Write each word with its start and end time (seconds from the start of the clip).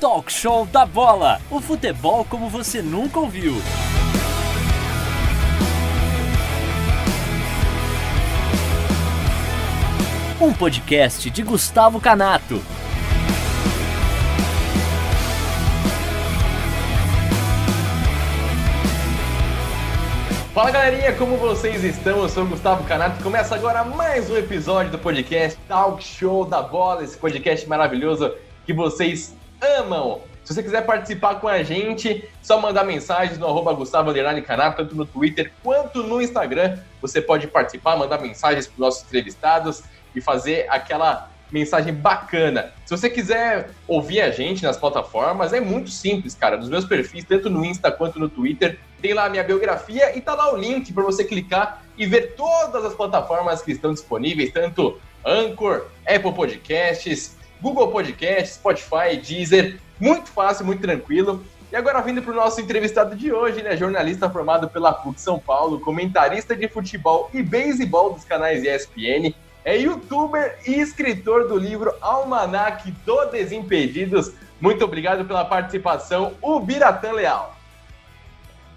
Talk 0.00 0.30
Show 0.30 0.66
da 0.66 0.84
Bola. 0.84 1.40
O 1.50 1.60
futebol 1.60 2.24
como 2.26 2.48
você 2.50 2.82
nunca 2.82 3.18
ouviu. 3.18 3.54
Um 10.40 10.52
podcast 10.52 11.30
de 11.30 11.42
Gustavo 11.42 12.00
Canato. 12.00 12.62
Fala 20.54 20.70
galerinha, 20.70 21.12
como 21.14 21.36
vocês 21.36 21.82
estão? 21.82 22.22
Eu 22.22 22.28
sou 22.28 22.44
o 22.44 22.46
Gustavo 22.46 22.84
Canato. 22.84 23.20
Começa 23.24 23.56
agora 23.56 23.82
mais 23.82 24.30
um 24.30 24.36
episódio 24.36 24.92
do 24.92 24.98
podcast 25.00 25.58
Talk 25.66 26.00
Show 26.00 26.44
da 26.44 26.62
Bola, 26.62 27.02
esse 27.02 27.18
podcast 27.18 27.68
maravilhoso 27.68 28.32
que 28.64 28.72
vocês 28.72 29.34
amam. 29.60 30.20
Se 30.44 30.54
você 30.54 30.62
quiser 30.62 30.86
participar 30.86 31.40
com 31.40 31.48
a 31.48 31.64
gente, 31.64 32.28
só 32.40 32.60
mandar 32.60 32.84
mensagens 32.84 33.36
no 33.36 33.48
arroba 33.48 33.72
Gustavo 33.72 34.12
Canato, 34.46 34.76
tanto 34.76 34.94
no 34.94 35.04
Twitter 35.04 35.50
quanto 35.60 36.04
no 36.04 36.22
Instagram. 36.22 36.78
Você 37.02 37.20
pode 37.20 37.48
participar, 37.48 37.96
mandar 37.96 38.20
mensagens 38.20 38.68
para 38.68 38.74
os 38.74 38.78
nossos 38.78 39.02
entrevistados 39.02 39.82
e 40.14 40.20
fazer 40.20 40.68
aquela 40.70 41.30
mensagem 41.50 41.92
bacana. 41.92 42.72
Se 42.86 42.96
você 42.96 43.10
quiser 43.10 43.70
ouvir 43.88 44.20
a 44.20 44.30
gente 44.30 44.62
nas 44.62 44.76
plataformas, 44.76 45.52
é 45.52 45.60
muito 45.60 45.90
simples, 45.90 46.32
cara. 46.36 46.56
Nos 46.56 46.68
meus 46.68 46.84
perfis, 46.84 47.24
tanto 47.24 47.50
no 47.50 47.64
Insta 47.64 47.90
quanto 47.90 48.20
no 48.20 48.28
Twitter, 48.28 48.78
tem 49.04 49.12
lá 49.12 49.26
a 49.26 49.28
minha 49.28 49.44
biografia 49.44 50.16
e 50.16 50.20
tá 50.22 50.34
lá 50.34 50.50
o 50.50 50.56
link 50.56 50.90
para 50.90 51.02
você 51.02 51.24
clicar 51.24 51.84
e 51.98 52.06
ver 52.06 52.34
todas 52.34 52.82
as 52.86 52.94
plataformas 52.94 53.60
que 53.60 53.70
estão 53.70 53.92
disponíveis, 53.92 54.50
tanto 54.50 54.98
Anchor, 55.22 55.88
Apple 56.06 56.32
Podcasts, 56.32 57.36
Google 57.60 57.88
Podcasts, 57.88 58.54
Spotify, 58.54 59.18
Deezer. 59.22 59.78
Muito 60.00 60.30
fácil, 60.30 60.64
muito 60.64 60.80
tranquilo. 60.80 61.44
E 61.70 61.76
agora 61.76 62.00
vindo 62.00 62.22
para 62.22 62.32
o 62.32 62.34
nosso 62.34 62.62
entrevistado 62.62 63.14
de 63.14 63.30
hoje, 63.30 63.62
né? 63.62 63.76
Jornalista 63.76 64.30
formado 64.30 64.70
pela 64.70 64.90
PUC 64.90 65.20
São 65.20 65.38
Paulo, 65.38 65.80
comentarista 65.80 66.56
de 66.56 66.66
futebol 66.66 67.28
e 67.34 67.42
beisebol 67.42 68.14
dos 68.14 68.24
canais 68.24 68.64
ESPN, 68.64 69.34
é 69.66 69.76
youtuber 69.76 70.58
e 70.66 70.80
escritor 70.80 71.46
do 71.46 71.58
livro 71.58 71.92
Almanac 72.00 72.90
do 73.04 73.26
Desimpedidos. 73.26 74.32
Muito 74.58 74.82
obrigado 74.82 75.26
pela 75.26 75.44
participação, 75.44 76.32
o 76.40 76.58
Biratã 76.58 77.12
Leal. 77.12 77.54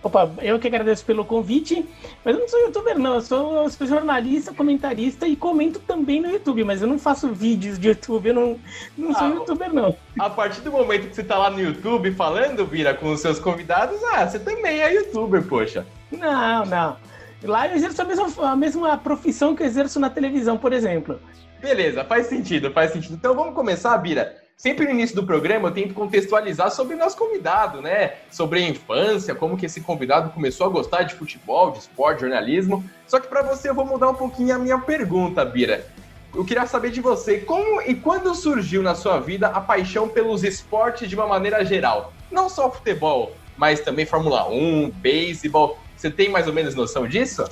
Opa, 0.04 0.30
eu 0.42 0.60
que 0.60 0.68
agradeço 0.68 1.04
pelo 1.04 1.26
convite, 1.26 1.84
mas 2.24 2.36
eu 2.36 2.42
não 2.42 2.48
sou 2.48 2.60
youtuber 2.60 3.00
não, 3.00 3.16
eu 3.16 3.22
sou, 3.22 3.64
eu 3.64 3.70
sou, 3.70 3.88
jornalista, 3.88 4.54
comentarista 4.54 5.28
e 5.28 5.36
comento 5.36 5.80
também 5.80 6.22
no 6.22 6.30
YouTube, 6.30 6.64
mas 6.64 6.82
eu 6.82 6.88
não 6.88 7.00
faço 7.00 7.30
vídeos 7.30 7.80
de 7.80 7.88
YouTube, 7.88 8.28
eu 8.28 8.34
não, 8.34 8.60
não 8.96 9.14
sou 9.14 9.28
ah, 9.28 9.30
youtuber 9.30 9.74
não. 9.74 9.96
A 10.20 10.30
partir 10.30 10.62
do 10.62 10.72
momento 10.72 11.08
que 11.10 11.16
você 11.16 11.24
tá 11.24 11.38
lá 11.38 11.50
no 11.50 11.60
YouTube 11.60 12.12
falando, 12.14 12.66
Vira, 12.66 12.94
com 12.94 13.12
os 13.12 13.20
seus 13.22 13.40
convidados, 13.40 14.00
ah, 14.14 14.28
você 14.28 14.38
também 14.38 14.82
é 14.82 14.94
youtuber, 14.94 15.44
poxa. 15.44 15.86
Não, 16.12 16.66
não. 16.66 16.98
Lá 17.44 17.68
eu 17.68 17.76
exerço 17.76 18.02
a 18.02 18.06
mesma, 18.06 18.52
a 18.52 18.56
mesma 18.56 18.98
profissão 18.98 19.56
que 19.56 19.64
eu 19.64 19.68
exerço 19.68 20.00
na 20.00 20.10
televisão, 20.10 20.58
por 20.58 20.74
exemplo. 20.74 21.20
Beleza, 21.60 22.04
faz 22.04 22.28
sentido, 22.28 22.72
faz 22.72 22.92
sentido. 22.92 23.16
Então 23.16 23.36
vamos 23.36 23.56
começar, 23.56 23.98
Bira. 23.98 24.47
Sempre 24.58 24.86
no 24.86 24.92
início 24.92 25.16
do 25.16 25.24
programa 25.24 25.68
eu 25.68 25.72
tento 25.72 25.94
contextualizar 25.94 26.72
sobre 26.72 26.96
o 26.96 26.98
nosso 26.98 27.16
convidado, 27.16 27.80
né? 27.80 28.14
Sobre 28.32 28.58
a 28.58 28.68
infância, 28.68 29.36
como 29.36 29.56
que 29.56 29.68
esse 29.68 29.82
convidado 29.82 30.32
começou 30.32 30.66
a 30.66 30.70
gostar 30.70 31.04
de 31.04 31.14
futebol, 31.14 31.70
de 31.70 31.78
esporte, 31.78 32.22
jornalismo. 32.22 32.84
Só 33.06 33.20
que 33.20 33.28
para 33.28 33.44
você 33.44 33.70
eu 33.70 33.76
vou 33.76 33.86
mudar 33.86 34.10
um 34.10 34.16
pouquinho 34.16 34.56
a 34.56 34.58
minha 34.58 34.80
pergunta, 34.80 35.46
Bira. 35.46 35.86
Eu 36.34 36.44
queria 36.44 36.66
saber 36.66 36.90
de 36.90 37.00
você, 37.00 37.38
como 37.38 37.84
e 37.84 37.94
quando 37.94 38.34
surgiu 38.34 38.82
na 38.82 38.96
sua 38.96 39.20
vida 39.20 39.48
a 39.48 39.62
paixão 39.62 40.10
pelos 40.10 40.44
esportes 40.44 41.08
de 41.08 41.16
uma 41.16 41.28
maneira 41.28 41.64
geral? 41.64 42.12
Não 42.32 42.50
só 42.50 42.72
futebol, 42.72 43.34
mas 43.56 43.82
também 43.82 44.08
Fórmula 44.08 44.50
1, 44.50 44.90
beisebol. 44.90 45.78
Você 45.96 46.10
tem 46.10 46.30
mais 46.30 46.48
ou 46.48 46.54
menos 46.54 46.74
noção 46.74 47.08
disso? 47.08 47.48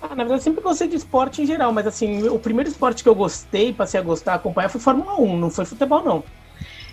Ah, 0.00 0.08
na 0.08 0.16
verdade, 0.16 0.40
eu 0.40 0.44
sempre 0.44 0.62
gostei 0.62 0.88
de 0.88 0.96
esporte 0.96 1.42
em 1.42 1.46
geral, 1.46 1.72
mas 1.72 1.86
assim, 1.86 2.28
o 2.28 2.38
primeiro 2.38 2.68
esporte 2.70 3.02
que 3.02 3.08
eu 3.08 3.14
gostei, 3.14 3.72
passei 3.72 3.98
a 3.98 4.02
gostar, 4.02 4.34
acompanhar, 4.34 4.68
foi 4.68 4.80
Fórmula 4.80 5.20
1, 5.20 5.36
não 5.36 5.50
foi 5.50 5.64
futebol, 5.64 6.04
não. 6.04 6.24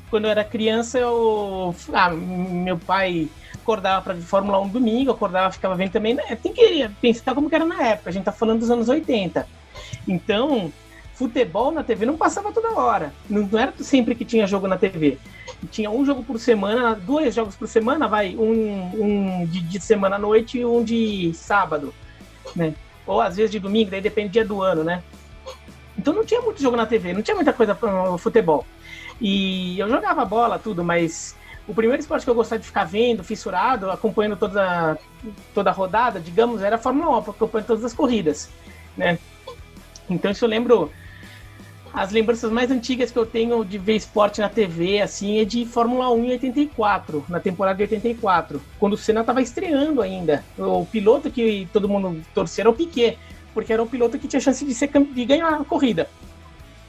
Quando 0.09 0.25
eu 0.25 0.31
era 0.31 0.44
criança, 0.44 1.00
eu. 1.00 1.75
Ah, 1.92 2.09
meu 2.09 2.78
pai 2.78 3.28
acordava 3.56 4.02
para 4.02 4.13
ver 4.13 4.22
Fórmula 4.22 4.59
1 4.59 4.69
domingo, 4.69 5.12
acordava, 5.12 5.52
ficava 5.52 5.75
vendo 5.75 5.92
também. 5.92 6.13
Né? 6.13 6.24
Tem 6.42 6.53
que 6.53 6.88
pensar 7.02 7.34
como 7.34 7.50
que 7.50 7.56
era 7.56 7.66
na 7.66 7.81
época, 7.81 8.09
a 8.09 8.13
gente 8.13 8.24
tá 8.24 8.31
falando 8.31 8.59
dos 8.59 8.69
anos 8.69 8.90
80. 8.90 9.47
Então, 10.08 10.72
futebol 11.13 11.72
na 11.72 11.84
TV 11.84 12.06
não 12.06 12.16
passava 12.16 12.52
toda 12.52 12.80
hora. 12.80 13.13
Não, 13.30 13.47
não 13.47 13.59
era 13.59 13.74
sempre 13.80 14.13
que 14.13 14.24
tinha 14.24 14.46
jogo 14.46 14.68
na 14.68 14.78
TV 14.78 15.18
tinha 15.68 15.90
um 15.90 16.06
jogo 16.06 16.24
por 16.24 16.40
semana, 16.40 16.96
dois 16.96 17.36
jogos 17.36 17.56
por 17.56 17.68
semana, 17.68 18.08
vai, 18.08 18.36
um, 18.36 18.92
um 18.94 19.46
de, 19.46 19.62
de, 19.62 19.80
semana 19.80 20.16
à 20.16 20.19
noite 20.19 20.59
e 20.59 20.66
um 20.66 20.84
de 20.84 21.31
sábado, 21.34 21.94
né? 22.56 22.74
Ou 23.06 23.22
às 23.22 23.36
vezes 23.36 23.52
de 23.52 23.59
domingo, 23.59 23.91
daí 23.91 24.02
dependia 24.02 24.46
do 24.46 24.62
ano, 24.62 24.84
né? 24.84 25.03
Então 25.97 26.14
não 26.14 26.25
tinha 26.25 26.41
muito 26.41 26.62
jogo 26.62 26.75
na 26.75 26.86
TV, 26.86 27.14
não 27.14 27.22
tinha 27.22 27.36
muita 27.36 27.53
coisa 27.53 27.75
para 27.75 28.18
futebol. 28.18 28.66
E 29.22 29.80
eu 29.80 29.90
jogava 29.90 30.25
bola, 30.25 30.59
tudo, 30.59 30.84
mas 30.84 31.36
o 31.68 31.74
primeiro 31.74 32.02
esporte 32.02 32.24
que 32.24 32.30
eu 32.30 32.36
gostava 32.36 32.59
de 32.59 32.68
ficar 32.68 32.84
vendo, 32.84 33.24
fissurado, 33.24 33.90
acompanhando 33.90 34.36
toda, 34.36 34.97
toda 35.53 35.69
a 35.69 35.74
rodada, 35.74 36.19
digamos, 36.19 36.62
era 36.62 36.75
a 36.75 36.80
Fórmula 36.80 37.18
1, 37.19 37.31
acompanhando 37.31 37.68
todas 37.68 37.86
as 37.86 37.94
corridas, 37.94 38.50
né? 38.97 39.18
Então 40.09 40.31
isso 40.31 40.44
eu 40.44 40.50
lembro 40.50 40.92
as 41.94 42.12
lembranças 42.12 42.52
mais 42.52 42.72
antigas 42.72 43.12
que 43.12 43.20
eu 43.20 43.26
tenho 43.26 43.64
de 43.64 43.78
ver 43.78 43.96
esporte 43.96 44.42
na 44.42 44.50
TV, 44.50 45.00
assim, 45.00 45.40
é 45.40 45.46
de 45.46 45.64
Fórmula 45.64 46.09
1 46.12 46.26
em 46.26 46.31
84, 46.31 47.24
na 47.30 47.40
temporada 47.40 47.78
de 47.78 47.84
84, 47.84 48.59
quando 48.80 48.94
o 48.94 48.98
Senna 48.98 49.22
estava 49.22 49.42
estreando 49.44 50.02
ainda. 50.02 50.44
O 50.58 50.86
piloto 50.88 51.30
que 51.30 51.68
todo 51.72 51.88
mundo 51.88 52.20
torcia 52.34 52.64
era 52.64 52.70
o 52.70 52.74
Piquet, 52.74 53.20
porque 53.54 53.72
era 53.72 53.84
o 53.84 53.88
piloto 53.88 54.18
que 54.18 54.28
tinha 54.28 54.40
chance 54.40 54.66
de, 54.66 54.74
ser, 54.74 54.90
de 54.90 55.26
ganhar 55.26 55.54
a 55.54 55.64
corrida 55.64 56.09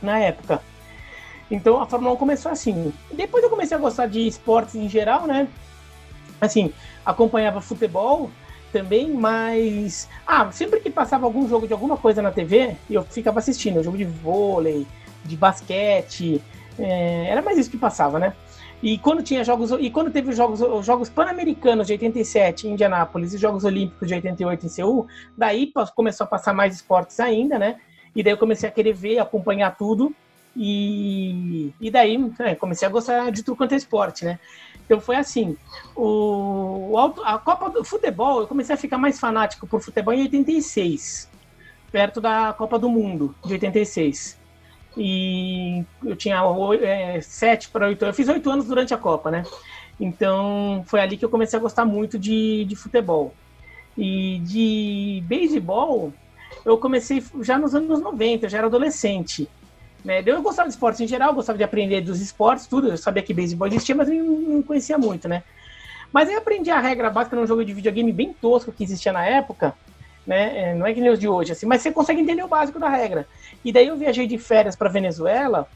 na 0.00 0.18
época. 0.18 0.62
Então 1.50 1.82
a 1.82 1.86
Fórmula 1.86 2.14
1 2.14 2.16
começou 2.16 2.50
assim. 2.50 2.90
Depois 3.12 3.44
eu 3.44 3.50
comecei 3.50 3.76
a 3.76 3.80
gostar 3.80 4.06
de 4.06 4.26
esportes 4.26 4.74
em 4.74 4.88
geral, 4.88 5.26
né? 5.26 5.46
Assim, 6.40 6.72
acompanhava 7.04 7.60
futebol 7.60 8.30
também, 8.74 9.08
mas. 9.08 10.08
Ah, 10.26 10.50
sempre 10.50 10.80
que 10.80 10.90
passava 10.90 11.24
algum 11.24 11.48
jogo 11.48 11.64
de 11.64 11.72
alguma 11.72 11.96
coisa 11.96 12.20
na 12.20 12.32
TV, 12.32 12.76
eu 12.90 13.04
ficava 13.04 13.38
assistindo. 13.38 13.82
Jogo 13.84 13.96
de 13.96 14.04
vôlei, 14.04 14.84
de 15.24 15.36
basquete. 15.36 16.42
É, 16.76 17.26
era 17.28 17.40
mais 17.40 17.56
isso 17.56 17.70
que 17.70 17.76
passava, 17.76 18.18
né? 18.18 18.34
E 18.82 18.98
quando 18.98 19.22
tinha 19.22 19.44
jogos. 19.44 19.70
E 19.78 19.88
quando 19.90 20.10
teve 20.10 20.30
os 20.30 20.36
jogos, 20.36 20.60
os 20.60 20.84
jogos 20.84 21.08
Pan-Americanos 21.08 21.86
de 21.86 21.92
87 21.92 22.66
em 22.66 22.72
Indianápolis 22.72 23.32
e 23.32 23.38
Jogos 23.38 23.64
Olímpicos 23.64 24.08
de 24.08 24.14
88 24.14 24.66
em 24.66 24.68
Seul, 24.68 25.06
daí 25.36 25.72
começou 25.94 26.24
a 26.24 26.28
passar 26.28 26.52
mais 26.52 26.74
esportes 26.74 27.20
ainda, 27.20 27.56
né? 27.56 27.76
E 28.14 28.24
daí 28.24 28.32
eu 28.32 28.38
comecei 28.38 28.68
a 28.68 28.72
querer 28.72 28.92
ver, 28.92 29.20
acompanhar 29.20 29.76
tudo. 29.76 30.12
E, 30.56 31.72
e 31.80 31.90
daí 31.90 32.16
é, 32.40 32.54
comecei 32.56 32.86
a 32.86 32.90
gostar 32.90 33.30
de 33.30 33.42
tudo 33.42 33.56
quanto 33.56 33.72
é 33.72 33.76
esporte, 33.76 34.24
né? 34.24 34.38
Então 34.84 35.00
foi 35.00 35.16
assim, 35.16 35.56
o, 35.96 36.94
a 37.24 37.38
Copa 37.38 37.70
do 37.70 37.84
Futebol, 37.84 38.40
eu 38.40 38.46
comecei 38.46 38.74
a 38.74 38.78
ficar 38.78 38.98
mais 38.98 39.18
fanático 39.18 39.66
por 39.66 39.80
futebol 39.80 40.12
em 40.12 40.22
86, 40.22 41.30
perto 41.90 42.20
da 42.20 42.52
Copa 42.52 42.78
do 42.78 42.88
Mundo 42.88 43.34
de 43.44 43.54
86. 43.54 44.38
E 44.96 45.84
eu 46.04 46.14
tinha 46.14 46.40
é, 46.82 47.20
sete 47.20 47.68
para 47.68 47.88
oito, 47.88 48.04
eu 48.04 48.14
fiz 48.14 48.28
oito 48.28 48.50
anos 48.50 48.66
durante 48.66 48.94
a 48.94 48.98
Copa, 48.98 49.30
né? 49.30 49.42
Então 49.98 50.84
foi 50.86 51.00
ali 51.00 51.16
que 51.16 51.24
eu 51.24 51.30
comecei 51.30 51.58
a 51.58 51.62
gostar 51.62 51.84
muito 51.84 52.18
de, 52.18 52.64
de 52.64 52.76
futebol. 52.76 53.34
E 53.96 54.40
de 54.40 55.22
beisebol, 55.26 56.12
eu 56.64 56.76
comecei 56.78 57.22
já 57.40 57.58
nos 57.58 57.74
anos 57.74 58.00
90, 58.00 58.46
eu 58.46 58.50
já 58.50 58.58
era 58.58 58.66
adolescente. 58.66 59.48
Né? 60.04 60.22
Eu 60.26 60.42
gostava 60.42 60.68
de 60.68 60.74
esportes 60.74 61.00
em 61.00 61.08
geral, 61.08 61.32
gostava 61.32 61.56
de 61.56 61.64
aprender 61.64 62.02
dos 62.02 62.20
esportes, 62.20 62.66
tudo. 62.66 62.88
Eu 62.90 62.98
sabia 62.98 63.22
que 63.22 63.32
beisebol 63.32 63.66
existia, 63.66 63.94
mas 63.94 64.08
não 64.08 64.62
conhecia 64.62 64.98
muito, 64.98 65.26
né? 65.26 65.42
Mas 66.12 66.30
eu 66.30 66.38
aprendi 66.38 66.70
a 66.70 66.78
regra 66.78 67.10
básica 67.10 67.34
num 67.34 67.46
jogo 67.46 67.64
de 67.64 67.72
videogame 67.72 68.12
bem 68.12 68.32
tosco 68.34 68.70
que 68.70 68.84
existia 68.84 69.12
na 69.12 69.24
época, 69.24 69.74
né? 70.26 70.70
É, 70.70 70.74
não 70.74 70.86
é 70.86 70.92
que 70.92 71.00
nem 71.00 71.10
os 71.10 71.18
de 71.18 71.26
hoje, 71.26 71.52
assim, 71.52 71.66
mas 71.66 71.82
você 71.82 71.90
consegue 71.90 72.20
entender 72.20 72.42
o 72.42 72.48
básico 72.48 72.78
da 72.78 72.88
regra. 72.88 73.26
E 73.64 73.72
daí 73.72 73.88
eu 73.88 73.96
viajei 73.96 74.26
de 74.26 74.38
férias 74.38 74.76
para 74.76 74.90
Venezuela 74.90 75.66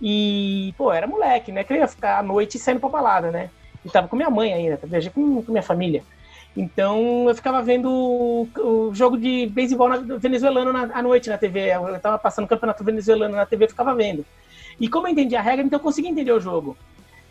e, 0.00 0.72
pô, 0.78 0.92
era 0.92 1.06
moleque, 1.06 1.50
né? 1.50 1.64
Que 1.64 1.72
eu 1.72 1.78
ia 1.78 1.88
ficar 1.88 2.18
à 2.18 2.22
noite 2.22 2.58
saindo 2.58 2.80
pra 2.80 2.88
balada, 2.88 3.30
né? 3.30 3.50
E 3.84 3.90
tava 3.90 4.08
com 4.08 4.16
minha 4.16 4.30
mãe 4.30 4.52
ainda, 4.54 4.78
viajei 4.84 5.10
com, 5.10 5.42
com 5.42 5.52
minha 5.52 5.62
família. 5.62 6.02
Então 6.56 7.28
eu 7.28 7.34
ficava 7.34 7.60
vendo 7.62 7.90
o, 7.90 8.48
o 8.58 8.94
jogo 8.94 9.18
de 9.18 9.46
beisebol 9.46 9.88
venezuelano 10.18 10.72
na, 10.72 10.82
à 10.94 11.02
noite 11.02 11.28
na 11.28 11.36
TV. 11.36 11.72
Eu 11.74 11.96
estava 11.96 12.16
passando 12.18 12.44
o 12.44 12.48
campeonato 12.48 12.84
venezuelano 12.84 13.34
na 13.34 13.46
TV, 13.46 13.64
eu 13.64 13.68
ficava 13.68 13.94
vendo. 13.94 14.24
E 14.80 14.88
como 14.88 15.06
eu 15.06 15.12
entendi 15.12 15.36
a 15.36 15.42
regra, 15.42 15.64
então 15.64 15.78
eu 15.78 15.82
consegui 15.82 16.08
entender 16.08 16.32
o 16.32 16.40
jogo. 16.40 16.76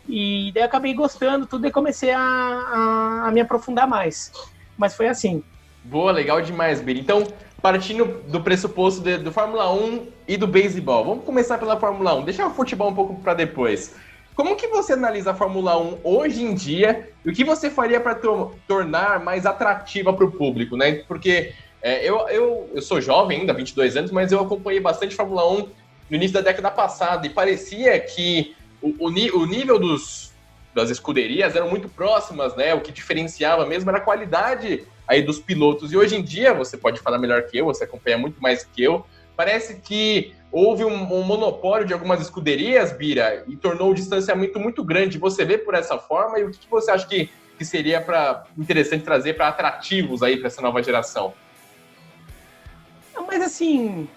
E 0.08 0.52
daí 0.52 0.62
eu 0.62 0.66
acabei 0.66 0.92
gostando, 0.92 1.46
tudo 1.46 1.66
e 1.66 1.70
comecei 1.70 2.10
a, 2.10 2.20
a, 2.20 3.28
a, 3.28 3.32
me 3.32 3.40
aprofundar 3.40 3.88
mais. 3.88 4.30
Mas 4.76 4.94
foi 4.94 5.08
assim. 5.08 5.42
Boa, 5.82 6.12
legal 6.12 6.42
demais, 6.42 6.80
Bira. 6.80 6.98
Então, 6.98 7.26
partindo 7.62 8.22
do 8.28 8.40
pressuposto 8.40 9.02
de, 9.02 9.16
do 9.18 9.32
Fórmula 9.32 9.72
1 9.72 10.06
e 10.28 10.36
do 10.36 10.46
beisebol, 10.46 11.04
vamos 11.04 11.24
começar 11.24 11.56
pela 11.58 11.78
Fórmula 11.78 12.14
1. 12.16 12.24
Deixa 12.24 12.46
o 12.46 12.50
futebol 12.50 12.90
um 12.90 12.94
pouco 12.94 13.14
para 13.16 13.34
depois. 13.34 13.94
Como 14.34 14.56
que 14.56 14.66
você 14.66 14.94
analisa 14.94 15.30
a 15.30 15.34
Fórmula 15.34 15.78
1 15.78 16.00
hoje 16.02 16.42
em 16.42 16.54
dia 16.54 17.08
e 17.24 17.30
o 17.30 17.32
que 17.32 17.44
você 17.44 17.70
faria 17.70 18.00
para 18.00 18.18
tornar 18.66 19.20
mais 19.20 19.46
atrativa 19.46 20.12
para 20.12 20.24
o 20.24 20.32
público, 20.32 20.76
né? 20.76 21.04
Porque 21.06 21.52
é, 21.80 22.08
eu, 22.08 22.28
eu, 22.28 22.70
eu 22.74 22.82
sou 22.82 23.00
jovem 23.00 23.40
ainda, 23.40 23.52
22 23.52 23.96
anos, 23.96 24.10
mas 24.10 24.32
eu 24.32 24.40
acompanhei 24.40 24.80
bastante 24.80 25.14
Fórmula 25.14 25.48
1 25.52 25.68
no 26.10 26.16
início 26.16 26.34
da 26.34 26.40
década 26.40 26.70
passada 26.70 27.26
e 27.26 27.30
parecia 27.30 27.98
que 28.00 28.56
o, 28.82 29.06
o, 29.06 29.08
o 29.08 29.46
nível 29.46 29.78
dos, 29.78 30.32
das 30.74 30.90
escuderias 30.90 31.54
eram 31.54 31.70
muito 31.70 31.88
próximas, 31.88 32.56
né? 32.56 32.74
O 32.74 32.80
que 32.80 32.90
diferenciava 32.90 33.64
mesmo 33.64 33.88
era 33.88 33.98
a 33.98 34.02
qualidade 34.02 34.84
aí 35.06 35.22
dos 35.22 35.38
pilotos. 35.38 35.92
E 35.92 35.96
hoje 35.96 36.16
em 36.16 36.22
dia, 36.22 36.52
você 36.52 36.76
pode 36.76 37.00
falar 37.00 37.18
melhor 37.18 37.42
que 37.42 37.58
eu, 37.58 37.66
você 37.66 37.84
acompanha 37.84 38.18
muito 38.18 38.42
mais 38.42 38.64
que 38.64 38.82
eu, 38.82 39.06
parece 39.36 39.80
que 39.80 40.34
houve 40.54 40.84
um, 40.84 41.12
um, 41.12 41.24
monopólio 41.24 41.84
de 41.84 41.92
algumas 41.92 42.20
escuderias, 42.20 42.92
Bira, 42.92 43.42
e 43.48 43.56
tornou 43.56 43.90
o 43.90 43.94
distanciamento 43.94 44.60
muito 44.60 44.84
grande. 44.84 45.18
Você 45.18 45.44
vê 45.44 45.58
por 45.58 45.74
essa 45.74 45.98
forma 45.98 46.38
e 46.38 46.44
o 46.44 46.50
que, 46.52 46.60
que 46.60 46.70
você 46.70 46.92
acha 46.92 47.04
que, 47.08 47.28
que 47.58 47.64
seria 47.64 48.00
para 48.00 48.44
interessante 48.56 49.02
trazer 49.02 49.34
para 49.34 49.48
atrativos 49.48 50.22
aí 50.22 50.36
para 50.36 50.46
essa 50.46 50.62
nova 50.62 50.80
geração? 50.80 51.34
Mas 53.26 53.42
assim, 53.42 54.08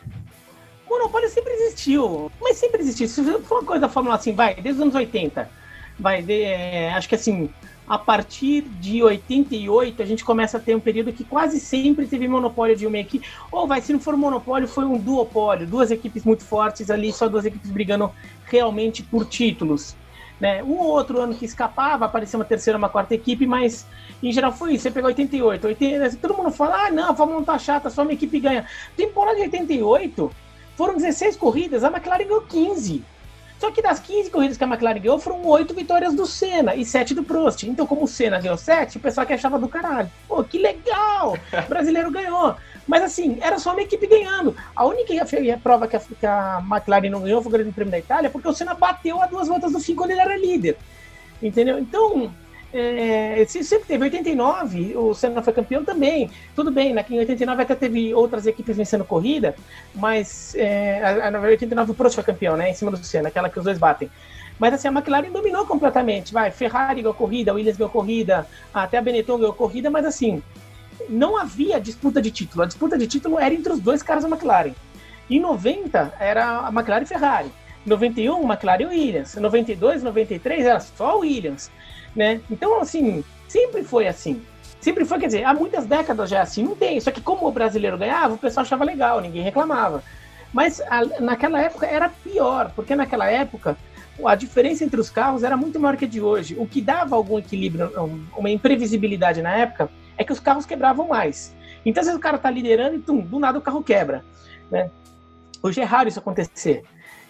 monopólio 0.88 1.28
sempre 1.28 1.54
existiu, 1.54 2.32
mas 2.40 2.58
sempre 2.58 2.82
existiu. 2.82 3.08
Se 3.08 3.24
for 3.42 3.60
uma 3.60 3.66
coisa 3.66 3.82
da 3.82 3.90
Fórmula 3.90 4.16
assim, 4.16 4.34
vai, 4.34 4.54
desde 4.54 4.74
os 4.74 4.82
anos 4.82 4.94
80, 4.94 5.50
vai, 5.98 6.22
de, 6.22 6.44
é, 6.44 6.94
acho 6.94 7.10
que 7.10 7.16
assim, 7.16 7.50
a 7.88 7.98
partir 7.98 8.64
de 8.64 9.02
88, 9.02 10.02
a 10.02 10.06
gente 10.06 10.26
começa 10.26 10.58
a 10.58 10.60
ter 10.60 10.76
um 10.76 10.80
período 10.80 11.14
que 11.14 11.24
quase 11.24 11.60
sempre 11.60 12.06
teve 12.06 12.28
monopólio 12.28 12.76
de 12.76 12.86
uma 12.86 12.98
equipe. 12.98 13.26
Ou 13.50 13.66
vai, 13.66 13.82
se 13.82 13.94
não 13.94 14.00
for 14.00 14.18
monopólio, 14.18 14.68
foi 14.68 14.84
um 14.84 14.98
duopólio. 14.98 15.66
Duas 15.66 15.90
equipes 15.90 16.26
muito 16.26 16.44
fortes 16.44 16.90
ali, 16.90 17.14
só 17.14 17.30
duas 17.30 17.46
equipes 17.46 17.72
brigando 17.72 18.12
realmente 18.46 19.02
por 19.04 19.26
títulos. 19.26 19.96
Né? 20.40 20.62
Um 20.62 20.74
ou 20.74 20.88
outro 20.88 21.22
ano 21.22 21.34
que 21.34 21.46
escapava, 21.46 22.06
aparecia 22.06 22.38
uma 22.38 22.46
terceira, 22.46 22.78
uma 22.78 22.90
quarta 22.90 23.16
equipe, 23.16 23.48
mas 23.48 23.86
em 24.22 24.34
geral 24.34 24.52
foi 24.52 24.74
isso. 24.74 24.84
Você 24.84 24.92
pegou 24.92 25.08
88, 25.08 25.68
80, 25.68 26.18
todo 26.18 26.36
mundo 26.36 26.52
fala, 26.52 26.88
ah, 26.88 26.92
não, 26.92 27.12
1 27.12 27.44
tá 27.44 27.58
chata, 27.58 27.90
só 27.90 28.02
uma 28.02 28.14
equipe 28.14 28.40
ganha. 28.40 28.66
Temporada 28.98 29.38
de 29.38 29.44
88, 29.44 30.30
foram 30.76 30.96
16 30.98 31.38
corridas, 31.38 31.86
a 31.86 31.88
McLaren 31.88 32.26
ganhou 32.26 32.42
15. 32.42 33.04
Só 33.60 33.72
que 33.72 33.82
das 33.82 34.00
15 34.00 34.30
corridas 34.30 34.58
que 34.58 34.64
a 34.64 34.68
McLaren 34.68 35.00
ganhou, 35.00 35.20
foram 35.20 35.44
8 35.46 35.74
vitórias 35.74 36.14
do 36.14 36.26
Senna 36.26 36.76
e 36.76 36.86
7 36.86 37.16
do 37.16 37.24
Prost. 37.24 37.64
Então, 37.64 37.88
como 37.88 38.04
o 38.04 38.08
Senna 38.08 38.40
ganhou 38.40 38.58
7, 38.58 38.98
o 38.98 39.00
pessoal 39.00 39.26
que 39.26 39.34
achava 39.34 39.58
do 39.58 39.68
caralho. 39.68 40.10
Pô, 40.28 40.44
que 40.44 40.60
legal! 40.60 41.38
O 41.66 41.70
brasileiro 41.70 42.12
ganhou. 42.12 42.56
Mas 42.88 43.04
assim, 43.04 43.38
era 43.42 43.58
só 43.60 43.72
uma 43.72 43.82
equipe 43.82 44.08
ganhando. 44.08 44.56
A 44.76 44.86
única 44.86 45.14
prova 45.62 45.88
que 45.88 45.98
a, 46.26 46.64
McLaren 46.64 47.10
não 47.10 47.22
ganhou 47.22 47.42
foi 47.42 47.50
o 47.50 47.54
Grande 47.54 47.72
Prêmio 47.72 47.92
da 47.92 48.00
Itália, 48.00 48.30
porque 48.30 48.48
o 48.48 48.54
Senna 48.54 48.74
bateu 48.74 49.22
a 49.22 49.26
duas 49.26 49.48
voltas 49.48 49.72
do 49.72 49.80
fim 49.80 49.96
quando 49.96 50.12
ele 50.12 50.22
era 50.22 50.38
líder. 50.38 50.78
Entendeu? 51.42 51.78
Então, 51.80 52.32
é, 52.74 53.46
sempre 53.46 53.88
teve 53.88 54.04
89, 54.04 54.98
o 54.98 55.14
Senna 55.14 55.42
foi 55.42 55.54
campeão 55.54 55.84
também. 55.84 56.30
Tudo 56.56 56.72
bem, 56.72 56.94
né, 56.94 57.06
em 57.10 57.20
89 57.20 57.62
até 57.62 57.76
teve 57.76 58.14
outras 58.14 58.46
equipes 58.46 58.76
vencendo 58.76 59.06
corrida, 59.06 59.56
mas 59.96 60.54
é, 60.56 61.02
a, 61.02 61.38
a, 61.38 61.42
89 61.42 61.92
o 61.92 61.94
Prost 61.94 62.16
foi 62.16 62.24
campeão, 62.24 62.58
né? 62.58 62.70
Em 62.70 62.74
cima 62.74 62.92
do 62.92 62.98
Senna, 62.98 63.30
aquela 63.30 63.50
que 63.50 63.58
os 63.58 63.66
dois 63.66 63.78
batem. 63.78 64.10
Mas 64.60 64.74
assim, 64.74 64.88
a 64.88 64.92
McLaren 64.92 65.32
dominou 65.32 65.66
completamente. 65.66 66.34
Vai, 66.34 66.52
Ferrari 66.52 67.02
ganhou 67.02 67.14
corrida, 67.14 67.54
Williams 67.54 67.78
ganhou 67.78 67.92
corrida, 67.92 68.48
até 68.74 68.98
a 68.98 69.02
Benetton 69.02 69.38
ganhou 69.38 69.54
corrida, 69.54 69.90
mas 69.90 70.06
assim, 70.06 70.42
não 71.08 71.38
havia 71.38 71.80
disputa 71.80 72.22
de 72.22 72.32
título. 72.32 72.64
A 72.64 72.66
disputa 72.66 72.98
de 72.98 73.08
título 73.08 73.40
era 73.40 73.54
entre 73.54 73.72
os 73.72 73.80
dois 73.80 74.02
caras 74.04 74.24
da 74.24 74.30
McLaren. 74.30 74.74
Em 75.30 75.40
90 75.40 76.14
era 76.20 76.68
a 76.68 76.70
McLaren 76.70 77.04
e 77.04 77.08
Ferrari. 77.08 77.52
Em 77.86 77.90
91, 77.90 78.44
McLaren 78.44 78.84
e 78.84 78.86
Williams. 78.88 79.38
Em 79.38 79.40
92, 79.40 80.04
93 80.04 80.66
era 80.66 80.80
só 80.80 81.20
Williams 81.20 81.72
né? 82.18 82.42
Então, 82.50 82.82
assim, 82.82 83.24
sempre 83.48 83.84
foi 83.84 84.08
assim. 84.08 84.42
Sempre 84.82 85.06
foi, 85.06 85.20
quer 85.20 85.28
dizer, 85.28 85.44
há 85.44 85.54
muitas 85.54 85.86
décadas 85.86 86.30
já 86.30 86.40
é 86.40 86.42
assim, 86.42 86.64
não 86.64 86.76
tem. 86.76 87.00
Só 87.00 87.12
que 87.12 87.22
como 87.22 87.48
o 87.48 87.52
brasileiro 87.52 87.98
ganhava, 87.98 88.34
o 88.34 88.38
pessoal 88.38 88.64
achava 88.66 88.84
legal, 88.84 89.22
ninguém 89.22 89.44
reclamava. 89.44 90.04
Mas 90.52 90.82
a, 90.82 91.06
naquela 91.22 91.62
época 91.62 91.86
era 91.86 92.10
pior, 92.10 92.72
porque 92.76 92.96
naquela 92.96 93.30
época 93.30 93.78
a 94.26 94.34
diferença 94.34 94.84
entre 94.84 95.00
os 95.00 95.12
carros 95.12 95.44
era 95.44 95.56
muito 95.56 95.80
maior 95.80 95.96
que 95.96 96.06
a 96.06 96.08
de 96.08 96.20
hoje. 96.20 96.56
O 96.58 96.66
que 96.66 96.82
dava 96.82 97.16
algum 97.16 97.38
equilíbrio, 97.38 97.92
uma 98.36 98.50
imprevisibilidade 98.50 99.42
na 99.42 99.56
época, 99.56 99.90
é 100.18 100.24
que 100.24 100.34
os 100.34 100.40
carros 100.40 100.66
quebravam 100.66 101.08
mais. 101.08 101.56
Então, 101.86 102.02
às 102.02 102.08
vezes 102.08 102.18
o 102.18 102.22
cara 102.22 102.38
tá 102.40 102.50
liderando 102.50 102.96
e 102.96 103.00
tum, 103.00 103.20
do 103.20 103.38
nada 103.38 103.60
o 103.60 103.62
carro 103.62 103.84
quebra. 103.84 104.26
Né? 104.72 104.90
Hoje 105.62 105.82
é 105.82 105.84
raro 105.84 106.10
isso 106.10 106.20
acontecer. 106.20 106.84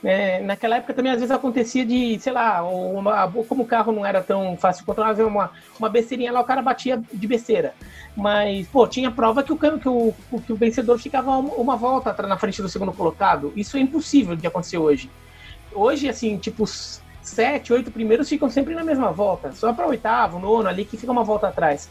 É, 0.04 0.40
naquela 0.42 0.78
época 0.78 0.94
também 0.94 1.12
às 1.12 1.20
vezes 1.20 1.32
acontecia 1.32 1.84
de, 1.84 2.20
sei 2.20 2.32
lá, 2.32 2.62
uma, 2.62 3.32
como 3.48 3.64
o 3.64 3.66
carro 3.66 3.92
não 3.92 4.06
era 4.06 4.22
tão 4.22 4.56
fácil 4.56 4.82
de 4.82 4.86
controlar, 4.86 5.16
uma, 5.26 5.52
uma 5.80 5.90
besteirinha 5.90 6.32
lá, 6.32 6.40
o 6.40 6.46
cara 6.46 6.62
batia 6.62 7.02
de 7.12 7.28
besteira. 7.28 7.74
Mas, 8.16 8.68
pô, 8.68 8.88
tinha 8.88 9.10
prova 9.10 9.44
que 9.44 9.52
o, 9.52 9.58
que 9.58 9.90
o, 9.90 10.14
que 10.46 10.54
o 10.54 10.56
vencedor 10.56 11.00
ficava 11.00 11.38
uma, 11.38 11.76
volta 11.76 12.14
na 12.28 12.38
frente 12.38 12.62
do 12.62 12.70
segundo 12.70 12.92
colocado. 12.92 13.52
Isso 13.56 13.76
é 13.78 13.80
impossível 13.80 14.36
de 14.36 14.46
acontecer 14.46 14.78
hoje. 14.78 15.10
Hoje, 15.74 16.08
assim, 16.08 16.38
tipo, 16.38 16.66
sete, 17.22 17.74
oito 17.74 17.92
primeiros 17.92 18.30
ficam 18.30 18.50
sempre 18.50 18.76
na 18.76 18.84
mesma 18.84 19.12
volta. 19.12 19.52
Só 19.52 19.74
para 19.74 19.88
oitavo, 19.88 20.40
nono 20.40 20.70
ali, 20.70 20.86
que 20.86 20.98
fica 20.98 21.12
uma 21.12 21.24
volta 21.24 21.48
atrás. 21.48 21.90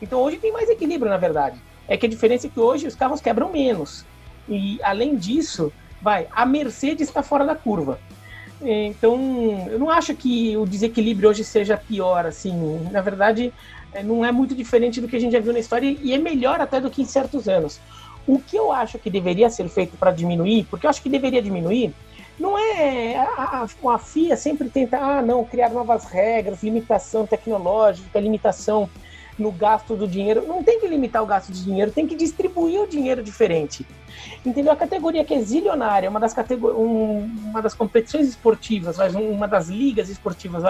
Então 0.00 0.20
hoje 0.20 0.38
tem 0.38 0.52
mais 0.52 0.68
equilíbrio, 0.70 1.10
na 1.10 1.16
verdade. 1.16 1.60
É 1.88 1.96
que 1.96 2.06
a 2.06 2.08
diferença 2.08 2.46
é 2.46 2.50
que 2.50 2.60
hoje 2.60 2.86
os 2.86 2.94
carros 2.94 3.20
quebram 3.20 3.50
menos. 3.50 4.04
E 4.48 4.78
além 4.82 5.16
disso, 5.16 5.72
vai, 6.00 6.26
a 6.30 6.46
Mercedes 6.46 7.08
está 7.08 7.22
fora 7.22 7.44
da 7.44 7.54
curva. 7.54 7.98
Então, 8.60 9.68
eu 9.70 9.78
não 9.78 9.88
acho 9.88 10.14
que 10.14 10.56
o 10.56 10.66
desequilíbrio 10.66 11.30
hoje 11.30 11.44
seja 11.44 11.76
pior, 11.76 12.26
assim. 12.26 12.88
Na 12.90 13.00
verdade, 13.00 13.52
é, 13.92 14.02
não 14.02 14.24
é 14.24 14.32
muito 14.32 14.54
diferente 14.54 15.00
do 15.00 15.08
que 15.08 15.16
a 15.16 15.20
gente 15.20 15.32
já 15.32 15.40
viu 15.40 15.52
na 15.52 15.60
história 15.60 15.96
e 16.00 16.12
é 16.12 16.18
melhor 16.18 16.60
até 16.60 16.80
do 16.80 16.90
que 16.90 17.02
em 17.02 17.06
certos 17.06 17.48
anos. 17.48 17.80
O 18.26 18.38
que 18.38 18.56
eu 18.56 18.72
acho 18.72 18.98
que 18.98 19.08
deveria 19.08 19.48
ser 19.48 19.68
feito 19.68 19.96
para 19.96 20.10
diminuir, 20.10 20.66
porque 20.68 20.86
eu 20.86 20.90
acho 20.90 21.00
que 21.00 21.08
deveria 21.08 21.40
diminuir, 21.40 21.94
não 22.38 22.58
é. 22.58 23.16
A, 23.16 23.66
a, 23.84 23.94
a 23.94 23.98
FIA 23.98 24.36
sempre 24.36 24.68
tenta, 24.68 24.98
ah, 24.98 25.22
não, 25.22 25.44
criar 25.44 25.70
novas 25.70 26.04
regras, 26.04 26.62
limitação 26.62 27.26
tecnológica, 27.26 28.20
limitação 28.20 28.88
no 29.38 29.52
gasto 29.52 29.94
do 29.94 30.06
dinheiro. 30.06 30.44
Não 30.46 30.62
tem 30.62 30.80
que 30.80 30.86
limitar 30.86 31.22
o 31.22 31.26
gasto 31.26 31.52
de 31.52 31.64
dinheiro, 31.64 31.90
tem 31.90 32.06
que 32.06 32.16
distribuir 32.16 32.80
o 32.80 32.86
dinheiro 32.86 33.22
diferente. 33.22 33.86
Entendeu? 34.44 34.72
A 34.72 34.76
categoria 34.76 35.24
que 35.24 35.34
é 35.34 35.40
zilionária, 35.40 36.10
uma 36.10 36.20
das, 36.20 36.34
categor... 36.34 36.78
um, 36.78 37.24
uma 37.44 37.62
das 37.62 37.74
competições 37.74 38.28
esportivas, 38.28 38.96
uma 39.14 39.46
das 39.46 39.68
ligas 39.68 40.08
esportivas 40.08 40.62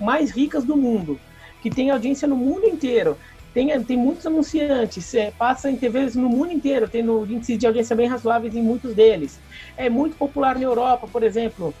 mais 0.00 0.30
ricas 0.30 0.64
do 0.64 0.76
mundo, 0.76 1.18
que 1.60 1.70
tem 1.70 1.90
audiência 1.90 2.26
no 2.26 2.36
mundo 2.36 2.66
inteiro, 2.66 3.16
tem, 3.52 3.82
tem 3.82 3.96
muitos 3.96 4.26
anunciantes, 4.26 5.12
é, 5.14 5.32
passa 5.32 5.70
em 5.70 5.76
TVs 5.76 6.14
no 6.14 6.28
mundo 6.28 6.52
inteiro, 6.52 6.88
tem 6.88 7.02
índices 7.02 7.58
de 7.58 7.66
audiência 7.66 7.96
bem 7.96 8.06
razoáveis 8.06 8.54
em 8.54 8.62
muitos 8.62 8.94
deles. 8.94 9.40
É 9.76 9.88
muito 9.88 10.16
popular 10.16 10.54
na 10.54 10.62
Europa, 10.62 11.08
por 11.10 11.22
exemplo, 11.22 11.74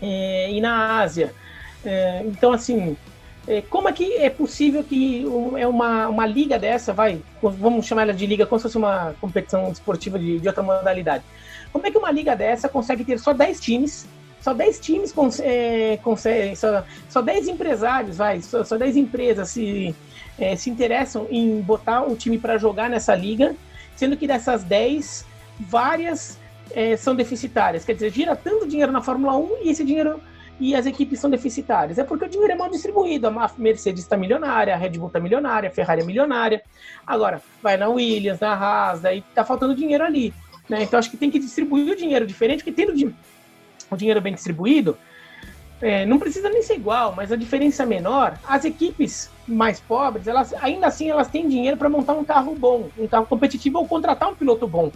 é, 0.00 0.50
e 0.50 0.60
na 0.60 1.00
Ásia. 1.00 1.32
É, 1.84 2.22
então, 2.24 2.52
assim, 2.52 2.96
é, 2.96 3.11
como 3.68 3.88
é 3.88 3.92
que 3.92 4.14
é 4.14 4.30
possível 4.30 4.84
que 4.84 5.24
é 5.56 5.66
uma, 5.66 6.08
uma 6.08 6.26
liga 6.26 6.58
dessa, 6.58 6.92
vai, 6.92 7.20
vamos 7.42 7.86
chamar 7.86 8.02
ela 8.02 8.14
de 8.14 8.24
liga 8.24 8.46
como 8.46 8.58
se 8.58 8.64
fosse 8.64 8.78
uma 8.78 9.14
competição 9.20 9.70
esportiva 9.70 10.18
de, 10.18 10.38
de 10.38 10.46
outra 10.46 10.62
modalidade. 10.62 11.24
Como 11.72 11.86
é 11.86 11.90
que 11.90 11.98
uma 11.98 12.10
liga 12.10 12.36
dessa 12.36 12.68
consegue 12.68 13.04
ter 13.04 13.18
só 13.18 13.32
10 13.32 13.60
times, 13.60 14.06
só 14.40 14.52
10 14.52 14.80
times 14.80 15.14
é, 15.40 15.98
consegue, 16.02 16.54
só, 16.54 16.84
só 17.08 17.22
10 17.22 17.48
empresários, 17.48 18.16
vai, 18.16 18.42
só, 18.42 18.62
só 18.62 18.76
10 18.76 18.96
empresas 18.96 19.48
se, 19.50 19.94
é, 20.38 20.54
se 20.54 20.70
interessam 20.70 21.26
em 21.30 21.60
botar 21.60 22.02
o 22.02 22.14
time 22.14 22.38
para 22.38 22.58
jogar 22.58 22.90
nessa 22.90 23.14
liga, 23.14 23.56
sendo 23.96 24.16
que 24.16 24.26
dessas 24.26 24.62
10, 24.62 25.24
várias 25.60 26.38
é, 26.72 26.96
são 26.96 27.14
deficitárias. 27.14 27.84
Quer 27.84 27.94
dizer, 27.94 28.12
gira 28.12 28.36
tanto 28.36 28.68
dinheiro 28.68 28.92
na 28.92 29.00
Fórmula 29.00 29.36
1 29.36 29.48
e 29.62 29.70
esse 29.70 29.84
dinheiro 29.84 30.20
e 30.62 30.76
as 30.76 30.86
equipes 30.86 31.18
são 31.18 31.28
deficitárias? 31.28 31.98
É 31.98 32.04
porque 32.04 32.24
o 32.24 32.28
dinheiro 32.28 32.52
é 32.52 32.56
mal 32.56 32.70
distribuído. 32.70 33.26
A 33.26 33.50
Mercedes 33.58 34.04
está 34.04 34.16
milionária, 34.16 34.72
a 34.72 34.76
Red 34.76 34.90
Bull 34.90 35.08
está 35.08 35.18
milionária, 35.18 35.68
a 35.68 35.72
Ferrari 35.72 36.02
é 36.02 36.04
milionária. 36.04 36.62
Agora, 37.04 37.42
vai 37.60 37.76
na 37.76 37.88
Williams, 37.88 38.38
na 38.38 38.54
Haas, 38.54 39.00
daí 39.00 39.24
tá 39.34 39.44
faltando 39.44 39.74
dinheiro 39.74 40.04
ali. 40.04 40.32
Né? 40.68 40.84
Então 40.84 41.00
acho 41.00 41.10
que 41.10 41.16
tem 41.16 41.32
que 41.32 41.40
distribuir 41.40 41.92
o 41.92 41.96
dinheiro 41.96 42.24
diferente, 42.24 42.62
porque 42.62 42.70
tendo 42.70 42.92
o 43.90 43.96
dinheiro 43.96 44.20
bem 44.20 44.34
distribuído, 44.34 44.96
é, 45.80 46.06
não 46.06 46.16
precisa 46.16 46.48
nem 46.48 46.62
ser 46.62 46.74
igual, 46.74 47.12
mas 47.12 47.32
a 47.32 47.36
diferença 47.36 47.82
é 47.82 47.86
menor. 47.86 48.38
As 48.46 48.64
equipes 48.64 49.28
mais 49.48 49.80
pobres, 49.80 50.28
elas 50.28 50.54
ainda 50.62 50.86
assim 50.86 51.10
elas 51.10 51.26
têm 51.26 51.48
dinheiro 51.48 51.76
para 51.76 51.88
montar 51.88 52.12
um 52.12 52.22
carro 52.22 52.54
bom, 52.54 52.88
um 52.96 53.08
carro 53.08 53.26
competitivo 53.26 53.78
ou 53.78 53.88
contratar 53.88 54.30
um 54.30 54.36
piloto 54.36 54.68
bom. 54.68 54.92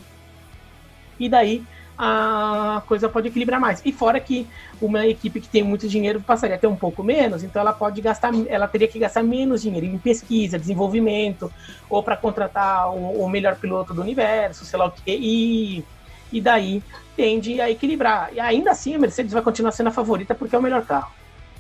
E 1.19 1.29
daí 1.29 1.65
a 1.99 2.83
coisa 2.87 3.09
pode 3.09 3.29
equilibrar 3.29 3.61
mais. 3.61 3.81
E 3.85 3.93
fora 3.93 4.21
que 4.21 4.47
uma 4.81 5.07
equipe 5.07 5.41
que 5.41 5.49
tem 5.49 5.63
muito 5.63 5.89
dinheiro 5.89 6.21
passaria 6.21 6.57
a 6.57 6.59
ter 6.59 6.67
um 6.67 6.77
pouco 6.77 7.03
menos, 7.03 7.43
então 7.43 7.61
ela 7.61 7.73
pode 7.73 8.01
gastar, 8.01 8.33
ela 8.49 8.69
teria 8.69 8.89
que 8.89 8.99
gastar 8.99 9.23
menos 9.23 9.63
dinheiro 9.63 9.87
em 9.87 9.99
pesquisa, 9.99 10.59
desenvolvimento, 10.59 11.51
ou 11.89 12.03
para 12.03 12.17
contratar 12.17 12.91
o, 12.91 13.23
o, 13.23 13.29
melhor 13.29 13.57
piloto 13.57 13.95
do 13.95 14.03
universo, 14.03 14.65
sei 14.65 14.79
lá 14.79 14.87
o 14.87 14.91
quê, 14.91 15.17
e, 15.19 15.85
e 16.31 16.41
daí 16.41 16.83
tende 17.17 17.61
a 17.61 17.71
equilibrar. 17.71 18.31
E 18.33 18.41
ainda 18.41 18.73
assim 18.73 18.95
a 18.95 18.99
Mercedes 18.99 19.33
vai 19.33 19.43
continuar 19.43 19.73
sendo 19.73 19.89
a 19.89 19.93
favorita 19.93 20.35
porque 20.35 20.55
é 20.55 20.59
o 20.59 20.63
melhor 20.63 20.85
carro. 20.85 21.11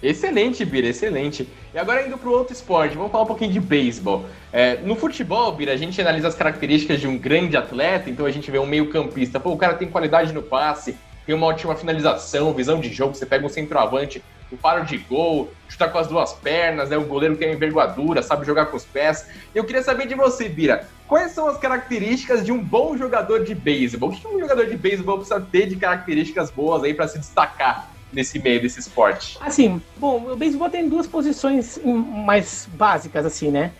Excelente, 0.02 0.64
Bira, 0.64 0.88
excelente. 0.88 1.48
E 1.72 1.78
agora 1.78 2.06
indo 2.06 2.18
para 2.18 2.28
o 2.28 2.32
outro 2.32 2.52
esporte, 2.52 2.96
vamos 2.96 3.10
falar 3.10 3.24
um 3.24 3.26
pouquinho 3.26 3.52
de 3.52 3.60
beisebol. 3.60 4.26
É, 4.52 4.76
no 4.76 4.94
futebol, 4.94 5.50
Bira, 5.52 5.72
a 5.72 5.76
gente 5.76 6.00
analisa 6.00 6.28
as 6.28 6.34
características 6.34 7.00
de 7.00 7.08
um 7.08 7.16
grande 7.16 7.56
atleta, 7.56 8.10
então 8.10 8.26
a 8.26 8.30
gente 8.30 8.50
vê 8.50 8.58
um 8.58 8.66
meio-campista. 8.66 9.40
Pô, 9.40 9.52
o 9.52 9.56
cara 9.56 9.74
tem 9.74 9.88
qualidade 9.88 10.32
no 10.32 10.42
passe, 10.42 10.96
tem 11.24 11.34
uma 11.34 11.46
ótima 11.46 11.74
finalização, 11.74 12.52
visão 12.52 12.78
de 12.78 12.92
jogo, 12.92 13.14
você 13.14 13.24
pega 13.24 13.46
um 13.46 13.48
centroavante, 13.48 14.22
o 14.52 14.56
faro 14.56 14.84
de 14.84 14.96
gol, 14.98 15.50
chuta 15.68 15.88
com 15.88 15.98
as 15.98 16.06
duas 16.06 16.32
pernas, 16.34 16.90
né? 16.90 16.96
O 16.96 17.04
goleiro 17.04 17.36
tem 17.36 17.52
envergadura, 17.52 18.22
sabe 18.22 18.46
jogar 18.46 18.66
com 18.66 18.76
os 18.76 18.84
pés. 18.84 19.26
Eu 19.54 19.64
queria 19.64 19.82
saber 19.82 20.06
de 20.06 20.14
você, 20.14 20.48
Bira, 20.48 20.86
quais 21.08 21.32
são 21.32 21.48
as 21.48 21.58
características 21.58 22.44
de 22.44 22.52
um 22.52 22.62
bom 22.62 22.96
jogador 22.96 23.44
de 23.44 23.54
beisebol? 23.54 24.10
O 24.10 24.12
que 24.12 24.26
um 24.28 24.38
jogador 24.38 24.66
de 24.66 24.76
beisebol 24.76 25.16
precisa 25.18 25.40
ter 25.40 25.66
de 25.66 25.76
características 25.76 26.50
boas 26.50 26.84
aí 26.84 26.94
para 26.94 27.08
se 27.08 27.18
destacar? 27.18 27.95
Nesse 28.12 28.38
meio 28.38 28.60
desse 28.60 28.80
esporte? 28.80 29.38
Assim, 29.40 29.80
bom, 29.96 30.32
o 30.32 30.36
beisebol 30.36 30.70
tem 30.70 30.88
duas 30.88 31.06
posições 31.06 31.78
mais 31.84 32.68
básicas, 32.72 33.24
assim, 33.26 33.50
né? 33.50 33.72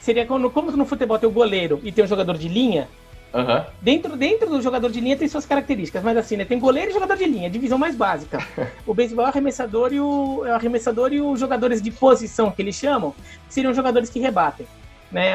Seria 0.00 0.26
como, 0.26 0.50
como 0.50 0.70
no 0.72 0.84
futebol 0.84 1.18
tem 1.18 1.28
o 1.28 1.32
goleiro 1.32 1.80
e 1.82 1.92
tem 1.92 2.04
o 2.04 2.08
jogador 2.08 2.36
de 2.36 2.48
linha. 2.48 2.88
Uhum. 3.32 3.64
Dentro, 3.80 4.16
dentro 4.16 4.50
do 4.50 4.60
jogador 4.60 4.90
de 4.90 5.00
linha 5.00 5.16
tem 5.16 5.26
suas 5.26 5.46
características, 5.46 6.02
mas 6.02 6.16
assim, 6.16 6.36
né? 6.36 6.44
Tem 6.44 6.58
goleiro 6.58 6.90
e 6.90 6.94
jogador 6.94 7.16
de 7.16 7.24
linha, 7.24 7.48
divisão 7.48 7.78
mais 7.78 7.94
básica. 7.94 8.44
o 8.86 8.92
beisebol 8.92 9.24
é 9.24 9.28
o 9.28 9.30
arremessador 9.30 9.92
e 9.92 10.00
o, 10.00 10.44
é 10.44 10.50
o 10.50 10.54
arremessador 10.54 11.12
e 11.12 11.20
os 11.20 11.40
jogadores 11.40 11.80
de 11.80 11.90
posição 11.90 12.50
que 12.50 12.60
eles 12.60 12.74
chamam, 12.74 13.14
seriam 13.48 13.72
jogadores 13.72 14.10
que 14.10 14.20
rebatem, 14.20 14.66
né? 15.10 15.32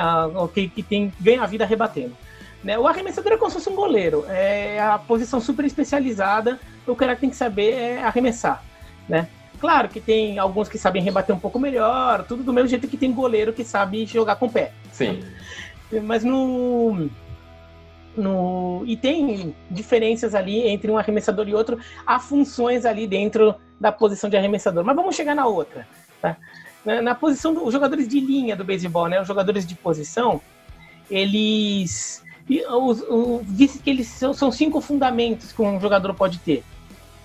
Que, 0.53 0.69
que 0.69 0.83
tem, 0.83 1.11
ganham 1.19 1.43
a 1.43 1.47
vida 1.47 1.65
rebatendo. 1.65 2.15
Né? 2.63 2.77
O 2.77 2.87
arremessador 2.87 3.33
é 3.33 3.37
como 3.37 3.49
se 3.49 3.57
fosse 3.57 3.69
um 3.69 3.75
goleiro, 3.75 4.25
é 4.27 4.79
a 4.79 4.97
posição 4.97 5.39
super 5.39 5.65
especializada, 5.65 6.59
o 6.87 6.95
cara 6.95 7.15
tem 7.15 7.29
que 7.29 7.35
saber 7.35 7.73
é 7.73 8.03
arremessar, 8.03 8.63
né? 9.07 9.27
Claro 9.59 9.89
que 9.89 9.99
tem 9.99 10.37
alguns 10.37 10.69
que 10.69 10.77
sabem 10.77 11.01
rebater 11.01 11.35
um 11.35 11.39
pouco 11.39 11.59
melhor, 11.59 12.23
tudo 12.23 12.43
do 12.43 12.53
mesmo 12.53 12.69
jeito 12.69 12.87
que 12.87 12.97
tem 12.97 13.11
goleiro 13.11 13.53
que 13.53 13.63
sabe 13.63 14.05
jogar 14.05 14.35
com 14.35 14.45
o 14.45 14.51
pé. 14.51 14.71
Sim. 14.91 15.23
Mas 16.03 16.23
no, 16.23 17.09
no 18.15 18.83
e 18.85 18.95
tem 18.95 19.55
diferenças 19.69 20.35
ali 20.35 20.67
entre 20.67 20.91
um 20.91 20.97
arremessador 20.97 21.47
e 21.47 21.55
outro, 21.55 21.79
há 22.05 22.19
funções 22.19 22.85
ali 22.85 23.07
dentro 23.07 23.55
da 23.79 23.91
posição 23.91 24.29
de 24.29 24.37
arremessador. 24.37 24.83
Mas 24.83 24.95
vamos 24.95 25.15
chegar 25.15 25.33
na 25.33 25.47
outra, 25.47 25.87
tá? 26.21 26.37
Na, 26.85 27.01
na 27.01 27.15
posição 27.15 27.53
dos 27.53 27.73
jogadores 27.73 28.07
de 28.07 28.19
linha 28.19 28.55
do 28.55 28.63
beisebol, 28.63 29.07
né? 29.07 29.19
Os 29.19 29.27
jogadores 29.27 29.65
de 29.65 29.73
posição, 29.73 30.39
eles 31.09 32.23
os, 32.69 33.01
o, 33.01 33.41
disse 33.43 33.79
que 33.79 33.89
eles 33.89 34.07
são, 34.07 34.33
são, 34.33 34.51
cinco 34.51 34.79
fundamentos 34.79 35.51
que 35.51 35.61
um 35.61 35.79
jogador 35.81 36.13
pode 36.13 36.39
ter, 36.39 36.63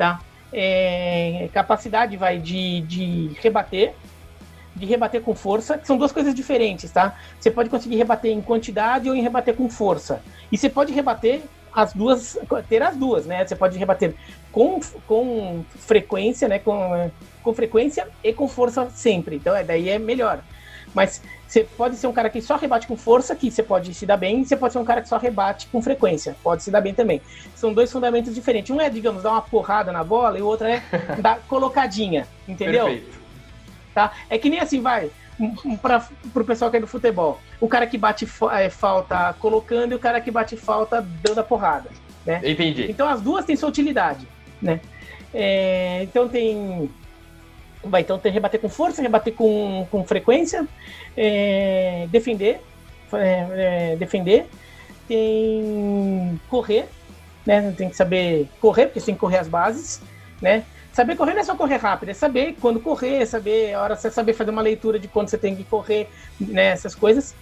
tá? 0.02 0.21
É, 0.52 1.49
capacidade 1.52 2.16
vai 2.16 2.37
de, 2.37 2.80
de 2.80 3.30
rebater, 3.40 3.94
de 4.75 4.85
rebater 4.85 5.23
com 5.23 5.32
força, 5.32 5.78
que 5.78 5.87
são 5.87 5.97
duas 5.97 6.11
coisas 6.11 6.35
diferentes, 6.35 6.90
tá? 6.90 7.16
Você 7.38 7.52
pode 7.52 7.71
conseguir 7.71 7.94
rebater 7.94 8.32
em 8.32 8.42
quantidade 8.42 9.09
ou 9.09 9.14
em 9.14 9.23
rebater 9.23 9.54
com 9.54 9.71
força. 9.71 10.21
E 10.50 10.59
você 10.59 10.68
pode 10.68 10.92
rebater 10.92 11.42
as 11.73 11.92
duas, 11.92 12.37
ter 12.68 12.82
as 12.82 12.97
duas, 12.97 13.26
né? 13.26 13.47
Você 13.47 13.54
pode 13.54 13.78
rebater 13.78 14.16
com, 14.50 14.80
com 15.06 15.64
frequência, 15.76 16.49
né? 16.49 16.59
Com, 16.59 17.09
com 17.44 17.54
frequência 17.54 18.09
e 18.25 18.32
com 18.32 18.49
força 18.49 18.90
sempre. 18.90 19.37
Então, 19.37 19.54
é, 19.54 19.62
daí 19.62 19.88
é 19.88 20.00
melhor. 20.00 20.40
Mas 20.94 21.22
você 21.46 21.64
pode 21.64 21.96
ser 21.96 22.06
um 22.06 22.12
cara 22.12 22.30
que 22.30 22.40
só 22.40 22.56
rebate 22.56 22.87
com 22.87 22.96
força, 22.96 23.37
que 23.37 23.50
você 23.50 23.62
pode 23.62 23.92
se 23.94 24.06
dar 24.06 24.16
bem, 24.16 24.40
e 24.40 24.44
você 24.44 24.56
pode 24.56 24.72
ser 24.72 24.78
um 24.78 24.84
cara 24.84 25.02
que 25.02 25.08
só 25.08 25.18
rebate 25.18 25.66
com 25.68 25.82
frequência, 25.82 26.37
pode 26.42 26.62
se 26.62 26.70
dar 26.70 26.80
bem 26.80 26.94
também. 26.94 27.20
São 27.54 27.72
dois 27.72 27.90
fundamentos 27.90 28.34
diferentes. 28.34 28.70
Um 28.70 28.80
é, 28.80 28.88
digamos, 28.88 29.22
dar 29.22 29.32
uma 29.32 29.42
porrada 29.42 29.92
na 29.92 30.02
bola, 30.02 30.38
e 30.38 30.42
o 30.42 30.46
outro 30.46 30.66
é 30.66 30.82
dar 31.20 31.40
colocadinha, 31.49 32.26
entendeu? 32.46 32.87
Perfeito. 32.87 33.22
Tá? 33.94 34.12
É 34.30 34.38
que 34.38 34.49
nem 34.49 34.61
assim, 34.61 34.80
vai, 34.80 35.11
para 35.80 36.02
o 36.34 36.44
pessoal 36.44 36.70
que 36.70 36.76
é 36.76 36.80
do 36.80 36.87
futebol. 36.87 37.40
O 37.61 37.68
cara 37.68 37.87
que 37.87 37.99
bate 37.99 38.26
é, 38.52 38.70
falta 38.70 39.34
colocando 39.38 39.92
e 39.92 39.94
o 39.94 39.99
cara 39.99 40.20
que 40.20 40.30
bate 40.30 40.56
falta 40.56 41.06
dando 41.22 41.40
a 41.40 41.44
porrada. 41.44 41.90
Né? 42.25 42.40
Entendi. 42.44 42.90
Então 42.90 43.08
as 43.08 43.20
duas 43.20 43.44
têm 43.44 43.56
sua 43.56 43.68
utilidade. 43.68 44.26
Né? 44.61 44.80
É, 45.34 46.02
então 46.02 46.28
tem 46.28 46.90
Vai 47.84 48.02
então 48.02 48.18
ter 48.18 48.30
rebater 48.30 48.60
com 48.60 48.68
força, 48.68 49.02
rebater 49.02 49.34
com, 49.34 49.86
com 49.90 50.04
frequência, 50.04 50.66
é, 51.16 52.06
defender, 52.10 52.60
é, 53.12 53.46
é, 53.92 53.96
defender, 53.96 54.46
tem 55.08 56.40
correr, 56.48 56.88
né? 57.44 57.74
Tem 57.76 57.88
que 57.90 57.96
saber 57.96 58.48
correr, 58.60 58.86
porque 58.86 59.00
tem 59.00 59.14
que 59.14 59.20
correr 59.20 59.38
as 59.38 59.48
bases, 59.48 60.00
né? 60.40 60.64
Saber 60.92 61.16
correr 61.16 61.32
não 61.32 61.40
é 61.40 61.44
só 61.44 61.56
correr 61.56 61.76
rápido, 61.76 62.10
é 62.10 62.14
saber 62.14 62.56
quando 62.60 62.78
correr, 62.78 63.22
é 63.22 63.26
saber 63.26 63.72
a 63.72 63.82
hora 63.82 63.96
você 63.96 64.10
saber 64.10 64.34
fazer 64.34 64.50
uma 64.50 64.62
leitura 64.62 64.98
de 64.98 65.08
quando 65.08 65.28
você 65.28 65.38
tem 65.38 65.56
que 65.56 65.64
correr, 65.64 66.08
né? 66.40 66.66
Essas 66.66 66.94
coisas. 66.94 67.34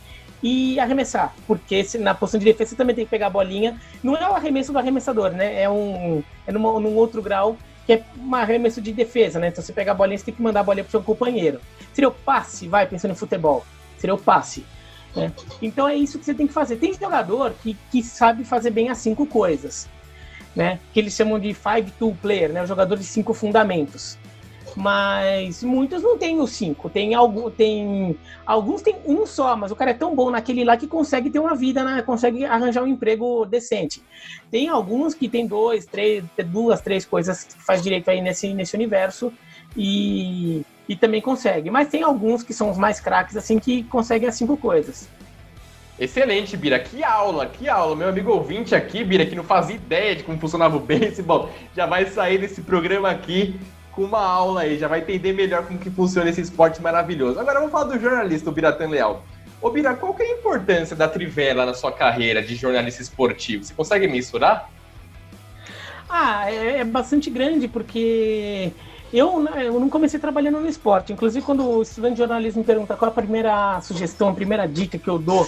E 0.42 0.80
arremessar, 0.80 1.34
porque 1.46 1.84
na 1.98 2.14
posição 2.14 2.38
de 2.38 2.46
defesa 2.46 2.70
você 2.70 2.76
também 2.76 2.96
tem 2.96 3.04
que 3.04 3.10
pegar 3.10 3.26
a 3.26 3.30
bolinha. 3.30 3.78
Não 4.02 4.16
é 4.16 4.26
o 4.26 4.32
arremesso 4.32 4.72
do 4.72 4.78
arremessador, 4.78 5.32
né? 5.32 5.60
É 5.60 5.68
um 5.68 6.22
é 6.46 6.52
numa, 6.52 6.80
num 6.80 6.96
outro 6.96 7.20
grau 7.20 7.58
que 7.90 7.94
é 7.94 8.04
um 8.16 8.32
arremesso 8.36 8.80
de 8.80 8.92
defesa, 8.92 9.40
né? 9.40 9.48
Então 9.48 9.64
você 9.64 9.72
pega 9.72 9.90
a 9.90 9.94
bolinha, 9.94 10.16
você 10.16 10.26
tem 10.26 10.34
que 10.34 10.40
mandar 10.40 10.60
a 10.60 10.62
bolinha 10.62 10.84
pro 10.84 10.92
seu 10.92 11.02
companheiro. 11.02 11.60
Seria 11.92 12.08
o 12.08 12.12
passe, 12.12 12.68
vai, 12.68 12.86
pensando 12.86 13.10
em 13.10 13.16
futebol. 13.16 13.66
Seria 13.98 14.14
o 14.14 14.18
passe. 14.18 14.64
Né? 15.16 15.32
Então 15.60 15.88
é 15.88 15.96
isso 15.96 16.16
que 16.16 16.24
você 16.24 16.32
tem 16.32 16.46
que 16.46 16.52
fazer. 16.52 16.76
Tem 16.76 16.94
jogador 16.94 17.52
que, 17.60 17.76
que 17.90 18.00
sabe 18.00 18.44
fazer 18.44 18.70
bem 18.70 18.90
as 18.90 18.98
cinco 18.98 19.26
coisas, 19.26 19.88
né? 20.54 20.78
Que 20.92 21.00
eles 21.00 21.14
chamam 21.14 21.36
de 21.36 21.52
five 21.52 21.90
tool 21.98 22.16
player, 22.22 22.52
né? 22.52 22.62
O 22.62 22.66
jogador 22.66 22.96
de 22.96 23.02
cinco 23.02 23.34
fundamentos 23.34 24.16
mas 24.76 25.62
muitos 25.62 26.02
não 26.02 26.16
têm 26.18 26.40
os 26.40 26.50
cinco. 26.50 26.88
Tem, 26.88 27.14
algum, 27.14 27.50
tem 27.50 28.16
alguns 28.44 28.82
tem 28.82 28.96
um 29.06 29.26
só, 29.26 29.56
mas 29.56 29.70
o 29.70 29.76
cara 29.76 29.90
é 29.90 29.94
tão 29.94 30.14
bom 30.14 30.30
naquele 30.30 30.64
lá 30.64 30.76
que 30.76 30.86
consegue 30.86 31.30
ter 31.30 31.38
uma 31.38 31.54
vida, 31.54 31.84
né? 31.84 32.02
consegue 32.02 32.44
arranjar 32.44 32.82
um 32.82 32.86
emprego 32.86 33.44
decente. 33.44 34.02
Tem 34.50 34.68
alguns 34.68 35.14
que 35.14 35.28
tem 35.28 35.46
dois, 35.46 35.86
três, 35.86 36.24
duas, 36.46 36.80
três 36.80 37.04
coisas 37.04 37.44
que 37.44 37.62
faz 37.62 37.82
direito 37.82 38.10
aí 38.10 38.20
nesse, 38.20 38.52
nesse 38.54 38.74
universo 38.74 39.32
e, 39.76 40.62
e 40.88 40.96
também 40.96 41.20
consegue. 41.20 41.70
Mas 41.70 41.88
tem 41.88 42.02
alguns 42.02 42.42
que 42.42 42.54
são 42.54 42.70
os 42.70 42.78
mais 42.78 43.00
craques 43.00 43.36
assim 43.36 43.58
que 43.58 43.82
conseguem 43.84 44.28
as 44.28 44.34
cinco 44.34 44.56
coisas. 44.56 45.08
Excelente, 45.98 46.56
Bira. 46.56 46.78
Que 46.78 47.04
aula, 47.04 47.44
que 47.44 47.68
aula. 47.68 47.94
Meu 47.94 48.08
amigo 48.08 48.32
ouvinte 48.32 48.74
aqui, 48.74 49.04
Bira, 49.04 49.26
que 49.26 49.36
não 49.36 49.44
fazia 49.44 49.76
ideia 49.76 50.16
de 50.16 50.22
como 50.22 50.38
funcionava 50.38 50.76
o 50.76 50.80
beisebol, 50.80 51.50
já 51.76 51.84
vai 51.84 52.06
sair 52.06 52.38
desse 52.38 52.62
programa 52.62 53.10
aqui 53.10 53.60
com 53.92 54.02
uma 54.02 54.22
aula 54.24 54.62
aí, 54.62 54.78
já 54.78 54.88
vai 54.88 55.00
entender 55.00 55.32
melhor 55.32 55.66
como 55.66 55.78
que 55.78 55.90
funciona 55.90 56.30
esse 56.30 56.40
esporte 56.40 56.80
maravilhoso. 56.80 57.38
Agora 57.38 57.58
vamos 57.58 57.72
falar 57.72 57.84
do 57.84 57.98
jornalista, 57.98 58.48
o 58.48 58.52
Biratan 58.52 58.88
Leal. 58.88 59.24
Ô 59.60 59.70
Bira, 59.70 59.94
qual 59.94 60.14
que 60.14 60.22
é 60.22 60.26
a 60.26 60.38
importância 60.38 60.96
da 60.96 61.06
Trivela 61.06 61.66
na 61.66 61.74
sua 61.74 61.92
carreira 61.92 62.42
de 62.42 62.54
jornalista 62.54 63.02
esportivo? 63.02 63.62
Você 63.62 63.74
consegue 63.74 64.08
mensurar? 64.08 64.70
Ah, 66.08 66.50
é, 66.50 66.78
é 66.78 66.84
bastante 66.84 67.28
grande, 67.28 67.68
porque 67.68 68.72
eu, 69.12 69.46
eu 69.58 69.78
não 69.78 69.90
comecei 69.90 70.18
trabalhando 70.18 70.60
no 70.60 70.68
esporte. 70.68 71.12
Inclusive, 71.12 71.44
quando 71.44 71.68
o 71.68 71.82
estudante 71.82 72.14
de 72.14 72.18
jornalismo 72.20 72.60
me 72.60 72.66
pergunta 72.66 72.96
qual 72.96 73.10
a 73.10 73.14
primeira 73.14 73.80
sugestão, 73.82 74.30
a 74.30 74.34
primeira 74.34 74.66
dica 74.66 74.98
que 74.98 75.08
eu 75.08 75.18
dou 75.18 75.46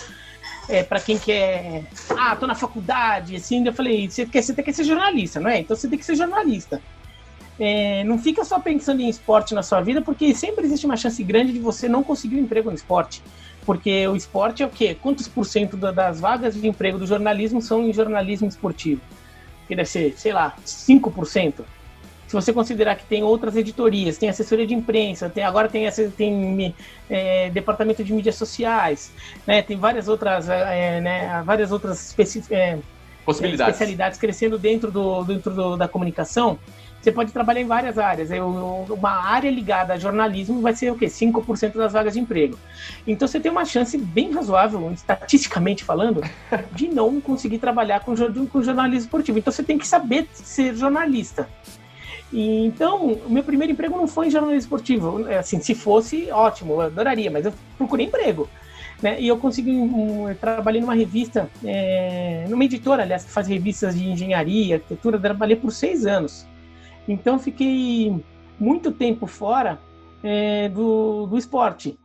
é, 0.69 0.83
para 0.83 1.01
quem 1.01 1.19
quer. 1.19 1.85
Ah, 2.11 2.37
tô 2.37 2.47
na 2.47 2.55
faculdade, 2.55 3.35
assim, 3.35 3.67
eu 3.67 3.73
falei: 3.73 4.11
você, 4.11 4.27
quer, 4.27 4.43
você 4.43 4.53
tem 4.53 4.65
que 4.65 4.75
ser 4.75 4.85
jornalista, 4.85 5.41
não 5.41 5.49
é? 5.49 5.61
Então 5.61 5.75
você 5.75 5.89
tem 5.89 5.99
que 5.99 6.05
ser 6.05 6.17
jornalista 6.17 6.83
é, 7.65 8.03
não 8.03 8.19
fica 8.19 8.45
só 8.45 8.59
pensando 8.59 9.03
em 9.03 9.09
esporte 9.09 9.55
na 9.55 9.63
sua 9.63 9.81
vida, 9.81 10.03
porque 10.03 10.35
sempre 10.35 10.65
existe 10.65 10.85
uma 10.85 10.97
chance 10.97 11.23
grande 11.23 11.53
de 11.53 11.61
você 11.61 11.89
não 11.89 12.03
conseguir 12.03 12.35
um 12.35 12.41
emprego 12.41 12.69
no 12.69 12.75
esporte. 12.75 13.23
Porque 13.65 14.05
o 14.09 14.17
esporte 14.17 14.65
é 14.65 14.67
o 14.67 14.69
quê? 14.69 14.97
Quantos 15.01 15.29
por 15.29 15.47
cento 15.47 15.77
das 15.77 16.19
vagas 16.19 16.61
de 16.61 16.67
emprego 16.67 16.99
do 16.99 17.07
jornalismo 17.07 17.63
são 17.63 17.87
em 17.87 17.93
jornalismo 17.93 18.49
esportivo? 18.49 19.01
Que 19.69 19.77
deve 19.77 19.89
ser, 19.89 20.13
sei 20.17 20.33
lá, 20.33 20.57
5%. 20.67 21.63
Se 22.27 22.35
você 22.35 22.53
considerar 22.53 22.97
que 22.97 23.05
tem 23.05 23.23
outras 23.23 23.55
editorias, 23.55 24.19
tem 24.19 24.29
assessoria 24.29 24.67
de 24.67 24.75
imprensa, 24.75 25.31
tem, 25.31 25.45
agora 25.45 25.69
tem, 25.69 25.89
tem 26.17 26.75
é, 27.09 27.49
departamento 27.51 28.03
de 28.03 28.13
mídias 28.13 28.35
sociais, 28.35 29.13
né, 29.47 29.63
tem 29.63 29.77
várias 29.77 30.09
outras, 30.09 30.49
é, 30.49 31.01
né, 31.01 31.43
várias 31.45 31.71
outras 31.71 32.13
é, 32.51 32.79
possibilidades. 33.25 33.75
especialidades 33.75 34.19
crescendo 34.19 34.59
dentro, 34.59 34.91
do, 34.91 35.23
dentro 35.23 35.55
do, 35.55 35.77
da 35.77 35.87
comunicação, 35.87 36.59
você 37.03 37.11
pode 37.11 37.33
trabalhar 37.33 37.61
em 37.61 37.67
várias 37.67 37.99
áreas. 37.99 38.31
Eu, 38.31 38.47
uma 38.89 39.11
área 39.11 39.51
ligada 39.51 39.95
a 39.95 39.99
jornalismo 39.99 40.61
vai 40.61 40.73
ser 40.75 40.93
o 40.93 40.97
quê? 40.97 41.07
5% 41.07 41.73
das 41.73 41.93
vagas 41.93 42.15
de 42.15 42.21
emprego. 42.21 42.57
Então 43.07 43.27
você 43.27 43.41
tem 43.41 43.51
uma 43.51 43.65
chance 43.65 43.99
bem 43.99 44.33
razoável, 44.33 44.91
estatisticamente 44.93 45.83
falando, 45.83 46.23
de 46.73 46.89
não 46.89 47.21
conseguir 47.21 47.59
trabalhar 47.59 48.01
com, 48.01 48.15
com 48.47 48.63
jornalismo 48.63 49.07
esportivo. 49.07 49.39
Então 49.39 49.53
você 49.53 49.63
tem 49.63 49.79
que 49.79 49.87
saber 49.87 50.29
ser 50.33 50.77
jornalista. 50.77 51.49
E, 52.33 52.65
então, 52.65 53.13
o 53.27 53.31
meu 53.31 53.43
primeiro 53.43 53.73
emprego 53.73 53.97
não 53.97 54.07
foi 54.07 54.29
em 54.29 54.31
jornalismo 54.31 54.61
esportivo. 54.61 55.27
Assim, 55.39 55.61
se 55.61 55.75
fosse, 55.75 56.31
ótimo, 56.31 56.75
eu 56.75 56.81
adoraria, 56.83 57.31
mas 57.31 57.45
eu 57.45 57.53
procurei 57.77 58.07
emprego. 58.07 58.49
Né? 59.03 59.21
E 59.21 59.27
eu 59.27 59.37
consegui, 59.37 59.73
um, 59.73 60.29
eu 60.29 60.35
trabalhei 60.37 60.81
numa 60.81 60.95
revista, 60.95 61.51
é, 61.65 62.47
numa 62.49 62.65
editora, 62.65 63.03
aliás, 63.03 63.25
que 63.25 63.31
faz 63.31 63.49
revistas 63.49 63.99
de 63.99 64.09
engenharia, 64.09 64.77
arquitetura, 64.77 65.19
trabalhei 65.19 65.57
por 65.57 65.73
seis 65.73 66.07
anos. 66.07 66.47
Então 67.07 67.39
fiquei 67.39 68.23
muito 68.59 68.93
tempo 68.93 69.27
fora 69.27 69.81
é, 70.23 70.69
do, 70.69 71.27
do 71.27 71.37
esporte. 71.37 71.99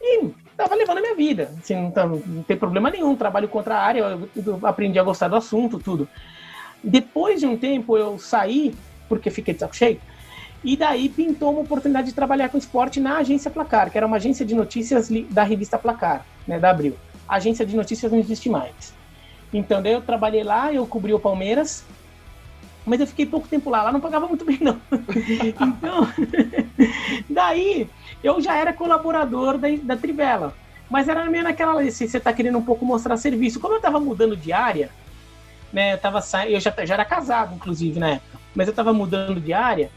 E 0.00 0.26
estava 0.50 0.74
levando 0.74 0.98
a 0.98 1.00
minha 1.00 1.14
vida. 1.14 1.54
Assim, 1.58 1.74
não, 1.74 1.90
tá, 1.90 2.06
não, 2.06 2.42
tem 2.42 2.56
problema 2.56 2.90
nenhum, 2.90 3.16
trabalho 3.16 3.48
contra 3.48 3.76
a 3.76 3.82
área, 3.82 4.00
eu, 4.00 4.28
eu 4.44 4.66
aprendi 4.66 4.98
a 4.98 5.02
gostar 5.02 5.28
do 5.28 5.36
assunto, 5.36 5.78
tudo. 5.78 6.08
Depois 6.82 7.40
de 7.40 7.46
um 7.46 7.56
tempo 7.56 7.96
eu 7.96 8.18
saí, 8.18 8.74
porque 9.08 9.30
fiquei 9.30 9.54
de 9.54 9.60
saco 9.60 9.76
cheio, 9.76 10.00
e 10.64 10.76
daí 10.76 11.08
pintou 11.08 11.52
uma 11.52 11.60
oportunidade 11.60 12.08
de 12.08 12.14
trabalhar 12.14 12.48
com 12.48 12.58
esporte 12.58 13.00
na 13.00 13.18
agência 13.18 13.50
Placar, 13.50 13.90
que 13.90 13.98
era 13.98 14.06
uma 14.06 14.16
agência 14.16 14.44
de 14.46 14.54
notícias 14.54 15.08
da 15.30 15.42
revista 15.42 15.78
Placar, 15.78 16.24
né, 16.46 16.58
da 16.58 16.70
Abril. 16.70 16.96
A 17.28 17.36
agência 17.36 17.66
de 17.66 17.74
notícias 17.74 18.12
não 18.12 18.18
existe 18.18 18.48
mais. 18.48 18.94
Então, 19.52 19.82
daí 19.82 19.92
eu 19.92 20.00
trabalhei 20.00 20.42
lá, 20.42 20.72
eu 20.72 20.86
cobri 20.86 21.12
o 21.12 21.18
Palmeiras, 21.18 21.84
mas 22.84 23.00
eu 23.00 23.06
fiquei 23.06 23.26
pouco 23.26 23.48
tempo 23.48 23.70
lá, 23.70 23.82
lá 23.82 23.92
não 23.92 24.00
pagava 24.00 24.26
muito 24.26 24.44
bem, 24.44 24.58
não. 24.60 24.80
então, 25.60 26.08
daí 27.28 27.88
eu 28.22 28.40
já 28.40 28.56
era 28.56 28.72
colaborador 28.72 29.58
da, 29.58 29.68
da 29.82 29.96
Trivela, 29.96 30.54
mas 30.90 31.08
era 31.08 31.28
meio 31.30 31.44
naquela, 31.44 31.88
se 31.90 32.08
você 32.08 32.18
tá 32.20 32.32
querendo 32.32 32.58
um 32.58 32.64
pouco 32.64 32.84
mostrar 32.84 33.16
serviço. 33.16 33.60
Como 33.60 33.74
eu 33.74 33.80
tava 33.80 34.00
mudando 34.00 34.36
de 34.36 34.52
área, 34.52 34.90
né, 35.72 35.94
eu 35.94 35.98
tava 35.98 36.20
eu 36.48 36.60
já, 36.60 36.74
já 36.84 36.94
era 36.94 37.04
casado, 37.04 37.54
inclusive, 37.54 37.98
na 37.98 38.10
época, 38.10 38.38
mas 38.54 38.68
eu 38.68 38.74
tava 38.74 38.92
mudando 38.92 39.40
de 39.40 39.52
área, 39.52 39.90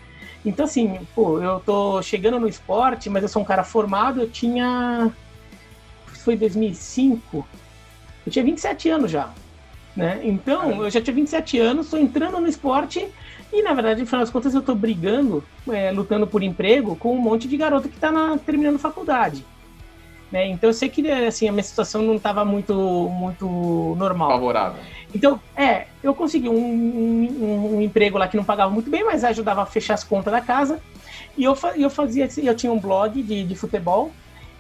então 0.46 0.66
assim, 0.66 1.00
pô, 1.16 1.42
eu 1.42 1.60
tô 1.60 2.02
chegando 2.04 2.40
no 2.40 2.48
esporte, 2.48 3.10
mas 3.10 3.24
eu 3.24 3.30
sou 3.30 3.42
um 3.42 3.46
cara 3.46 3.64
formado, 3.64 4.22
eu 4.22 4.30
tinha, 4.30 5.12
foi 6.06 6.38
2005, 6.38 7.48
eu 8.26 8.32
tinha 8.32 8.46
27 8.46 8.90
anos 8.90 9.10
já. 9.10 9.34
Né? 9.96 10.20
Então, 10.24 10.84
eu 10.84 10.90
já 10.90 11.02
tinha 11.02 11.14
27 11.14 11.58
anos, 11.60 11.86
estou 11.86 12.00
entrando 12.00 12.40
no 12.40 12.48
esporte 12.48 13.08
e, 13.54 13.62
na 13.62 13.74
verdade, 13.74 14.02
no 14.02 14.06
final 14.06 14.22
das 14.22 14.30
contas, 14.30 14.54
eu 14.54 14.60
estou 14.60 14.76
brigando, 14.76 15.44
é, 15.70 15.92
lutando 15.92 16.28
por 16.28 16.44
emprego 16.44 16.96
com 16.98 17.16
um 17.16 17.20
monte 17.20 17.48
de 17.48 17.56
garoto 17.56 17.88
que 17.88 17.96
está 17.96 18.12
terminando 18.46 18.78
faculdade. 18.78 19.46
Né? 20.32 20.48
Então, 20.48 20.70
eu 20.70 20.74
sei 20.74 20.90
que 20.90 21.10
assim, 21.10 21.48
a 21.48 21.52
minha 21.52 21.64
situação 21.64 22.02
não 22.02 22.16
estava 22.16 22.44
muito, 22.44 22.74
muito 23.10 23.96
normal. 23.98 24.32
Favorável. 24.32 24.82
Então, 25.14 25.40
é, 25.56 25.86
eu 26.04 26.14
consegui 26.14 26.50
um, 26.50 26.58
um, 26.58 27.76
um, 27.76 27.82
emprego 27.82 28.18
lá 28.18 28.28
que 28.28 28.36
não 28.36 28.44
pagava 28.44 28.70
muito 28.70 28.90
bem, 28.90 29.06
mas 29.06 29.24
ajudava 29.24 29.62
a 29.62 29.66
fechar 29.66 29.94
as 29.94 30.04
contas 30.04 30.34
da 30.34 30.42
casa. 30.42 30.82
E 31.38 31.44
eu, 31.46 31.58
eu 31.78 31.90
fazia, 31.90 32.28
eu 32.44 32.56
tinha 32.56 32.72
um 32.72 32.80
blog 32.80 33.22
de, 33.24 33.44
de 33.46 33.56
futebol 33.56 34.12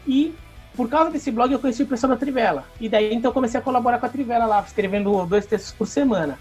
e 0.07 0.33
por 0.75 0.89
causa 0.89 1.10
desse 1.10 1.32
blog 1.32 1.51
eu 1.51 1.60
conheci 1.60 1.84
o 1.84 1.88
pessoal 1.88 2.12
da 2.12 2.17
Trivela. 2.17 2.65
E 2.79 2.89
daí 2.89 3.13
então 3.13 3.29
eu 3.29 3.34
comecei 3.34 3.60
a 3.60 3.63
colaborar 3.63 4.00
com 4.00 4.05
a 4.05 4.10
Trivela 4.10 4.46
lá, 4.46 4.63
escrevendo 4.65 5.25
dois 5.25 5.46
textos 5.46 5.74
por 5.74 5.88
semana. 5.88 6.38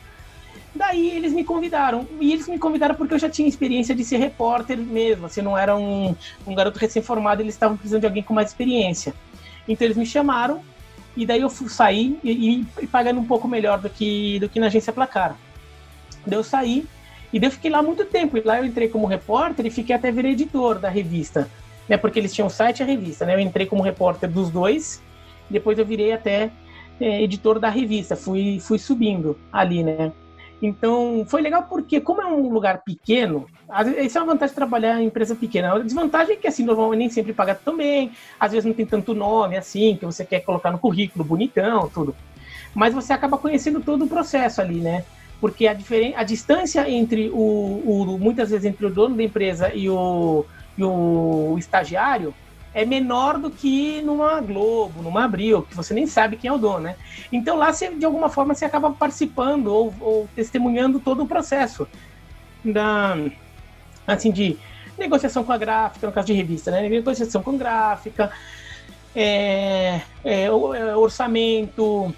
Daí 0.74 1.10
eles 1.10 1.32
me 1.32 1.44
convidaram. 1.44 2.06
E 2.20 2.32
eles 2.32 2.48
me 2.48 2.58
convidaram 2.58 2.94
porque 2.94 3.14
eu 3.14 3.18
já 3.18 3.28
tinha 3.28 3.48
experiência 3.48 3.94
de 3.94 4.04
ser 4.04 4.16
repórter 4.16 4.76
mesmo. 4.76 5.26
Assim, 5.26 5.40
não 5.40 5.56
era 5.56 5.76
um, 5.76 6.14
um 6.46 6.54
garoto 6.54 6.78
recém-formado, 6.78 7.42
eles 7.42 7.54
estavam 7.54 7.76
precisando 7.76 8.00
de 8.00 8.06
alguém 8.06 8.22
com 8.22 8.34
mais 8.34 8.48
experiência. 8.48 9.14
Então 9.68 9.86
eles 9.86 9.96
me 9.96 10.06
chamaram. 10.06 10.60
E 11.16 11.24
daí 11.24 11.42
eu 11.42 11.48
sair 11.48 12.18
e, 12.24 12.66
e, 12.82 12.86
pagando 12.88 13.20
um 13.20 13.24
pouco 13.24 13.46
melhor 13.46 13.78
do 13.78 13.88
que, 13.88 14.40
do 14.40 14.48
que 14.48 14.58
na 14.58 14.66
agência 14.66 14.92
Placar. 14.92 15.36
Daí 16.26 16.36
eu 16.36 16.42
saí 16.42 16.86
e 17.32 17.38
daí 17.38 17.46
eu 17.46 17.52
fiquei 17.52 17.70
lá 17.70 17.80
muito 17.80 18.04
tempo. 18.04 18.36
E 18.36 18.40
lá 18.40 18.58
eu 18.58 18.64
entrei 18.64 18.88
como 18.88 19.06
repórter 19.06 19.64
e 19.64 19.70
fiquei 19.70 19.94
até 19.94 20.10
vir 20.10 20.24
editor 20.24 20.80
da 20.80 20.88
revista 20.88 21.48
né? 21.88 21.96
Porque 21.96 22.18
eles 22.18 22.32
tinham 22.32 22.48
site 22.48 22.80
e 22.80 22.82
a 22.82 22.86
revista, 22.86 23.24
né? 23.24 23.34
Eu 23.34 23.40
entrei 23.40 23.66
como 23.66 23.82
repórter 23.82 24.30
dos 24.30 24.50
dois, 24.50 25.02
depois 25.48 25.78
eu 25.78 25.84
virei 25.84 26.12
até 26.12 26.50
é, 27.00 27.22
editor 27.22 27.58
da 27.58 27.68
revista, 27.68 28.16
fui, 28.16 28.58
fui 28.60 28.78
subindo 28.78 29.38
ali, 29.52 29.82
né? 29.82 30.12
Então, 30.62 31.26
foi 31.28 31.42
legal 31.42 31.64
porque, 31.64 32.00
como 32.00 32.22
é 32.22 32.26
um 32.26 32.48
lugar 32.48 32.82
pequeno, 32.84 33.46
isso 34.02 34.16
é 34.16 34.20
uma 34.20 34.32
vantagem 34.32 34.52
de 34.52 34.56
trabalhar 34.56 35.00
em 35.00 35.06
empresa 35.06 35.34
pequena. 35.34 35.74
A 35.74 35.78
desvantagem 35.78 36.34
é 36.34 36.36
que, 36.38 36.46
assim, 36.46 36.64
normalmente 36.64 36.98
nem 36.98 37.10
sempre 37.10 37.32
paga 37.34 37.54
tão 37.54 37.76
bem, 37.76 38.12
às 38.40 38.52
vezes 38.52 38.64
não 38.64 38.72
tem 38.72 38.86
tanto 38.86 39.14
nome, 39.14 39.56
assim, 39.56 39.96
que 39.96 40.06
você 40.06 40.24
quer 40.24 40.40
colocar 40.40 40.70
no 40.70 40.78
currículo, 40.78 41.24
bonitão, 41.24 41.88
tudo. 41.88 42.16
Mas 42.74 42.94
você 42.94 43.12
acaba 43.12 43.36
conhecendo 43.36 43.80
todo 43.80 44.04
o 44.04 44.08
processo 44.08 44.60
ali, 44.60 44.80
né? 44.80 45.04
Porque 45.40 45.66
a, 45.66 45.74
diferen... 45.74 46.14
a 46.16 46.22
distância 46.22 46.88
entre 46.88 47.28
o, 47.28 47.36
o, 47.36 48.18
muitas 48.18 48.50
vezes, 48.50 48.64
entre 48.64 48.86
o 48.86 48.90
dono 48.90 49.16
da 49.16 49.22
empresa 49.22 49.70
e 49.74 49.90
o, 49.90 50.46
e 50.76 50.84
o 50.84 51.56
estagiário 51.58 52.34
é 52.74 52.84
menor 52.84 53.38
do 53.38 53.50
que 53.50 54.02
numa 54.02 54.40
Globo, 54.40 55.00
numa 55.00 55.24
Abril, 55.24 55.62
que 55.62 55.76
você 55.76 55.94
nem 55.94 56.06
sabe 56.06 56.36
quem 56.36 56.48
é 56.48 56.52
o 56.52 56.58
dono, 56.58 56.80
né? 56.80 56.96
Então 57.32 57.56
lá, 57.56 57.72
você, 57.72 57.94
de 57.94 58.04
alguma 58.04 58.28
forma, 58.28 58.52
você 58.52 58.64
acaba 58.64 58.90
participando 58.90 59.68
ou, 59.68 59.94
ou 60.00 60.28
testemunhando 60.34 60.98
todo 60.98 61.22
o 61.22 61.28
processo 61.28 61.86
da, 62.64 63.16
assim, 64.04 64.32
de 64.32 64.58
negociação 64.98 65.44
com 65.44 65.52
a 65.52 65.58
gráfica, 65.58 66.06
no 66.06 66.12
caso 66.12 66.26
de 66.26 66.32
revista, 66.32 66.72
né? 66.72 66.88
Negociação 66.88 67.42
com 67.42 67.56
gráfica, 67.56 68.32
é, 69.14 70.00
é, 70.24 70.44
é 70.44 70.50
orçamento, 70.96 72.12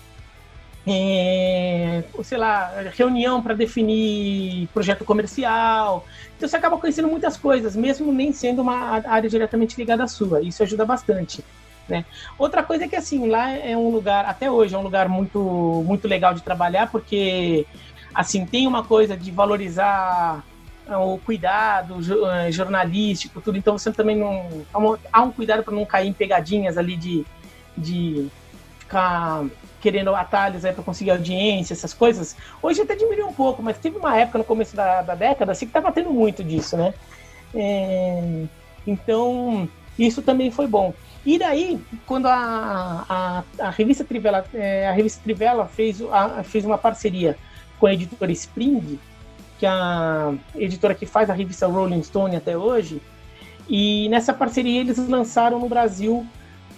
é, 0.86 2.04
sei 2.22 2.38
lá, 2.38 2.70
reunião 2.96 3.42
para 3.42 3.54
definir 3.54 4.68
projeto 4.68 5.04
comercial. 5.04 6.06
Então 6.36 6.48
você 6.48 6.56
acaba 6.56 6.78
conhecendo 6.78 7.08
muitas 7.08 7.36
coisas, 7.36 7.74
mesmo 7.74 8.12
nem 8.12 8.32
sendo 8.32 8.62
uma 8.62 9.02
área 9.04 9.28
diretamente 9.28 9.76
ligada 9.76 10.04
à 10.04 10.08
sua. 10.08 10.40
Isso 10.42 10.62
ajuda 10.62 10.84
bastante. 10.84 11.44
Né? 11.88 12.04
Outra 12.38 12.62
coisa 12.62 12.84
é 12.84 12.88
que 12.88 12.96
assim 12.96 13.28
lá 13.28 13.50
é 13.50 13.76
um 13.76 13.90
lugar, 13.90 14.24
até 14.24 14.50
hoje 14.50 14.74
é 14.74 14.78
um 14.78 14.82
lugar 14.82 15.08
muito 15.08 15.84
muito 15.86 16.08
legal 16.08 16.34
de 16.34 16.42
trabalhar 16.42 16.90
porque 16.90 17.64
assim 18.12 18.44
tem 18.44 18.66
uma 18.66 18.82
coisa 18.82 19.16
de 19.16 19.30
valorizar 19.30 20.44
ah, 20.88 20.98
o 20.98 21.18
cuidado 21.18 21.98
eh, 22.30 22.50
jornalístico, 22.50 23.40
tudo. 23.40 23.58
Então 23.58 23.78
você 23.78 23.92
também 23.92 24.16
não 24.16 24.64
há 25.12 25.22
um 25.22 25.32
cuidado 25.32 25.62
para 25.62 25.74
não 25.74 25.84
cair 25.84 26.08
em 26.08 26.12
pegadinhas 26.12 26.76
ali 26.78 26.96
de, 26.96 27.24
de 27.76 28.28
ficar 28.78 29.44
querendo 29.86 30.12
atalhos 30.16 30.64
aí 30.64 30.72
para 30.72 30.82
conseguir 30.82 31.12
audiência, 31.12 31.72
essas 31.72 31.94
coisas. 31.94 32.36
Hoje 32.60 32.82
até 32.82 32.96
diminuiu 32.96 33.28
um 33.28 33.32
pouco, 33.32 33.62
mas 33.62 33.78
teve 33.78 33.96
uma 33.96 34.18
época 34.18 34.38
no 34.38 34.44
começo 34.44 34.74
da, 34.74 35.00
da 35.00 35.14
década 35.14 35.52
assim, 35.52 35.64
que 35.64 35.70
estava 35.70 35.92
tendo 35.92 36.10
muito 36.10 36.42
disso, 36.42 36.76
né? 36.76 36.92
É, 37.54 38.42
então, 38.84 39.68
isso 39.96 40.22
também 40.22 40.50
foi 40.50 40.66
bom. 40.66 40.92
E 41.24 41.38
daí, 41.38 41.80
quando 42.04 42.26
a, 42.26 43.06
a, 43.08 43.44
a 43.60 43.70
revista 43.70 44.04
Trivela, 44.04 44.44
é, 44.52 44.88
a 44.88 44.92
revista 44.92 45.20
Trivela 45.22 45.68
fez, 45.68 46.02
a, 46.10 46.42
fez 46.42 46.64
uma 46.64 46.76
parceria 46.76 47.38
com 47.78 47.86
a 47.86 47.94
editora 47.94 48.32
Spring, 48.32 48.98
que 49.60 49.66
é 49.66 49.68
a 49.68 50.34
editora 50.56 50.96
que 50.96 51.06
faz 51.06 51.30
a 51.30 51.32
revista 51.32 51.68
Rolling 51.68 52.02
Stone 52.02 52.34
até 52.34 52.58
hoje, 52.58 53.00
e 53.68 54.08
nessa 54.08 54.34
parceria 54.34 54.80
eles 54.80 54.98
lançaram 55.08 55.60
no 55.60 55.68
Brasil 55.68 56.26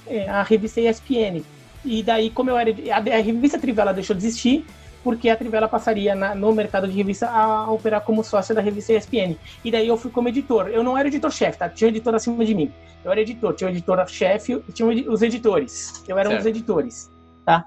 é, 0.07 0.29
a 0.29 0.43
revista 0.43 0.79
ESPN, 0.79 1.43
e 1.89 2.03
daí, 2.03 2.31
como 2.31 2.51
eu 2.51 2.59
era. 2.59 2.71
A, 2.71 2.99
a 2.99 3.21
revista 3.21 3.59
Trivela 3.59 3.95
deixou 3.95 4.15
de 4.15 4.27
existir, 4.27 4.65
porque 5.03 5.31
a 5.31 5.37
Trivela 5.37 5.67
passaria 5.67 6.15
na, 6.15 6.35
no 6.35 6.53
mercado 6.53 6.87
de 6.87 6.95
revista 6.95 7.29
a 7.31 7.71
operar 7.71 8.03
como 8.03 8.23
sócia 8.23 8.55
da 8.55 8.61
revista 8.61 8.93
ESPN. 8.93 9.37
E 9.65 9.71
daí 9.71 9.89
eu 9.89 9.97
fui 9.97 10.11
como 10.11 10.29
editor. 10.29 10.69
Eu 10.69 10.83
não 10.83 10.99
era 10.99 11.09
editor-chefe, 11.09 11.59
tá? 11.59 11.69
Tinha 11.69 11.89
um 11.89 11.91
editor 11.91 12.15
acima 12.15 12.45
de 12.45 12.55
mim. 12.55 12.71
Eu 13.05 13.11
era 13.11 13.21
editor, 13.21 13.55
tinha 13.55 13.69
o 13.69 13.73
editor-chefe, 13.73 14.63
tinha 14.75 14.89
os 15.11 15.23
editores. 15.23 16.05
Eu 16.07 16.19
era 16.19 16.29
certo. 16.29 16.35
um 16.35 16.37
dos 16.37 16.47
editores, 16.47 17.11
tá? 17.45 17.65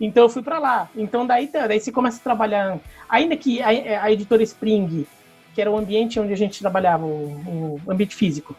Então 0.00 0.24
eu 0.24 0.28
fui 0.28 0.42
para 0.42 0.58
lá. 0.58 0.88
Então 0.94 1.26
daí, 1.26 1.48
tá, 1.48 1.66
daí 1.66 1.80
você 1.80 1.90
começa 1.90 2.18
a 2.18 2.22
trabalhar. 2.22 2.78
Ainda 3.08 3.36
que 3.36 3.60
a, 3.62 4.02
a 4.02 4.12
editora 4.12 4.42
Spring, 4.42 5.06
que 5.54 5.60
era 5.60 5.70
o 5.70 5.76
ambiente 5.76 6.20
onde 6.20 6.32
a 6.32 6.36
gente 6.36 6.60
trabalhava, 6.60 7.04
o, 7.04 7.80
o 7.84 7.90
ambiente 7.90 8.14
físico, 8.14 8.54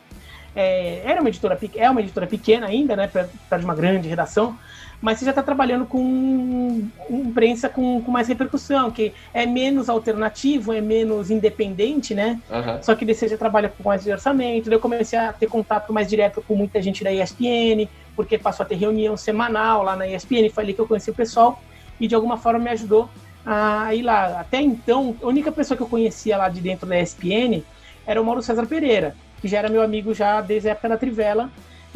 é, 0.56 1.02
era 1.06 1.22
uma 1.22 1.30
editora, 1.30 1.58
é 1.76 1.90
uma 1.90 2.02
editora 2.02 2.26
pequena 2.26 2.66
ainda, 2.66 2.96
né? 2.96 3.08
Perto 3.08 3.60
de 3.60 3.64
uma 3.64 3.76
grande 3.76 4.10
redação 4.10 4.58
mas 5.02 5.20
você 5.20 5.26
já 5.26 5.32
está 5.32 5.44
trabalhando 5.44 5.86
com 5.86 6.90
imprensa 7.10 7.70
com, 7.70 8.02
com, 8.02 8.12
mais 8.12 8.28
repercussão, 8.28 8.90
que 8.90 9.14
é 9.34 9.46
menos 9.46 9.90
alternativo, 9.90 10.74
é 10.74 10.82
menos 10.82 11.30
independente, 11.30 12.16
né? 12.16 12.40
Uhum. 12.50 12.82
Só 12.82 12.96
que 12.96 13.06
você 13.06 13.28
já 13.28 13.38
trabalha 13.38 13.70
com 13.70 13.88
mais 13.88 14.06
orçamento. 14.08 14.72
eu 14.72 14.80
comecei 14.80 15.18
a 15.18 15.32
ter 15.32 15.48
contato 15.48 15.94
mais 15.94 16.08
direto 16.08 16.44
com 16.48 16.56
muita 16.56 16.82
gente 16.82 17.04
da 17.04 17.12
ESPN, 17.12 17.88
porque 18.16 18.38
passou 18.38 18.64
a 18.64 18.68
ter 18.68 18.76
reunião 18.76 19.16
semanal 19.16 19.84
lá 19.84 19.96
na 19.96 20.08
ESPN, 20.08 20.50
foi 20.52 20.64
ali 20.64 20.74
que 20.74 20.82
eu 20.82 20.88
conheci 20.88 21.12
o 21.12 21.16
pessoal 21.16 21.62
e 22.00 22.08
de 22.08 22.16
alguma 22.16 22.38
forma 22.38 22.60
me 22.60 22.70
ajudou 22.72 23.10
Aí 23.50 24.02
lá, 24.02 24.42
até 24.42 24.60
então, 24.60 25.16
a 25.24 25.26
única 25.26 25.54
pessoa 25.54 25.78
que 25.78 25.82
eu 25.82 25.88
conhecia 25.88 26.36
lá 26.36 26.50
de 26.50 26.60
dentro 26.60 26.86
da 26.86 27.00
ESPN 27.00 27.64
era 28.06 28.22
o 28.22 28.26
Mauro 28.26 28.42
César 28.42 28.66
Pereira, 28.66 29.16
que 29.40 29.48
já 29.48 29.60
era 29.60 29.70
meu 29.70 29.82
amigo 29.82 30.14
já 30.14 30.42
desde 30.42 30.68
a 30.68 30.74
época 30.74 30.90
da 30.90 30.98
Trivela, 30.98 31.50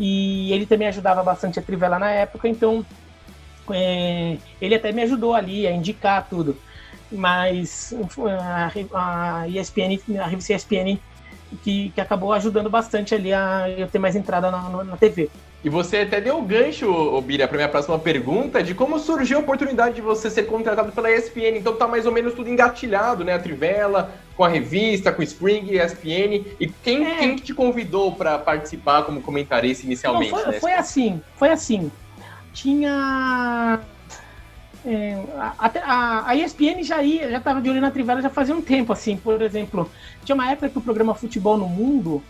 e 0.03 0.51
ele 0.51 0.65
também 0.65 0.87
ajudava 0.87 1.21
bastante 1.21 1.59
a 1.59 1.61
Trivela 1.61 1.99
na 1.99 2.09
época, 2.09 2.47
então 2.47 2.83
é, 3.69 4.35
ele 4.59 4.73
até 4.73 4.91
me 4.91 5.03
ajudou 5.03 5.35
ali 5.35 5.67
a 5.67 5.71
indicar 5.71 6.27
tudo. 6.27 6.57
Mas 7.11 7.93
a, 8.41 9.41
a 9.43 9.47
ESPN, 9.47 9.99
a 10.19 10.25
revista 10.25 10.55
ESPN, 10.55 10.97
que, 11.63 11.91
que 11.91 12.01
acabou 12.01 12.33
ajudando 12.33 12.67
bastante 12.67 13.13
ali 13.13 13.31
a 13.31 13.69
eu 13.69 13.87
ter 13.87 13.99
mais 13.99 14.15
entrada 14.15 14.49
na, 14.49 14.83
na 14.83 14.97
TV. 14.97 15.29
E 15.63 15.69
você 15.69 15.97
até 15.97 16.19
deu 16.19 16.39
o 16.39 16.41
gancho, 16.41 17.21
Bira, 17.21 17.47
para 17.47 17.58
minha 17.58 17.69
próxima 17.69 18.00
pergunta, 18.00 18.63
de 18.63 18.74
como 18.74 18.97
surgiu 18.97 19.38
a 19.38 19.41
oportunidade 19.41 19.95
de 19.95 20.02
você 20.02 20.28
ser 20.30 20.43
contratado 20.43 20.91
pela 20.91 21.12
ESPN. 21.12 21.58
Então 21.58 21.76
tá 21.76 21.88
mais 21.88 22.08
ou 22.08 22.12
menos 22.12 22.34
tudo 22.34 22.50
engatilhado, 22.50 23.24
né? 23.24 23.34
A 23.34 23.39
Trivela, 23.39 24.12
com 24.36 24.43
a 24.43 24.50
revista, 24.50 25.12
com 25.12 25.21
o 25.21 25.24
Spring, 25.24 25.78
ESPN. 25.78 26.45
E 26.60 26.67
quem, 26.84 27.06
é. 27.06 27.15
quem 27.17 27.36
te 27.36 27.54
convidou 27.54 28.12
para 28.12 28.39
participar 28.39 29.04
como 29.04 29.21
comentarista 29.21 29.86
inicialmente? 29.86 30.32
Não, 30.32 30.39
foi, 30.39 30.52
né? 30.52 30.60
foi 30.60 30.74
assim, 30.74 31.21
foi 31.36 31.50
assim. 31.50 31.91
Tinha 32.54 33.80
é, 34.84 35.24
a, 35.38 35.71
a, 35.84 36.30
a, 36.30 36.36
ESPN 36.36 36.82
já 36.82 37.04
ia, 37.04 37.30
já 37.30 37.38
estava 37.38 37.62
de 37.62 37.69
olho 37.69 37.80
na 37.80 37.91
Trivela 37.91 38.21
já 38.21 38.32
fazia 38.32 38.56
um 38.56 38.62
tempo, 38.62 38.91
assim, 38.91 39.15
por 39.15 39.39
exemplo, 39.41 39.89
tinha 40.26 40.34
uma 40.34 40.50
época 40.50 40.69
que 40.69 40.78
o 40.78 40.82
programa 40.82 41.13
Futebol 41.13 41.56
no 41.56 41.67
Mundo 41.67 42.24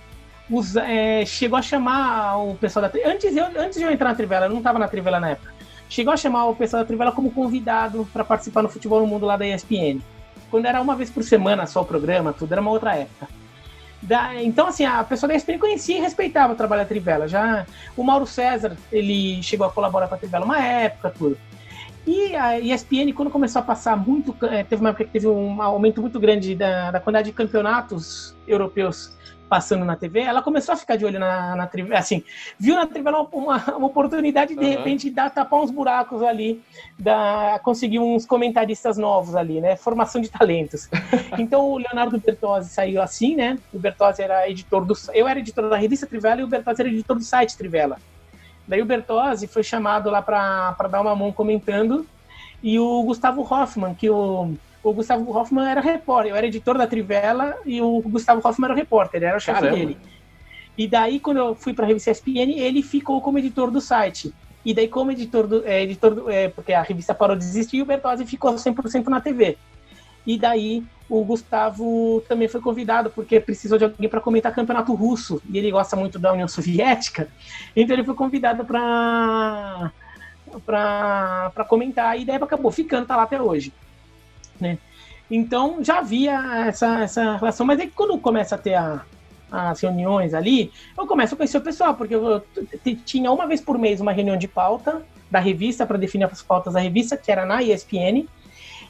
usa, 0.52 0.84
é, 0.84 1.26
chegou 1.26 1.58
a 1.58 1.62
chamar 1.62 2.38
o 2.38 2.56
pessoal 2.56 2.88
da 2.88 3.10
antes 3.10 3.36
eu 3.36 3.46
antes 3.46 3.78
de 3.78 3.84
eu 3.84 3.92
entrar 3.92 4.10
na 4.10 4.16
Trivela, 4.16 4.46
eu 4.46 4.50
não 4.50 4.58
estava 4.58 4.78
na 4.78 4.88
Trivela 4.88 5.20
na 5.20 5.32
época. 5.32 5.54
Chegou 5.90 6.14
a 6.14 6.18
chamar 6.18 6.46
o 6.46 6.56
pessoal 6.56 6.84
da 6.84 6.88
Trivela 6.88 7.12
como 7.12 7.32
convidado 7.32 8.08
para 8.14 8.24
participar 8.24 8.62
no 8.62 8.70
Futebol 8.70 9.02
no 9.02 9.08
Mundo 9.08 9.26
lá 9.26 9.38
da 9.38 9.48
ESPN. 9.48 10.00
Quando 10.50 10.66
era 10.66 10.82
uma 10.82 10.96
vez 10.96 11.10
por 11.10 11.24
semana 11.24 11.66
só 11.66 11.82
o 11.82 11.86
programa, 11.86 12.34
tudo 12.34 12.52
era 12.52 12.62
uma 12.62 12.72
outra 12.72 12.96
época. 12.96 13.28
Da, 14.02 14.42
então, 14.42 14.68
assim, 14.68 14.84
a 14.84 15.04
pessoa 15.04 15.28
da 15.28 15.36
ESPN 15.36 15.60
conhecia 15.60 15.98
e 15.98 16.02
respeitava 16.02 16.54
o 16.54 16.56
trabalho 16.56 16.82
da 16.82 16.88
Trivela. 16.88 17.28
Já 17.28 17.66
o 17.96 18.04
Mauro 18.04 18.26
César, 18.26 18.76
ele 18.92 19.42
chegou 19.44 19.68
a 19.68 19.72
colaborar 19.72 20.08
com 20.08 20.16
a 20.16 20.18
Trivela 20.18 20.46
uma 20.46 20.60
época, 20.60 21.10
tudo. 21.10 21.38
E 22.06 22.36
a 22.36 22.60
ESPN, 22.60 23.14
quando 23.14 23.30
começou 23.30 23.60
a 23.60 23.64
passar 23.64 23.96
muito, 23.96 24.36
é, 24.46 24.64
teve 24.64 24.82
uma 24.82 24.90
época 24.90 25.06
que 25.06 25.12
teve 25.12 25.28
um 25.28 25.62
aumento 25.62 26.02
muito 26.02 26.20
grande 26.20 26.56
da, 26.56 26.90
da 26.90 27.00
quantidade 27.00 27.30
de 27.30 27.34
campeonatos 27.34 28.36
europeus 28.48 29.16
passando 29.52 29.84
na 29.84 29.98
TV, 29.98 30.22
ela 30.22 30.42
começou 30.42 30.72
a 30.72 30.78
ficar 30.78 30.96
de 30.96 31.04
olho 31.04 31.20
na, 31.20 31.58
na 31.58 31.68
TV, 31.68 31.94
assim, 31.94 32.24
viu 32.58 32.74
na 32.74 32.88
TV 32.88 33.10
uma, 33.10 33.58
uma 33.76 33.88
oportunidade 33.88 34.56
de, 34.56 34.64
uhum. 34.64 34.72
repente, 34.72 35.10
dar, 35.10 35.30
tapar 35.30 35.60
uns 35.60 35.70
buracos 35.70 36.24
ali, 36.24 36.64
da, 36.98 37.60
conseguir 37.62 38.00
uns 38.00 38.26
comentaristas 38.26 38.98
novos 38.98 39.36
ali, 39.36 39.60
né? 39.60 39.76
Formação 39.76 40.22
de 40.22 40.30
talentos. 40.30 40.88
então 41.38 41.70
o 41.70 41.78
Leonardo 41.78 42.18
Bertozzi 42.18 42.70
saiu 42.70 43.02
assim, 43.02 43.36
né? 43.36 43.60
O 43.74 43.78
Bertozzi 43.78 44.22
era 44.22 44.50
editor 44.50 44.86
do. 44.86 44.94
Eu 45.14 45.28
era 45.28 45.38
editor 45.38 45.70
da 45.70 45.76
revista 45.76 46.08
Trivela 46.08 46.40
e 46.40 46.46
o 46.46 46.48
Bertozzi 46.48 46.82
era 46.84 46.90
editor 46.90 47.18
do 47.18 47.24
site 47.24 47.58
Trivela. 47.58 47.98
Daí 48.66 48.82
o 48.82 48.86
Bertozzi 48.86 49.48
foi 49.48 49.64
chamado 49.64 50.10
lá 50.10 50.22
para 50.22 50.88
dar 50.90 51.02
uma 51.02 51.14
mão 51.14 51.30
comentando, 51.30 52.08
e 52.64 52.80
o 52.80 53.04
Gustavo 53.04 53.42
Hoffman, 53.42 53.94
que 53.94 54.10
o 54.10 54.54
o 54.84 54.94
Gustavo 54.94 55.32
Hoffman 55.32 55.70
era 55.70 55.82
repórter, 55.82 56.32
eu 56.32 56.36
era 56.36 56.48
editor 56.48 56.78
da 56.78 56.88
Trivela 56.88 57.56
e 57.66 57.82
o 57.82 58.02
Gustavo 58.02 58.42
Hoffman 58.44 58.66
era 58.68 58.74
o 58.74 58.78
repórter, 58.78 59.24
era 59.24 59.38
o 59.38 59.40
chefe 59.40 59.62
dele. 59.62 59.98
E 60.78 60.88
daí, 60.88 61.20
quando 61.20 61.38
eu 61.38 61.56
fui 61.56 61.74
para 61.74 61.86
a 61.86 61.88
revista 61.88 62.12
ESPN, 62.12 62.58
ele 62.58 62.82
ficou 62.82 63.22
como 63.22 63.38
editor 63.38 63.70
do 63.70 63.80
site. 63.80 64.34
E 64.66 64.74
daí, 64.74 64.88
como 64.88 65.12
editor 65.12 65.46
do. 65.46 65.68
É, 65.68 65.84
editor 65.84 66.16
do 66.16 66.30
é, 66.30 66.48
porque 66.48 66.74
a 66.74 66.82
revista 66.82 67.14
parou 67.14 67.36
de 67.36 67.44
existir 67.44 67.78
e 67.78 67.82
o 67.82 67.86
Bertozzi 67.86 68.26
ficou 68.26 68.54
100% 68.54 69.08
na 69.08 69.22
TV. 69.22 69.58
E 70.26 70.38
daí, 70.38 70.84
o 71.10 71.24
Gustavo 71.24 72.24
também 72.28 72.48
foi 72.48 72.62
convidado, 72.62 73.10
porque 73.10 73.40
precisou 73.40 73.78
de 73.78 73.84
alguém 73.84 74.08
para 74.08 74.22
comentar 74.22 74.54
campeonato 74.54 74.94
russo. 74.94 75.42
E 75.52 75.58
ele 75.58 75.72
gosta 75.72 75.96
muito 75.96 76.18
da 76.18 76.32
União 76.32 76.48
Soviética. 76.48 77.28
Então, 77.76 77.96
ele 77.96 78.04
foi 78.04 78.16
convidado 78.16 78.66
para 78.66 79.92
para 80.66 81.66
comentar. 81.68 82.20
E 82.20 82.26
daí 82.26 82.36
acabou 82.36 82.72
ficando, 82.72 83.06
tá 83.06 83.16
lá 83.16 83.24
até 83.24 83.42
hoje 83.42 83.72
né? 84.62 84.78
Então 85.30 85.84
já 85.84 86.00
havia 86.00 86.66
essa, 86.68 87.02
essa 87.02 87.38
relação, 87.38 87.66
mas 87.66 87.80
aí 87.80 87.88
quando 87.88 88.18
começa 88.18 88.56
a 88.56 88.58
ter 88.58 88.76
a, 88.76 89.04
as 89.52 89.80
reuniões 89.82 90.34
ali, 90.34 90.72
eu 90.98 91.08
começo 91.08 91.34
a 91.34 91.38
conhecer 91.38 91.58
o 91.58 91.62
pessoal, 91.62 91.94
porque 91.94 92.16
eu 92.16 92.44
tinha 93.06 93.32
uma 93.32 93.48
vez 93.48 93.62
por 93.62 93.78
mês 93.78 94.00
uma 94.00 94.12
reunião 94.12 94.38
de 94.38 94.48
pauta 94.48 95.02
da 95.30 95.40
revista 95.40 95.86
para 95.86 95.98
definir 95.98 96.26
as 96.26 96.42
pautas 96.42 96.74
da 96.74 96.80
revista, 96.80 97.16
que 97.16 97.32
era 97.32 97.46
na 97.46 97.64
ESPN, 97.64 98.28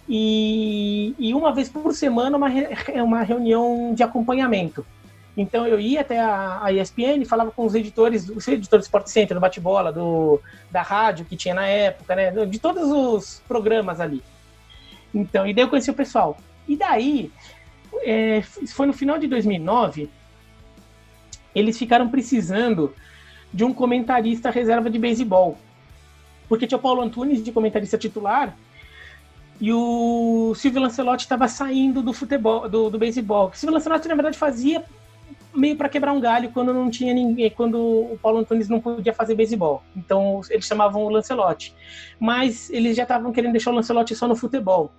e, 0.09 1.15
e 1.19 1.33
uma 1.33 1.53
vez 1.53 1.69
por 1.69 1.93
semana 1.93 2.35
uma, 2.35 2.47
uma 3.03 3.21
reunião 3.21 3.93
de 3.93 4.03
acompanhamento. 4.03 4.85
Então 5.37 5.65
eu 5.65 5.79
ia 5.79 6.01
até 6.01 6.19
a, 6.19 6.59
a 6.63 6.73
ESPN, 6.73 7.23
falava 7.25 7.51
com 7.51 7.65
os 7.65 7.73
editores, 7.73 8.27
os 8.29 8.47
editores 8.47 8.85
do 8.85 8.87
Sport 8.87 9.07
Center, 9.07 9.35
do 9.35 9.39
bate-bola, 9.39 9.91
do, 9.91 10.41
da 10.69 10.81
rádio 10.81 11.25
que 11.25 11.37
tinha 11.37 11.55
na 11.55 11.67
época, 11.67 12.15
né, 12.15 12.31
de 12.45 12.59
todos 12.59 12.83
os 12.91 13.41
programas 13.47 13.99
ali. 13.99 14.21
Então, 15.13 15.45
e 15.45 15.53
daí 15.53 15.63
eu 15.63 15.69
conheci 15.69 15.89
o 15.89 15.93
pessoal. 15.93 16.37
E 16.67 16.77
daí, 16.77 17.31
é, 18.03 18.41
foi 18.41 18.85
no 18.85 18.93
final 18.93 19.17
de 19.17 19.27
2009, 19.27 20.09
eles 21.53 21.77
ficaram 21.77 22.09
precisando 22.09 22.93
de 23.53 23.63
um 23.63 23.73
comentarista 23.73 24.49
reserva 24.49 24.89
de 24.89 24.97
beisebol. 24.97 25.57
Porque 26.47 26.67
tinha 26.67 26.77
o 26.77 26.81
Paulo 26.81 27.01
Antunes 27.01 27.43
de 27.43 27.51
comentarista 27.51 27.97
titular 27.97 28.55
e 29.59 29.71
o 29.71 30.53
Silvio 30.55 30.81
Lancelotti 30.81 31.23
estava 31.23 31.47
saindo 31.47 32.01
do 32.01 32.13
futebol, 32.13 32.67
do, 32.67 32.89
do 32.89 32.97
beisebol. 32.97 33.49
O 33.49 33.55
Silvio 33.55 33.75
Lancelotti, 33.75 34.07
na 34.07 34.15
verdade, 34.15 34.37
fazia 34.37 34.83
meio 35.53 35.75
para 35.75 35.89
quebrar 35.89 36.13
um 36.13 36.19
galho 36.19 36.51
quando 36.51 36.73
não 36.73 36.89
tinha 36.89 37.13
ninguém, 37.13 37.49
quando 37.49 37.77
o 37.77 38.19
Paulo 38.21 38.39
Antunes 38.39 38.69
não 38.69 38.79
podia 38.79 39.13
fazer 39.13 39.35
beisebol. 39.35 39.83
Então 39.95 40.41
eles 40.49 40.65
chamavam 40.65 41.03
o 41.03 41.09
Lancelotti. 41.09 41.73
Mas 42.19 42.69
eles 42.69 42.95
já 42.95 43.03
estavam 43.03 43.31
querendo 43.31 43.51
deixar 43.51 43.71
o 43.71 43.75
Lancelotti 43.75 44.15
só 44.15 44.27
no 44.27 44.35
futebol. 44.35 44.91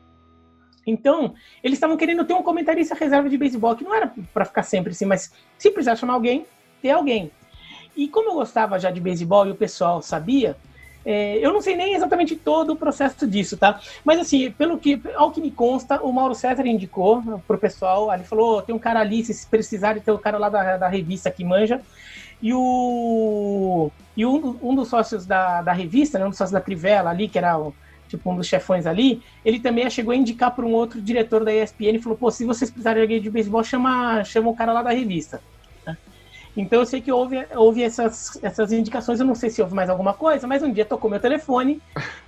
Então, 0.86 1.34
eles 1.62 1.76
estavam 1.76 1.96
querendo 1.96 2.24
ter 2.24 2.34
um 2.34 2.42
comentarista 2.42 2.94
reserva 2.94 3.28
de 3.28 3.38
beisebol, 3.38 3.76
que 3.76 3.84
não 3.84 3.94
era 3.94 4.12
para 4.34 4.44
ficar 4.44 4.64
sempre 4.64 4.90
assim, 4.90 5.04
mas 5.04 5.32
se 5.56 5.70
precisar 5.70 5.94
chamar 5.94 6.14
alguém, 6.14 6.44
ter 6.80 6.90
alguém. 6.90 7.30
E 7.96 8.08
como 8.08 8.30
eu 8.30 8.34
gostava 8.34 8.78
já 8.78 8.90
de 8.90 9.00
beisebol 9.00 9.46
e 9.46 9.50
o 9.50 9.54
pessoal 9.54 10.02
sabia, 10.02 10.56
é, 11.04 11.38
eu 11.38 11.52
não 11.52 11.60
sei 11.60 11.76
nem 11.76 11.94
exatamente 11.94 12.36
todo 12.36 12.72
o 12.72 12.76
processo 12.76 13.26
disso, 13.26 13.56
tá? 13.56 13.80
Mas 14.04 14.20
assim, 14.20 14.50
pelo 14.52 14.78
que, 14.78 15.00
ao 15.14 15.30
que 15.30 15.40
me 15.40 15.50
consta, 15.50 16.00
o 16.02 16.12
Mauro 16.12 16.34
César 16.34 16.66
indicou 16.66 17.22
pro 17.46 17.58
pessoal, 17.58 18.12
ele 18.12 18.24
falou, 18.24 18.62
tem 18.62 18.74
um 18.74 18.78
cara 18.78 19.00
ali, 19.00 19.24
se 19.24 19.46
precisar, 19.46 19.98
tem 20.00 20.14
um 20.14 20.18
cara 20.18 20.38
lá 20.38 20.48
da, 20.48 20.76
da 20.76 20.88
revista 20.88 21.30
que 21.30 21.44
manja. 21.44 21.80
E 22.40 22.52
o 22.52 23.90
e 24.16 24.26
um, 24.26 24.56
um 24.62 24.74
dos 24.74 24.88
sócios 24.88 25.24
da, 25.24 25.62
da 25.62 25.72
revista, 25.72 26.18
né, 26.18 26.26
um 26.26 26.30
dos 26.30 26.38
sócios 26.38 26.52
da 26.52 26.60
Trivela 26.60 27.10
ali, 27.10 27.28
que 27.28 27.38
era 27.38 27.58
o, 27.58 27.74
tipo 28.08 28.30
um 28.30 28.36
dos 28.36 28.46
chefões 28.46 28.86
ali, 28.86 29.22
ele 29.44 29.58
também 29.58 29.88
chegou 29.88 30.12
a 30.12 30.16
indicar 30.16 30.54
para 30.54 30.66
um 30.66 30.72
outro 30.72 31.00
diretor 31.00 31.44
da 31.44 31.54
ESPN 31.54 31.96
e 31.96 32.02
falou: 32.02 32.18
pô, 32.18 32.30
se 32.30 32.44
vocês 32.44 32.70
precisarem 32.70 32.98
de 32.98 33.02
alguém 33.02 33.22
de 33.22 33.30
beisebol, 33.30 33.64
chama, 33.64 34.22
chama 34.24 34.50
o 34.50 34.56
cara 34.56 34.72
lá 34.72 34.82
da 34.82 34.90
revista. 34.90 35.40
Então 36.56 36.80
eu 36.80 36.86
sei 36.86 37.00
que 37.00 37.10
houve, 37.10 37.46
houve 37.54 37.82
essas, 37.82 38.38
essas 38.42 38.72
indicações, 38.72 39.18
eu 39.18 39.26
não 39.26 39.34
sei 39.34 39.48
se 39.48 39.62
houve 39.62 39.74
mais 39.74 39.88
alguma 39.88 40.12
coisa, 40.12 40.46
mas 40.46 40.62
um 40.62 40.70
dia 40.70 40.84
tocou 40.84 41.10
meu 41.10 41.20
telefone 41.20 41.80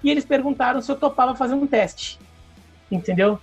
e 0.02 0.10
eles 0.10 0.24
perguntaram 0.24 0.80
se 0.80 0.90
eu 0.90 0.96
topava 0.96 1.34
fazer 1.34 1.54
um 1.54 1.66
teste. 1.66 2.18
Entendeu? 2.90 3.38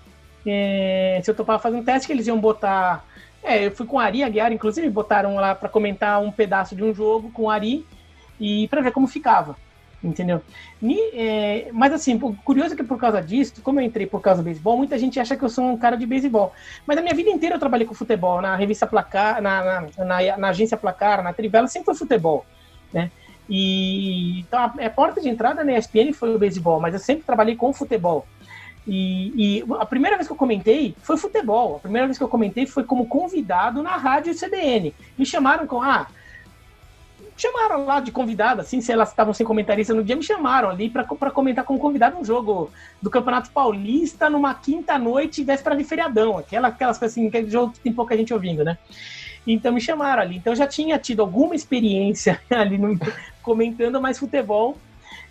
É, 0.46 1.22
se 1.24 1.30
eu 1.30 1.36
topava 1.36 1.60
fazer 1.60 1.78
um 1.78 1.84
teste, 1.84 2.08
que 2.08 2.14
eles 2.14 2.26
iam 2.26 2.40
botar. 2.40 3.06
É, 3.44 3.66
eu 3.66 3.72
fui 3.72 3.86
com 3.86 3.98
o 3.98 4.00
Ari 4.00 4.24
Aguiar, 4.24 4.52
inclusive, 4.52 4.90
botaram 4.90 5.36
lá 5.36 5.54
para 5.54 5.70
comentar 5.70 6.22
um 6.22 6.32
pedaço 6.32 6.76
de 6.76 6.84
um 6.84 6.94
jogo 6.94 7.32
com 7.32 7.44
o 7.44 7.50
Ari 7.50 7.86
e 8.40 8.68
para 8.68 8.82
ver 8.82 8.92
como 8.92 9.08
ficava 9.08 9.56
entendeu? 10.04 10.42
E, 10.82 11.00
é, 11.14 11.70
mas 11.72 11.94
assim, 11.94 12.18
curioso 12.18 12.76
que 12.76 12.84
por 12.84 12.98
causa 12.98 13.22
disso, 13.22 13.62
como 13.62 13.80
eu 13.80 13.86
entrei 13.86 14.06
por 14.08 14.22
causa 14.22 14.42
do 14.42 14.46
beisebol, 14.46 14.78
muita 14.78 14.98
gente 14.98 15.20
acha 15.20 15.36
que 15.36 15.44
eu 15.44 15.50
sou 15.50 15.66
um 15.66 15.78
cara 15.78 15.96
de 15.96 16.06
beisebol. 16.06 16.52
Mas 16.86 16.98
a 16.98 17.02
minha 17.02 17.14
vida 17.14 17.30
inteira 17.30 17.56
eu 17.56 17.60
trabalhei 17.60 17.86
com 17.86 17.94
futebol, 17.94 18.42
na 18.42 18.56
revista 18.56 18.88
Placar, 18.88 19.42
na, 19.42 19.64
na, 19.64 20.06
na, 20.06 20.38
na 20.38 20.50
agência 20.50 20.78
Placar, 20.78 21.24
na 21.24 21.34
Trivela, 21.34 21.68
sempre 21.68 21.86
foi 21.86 21.96
futebol, 21.96 22.46
né? 22.92 23.12
E 23.50 24.40
então 24.40 24.60
a, 24.60 24.66
a, 24.86 24.90
porta 24.90 25.20
de 25.20 25.28
entrada 25.28 25.64
na 25.64 25.78
ESPN 25.78 26.14
foi 26.14 26.34
o 26.34 26.40
beisebol, 26.40 26.80
mas 26.80 26.94
eu 26.94 27.00
sempre 27.00 27.24
trabalhei 27.24 27.56
com 27.56 27.74
futebol. 27.74 28.26
E, 28.88 29.60
e, 29.60 29.66
a 29.80 29.86
primeira 29.86 30.16
vez 30.16 30.28
que 30.28 30.34
eu 30.34 30.38
comentei 30.38 30.96
foi 31.02 31.18
futebol. 31.18 31.76
A 31.76 31.80
primeira 31.80 32.08
vez 32.08 32.18
que 32.18 32.24
eu 32.24 32.28
comentei 32.28 32.66
foi 32.66 32.84
como 32.84 33.06
convidado 33.06 33.84
na 33.84 33.96
rádio 33.96 34.34
CBN. 34.34 34.94
Me 35.18 35.26
chamaram 35.26 35.68
com, 35.68 35.82
ah, 35.82 36.08
chamaram 37.42 37.86
lá 37.86 38.00
de 38.00 38.12
convidado, 38.12 38.62
assim, 38.62 38.82
se 38.82 38.92
elas 38.92 39.10
estavam 39.10 39.34
sem 39.34 39.46
comentarista 39.46 39.94
no 39.94 40.04
dia, 40.04 40.16
me 40.16 40.24
chamaram 40.24 40.70
ali 40.70 40.90
para 40.90 41.04
comentar 41.32 41.66
como 41.66 41.80
convidado 41.80 42.18
um 42.18 42.24
jogo 42.24 42.72
do 43.02 43.10
Campeonato 43.10 43.50
Paulista 43.52 44.30
numa 44.30 44.54
quinta 44.54 44.98
noite, 45.00 45.44
véspera 45.44 45.76
de 45.76 45.84
feriadão. 45.84 46.38
Aquela, 46.38 46.68
aquelas 46.68 46.98
coisas 46.98 47.18
assim, 47.18 47.28
aquele 47.28 47.50
jogo 47.50 47.74
que 47.74 47.80
tem 47.80 47.92
pouca 47.92 48.16
gente 48.16 48.34
ouvindo, 48.34 48.64
né? 48.64 48.78
Então 49.46 49.74
me 49.74 49.82
chamaram 49.82 50.22
ali. 50.22 50.38
Então 50.38 50.56
já 50.56 50.68
tinha 50.68 51.00
tido 51.00 51.22
alguma 51.22 51.56
experiência 51.56 52.40
ali 52.50 52.78
no, 52.78 53.00
comentando 53.42 54.00
mais 54.00 54.20
futebol. 54.20 54.78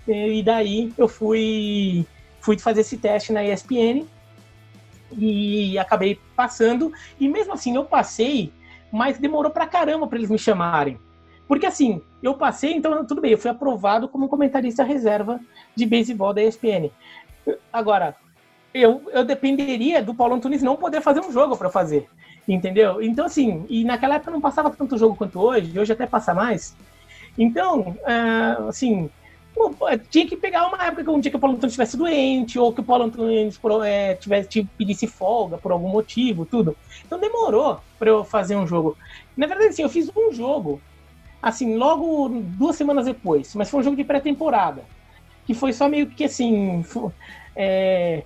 E 0.08 0.42
daí 0.42 0.92
eu 0.98 1.06
fui, 1.06 2.04
fui 2.40 2.58
fazer 2.58 2.80
esse 2.80 2.98
teste 2.98 3.32
na 3.32 3.44
ESPN. 3.44 4.04
e 5.16 5.78
acabei 5.78 6.18
passando. 6.34 6.92
E 7.20 7.28
mesmo 7.28 7.52
assim, 7.52 7.76
eu 7.76 7.84
passei, 7.84 8.52
mas 8.90 9.18
demorou 9.18 9.52
pra 9.52 9.66
caramba 9.66 10.08
para 10.08 10.18
eles 10.18 10.30
me 10.30 10.38
chamarem. 10.38 10.98
Porque 11.50 11.66
assim, 11.66 12.00
eu 12.22 12.34
passei, 12.34 12.74
então 12.74 13.04
tudo 13.04 13.20
bem, 13.20 13.32
eu 13.32 13.38
fui 13.38 13.50
aprovado 13.50 14.08
como 14.08 14.28
comentarista 14.28 14.84
reserva 14.84 15.40
de 15.74 15.84
beisebol 15.84 16.32
da 16.32 16.40
ESPN. 16.40 16.92
Agora, 17.72 18.14
eu, 18.72 19.02
eu 19.12 19.24
dependeria 19.24 20.00
do 20.00 20.14
Paulo 20.14 20.36
Antunes 20.36 20.62
não 20.62 20.76
poder 20.76 21.00
fazer 21.00 21.18
um 21.18 21.32
jogo 21.32 21.56
para 21.56 21.68
fazer. 21.68 22.08
Entendeu? 22.46 23.02
Então, 23.02 23.26
assim, 23.26 23.66
e 23.68 23.82
naquela 23.82 24.14
época 24.14 24.30
não 24.30 24.40
passava 24.40 24.70
tanto 24.70 24.96
jogo 24.96 25.16
quanto 25.16 25.40
hoje, 25.40 25.76
hoje 25.76 25.92
até 25.92 26.06
passa 26.06 26.32
mais. 26.32 26.76
Então, 27.36 27.96
uh, 27.98 28.68
assim, 28.68 29.10
tinha 30.08 30.28
que 30.28 30.36
pegar 30.36 30.68
uma 30.68 30.86
época 30.86 31.02
que 31.02 31.10
um 31.10 31.18
dia 31.18 31.32
que 31.32 31.36
o 31.36 31.40
Paulo 31.40 31.56
Antunes 31.56 31.72
estivesse 31.72 31.96
doente, 31.96 32.60
ou 32.60 32.72
que 32.72 32.80
o 32.80 32.84
Paulo 32.84 33.06
Antunes 33.06 33.58
é, 33.84 34.14
tivesse, 34.14 34.62
pedisse 34.78 35.08
folga 35.08 35.58
por 35.58 35.72
algum 35.72 35.88
motivo, 35.88 36.46
tudo. 36.46 36.76
Então 37.04 37.18
demorou 37.18 37.80
para 37.98 38.08
eu 38.08 38.22
fazer 38.22 38.54
um 38.54 38.68
jogo. 38.68 38.96
Na 39.36 39.48
verdade, 39.48 39.70
assim, 39.70 39.82
eu 39.82 39.88
fiz 39.88 40.08
um 40.16 40.32
jogo 40.32 40.80
assim, 41.42 41.76
logo 41.76 42.28
duas 42.28 42.76
semanas 42.76 43.06
depois, 43.06 43.54
mas 43.54 43.70
foi 43.70 43.80
um 43.80 43.82
jogo 43.82 43.96
de 43.96 44.04
pré-temporada, 44.04 44.84
que 45.46 45.54
foi 45.54 45.72
só 45.72 45.88
meio 45.88 46.06
que 46.06 46.24
assim, 46.24 46.82
foi, 46.82 47.10
é, 47.56 48.22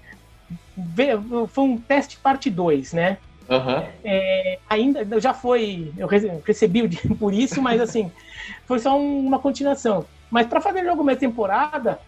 foi 1.48 1.64
um 1.64 1.78
teste 1.78 2.18
parte 2.18 2.50
2, 2.50 2.92
né? 2.92 3.18
Uhum. 3.48 3.86
É, 4.02 4.58
ainda 4.68 5.20
já 5.20 5.34
foi, 5.34 5.92
eu 5.96 6.06
recebi 6.06 6.82
o 6.82 6.90
por 7.16 7.32
isso, 7.32 7.60
mas 7.60 7.80
assim, 7.80 8.10
foi 8.66 8.78
só 8.78 8.98
uma 8.98 9.38
continuação. 9.38 10.04
Mas 10.30 10.46
para 10.46 10.60
fazer 10.60 10.84
jogo 10.84 11.04
meia 11.04 11.18
temporada, 11.18 12.00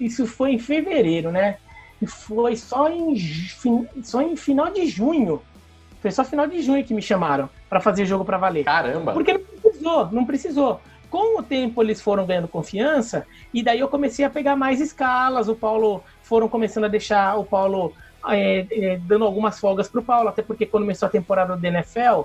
isso 0.00 0.26
foi 0.26 0.52
em 0.52 0.58
fevereiro, 0.58 1.30
né? 1.30 1.58
E 2.00 2.06
foi 2.06 2.56
só 2.56 2.88
em, 2.88 3.14
só 4.02 4.22
em 4.22 4.36
final 4.36 4.72
de 4.72 4.86
junho. 4.86 5.42
Foi 6.00 6.10
só 6.10 6.24
final 6.24 6.46
de 6.46 6.60
junho 6.62 6.84
que 6.84 6.94
me 6.94 7.02
chamaram 7.02 7.48
para 7.74 7.80
fazer 7.80 8.06
jogo 8.06 8.24
para 8.24 8.38
valer. 8.38 8.62
Caramba! 8.62 9.12
Porque 9.12 9.32
não 9.32 9.40
precisou, 9.60 10.08
não 10.12 10.24
precisou. 10.24 10.80
Com 11.10 11.40
o 11.40 11.42
tempo 11.42 11.82
eles 11.82 12.00
foram 12.00 12.24
ganhando 12.24 12.46
confiança 12.46 13.26
e 13.52 13.64
daí 13.64 13.80
eu 13.80 13.88
comecei 13.88 14.24
a 14.24 14.30
pegar 14.30 14.54
mais 14.54 14.80
escalas. 14.80 15.48
O 15.48 15.56
Paulo 15.56 16.04
foram 16.22 16.48
começando 16.48 16.84
a 16.84 16.88
deixar 16.88 17.36
o 17.36 17.44
Paulo 17.44 17.92
é, 18.28 18.64
é, 18.70 18.96
dando 18.98 19.24
algumas 19.24 19.58
folgas 19.58 19.88
para 19.88 20.00
o 20.00 20.04
Paulo, 20.04 20.28
até 20.28 20.40
porque 20.40 20.66
quando 20.66 20.84
começou 20.84 21.06
a 21.06 21.10
temporada 21.10 21.56
do 21.56 21.66
NFL, 21.66 22.22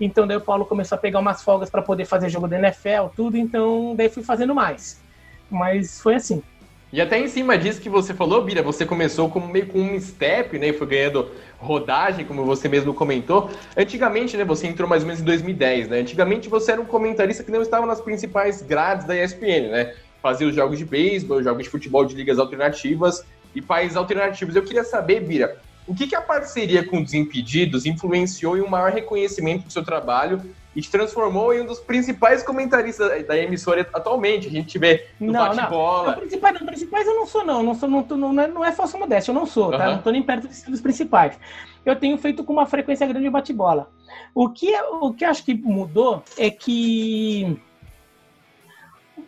então 0.00 0.24
daí 0.24 0.36
o 0.36 0.40
Paulo 0.40 0.64
começou 0.66 0.94
a 0.94 1.00
pegar 1.00 1.18
umas 1.18 1.42
folgas 1.42 1.68
para 1.68 1.82
poder 1.82 2.04
fazer 2.04 2.28
jogo 2.28 2.46
do 2.46 2.54
NFL, 2.54 3.08
tudo. 3.16 3.36
Então 3.36 3.96
daí 3.96 4.08
fui 4.08 4.22
fazendo 4.22 4.54
mais. 4.54 5.02
Mas 5.50 6.00
foi 6.00 6.14
assim. 6.14 6.44
E 6.92 7.00
até 7.00 7.18
em 7.18 7.26
cima 7.26 7.56
disso 7.56 7.80
que 7.80 7.88
você 7.88 8.12
falou, 8.12 8.44
Bira, 8.44 8.62
você 8.62 8.84
começou 8.84 9.30
como 9.30 9.48
meio 9.48 9.66
com 9.66 9.80
um 9.80 9.98
step, 9.98 10.58
né? 10.58 10.68
E 10.68 10.72
foi 10.74 10.86
ganhando 10.86 11.30
rodagem, 11.56 12.22
como 12.22 12.44
você 12.44 12.68
mesmo 12.68 12.92
comentou. 12.92 13.50
Antigamente, 13.74 14.36
né? 14.36 14.44
Você 14.44 14.66
entrou 14.66 14.86
mais 14.86 15.02
ou 15.02 15.06
menos 15.06 15.22
em 15.22 15.24
2010, 15.24 15.88
né? 15.88 16.00
Antigamente 16.00 16.50
você 16.50 16.72
era 16.72 16.80
um 16.82 16.84
comentarista 16.84 17.42
que 17.42 17.50
não 17.50 17.62
estava 17.62 17.86
nas 17.86 17.98
principais 18.02 18.60
grades 18.60 19.06
da 19.06 19.16
ESPN, 19.16 19.70
né? 19.70 19.94
Fazia 20.20 20.46
os 20.46 20.54
jogos 20.54 20.76
de 20.76 20.84
beisebol, 20.84 21.42
jogos 21.42 21.64
de 21.64 21.70
futebol 21.70 22.04
de 22.04 22.14
ligas 22.14 22.38
alternativas 22.38 23.24
e 23.54 23.62
países 23.62 23.96
alternativos. 23.96 24.54
Eu 24.54 24.62
queria 24.62 24.84
saber, 24.84 25.20
Bira, 25.20 25.56
o 25.86 25.94
que, 25.94 26.06
que 26.06 26.14
a 26.14 26.20
parceria 26.20 26.84
com 26.84 27.02
Desimpedidos 27.02 27.86
influenciou 27.86 28.58
em 28.58 28.60
um 28.60 28.68
maior 28.68 28.92
reconhecimento 28.92 29.64
do 29.64 29.72
seu 29.72 29.82
trabalho 29.82 30.42
e 30.74 30.80
te 30.80 30.90
transformou 30.90 31.52
em 31.52 31.60
um 31.60 31.66
dos 31.66 31.78
principais 31.78 32.42
comentaristas 32.42 33.26
da 33.26 33.36
emissora 33.36 33.88
atualmente. 33.92 34.48
A 34.48 34.50
gente 34.50 34.78
vê 34.78 35.06
no 35.20 35.32
bate-bola. 35.32 36.14
Principais, 36.14 36.60
não, 36.60 36.66
principais 36.66 37.06
eu 37.06 37.14
não 37.14 37.26
sou, 37.26 37.44
não. 37.44 37.62
Não, 37.62 37.74
sou, 37.74 37.88
não, 37.88 38.32
não, 38.32 38.42
é, 38.42 38.48
não 38.48 38.64
é 38.64 38.72
falsa 38.72 38.98
modéstia, 38.98 39.30
eu 39.30 39.34
não 39.34 39.46
sou, 39.46 39.70
tá? 39.70 39.90
Não 39.90 40.02
tô 40.02 40.10
nem 40.10 40.22
perto 40.22 40.48
dos 40.48 40.80
principais. 40.80 41.38
Eu 41.84 41.96
tenho 41.96 42.16
feito 42.16 42.42
com 42.44 42.52
uma 42.52 42.66
frequência 42.66 43.06
grande 43.06 43.24
de 43.24 43.30
bate-bola. 43.30 43.90
O 44.34 44.48
que, 44.48 44.74
o 45.00 45.12
que 45.12 45.24
acho 45.24 45.44
que 45.44 45.54
mudou 45.54 46.22
é 46.38 46.50
que. 46.50 47.60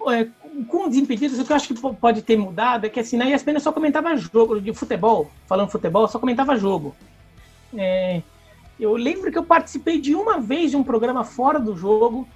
É, 0.09 0.27
com 0.69 0.89
Desimpedidos, 0.89 1.39
o 1.39 1.45
que 1.45 1.53
eu 1.53 1.57
acho 1.57 1.69
que 1.69 1.95
pode 1.97 2.23
ter 2.23 2.37
mudado 2.37 2.87
é 2.87 2.89
que 2.89 3.01
assim, 3.01 3.17
na 3.17 3.29
ESPN 3.29 3.55
eu 3.55 3.61
só 3.61 3.73
comentava 3.73 4.17
jogo 4.17 4.61
de 4.61 4.73
futebol, 4.73 5.31
falando 5.47 5.71
futebol, 5.71 6.03
eu 6.03 6.09
só 6.09 6.19
comentava 6.19 6.57
jogo. 6.57 6.95
É, 7.77 8.23
eu 8.79 8.95
lembro 8.95 9.31
que 9.31 9.39
eu 9.39 9.45
participei 9.45 10.01
de 10.01 10.15
uma 10.15 10.41
vez 10.41 10.71
de 10.71 10.77
um 10.77 10.83
programa 10.83 11.25
fora 11.25 11.59
do 11.61 11.77
jogo, 11.77 12.27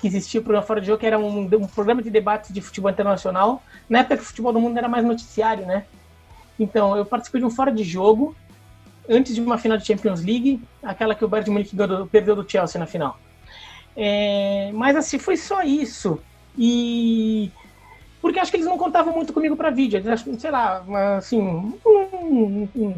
que 0.00 0.06
existia 0.06 0.40
o 0.40 0.44
programa 0.44 0.66
fora 0.66 0.80
do 0.80 0.86
jogo, 0.86 0.98
que 0.98 1.06
era 1.06 1.18
um, 1.18 1.42
um 1.44 1.66
programa 1.66 2.02
de 2.02 2.10
debate 2.10 2.52
de 2.52 2.60
futebol 2.60 2.90
internacional. 2.90 3.62
Na 3.88 4.00
época 4.00 4.18
que 4.18 4.22
o 4.22 4.26
futebol 4.26 4.52
do 4.52 4.60
mundo 4.60 4.76
era 4.76 4.88
mais 4.88 5.04
noticiário, 5.04 5.64
né? 5.66 5.84
Então, 6.58 6.96
eu 6.96 7.04
participei 7.04 7.40
de 7.40 7.46
um 7.46 7.50
fora 7.50 7.72
de 7.72 7.84
jogo, 7.84 8.34
antes 9.08 9.34
de 9.34 9.40
uma 9.40 9.58
final 9.58 9.78
de 9.78 9.86
Champions 9.86 10.22
League, 10.22 10.60
aquela 10.82 11.14
que 11.14 11.24
o 11.24 11.28
Bayern 11.28 11.44
de 11.44 11.50
Munique 11.50 11.76
perdeu 12.10 12.36
do 12.36 12.48
Chelsea 12.48 12.78
na 12.78 12.86
final. 12.86 13.18
É, 13.96 14.70
mas 14.74 14.96
assim, 14.96 15.18
foi 15.18 15.36
só 15.36 15.62
isso. 15.62 16.20
E 16.58 17.50
porque 18.20 18.40
acho 18.40 18.50
que 18.50 18.56
eles 18.56 18.66
não 18.66 18.76
contavam 18.76 19.14
muito 19.14 19.32
comigo 19.32 19.56
para 19.56 19.70
vídeo. 19.70 19.98
Eles, 19.98 20.24
sei 20.38 20.50
lá, 20.50 20.84
assim, 21.16 21.40
um, 21.40 21.78
um, 22.74 22.94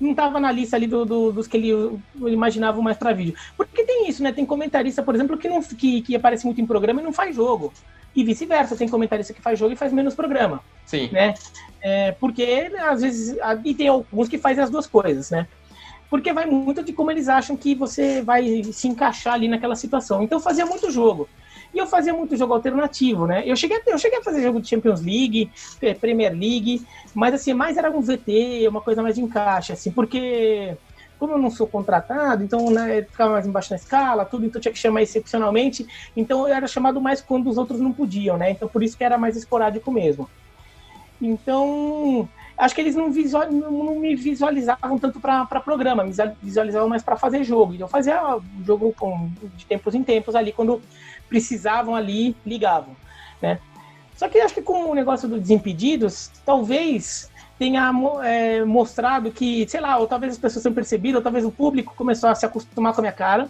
não 0.00 0.10
estava 0.10 0.40
na 0.40 0.50
lista 0.50 0.76
ali 0.76 0.86
do, 0.86 1.04
do, 1.04 1.32
dos 1.32 1.46
que 1.46 1.56
ele, 1.56 1.70
ele 1.70 2.34
imaginava 2.34 2.80
mais 2.82 2.96
para 2.96 3.12
vídeo. 3.12 3.34
Porque 3.56 3.84
tem 3.84 4.08
isso, 4.08 4.22
né? 4.22 4.32
Tem 4.32 4.44
comentarista, 4.44 5.02
por 5.02 5.14
exemplo, 5.14 5.36
que, 5.36 5.48
não, 5.48 5.62
que, 5.62 6.02
que 6.02 6.16
aparece 6.16 6.44
muito 6.44 6.60
em 6.60 6.66
programa 6.66 7.00
e 7.00 7.04
não 7.04 7.12
faz 7.12 7.34
jogo. 7.34 7.72
E 8.14 8.22
vice-versa, 8.22 8.76
tem 8.76 8.88
comentarista 8.88 9.34
que 9.34 9.42
faz 9.42 9.58
jogo 9.58 9.72
e 9.72 9.76
faz 9.76 9.92
menos 9.92 10.14
programa. 10.14 10.60
Sim. 10.86 11.08
Né? 11.10 11.34
É, 11.80 12.12
porque, 12.12 12.70
às 12.88 13.02
vezes, 13.02 13.36
e 13.64 13.74
tem 13.74 13.88
alguns 13.88 14.28
que 14.28 14.38
fazem 14.38 14.62
as 14.62 14.70
duas 14.70 14.86
coisas, 14.86 15.30
né? 15.30 15.46
Porque 16.08 16.32
vai 16.32 16.46
muito 16.46 16.82
de 16.82 16.92
como 16.92 17.10
eles 17.10 17.28
acham 17.28 17.56
que 17.56 17.74
você 17.74 18.22
vai 18.22 18.62
se 18.72 18.86
encaixar 18.86 19.34
ali 19.34 19.48
naquela 19.48 19.74
situação. 19.74 20.22
Então, 20.22 20.38
fazia 20.38 20.64
muito 20.64 20.90
jogo. 20.90 21.28
E 21.74 21.78
eu 21.78 21.86
fazia 21.86 22.14
muito 22.14 22.36
jogo 22.36 22.54
alternativo, 22.54 23.26
né? 23.26 23.42
Eu 23.44 23.56
cheguei, 23.56 23.80
eu 23.86 23.98
cheguei 23.98 24.20
a 24.20 24.22
fazer 24.22 24.42
jogo 24.42 24.60
de 24.60 24.68
Champions 24.68 25.00
League, 25.00 25.50
eh, 25.82 25.92
Premier 25.92 26.32
League, 26.32 26.86
mas 27.12 27.34
assim, 27.34 27.52
mais 27.52 27.76
era 27.76 27.90
um 27.90 28.00
VT, 28.00 28.68
uma 28.68 28.80
coisa 28.80 29.02
mais 29.02 29.16
de 29.16 29.22
encaixe, 29.22 29.72
assim, 29.72 29.90
porque 29.90 30.76
como 31.18 31.32
eu 31.32 31.38
não 31.38 31.50
sou 31.50 31.66
contratado, 31.66 32.44
então 32.44 32.70
né, 32.70 33.02
ficava 33.02 33.32
mais 33.32 33.46
embaixo 33.46 33.70
na 33.70 33.76
escala, 33.76 34.24
tudo, 34.24 34.46
então 34.46 34.60
tinha 34.60 34.72
que 34.72 34.78
chamar 34.78 35.02
excepcionalmente, 35.02 35.86
então 36.16 36.46
eu 36.46 36.54
era 36.54 36.66
chamado 36.66 37.00
mais 37.00 37.20
quando 37.20 37.48
os 37.48 37.56
outros 37.56 37.80
não 37.80 37.92
podiam, 37.92 38.36
né? 38.36 38.50
Então 38.50 38.68
por 38.68 38.82
isso 38.82 38.96
que 38.96 39.04
era 39.04 39.18
mais 39.18 39.36
esporádico 39.36 39.90
mesmo. 39.90 40.28
Então, 41.20 42.28
acho 42.58 42.74
que 42.74 42.80
eles 42.80 42.94
não, 42.94 43.10
visual, 43.10 43.50
não 43.50 43.98
me 43.98 44.14
visualizavam 44.14 44.98
tanto 44.98 45.20
para 45.20 45.46
programa, 45.60 46.04
me 46.04 46.12
visualizavam 46.42 46.88
mais 46.88 47.02
para 47.02 47.16
fazer 47.16 47.44
jogo. 47.44 47.74
E 47.74 47.80
eu 47.80 47.88
fazia 47.88 48.20
jogo 48.64 48.94
com, 48.98 49.30
de 49.56 49.64
tempos 49.64 49.94
em 49.94 50.02
tempos 50.02 50.34
ali, 50.34 50.52
quando 50.52 50.82
precisavam 51.28 51.94
ali, 51.94 52.36
ligavam, 52.44 52.96
né? 53.40 53.58
Só 54.16 54.28
que 54.28 54.38
acho 54.38 54.54
que 54.54 54.62
com 54.62 54.90
o 54.90 54.94
negócio 54.94 55.28
do 55.28 55.40
Desimpedidos, 55.40 56.30
talvez 56.44 57.30
tenha 57.58 57.92
é, 58.22 58.64
mostrado 58.64 59.30
que, 59.30 59.68
sei 59.68 59.80
lá, 59.80 59.96
ou 59.96 60.06
talvez 60.06 60.32
as 60.32 60.38
pessoas 60.38 60.62
tenham 60.62 60.74
percebido, 60.74 61.16
ou 61.16 61.22
talvez 61.22 61.44
o 61.44 61.50
público 61.50 61.94
começou 61.96 62.28
a 62.28 62.34
se 62.34 62.46
acostumar 62.46 62.92
com 62.92 63.00
a 63.00 63.02
minha 63.02 63.12
cara, 63.12 63.48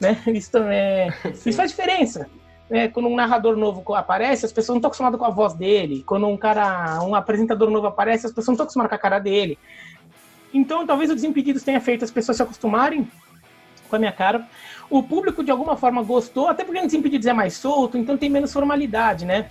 né? 0.00 0.20
Isso, 0.26 0.56
é, 0.58 1.08
isso 1.24 1.52
faz 1.52 1.70
diferença. 1.70 2.28
Né? 2.68 2.88
Quando 2.88 3.08
um 3.08 3.14
narrador 3.14 3.56
novo 3.56 3.94
aparece, 3.94 4.46
as 4.46 4.52
pessoas 4.52 4.74
não 4.74 4.78
estão 4.78 4.88
acostumadas 4.88 5.18
com 5.18 5.26
a 5.26 5.30
voz 5.30 5.54
dele. 5.54 6.02
Quando 6.06 6.26
um 6.26 6.36
cara, 6.36 7.02
um 7.02 7.14
apresentador 7.14 7.70
novo 7.70 7.86
aparece, 7.86 8.26
as 8.26 8.32
pessoas 8.32 8.48
não 8.48 8.54
estão 8.54 8.64
acostumadas 8.64 8.90
com 8.90 8.96
a 8.96 8.98
cara 8.98 9.18
dele. 9.18 9.58
Então, 10.52 10.86
talvez 10.86 11.10
o 11.10 11.14
Desimpedidos 11.14 11.62
tenha 11.62 11.80
feito 11.80 12.04
as 12.04 12.10
pessoas 12.10 12.36
se 12.36 12.42
acostumarem 12.42 13.08
com 13.88 13.96
a 13.96 13.98
minha 13.98 14.12
cara. 14.12 14.46
O 14.94 15.02
público, 15.02 15.42
de 15.42 15.50
alguma 15.50 15.76
forma, 15.76 16.04
gostou, 16.04 16.46
até 16.46 16.62
porque 16.62 16.78
antes 16.78 16.94
impedidos 16.94 17.26
é 17.26 17.32
mais 17.32 17.54
solto, 17.54 17.98
então 17.98 18.16
tem 18.16 18.30
menos 18.30 18.52
formalidade, 18.52 19.24
né? 19.24 19.50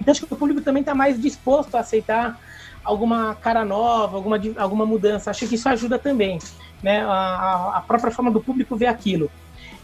Então 0.00 0.10
acho 0.10 0.26
que 0.26 0.34
o 0.34 0.36
público 0.36 0.60
também 0.62 0.80
está 0.80 0.92
mais 0.92 1.22
disposto 1.22 1.76
a 1.76 1.78
aceitar 1.78 2.40
alguma 2.82 3.36
cara 3.36 3.64
nova, 3.64 4.16
alguma, 4.16 4.36
alguma 4.56 4.84
mudança. 4.84 5.30
Acho 5.30 5.46
que 5.46 5.54
isso 5.54 5.68
ajuda 5.68 5.96
também, 5.96 6.40
né? 6.82 7.04
A, 7.04 7.74
a 7.76 7.80
própria 7.82 8.10
forma 8.10 8.32
do 8.32 8.40
público 8.40 8.74
ver 8.74 8.86
aquilo. 8.86 9.30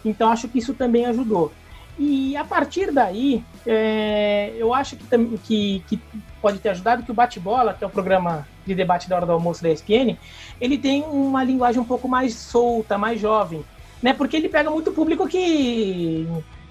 Então 0.05 0.29
acho 0.29 0.49
que 0.49 0.59
isso 0.59 0.75
também 0.75 1.07
ajudou. 1.07 1.53
E 1.97 2.37
a 2.37 2.45
partir 2.45 2.91
daí, 2.91 3.45
é, 3.65 4.53
eu 4.57 4.75
acho 4.75 4.97
que, 4.97 5.07
que, 5.45 5.85
que, 5.87 6.01
pode 6.43 6.59
ter 6.59 6.71
ajudado 6.71 7.05
que 7.05 7.13
o 7.13 7.15
Bate-Bola, 7.15 7.75
que 7.75 7.85
é 7.85 7.87
o 7.87 7.91
programa 7.91 8.45
de 8.67 8.75
debate 8.75 9.09
da 9.09 9.15
hora 9.15 9.27
do 9.27 9.31
almoço 9.31 9.63
da 9.63 9.71
ESPN, 9.71 10.17
ele 10.61 10.77
tem 10.77 11.05
uma 11.05 11.45
linguagem 11.45 11.81
um 11.81 11.85
pouco 11.85 12.09
mais 12.09 12.35
solta, 12.35 12.99
mais 12.99 13.21
jovem 13.21 13.65
né? 14.03 14.13
Porque 14.13 14.37
ele 14.37 14.49
pega 14.49 14.71
muito 14.71 14.93
público 14.93 15.27
que 15.27 16.27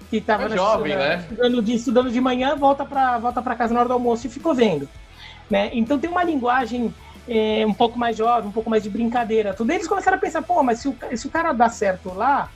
que 0.08 0.16
estava 0.16 0.46
é 0.46 0.56
jovem, 0.56 0.96
né? 0.96 1.20
estudando, 1.20 1.62
de, 1.62 1.74
estudando 1.74 2.10
de 2.10 2.20
manhã, 2.20 2.56
volta 2.56 2.84
para 2.84 3.18
volta 3.18 3.40
para 3.40 3.54
casa 3.54 3.72
na 3.72 3.80
hora 3.80 3.88
do 3.88 3.94
almoço 3.94 4.26
e 4.26 4.30
ficou 4.30 4.52
vendo, 4.52 4.88
né? 5.48 5.70
Então 5.72 6.00
tem 6.00 6.10
uma 6.10 6.24
linguagem 6.24 6.92
é, 7.28 7.64
um 7.64 7.72
pouco 7.72 7.96
mais 7.96 8.16
jovem, 8.16 8.48
um 8.48 8.52
pouco 8.52 8.68
mais 8.68 8.82
de 8.82 8.90
brincadeira. 8.90 9.54
Tudo 9.54 9.70
eles 9.70 9.86
começaram 9.86 10.16
a 10.16 10.20
pensar, 10.20 10.42
pô, 10.42 10.62
mas 10.64 10.80
se 10.80 10.88
o, 10.88 10.96
se 11.14 11.26
o 11.26 11.30
cara 11.30 11.52
dá 11.52 11.68
certo 11.68 12.12
lá, 12.12 12.50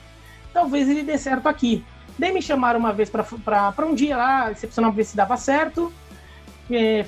talvez 0.53 0.89
ele 0.89 1.05
dê 1.05 1.17
certo 1.17 1.49
aqui. 1.49 1.85
Daí 2.19 2.33
me 2.33 2.43
chamaram 2.43 2.81
uma 2.81 2.93
vez 2.93 3.09
para 3.09 3.87
um 3.87 3.95
dia 3.95 4.17
lá, 4.17 4.51
excepcional 4.51 4.91
ver 4.93 5.05
se 5.05 5.17
dava 5.17 5.37
certo. 5.37 5.93
É, 6.71 7.05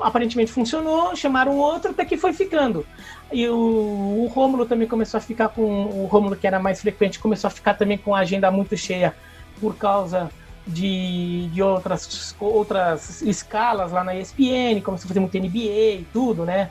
aparentemente 0.00 0.52
funcionou, 0.52 1.14
chamaram 1.16 1.56
outro, 1.56 1.90
até 1.90 2.04
que 2.04 2.16
foi 2.16 2.32
ficando. 2.32 2.86
E 3.32 3.48
o, 3.48 3.56
o 3.56 4.26
Rômulo 4.26 4.66
também 4.66 4.86
começou 4.86 5.18
a 5.18 5.20
ficar 5.20 5.48
com. 5.48 5.86
O 5.86 6.06
Rômulo, 6.06 6.36
que 6.36 6.46
era 6.46 6.58
mais 6.58 6.80
frequente, 6.80 7.18
começou 7.18 7.48
a 7.48 7.50
ficar 7.50 7.74
também 7.74 7.98
com 7.98 8.14
a 8.14 8.20
agenda 8.20 8.50
muito 8.50 8.76
cheia 8.76 9.14
por 9.60 9.76
causa 9.76 10.30
de, 10.66 11.48
de 11.48 11.62
outras, 11.62 12.34
outras 12.40 13.22
escalas 13.22 13.92
lá 13.92 14.02
na 14.02 14.14
ESPN, 14.14 14.80
começou 14.82 15.06
a 15.06 15.08
fazer 15.08 15.20
muito 15.20 15.38
NBA 15.38 16.00
e 16.00 16.06
tudo, 16.12 16.44
né? 16.44 16.70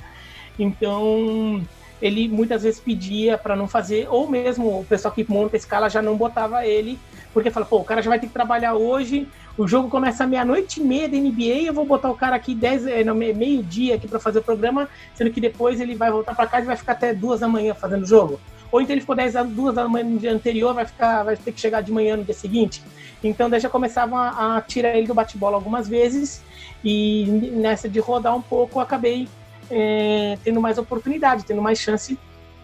Então 0.60 1.62
ele 2.02 2.28
muitas 2.28 2.64
vezes 2.64 2.80
pedia 2.80 3.38
para 3.38 3.56
não 3.56 3.68
fazer, 3.68 4.08
ou 4.10 4.30
mesmo 4.30 4.82
o 4.82 4.86
pessoal 4.86 5.14
que 5.14 5.26
monta 5.30 5.56
a 5.56 5.58
escala 5.58 5.90
já 5.90 6.02
não 6.02 6.18
botava 6.18 6.66
ele, 6.66 7.00
porque 7.34 7.50
fala, 7.50 7.66
pô, 7.66 7.78
o 7.78 7.84
cara 7.84 8.02
já 8.02 8.10
vai 8.10 8.20
ter 8.20 8.28
que 8.28 8.34
trabalhar 8.34 8.76
hoje, 8.76 9.28
o 9.58 9.68
jogo 9.68 9.90
começa 9.90 10.28
meia-noite 10.28 10.82
e 10.82 10.84
meia 10.84 11.08
da 11.08 11.18
NBA, 11.18 11.64
eu 11.66 11.74
vou 11.74 11.86
botar 11.86 12.10
o 12.10 12.16
cara 12.16 12.36
aqui 12.36 12.54
dez, 12.54 12.86
eh, 12.86 13.04
meio-dia 13.04 13.96
aqui 13.96 14.08
para 14.08 14.20
fazer 14.20 14.40
o 14.40 14.44
programa, 14.44 14.90
sendo 15.14 15.32
que 15.32 15.40
depois 15.40 15.80
ele 15.80 15.96
vai 15.96 16.12
voltar 16.12 16.36
para 16.36 16.46
casa 16.46 16.64
e 16.64 16.68
vai 16.68 16.76
ficar 16.76 16.92
até 16.92 17.14
duas 17.14 17.40
da 17.40 17.48
manhã 17.48 17.74
fazendo 17.74 18.04
o 18.04 18.06
jogo. 18.06 18.40
Ou 18.72 18.82
então 18.82 18.94
ele 18.94 19.02
ficou 19.02 19.16
10 19.16 19.34
duas 19.48 19.76
da 19.76 19.88
manhã 19.88 20.04
no 20.04 20.20
dia 20.20 20.34
anterior, 20.34 20.74
vai 20.74 20.86
ficar, 20.86 21.24
vai 21.24 21.38
ter 21.38 21.54
que 21.54 21.62
chegar 21.62 21.82
de 21.82 21.94
manhã 21.94 22.18
no 22.18 22.26
dia 22.26 22.34
seguinte. 22.34 22.84
Então 23.24 23.50
daí 23.50 23.60
já 23.60 23.70
começavam 23.70 24.18
a, 24.18 24.58
a 24.58 24.62
tirar 24.62 24.98
ele 24.98 25.08
do 25.08 25.14
bate-bola 25.14 25.56
algumas 25.56 25.88
vezes, 25.88 26.44
e 26.84 27.26
nessa 27.54 27.88
de 27.88 28.00
rodar 28.00 28.36
um 28.36 28.42
pouco, 28.42 28.82
acabei 28.82 29.30
é, 29.72 30.38
tendo 30.44 30.60
mais 30.60 30.78
oportunidade, 30.78 31.46
tendo 31.46 31.62
mais 31.62 31.80
chance. 31.80 32.20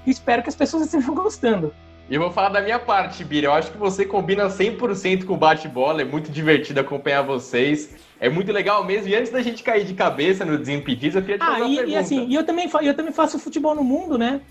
Espero 0.06 0.44
que 0.44 0.50
as 0.50 0.56
pessoas 0.56 0.84
estejam 0.86 1.16
gostando. 1.16 1.74
E 2.12 2.16
eu 2.16 2.20
vou 2.20 2.30
falar 2.30 2.50
da 2.50 2.60
minha 2.60 2.78
parte, 2.78 3.24
Bira. 3.24 3.48
Eu 3.48 3.54
acho 3.54 3.72
que 3.72 3.78
você 3.78 4.04
combina 4.04 4.50
100% 4.50 5.24
com 5.24 5.34
o 5.34 5.38
bate-bola. 5.38 6.02
É 6.02 6.04
muito 6.04 6.30
divertido 6.30 6.82
acompanhar 6.82 7.22
vocês. 7.22 7.96
É 8.20 8.28
muito 8.28 8.52
legal 8.52 8.84
mesmo. 8.84 9.08
E 9.08 9.16
antes 9.16 9.32
da 9.32 9.42
gente 9.42 9.64
cair 9.64 9.86
de 9.86 9.94
cabeça 9.94 10.44
no 10.44 10.58
Desimpedidos, 10.58 11.16
eu 11.16 11.22
queria 11.22 11.38
te 11.38 11.44
ah, 11.44 11.52
fazer 11.52 11.62
uma 11.62 11.70
e, 11.70 11.76
pergunta. 11.78 11.96
E 11.96 11.98
assim, 11.98 12.36
eu 12.36 12.46
também, 12.46 12.70
eu 12.82 12.94
também 12.94 13.14
faço 13.14 13.40
futebol 13.40 13.74
no 13.74 13.82
mundo, 13.82 14.18
né? 14.18 14.42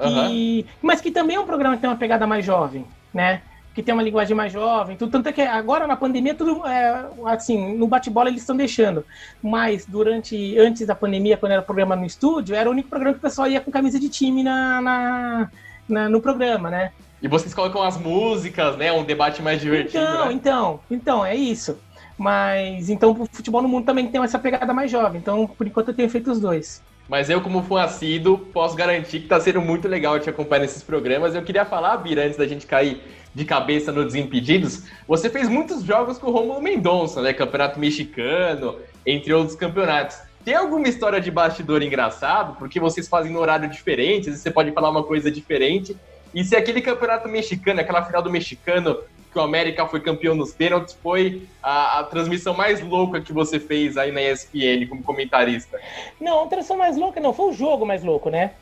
Uhum. 0.00 0.32
E, 0.32 0.66
mas 0.82 1.00
que 1.00 1.12
também 1.12 1.36
é 1.36 1.40
um 1.40 1.46
programa 1.46 1.76
que 1.76 1.80
tem 1.80 1.88
uma 1.88 1.96
pegada 1.96 2.26
mais 2.26 2.44
jovem, 2.44 2.84
né? 3.14 3.40
que 3.72 3.82
tem 3.82 3.92
uma 3.92 4.02
linguagem 4.02 4.34
mais 4.34 4.50
jovem, 4.50 4.96
tudo, 4.96 5.12
tanto 5.12 5.28
é 5.28 5.32
que 5.34 5.42
agora 5.42 5.86
na 5.86 5.94
pandemia 5.94 6.34
tudo 6.34 6.66
é, 6.66 7.10
assim, 7.26 7.76
no 7.76 7.86
bate-bola 7.86 8.30
eles 8.30 8.40
estão 8.40 8.56
deixando, 8.56 9.04
mas 9.42 9.84
durante 9.84 10.58
antes 10.58 10.86
da 10.86 10.94
pandemia, 10.94 11.36
quando 11.36 11.52
era 11.52 11.60
programa 11.60 11.94
no 11.94 12.06
estúdio, 12.06 12.56
era 12.56 12.70
o 12.70 12.72
único 12.72 12.88
programa 12.88 13.12
que 13.12 13.18
o 13.18 13.22
pessoal 13.22 13.46
ia 13.48 13.60
com 13.60 13.70
camisa 13.70 14.00
de 14.00 14.08
time 14.08 14.42
na, 14.42 14.80
na, 14.80 15.50
na 15.88 16.08
no 16.08 16.20
programa, 16.20 16.70
né? 16.70 16.92
E 17.22 17.28
vocês 17.28 17.54
colocam 17.54 17.82
as 17.82 17.96
músicas, 17.96 18.76
né? 18.76 18.92
Um 18.92 19.04
debate 19.04 19.42
mais 19.42 19.60
divertido. 19.60 20.02
Então, 20.02 20.26
né? 20.26 20.32
então, 20.32 20.80
então, 20.90 21.26
é 21.26 21.34
isso. 21.34 21.78
Mas 22.18 22.88
então 22.88 23.10
o 23.12 23.26
futebol 23.26 23.62
no 23.62 23.68
mundo 23.68 23.84
também 23.84 24.06
tem 24.08 24.22
essa 24.22 24.38
pegada 24.38 24.72
mais 24.72 24.90
jovem. 24.90 25.20
Então, 25.20 25.46
por 25.46 25.66
enquanto 25.66 25.88
eu 25.88 25.94
tenho 25.94 26.08
feito 26.08 26.30
os 26.30 26.40
dois. 26.40 26.82
Mas 27.08 27.30
eu, 27.30 27.40
como 27.40 27.62
fã 27.62 27.82
assíduo, 27.82 28.38
posso 28.38 28.74
garantir 28.74 29.18
que 29.18 29.26
está 29.26 29.38
sendo 29.38 29.60
muito 29.60 29.86
legal 29.86 30.18
te 30.18 30.28
acompanhar 30.28 30.62
nesses 30.62 30.82
programas. 30.82 31.34
Eu 31.34 31.42
queria 31.42 31.64
falar, 31.64 31.96
Bira, 31.98 32.24
antes 32.24 32.36
da 32.36 32.46
gente 32.46 32.66
cair 32.66 33.00
de 33.32 33.44
cabeça 33.44 33.92
no 33.92 34.04
Desimpedidos, 34.04 34.84
você 35.06 35.30
fez 35.30 35.48
muitos 35.48 35.84
jogos 35.84 36.18
com 36.18 36.28
o 36.28 36.32
Romulo 36.32 36.60
Mendonça, 36.60 37.22
né? 37.22 37.32
Campeonato 37.32 37.78
mexicano, 37.78 38.76
entre 39.04 39.32
outros 39.32 39.56
campeonatos. 39.56 40.18
Tem 40.46 40.54
alguma 40.54 40.86
história 40.86 41.20
de 41.20 41.28
bastidor 41.28 41.82
engraçado? 41.82 42.54
Porque 42.56 42.78
vocês 42.78 43.08
fazem 43.08 43.32
no 43.32 43.40
horário 43.40 43.68
diferente, 43.68 44.30
você 44.30 44.48
pode 44.48 44.70
falar 44.70 44.90
uma 44.90 45.02
coisa 45.02 45.28
diferente. 45.28 45.96
E 46.32 46.44
se 46.44 46.54
aquele 46.54 46.80
campeonato 46.80 47.28
mexicano, 47.28 47.80
aquela 47.80 48.04
final 48.04 48.22
do 48.22 48.30
mexicano, 48.30 49.02
que 49.32 49.36
o 49.36 49.42
América 49.42 49.84
foi 49.88 49.98
campeão 49.98 50.36
nos 50.36 50.54
pênaltis, 50.54 50.96
foi 51.02 51.42
a, 51.60 51.98
a, 51.98 52.04
transmissão 52.04 52.54
mais 52.54 52.80
louca 52.80 53.20
que 53.20 53.32
você 53.32 53.58
fez 53.58 53.96
aí 53.96 54.12
na 54.12 54.22
ESPN 54.22 54.86
como 54.88 55.02
comentarista? 55.02 55.80
Não, 56.20 56.44
a 56.44 56.46
transmissão 56.46 56.76
mais 56.76 56.96
louca 56.96 57.20
não, 57.20 57.32
foi 57.32 57.50
o 57.50 57.52
jogo 57.52 57.84
mais 57.84 58.04
louco, 58.04 58.30
né? 58.30 58.52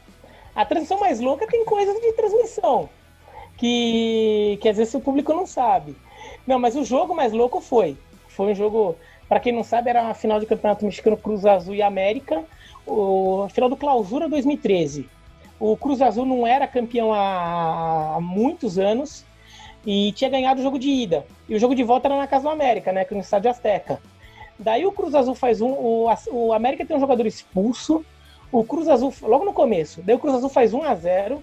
A 0.57 0.65
transmissão 0.65 0.99
mais 0.99 1.21
louca 1.21 1.47
tem 1.47 1.67
coisas 1.67 2.01
de 2.01 2.15
transmissão 2.15 2.89
que, 3.59 4.59
que 4.63 4.71
às 4.71 4.79
vezes 4.79 4.95
o 4.95 5.01
público 5.01 5.35
não 5.35 5.47
sabe. 5.47 5.95
Não, 6.47 6.59
mas 6.59 6.77
o 6.77 6.83
jogo 6.83 7.15
mais 7.15 7.35
louco 7.35 7.61
foi. 7.61 7.95
Foi 8.29 8.53
um 8.53 8.55
jogo, 8.55 8.97
para 9.29 9.41
quem 9.41 9.53
não 9.53 9.65
sabe, 9.65 9.91
era 9.91 10.03
uma 10.03 10.15
final 10.15 10.39
de 10.39 10.47
Campeonato 10.47 10.85
Mexicano 10.85 11.17
Cruz 11.17 11.45
Azul 11.47 11.75
e 11.75 11.83
América, 11.83 12.45
o 12.87 13.49
final 13.51 13.69
do 13.69 13.77
Clausura 13.77 14.29
2013. 14.29 15.09
O 15.59 15.77
Cruz 15.77 16.03
Azul 16.03 16.27
não 16.27 16.47
era 16.47 16.67
campeão 16.67 17.13
há, 17.13 18.17
há 18.17 18.21
muitos 18.21 18.79
anos 18.79 19.25
e 19.87 20.13
tinha 20.13 20.31
ganhado 20.31 20.61
o 20.61 20.63
jogo 20.63 20.79
de 20.79 20.89
ida. 20.89 21.27
E 21.49 21.55
o 21.55 21.59
jogo 21.59 21.75
de 21.75 21.83
volta 21.83 22.09
era 22.09 22.19
na 22.19 22.27
Casa 22.27 22.45
do 22.45 22.51
América, 22.51 22.93
né, 22.93 23.05
que 23.05 23.15
é 23.15 23.17
no 23.17 23.23
Estádio 23.23 23.51
Azteca. 23.51 24.01
Daí 24.59 24.87
o 24.87 24.93
Cruz 24.93 25.15
Azul 25.15 25.35
faz 25.35 25.61
um, 25.61 25.71
o, 25.71 26.07
o 26.31 26.53
América 26.53 26.85
tem 26.85 26.97
um 26.97 27.01
jogador 27.01 27.27
expulso, 27.27 28.05
o 28.53 28.63
Cruz 28.63 28.89
Azul, 28.89 29.13
logo 29.23 29.45
no 29.45 29.53
começo, 29.53 30.01
daí 30.03 30.15
o 30.15 30.19
Cruz 30.19 30.37
Azul 30.37 30.49
faz 30.49 30.73
1 30.73 30.83
a 30.83 30.95
0 30.95 31.43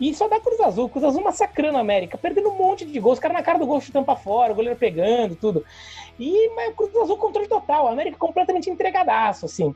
e 0.00 0.14
só 0.14 0.28
dá 0.28 0.40
Cruz 0.40 0.60
Azul. 0.60 0.88
Cruz 0.88 1.04
Azul 1.04 1.22
massacrando 1.22 1.78
a 1.78 1.80
América, 1.80 2.18
perdendo 2.18 2.50
um 2.50 2.56
monte 2.56 2.84
de 2.84 2.98
gols. 2.98 3.14
Os 3.14 3.20
caras 3.20 3.36
na 3.36 3.42
cara 3.42 3.58
do 3.58 3.66
gol 3.66 3.80
chutando 3.80 4.04
pra 4.04 4.16
fora, 4.16 4.52
o 4.52 4.54
goleiro 4.54 4.78
pegando, 4.78 5.36
tudo. 5.36 5.64
E 6.18 6.50
mas 6.54 6.74
Cruz 6.74 6.94
Azul 6.96 7.16
controle 7.16 7.48
total. 7.48 7.88
A 7.88 7.92
América 7.92 8.16
completamente 8.16 8.70
entregadaço, 8.70 9.46
assim. 9.46 9.74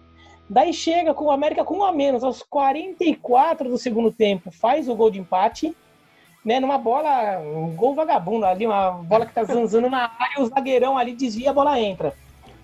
Daí 0.48 0.72
chega 0.72 1.12
com 1.12 1.24
o 1.24 1.30
América 1.30 1.64
com 1.64 1.78
um 1.78 1.84
a 1.84 1.92
menos, 1.92 2.22
aos 2.22 2.42
44 2.42 3.68
do 3.68 3.76
segundo 3.76 4.12
tempo, 4.12 4.50
faz 4.52 4.88
o 4.88 4.94
gol 4.94 5.10
de 5.10 5.18
empate, 5.18 5.76
né? 6.44 6.60
Numa 6.60 6.78
bola, 6.78 7.40
um 7.40 7.74
gol 7.74 7.94
vagabundo 7.94 8.46
ali, 8.46 8.64
uma 8.64 8.92
bola 8.92 9.26
que 9.26 9.34
tá 9.34 9.42
zanzando 9.42 9.90
na 9.90 10.12
área, 10.16 10.40
o 10.40 10.46
zagueirão 10.46 10.96
ali 10.96 11.14
desvia, 11.14 11.50
a 11.50 11.54
bola 11.54 11.80
entra. 11.80 12.14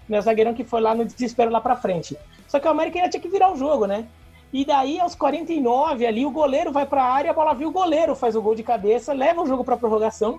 Né, 0.09 0.19
o 0.19 0.23
zagueirão 0.23 0.55
que 0.55 0.65
foi 0.65 0.81
lá 0.81 0.95
no 0.95 1.05
desespero 1.05 1.51
lá 1.51 1.61
pra 1.61 1.77
frente. 1.77 2.17
Só 2.47 2.61
que 2.61 2.67
o 2.67 2.71
América 2.71 2.99
ainda 2.99 3.11
tinha 3.11 3.21
que 3.21 3.29
virar 3.29 3.53
o 3.53 3.57
jogo, 3.57 3.87
né? 3.87 4.07
E 4.53 4.67
daí, 4.67 5.01
aos 5.01 5.15
49 5.15 6.07
ali, 6.07 6.27
o 6.27 6.31
goleiro 6.31 6.71
vai 6.71 6.85
para 6.85 7.03
a 7.03 7.11
área, 7.11 7.31
a 7.31 7.35
bola 7.35 7.55
viu 7.55 7.69
o 7.69 7.73
goleiro, 7.73 8.15
faz 8.15 8.37
o 8.37 8.43
gol 8.43 8.55
de 8.55 8.63
cabeça, 8.63 9.15
leva 9.15 9.41
o 9.41 9.47
jogo 9.47 9.65
para 9.65 9.79
prorrogação. 9.79 10.39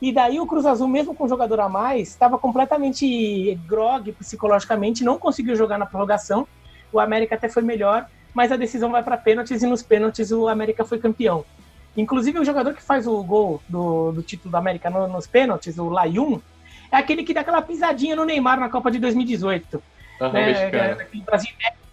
E 0.00 0.10
daí 0.10 0.40
o 0.40 0.46
Cruz 0.46 0.64
Azul, 0.64 0.88
mesmo 0.88 1.14
com 1.14 1.24
um 1.24 1.28
jogador 1.28 1.60
a 1.60 1.68
mais, 1.68 2.08
estava 2.08 2.38
completamente 2.38 3.54
grog 3.66 4.12
psicologicamente, 4.12 5.04
não 5.04 5.18
conseguiu 5.18 5.54
jogar 5.54 5.76
na 5.76 5.84
prorrogação. 5.84 6.48
O 6.90 6.98
América 6.98 7.34
até 7.34 7.50
foi 7.50 7.62
melhor, 7.62 8.06
mas 8.32 8.50
a 8.50 8.56
decisão 8.56 8.90
vai 8.90 9.02
para 9.02 9.18
pênaltis 9.18 9.62
e 9.62 9.66
nos 9.66 9.82
pênaltis 9.82 10.30
o 10.30 10.48
América 10.48 10.84
foi 10.86 10.98
campeão. 10.98 11.44
Inclusive 11.94 12.38
o 12.38 12.44
jogador 12.44 12.72
que 12.72 12.82
faz 12.82 13.06
o 13.06 13.22
gol 13.22 13.60
do, 13.68 14.12
do 14.12 14.22
título 14.22 14.50
do 14.50 14.56
América 14.56 14.88
no, 14.88 15.06
nos 15.06 15.26
pênaltis, 15.26 15.76
o 15.76 15.90
Layun, 15.90 16.40
é 16.90 16.96
aquele 16.96 17.22
que 17.22 17.34
dá 17.34 17.42
aquela 17.42 17.60
pisadinha 17.60 18.16
no 18.16 18.24
Neymar 18.24 18.58
na 18.58 18.70
Copa 18.70 18.90
de 18.90 18.98
2018. 18.98 19.82
Uhum, 20.20 20.32
né, 20.32 20.50
é, 20.50 21.06
Brasil 21.26 21.50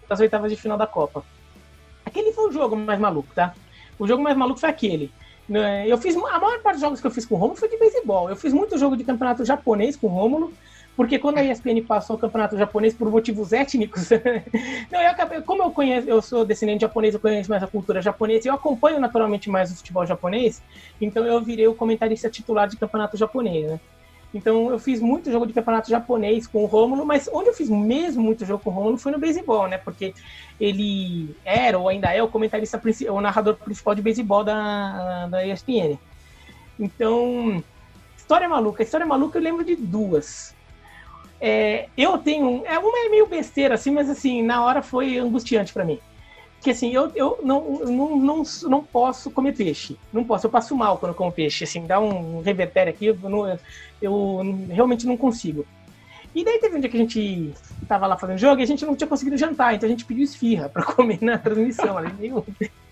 das 0.08 0.20
oitavas 0.22 0.50
de 0.50 0.58
final 0.58 0.78
da 0.78 0.88
Copa. 0.88 1.24
Aquele 2.18 2.32
foi 2.32 2.50
o 2.50 2.52
jogo 2.52 2.76
mais 2.76 3.00
maluco, 3.00 3.30
tá? 3.36 3.54
O 4.00 4.08
jogo 4.08 4.24
mais 4.24 4.36
maluco 4.36 4.60
foi 4.60 4.70
aquele. 4.70 5.12
Né, 5.48 5.88
eu 5.88 5.98
fiz 6.00 6.16
a 6.18 6.20
maior 6.20 6.60
parte 6.62 6.76
dos 6.76 6.82
jogos 6.82 7.00
que 7.00 7.08
eu 7.08 7.12
fiz 7.12 7.26
com 7.26 7.36
o 7.36 7.38
Romulo 7.38 7.60
foi 7.60 7.70
de 7.70 7.78
beisebol. 7.78 8.28
Eu 8.28 8.36
fiz 8.36 8.52
muito 8.52 8.76
jogo 8.76 8.98
de 8.98 9.04
campeonato 9.04 9.46
japonês 9.46 9.96
com 9.96 10.08
o 10.08 10.10
Romulo, 10.10 10.52
porque 10.96 11.20
quando 11.20 11.38
a 11.38 11.44
ESPN 11.44 11.84
passou 11.88 12.16
o 12.16 12.20
campeonato 12.20 12.58
japonês 12.58 12.96
por 12.96 13.12
motivos 13.12 13.54
étnicos, 13.54 14.10
não, 14.92 15.00
eu 15.00 15.10
acabei, 15.12 15.42
como 15.42 15.62
eu 15.62 15.70
conheço, 15.70 16.10
eu 16.10 16.24
sou 16.24 16.44
descendente 16.44 16.82
japonês, 16.82 17.14
eu 17.14 17.20
conheço 17.20 17.52
mais 17.52 17.62
a 17.62 17.68
cultura 17.68 18.02
japonesa, 18.02 18.50
eu 18.50 18.56
acompanho 18.56 19.00
naturalmente 19.00 19.48
mais 19.48 19.72
o 19.72 19.76
futebol 19.76 20.08
japonês, 20.08 20.60
então 21.00 21.24
eu 21.24 21.40
virei 21.40 21.68
o 21.68 21.76
comentarista 21.76 22.32
titular 22.32 22.68
de 22.68 22.78
campeonato 22.78 23.16
japonês, 23.16 23.68
né? 23.68 23.80
Então 24.34 24.70
eu 24.70 24.78
fiz 24.78 25.00
muito 25.00 25.32
jogo 25.32 25.48
de 25.48 25.54
campeonato 25.54 25.90
japonês 25.90 26.46
com 26.46 26.64
o 26.64 26.66
Rômulo, 26.66 27.06
mas 27.06 27.30
onde 27.32 27.50
eu 27.50 27.54
fiz 27.54 27.70
mesmo 27.70 28.22
muito 28.22 28.46
jogo 28.46 28.64
com 28.64 28.70
o 28.70 28.74
Rômulo 28.74 28.98
foi 28.98 29.12
no 29.12 29.20
beisebol, 29.20 29.68
né? 29.68 29.78
Porque 29.78 30.14
ele 30.60 31.36
era 31.46 31.78
ou 31.80 31.88
ainda 31.88 32.14
é 32.14 32.22
o 32.22 32.28
comentarista 32.28 32.82
o 33.10 33.22
narrador 33.22 33.56
principal 33.56 33.96
de 33.96 34.02
beisebol 34.02 34.44
da, 34.44 35.28
da 35.28 35.46
ESPN. 35.46 35.98
Então, 36.80 37.64
história 38.16 38.48
maluca. 38.48 38.84
História 38.84 39.06
maluca 39.06 39.38
eu 39.38 39.42
lembro 39.44 39.64
de 39.64 39.76
duas. 39.76 40.56
É, 41.40 41.88
eu 41.98 42.18
tenho. 42.18 42.64
É, 42.66 42.78
uma 42.78 43.06
é 43.06 43.10
meio 43.10 43.28
besteira, 43.28 43.76
assim, 43.76 43.92
mas 43.92 44.10
assim, 44.10 44.42
na 44.42 44.64
hora 44.64 44.82
foi 44.82 45.18
angustiante 45.18 45.74
para 45.74 45.86
mim. 45.86 46.00
Porque 46.58 46.72
assim, 46.72 46.92
eu, 46.92 47.12
eu 47.16 47.40
não, 47.44 47.80
não, 47.86 48.18
não, 48.18 48.44
não 48.64 48.84
posso 48.84 49.32
comer 49.32 49.56
peixe. 49.56 49.98
Não 50.12 50.24
posso, 50.24 50.48
eu 50.48 50.52
passo 50.52 50.76
mal 50.76 50.98
quando 50.98 51.14
como 51.14 51.32
peixe. 51.32 51.64
Assim, 51.64 51.86
dá 51.86 52.00
um 52.00 52.42
revertério 52.42 52.92
aqui, 52.92 53.06
eu, 53.06 53.18
não, 53.24 53.58
eu 54.02 54.42
realmente 54.70 55.06
não 55.06 55.16
consigo. 55.16 55.66
E 56.34 56.44
daí 56.44 56.60
teve 56.60 56.76
um 56.76 56.80
dia 56.80 56.90
que 56.90 56.98
a 56.98 57.00
gente 57.00 57.54
tava 57.88 58.06
lá 58.06 58.18
fazendo 58.18 58.38
jogo 58.38 58.60
e 58.60 58.64
a 58.64 58.68
gente 58.68 58.86
não 58.86 58.96
tinha 58.96 59.08
conseguido 59.08 59.38
jantar, 59.38 59.74
então 59.74 59.88
a 59.88 59.90
gente 59.90 60.06
pediu 60.06 60.24
esfirra 60.24 60.70
pra 60.70 60.84
comer 60.86 61.20
na 61.22 61.38
transmissão. 61.38 61.98
Aí 61.98 62.10
veio, 62.10 62.46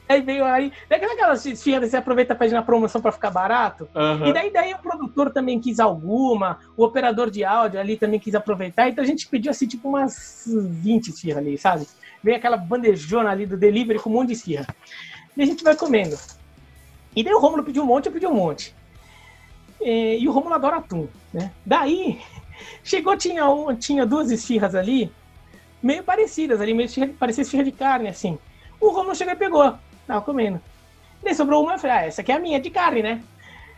aí 0.08 0.22
veio 0.22 0.46
aí. 0.46 0.72
Daí 0.90 1.04
aquelas 1.04 1.46
esfirras 1.46 1.90
você 1.90 1.98
aproveita 1.98 2.38
ir 2.46 2.52
na 2.52 2.64
promoção 2.64 3.02
pra 3.02 3.12
ficar 3.12 3.30
barato. 3.30 3.88
Uhum. 3.94 4.28
E 4.28 4.34
daí, 4.34 4.52
daí 4.52 4.74
o 4.74 4.80
produtor 4.80 5.32
também 5.32 5.60
quis 5.60 5.80
alguma, 5.80 6.60
o 6.78 6.84
operador 6.84 7.30
de 7.30 7.44
áudio 7.44 7.80
ali 7.80 7.98
também 7.98 8.20
quis 8.20 8.36
aproveitar, 8.36 8.90
então 8.90 9.04
a 9.04 9.08
gente 9.08 9.28
pediu 9.28 9.52
assim, 9.52 9.68
tipo, 9.68 9.90
umas 9.90 10.46
20 10.48 11.10
esfirras 11.10 11.38
ali, 11.38 11.58
sabe? 11.58 11.88
Vem 12.26 12.34
aquela 12.34 12.58
bandejona 12.58 13.30
ali 13.30 13.46
do 13.46 13.56
delivery 13.56 14.00
com 14.00 14.10
um 14.10 14.14
monte 14.14 14.30
de 14.30 14.34
esfirra. 14.34 14.66
E 15.38 15.44
a 15.44 15.46
gente 15.46 15.64
vai 15.64 15.76
comendo. 15.76 16.18
E 17.16 17.24
daí 17.24 17.32
o 17.32 17.40
Romulo 17.40 17.64
pediu 17.64 17.84
um 17.84 17.86
monte, 17.86 18.08
eu 18.08 18.12
pedi 18.12 18.26
um 18.26 18.34
monte. 18.34 18.74
E, 19.80 20.18
e 20.18 20.28
o 20.28 20.32
Romulo 20.32 20.56
adora 20.56 20.78
atum, 20.78 21.08
né? 21.32 21.52
Daí, 21.64 22.20
chegou, 22.84 23.16
tinha, 23.16 23.48
um, 23.48 23.76
tinha 23.76 24.08
duas 24.08 24.32
esfirras 24.32 24.74
ali, 24.74 25.12
meio 25.84 26.04
parecidas 26.04 26.60
ali, 26.60 26.74
meio 26.74 26.90
parecia 27.14 27.44
esfirra 27.44 27.64
de 27.64 27.72
carne, 27.72 28.08
assim. 28.08 28.40
O 28.82 28.90
Romulo 28.90 29.14
chegou 29.14 29.36
e 29.36 29.38
pegou, 29.38 29.76
tava 30.08 30.22
comendo. 30.24 30.60
Daí 31.22 31.36
sobrou 31.36 31.64
uma, 31.64 31.76
eu 31.76 31.80
falei, 31.80 31.96
ah, 31.96 32.06
essa 32.08 32.22
aqui 32.22 32.32
é 32.32 32.36
a 32.38 32.40
minha, 32.40 32.60
de 32.60 32.72
carne, 32.72 33.04
né? 33.04 33.22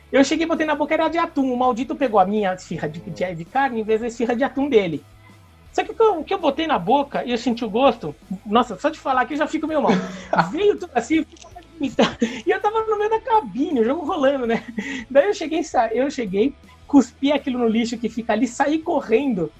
Eu 0.09 0.23
cheguei 0.23 0.45
botei 0.45 0.65
na 0.65 0.73
boca, 0.73 0.93
era 0.93 1.09
de 1.09 1.17
atum. 1.17 1.51
O 1.51 1.57
maldito 1.57 1.97
pegou 1.97 2.17
a 2.17 2.25
minha 2.25 2.53
esfirra 2.53 2.87
de, 2.87 3.01
de, 3.01 3.35
de 3.35 3.43
carne 3.43 3.81
em 3.81 3.83
vez 3.83 3.99
da 3.99 4.07
esfirra 4.07 4.37
de 4.37 4.45
atum 4.45 4.69
dele. 4.69 5.03
Só 5.77 5.83
que 5.83 5.91
o 5.91 6.23
que 6.23 6.33
eu 6.33 6.39
botei 6.39 6.65
na 6.65 6.79
boca 6.79 7.23
e 7.23 7.29
eu 7.29 7.37
senti 7.37 7.63
o 7.63 7.69
gosto, 7.69 8.15
nossa, 8.43 8.79
só 8.79 8.89
de 8.89 8.97
falar 8.97 9.21
aqui 9.21 9.35
eu 9.35 9.37
já 9.37 9.45
fico 9.45 9.67
meio 9.67 9.79
mal. 9.79 9.91
Veio 10.49 10.75
tudo 10.75 10.89
assim, 10.95 11.23
e 11.79 12.49
eu 12.49 12.59
tava 12.59 12.83
no 12.87 12.97
meio 12.97 13.11
da 13.11 13.19
cabine, 13.19 13.81
o 13.81 13.85
jogo 13.85 14.03
rolando, 14.03 14.47
né? 14.47 14.63
Daí 15.07 15.27
eu 15.27 15.35
cheguei, 15.35 15.61
eu 15.91 16.09
cheguei, 16.09 16.55
cuspi 16.87 17.31
aquilo 17.31 17.59
no 17.59 17.67
lixo 17.67 17.95
que 17.95 18.09
fica 18.09 18.33
ali, 18.33 18.47
saí 18.47 18.79
correndo 18.79 19.51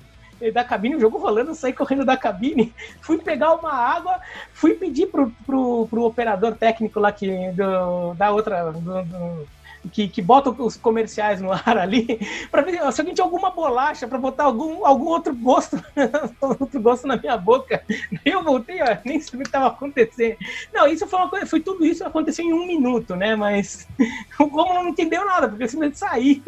da 0.52 0.64
cabine, 0.64 0.96
o 0.96 1.00
jogo 1.00 1.20
rolando, 1.20 1.54
saí 1.54 1.72
correndo 1.72 2.04
da 2.04 2.18
cabine, 2.18 2.74
fui 3.00 3.20
pegar 3.20 3.54
uma 3.54 3.72
água, 3.72 4.20
fui 4.54 4.74
pedir 4.74 5.08
pro, 5.12 5.32
pro, 5.46 5.88
pro 5.88 6.04
operador 6.04 6.56
técnico 6.56 7.00
lá 7.00 7.12
que, 7.12 7.52
do, 7.52 8.16
da 8.16 8.32
outra. 8.32 8.72
Do, 8.72 9.04
do, 9.04 9.48
que, 9.88 10.08
que 10.08 10.22
bota 10.22 10.50
os 10.50 10.76
comerciais 10.76 11.42
no 11.42 11.52
ar 11.52 11.78
ali, 11.78 12.20
para 12.52 12.62
ver 12.62 12.80
se 12.92 13.02
alguém 13.02 13.14
tinha 13.14 13.26
alguma 13.26 13.52
bolacha 13.52 14.08
para 14.08 14.18
botar 14.18 14.46
algum, 14.46 14.86
algum 14.86 15.08
outro 15.08 15.34
gosto, 15.36 15.84
outro 16.42 16.82
gosto 16.82 17.08
na 17.08 17.18
minha 17.18 17.38
boca. 17.38 17.84
Eu 18.26 18.44
voltei, 18.44 18.82
ó, 18.82 18.98
nem 19.06 19.20
sabia 19.20 19.42
o 19.42 19.44
que 19.44 19.50
estava 19.50 19.68
acontecendo. 19.68 20.38
Não, 20.74 20.88
isso 20.88 21.08
foi 21.08 21.20
uma 21.20 21.30
coisa, 21.30 21.46
foi 21.46 21.60
tudo 21.60 21.86
isso 21.86 22.06
aconteceu 22.06 22.46
em 22.46 22.54
um 22.54 22.66
minuto, 22.66 23.16
né? 23.16 23.36
Mas 23.36 23.88
o 24.40 24.50
Como 24.50 24.74
não 24.74 24.90
entendeu 24.90 25.26
nada, 25.26 25.48
porque 25.48 25.64
eu 25.64 25.70
simplesmente 25.70 25.98
saí 25.98 26.42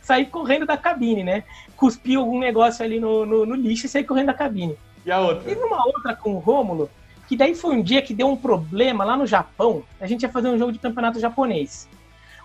saí 0.00 0.26
correndo 0.26 0.66
da 0.66 0.76
cabine, 0.76 1.22
né? 1.22 1.44
Cuspi 1.76 2.16
algum 2.16 2.38
negócio 2.38 2.84
ali 2.84 2.98
no, 2.98 3.26
no, 3.26 3.46
no, 3.46 3.54
lixo 3.54 3.86
e 3.86 3.88
saí 3.88 4.04
correndo 4.04 4.26
da 4.26 4.34
cabine. 4.34 4.76
E 5.04 5.10
a 5.10 5.20
outra? 5.20 5.42
Teve 5.42 5.62
uma 5.62 5.84
outra 5.86 6.14
com 6.14 6.34
o 6.34 6.38
Rômulo, 6.38 6.90
que 7.28 7.36
daí 7.36 7.54
foi 7.54 7.74
um 7.74 7.82
dia 7.82 8.02
que 8.02 8.14
deu 8.14 8.28
um 8.28 8.36
problema 8.36 9.04
lá 9.04 9.16
no 9.16 9.26
Japão. 9.26 9.82
A 10.00 10.06
gente 10.06 10.22
ia 10.22 10.28
fazer 10.28 10.48
um 10.48 10.58
jogo 10.58 10.72
de 10.72 10.78
campeonato 10.78 11.20
japonês. 11.20 11.88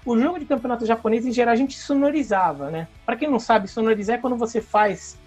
O 0.08 0.18
jogo 0.18 0.40
de 0.40 0.46
campeonato 0.46 0.86
japonês, 0.86 1.26
em 1.26 1.32
geral, 1.32 1.54
a 1.54 1.58
gente 1.58 1.78
sonorizava, 1.78 2.72
né? 2.72 2.88
Para 3.06 3.16
quem 3.16 3.30
não 3.30 3.40
sabe, 3.40 3.68
sonorizar 3.68 4.16
é 4.16 4.20
quando 4.20 4.38
você 4.38 4.62
faz 4.62 5.20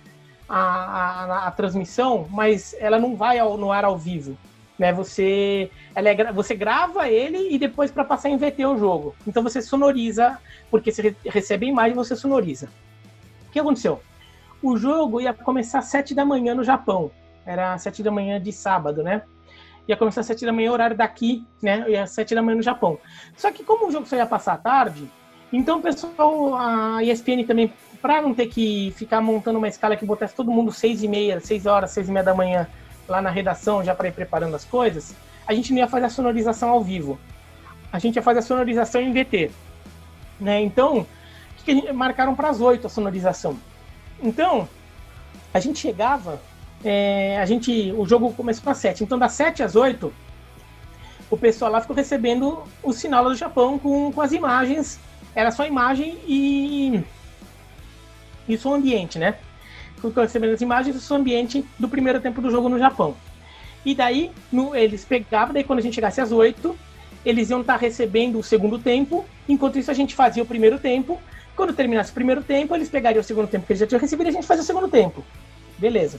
a, 0.49 0.59
a, 0.59 1.47
a 1.47 1.51
transmissão, 1.51 2.27
mas 2.31 2.75
ela 2.81 2.99
não 2.99 3.15
vai 3.15 3.39
ao, 3.39 3.57
no 3.57 3.71
ar 3.71 3.85
ao 3.85 3.97
vivo 3.97 4.37
né? 4.81 4.95
Você, 4.95 5.71
ela 5.95 6.09
é, 6.09 6.33
você 6.33 6.55
grava 6.55 7.07
ele 7.07 7.55
e 7.55 7.59
depois 7.59 7.91
para 7.91 8.03
passar 8.03 8.31
em 8.31 8.39
VT 8.39 8.65
o 8.65 8.79
jogo. 8.79 9.15
Então 9.27 9.43
você 9.43 9.61
sonoriza, 9.61 10.39
porque 10.71 10.91
você 10.91 11.15
recebe 11.27 11.67
a 11.67 11.69
imagem 11.69 11.95
você 11.95 12.17
sonoriza. 12.17 12.71
O 13.47 13.53
que 13.53 13.61
aconteceu? 13.61 14.01
O 14.63 14.79
jogo 14.79 15.21
ia 15.21 15.35
começar 15.35 15.81
às 15.81 15.85
7 15.85 16.15
da 16.15 16.25
manhã 16.25 16.55
no 16.55 16.65
Japão. 16.65 17.11
Era 17.45 17.75
às 17.75 17.83
7 17.83 18.03
da 18.03 18.11
manhã 18.11 18.41
de 18.41 18.53
sábado, 18.53 19.03
né? 19.03 19.23
Ia 19.91 19.97
começar 19.97 20.21
às 20.21 20.27
7 20.29 20.47
da 20.47 20.53
manhã, 20.53 20.71
horário 20.71 20.97
daqui, 20.97 21.45
né? 21.61 21.85
E 21.89 21.97
às 21.97 22.11
7 22.13 22.33
da 22.33 22.41
manhã 22.41 22.57
no 22.57 22.63
Japão. 22.63 22.97
Só 23.37 23.51
que 23.51 23.65
como 23.65 23.89
o 23.89 23.91
jogo 23.91 24.07
só 24.07 24.15
ia 24.15 24.25
passar 24.25 24.53
à 24.53 24.57
tarde, 24.57 25.11
então 25.53 25.81
o 25.81 25.83
pessoal, 25.83 26.55
a 26.55 27.03
ESPN 27.03 27.45
também, 27.45 27.73
para 28.01 28.23
não 28.23 28.33
ter 28.33 28.47
que 28.47 28.95
ficar 28.97 29.21
montando 29.21 29.59
uma 29.59 29.67
escala 29.67 29.97
que 29.97 30.07
botasse 30.07 30.33
todo 30.33 30.49
mundo 30.53 30.71
6 30.71 31.03
e 31.03 31.09
meia, 31.09 31.41
6 31.41 31.67
horas, 31.67 31.91
6 31.91 32.09
e 32.09 32.13
meia 32.13 32.25
da 32.25 32.33
manhã 32.33 32.69
lá 33.09 33.21
na 33.21 33.31
redação, 33.31 33.83
já 33.83 33.93
para 33.93 34.07
ir 34.07 34.13
preparando 34.13 34.55
as 34.55 34.65
coisas, 34.65 35.13
a 35.45 35.53
gente 35.53 35.73
não 35.73 35.81
ia 35.81 35.89
fazer 35.89 36.07
a 36.07 36.11
sonorização 36.11 36.71
ao 36.71 36.85
vivo. 36.85 37.19
A 37.93 37.99
gente 37.99 38.15
ia 38.15 38.23
fazer 38.23 38.39
a 38.39 38.43
sonorização 38.43 39.01
em 39.01 39.13
VT. 39.13 39.51
Né? 40.39 40.63
Então, 40.63 41.05
que, 41.65 41.83
que 41.83 41.93
marcaram 41.93 42.35
para 42.35 42.49
as 42.49 42.61
8 42.61 42.87
a 42.87 42.91
sonorização? 42.91 43.59
Então, 44.23 44.69
a 45.53 45.61
gente 45.61 45.79
chegava, 45.79 46.41
é, 46.85 47.39
a 47.39 47.45
gente, 47.45 47.93
o 47.97 48.07
jogo 48.07 48.33
começou 48.33 48.71
às 48.71 48.79
7, 48.79 49.05
então 49.05 49.19
das 49.19 49.33
7 49.33 49.63
às 49.63 49.77
8, 49.77 50.13
o 51.31 51.37
pessoal 51.37 51.71
lá 51.71 51.81
ficou 51.81 51.95
recebendo 51.95 52.63
o 52.83 52.93
sinal 52.93 53.25
do 53.25 53.35
Japão 53.35 53.79
com, 53.79 54.13
com 54.13 54.21
as 54.21 54.33
imagens, 54.33 54.99
era 55.35 55.51
só 55.51 55.67
imagem 55.67 56.19
e, 56.27 57.03
e 58.49 58.59
som 58.59 58.75
ambiente, 58.75 59.19
né? 59.19 59.37
ficou 60.09 60.23
recebendo 60.23 60.55
as 60.55 60.61
imagens 60.61 60.95
do 60.95 61.01
seu 61.01 61.17
ambiente 61.17 61.65
do 61.79 61.89
primeiro 61.89 62.21
tempo 62.21 62.41
do 62.41 62.51
jogo 62.51 62.69
no 62.69 62.79
Japão. 62.79 63.15
E 63.85 63.95
daí, 63.95 64.31
no, 64.51 64.75
eles 64.75 65.05
pegavam, 65.05 65.53
daí 65.53 65.65
quando 65.65 65.79
a 65.79 65.83
gente 65.83 65.95
chegasse 65.95 66.21
às 66.21 66.33
8, 66.33 66.77
eles 67.25 67.51
iam 67.51 67.61
estar 67.61 67.77
recebendo 67.77 68.39
o 68.39 68.43
segundo 68.43 68.79
tempo, 68.79 69.25
enquanto 69.49 69.79
isso 69.79 69.91
a 69.91 69.95
gente 69.95 70.15
fazia 70.15 70.43
o 70.43 70.47
primeiro 70.47 70.79
tempo. 70.79 71.21
Quando 71.55 71.75
terminasse 71.75 72.11
o 72.11 72.15
primeiro 72.15 72.43
tempo, 72.43 72.75
eles 72.75 72.89
pegariam 72.89 73.21
o 73.21 73.25
segundo 73.25 73.49
tempo 73.49 73.67
que 73.67 73.73
eles 73.73 73.81
já 73.81 73.87
tinham 73.87 74.01
recebido 74.01 74.27
e 74.27 74.31
a 74.31 74.33
gente 74.33 74.47
fazia 74.47 74.63
o 74.63 74.67
segundo 74.67 74.89
tempo. 74.89 75.23
Beleza. 75.79 76.19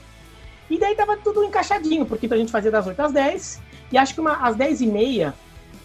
E 0.72 0.80
daí 0.80 0.96
tava 0.96 1.18
tudo 1.18 1.44
encaixadinho, 1.44 2.06
porque 2.06 2.26
então 2.26 2.36
a 2.36 2.40
gente 2.40 2.52
fazia 2.52 2.72
das 2.72 2.88
8 2.88 3.00
às 3.00 3.12
10, 3.12 3.62
e 3.92 3.98
acho 3.98 4.14
que 4.16 4.22
uma, 4.22 4.38
às 4.38 4.56
10 4.56 4.82
e 4.82 4.88
meia 4.88 5.34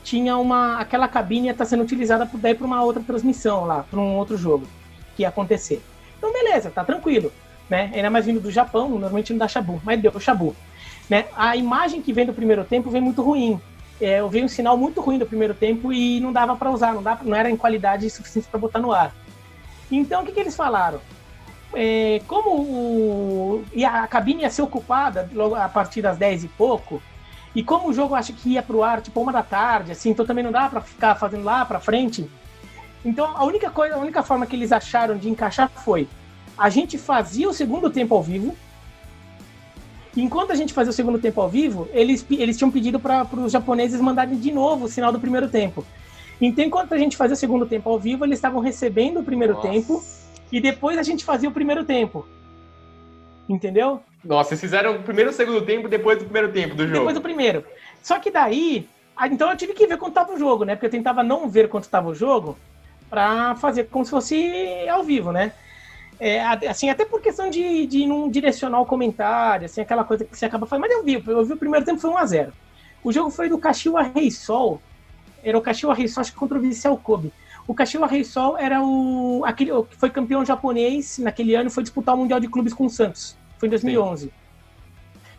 tinha 0.03 0.39
uma. 0.39 0.79
aquela 0.81 1.09
cabine 1.09 1.49
ia 1.49 1.53
estar 1.53 1.67
sendo 1.67 1.83
utilizada 1.83 2.25
por, 2.25 2.41
daí 2.41 2.55
para 2.55 2.67
uma 2.67 2.83
outra 2.83 3.03
transmissão 3.03 3.65
lá, 3.65 3.85
para 3.91 4.01
um 4.01 4.17
outro 4.17 4.39
jogo 4.39 4.67
que 5.15 5.23
ia 5.23 5.29
acontecer. 5.29 5.83
Então, 6.17 6.33
beleza, 6.33 6.71
tá 6.71 6.83
tranquilo 6.83 7.31
né? 7.69 7.91
Ainda 7.95 8.11
mais 8.11 8.27
vindo 8.27 8.41
do 8.41 8.51
Japão, 8.51 8.89
normalmente 8.89 9.33
não 9.33 9.39
dá 9.39 9.49
Shabu, 9.49 9.81
mas 9.85 10.01
deu 10.01 10.19
Shabu. 10.19 10.55
Né? 11.09 11.27
A 11.37 11.57
imagem 11.57 12.03
que 12.03 12.13
vem 12.13 12.27
do 12.27 12.33
primeiro 12.33 12.65
tempo 12.65 12.91
vem 12.91 13.01
muito 13.01 13.23
ruim. 13.23 13.61
É, 14.01 14.21
eu 14.21 14.29
vi 14.29 14.43
um 14.43 14.49
sinal 14.49 14.77
muito 14.77 15.01
ruim 15.01 15.19
do 15.19 15.27
primeiro 15.27 15.55
tempo 15.55 15.93
e 15.93 16.21
não 16.21 16.33
dava 16.33 16.55
para 16.57 16.71
usar, 16.71 16.93
não, 16.93 17.03
dava, 17.03 17.25
não 17.25 17.37
era 17.37 17.51
em 17.51 17.57
qualidade 17.57 18.09
suficiente 18.11 18.49
para 18.49 18.61
botar 18.61 18.79
no 18.79 18.93
ar. 18.93 19.15
Então, 19.91 20.23
o 20.23 20.27
que, 20.27 20.33
que 20.33 20.41
eles 20.41 20.57
falaram? 20.57 21.01
É, 21.79 22.23
como 22.27 22.51
o, 22.53 23.65
e 23.75 23.85
a 23.85 24.07
cabine 24.07 24.43
ia 24.43 24.51
ser 24.51 24.63
ocupada 24.63 25.29
logo 25.35 25.55
a 25.55 25.69
partir 25.69 26.01
das 26.01 26.17
10 26.17 26.45
e 26.45 26.49
pouco, 26.49 27.03
e 27.55 27.63
como 27.63 27.91
o 27.91 27.93
jogo 27.93 28.15
acho 28.15 28.33
que 28.33 28.49
ia 28.49 28.63
pro 28.63 28.83
ar 28.83 29.03
tipo 29.03 29.21
uma 29.21 29.31
da 29.31 29.43
tarde, 29.43 29.93
assim, 29.93 30.09
então 30.09 30.25
também 30.25 30.43
não 30.43 30.51
dá 30.51 30.71
para 30.71 30.81
ficar 30.81 31.15
fazendo 31.17 31.45
lá 31.45 31.67
para 31.67 31.79
frente. 31.79 32.31
Então 33.05 33.27
a 33.37 33.45
única 33.45 33.69
coisa, 33.69 33.95
a 33.95 33.99
única 33.99 34.23
forma 34.23 34.47
que 34.47 34.57
eles 34.57 34.73
acharam 34.73 35.19
de 35.19 35.29
encaixar 35.29 35.69
foi 35.69 36.09
a 36.57 36.71
gente 36.71 36.97
fazia 36.97 37.47
o 37.47 37.53
segundo 37.53 37.91
tempo 37.91 38.15
ao 38.15 38.23
vivo. 38.23 38.57
Enquanto 40.17 40.53
a 40.53 40.55
gente 40.55 40.73
fazia 40.73 40.93
o 40.93 40.95
segundo 40.95 41.19
tempo 41.19 41.43
ao 41.43 41.49
vivo, 41.51 41.87
eles, 41.93 42.25
eles 42.31 42.57
tinham 42.57 42.71
pedido 42.71 42.99
para 42.99 43.27
os 43.35 43.53
japoneses 43.53 44.01
mandarem 44.01 44.39
de 44.39 44.51
novo 44.51 44.87
o 44.87 44.89
sinal 44.89 45.13
do 45.13 45.21
primeiro 45.21 45.51
tempo. 45.51 45.85
Então, 46.41 46.65
enquanto 46.65 46.95
a 46.95 46.99
gente 46.99 47.19
fazia 47.19 47.35
o 47.35 47.37
segundo 47.37 47.67
tempo 47.67 47.91
ao 47.91 47.99
vivo, 47.99 48.25
eles 48.25 48.39
estavam 48.39 48.63
recebendo 48.63 49.21
o 49.21 49.23
primeiro 49.23 49.53
Nossa. 49.53 49.69
tempo 49.69 50.03
e 50.51 50.61
depois 50.61 50.99
a 50.99 51.03
gente 51.03 51.25
fazia 51.25 51.49
o 51.49 51.53
primeiro 51.53 51.85
tempo. 51.85 52.27
Entendeu? 53.49 54.03
Nossa, 54.25 54.51
vocês 54.51 54.61
fizeram 54.61 54.97
o 54.97 55.03
primeiro 55.03 55.31
e 55.31 55.33
o 55.33 55.35
segundo 55.35 55.63
tempo 55.63 55.89
depois 55.89 56.19
do 56.19 56.25
primeiro 56.25 56.53
tempo 56.53 56.75
do 56.75 56.85
jogo. 56.85 56.99
Depois 56.99 57.15
do 57.15 57.21
primeiro. 57.21 57.65
Só 58.03 58.19
que 58.19 58.31
daí, 58.31 58.89
então 59.25 59.51
eu 59.51 59.57
tive 59.57 59.73
que 59.73 59.87
ver 59.87 59.97
quanto 59.97 60.11
estava 60.11 60.35
o 60.35 60.39
jogo, 60.39 60.65
né? 60.65 60.75
Porque 60.75 60.87
eu 60.87 60.91
tentava 60.91 61.23
não 61.23 61.49
ver 61.49 61.69
quanto 61.69 61.85
estava 61.85 62.09
o 62.09 62.15
jogo 62.15 62.59
para 63.09 63.55
fazer 63.57 63.85
como 63.85 64.05
se 64.05 64.11
fosse 64.11 64.89
ao 64.89 65.05
vivo, 65.05 65.31
né? 65.31 65.53
É, 66.19 66.41
assim, 66.69 66.89
até 66.89 67.05
por 67.05 67.21
questão 67.21 67.51
de, 67.51 67.87
de 67.87 68.07
não 68.07 68.29
direcionar 68.29 68.81
o 68.81 68.87
comentário, 68.87 69.67
assim, 69.67 69.83
aquela 69.83 70.03
coisa 70.03 70.25
que 70.25 70.37
você 70.37 70.47
acaba 70.47 70.67
fazendo. 70.67 70.83
Mas 70.83 70.93
eu 70.93 71.05
vi, 71.05 71.23
eu 71.27 71.45
vi 71.45 71.53
o 71.53 71.57
primeiro 71.57 71.85
tempo 71.85 72.01
foi 72.01 72.11
1x0. 72.11 72.53
O 73.05 73.13
jogo 73.13 73.31
foi 73.31 73.49
do 73.49 73.59
Caxiwa 73.59 74.03
Rei 74.03 74.31
Sol. 74.31 74.81
Era 75.45 75.57
o 75.57 75.63
Caxiwa 75.63 75.95
Rei 75.95 76.09
Sol, 76.09 76.23
acho 76.23 76.33
que 76.33 76.39
contra 76.39 76.59
o 76.59 76.61
Vissel 76.61 76.97
Kobe. 76.97 77.33
O 77.67 77.75
Caxiwa 77.75 78.07
Rei 78.07 78.25
Sol 78.25 78.57
era 78.57 78.83
o. 78.83 79.43
aquele 79.45 79.71
que 79.85 79.97
foi 79.97 80.11
campeão 80.11 80.45
japonês 80.45 81.19
naquele 81.19 81.55
ano 81.55 81.71
foi 81.71 81.83
disputar 81.83 82.15
o 82.15 82.19
Mundial 82.19 82.39
de 82.39 82.49
Clubes 82.49 82.73
com 82.73 82.87
o 82.87 82.91
Santos. 82.91 83.37
Foi 83.59 83.67
em 83.67 83.71
2011. 83.71 84.33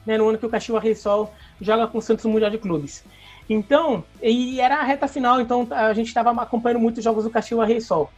Né, 0.06 0.18
no 0.18 0.30
ano 0.30 0.38
que 0.38 0.46
o 0.46 0.50
Caxiwa 0.50 0.80
Rei 0.80 0.96
Sol 0.96 1.34
joga 1.60 1.86
com 1.88 1.98
o 1.98 2.02
Santos 2.02 2.24
no 2.26 2.32
Mundial 2.32 2.50
de 2.50 2.58
Clubes. 2.58 3.04
Então, 3.50 4.04
e 4.22 4.60
era 4.60 4.78
a 4.78 4.84
reta 4.84 5.08
final, 5.08 5.40
então 5.42 5.68
a 5.70 5.94
gente 5.94 6.08
estava 6.08 6.32
acompanhando 6.42 6.80
muitos 6.80 7.04
jogos 7.04 7.26
do 7.26 7.30
Caxiwa 7.30 7.66
Rei 7.66 7.82
Sol 7.82 8.10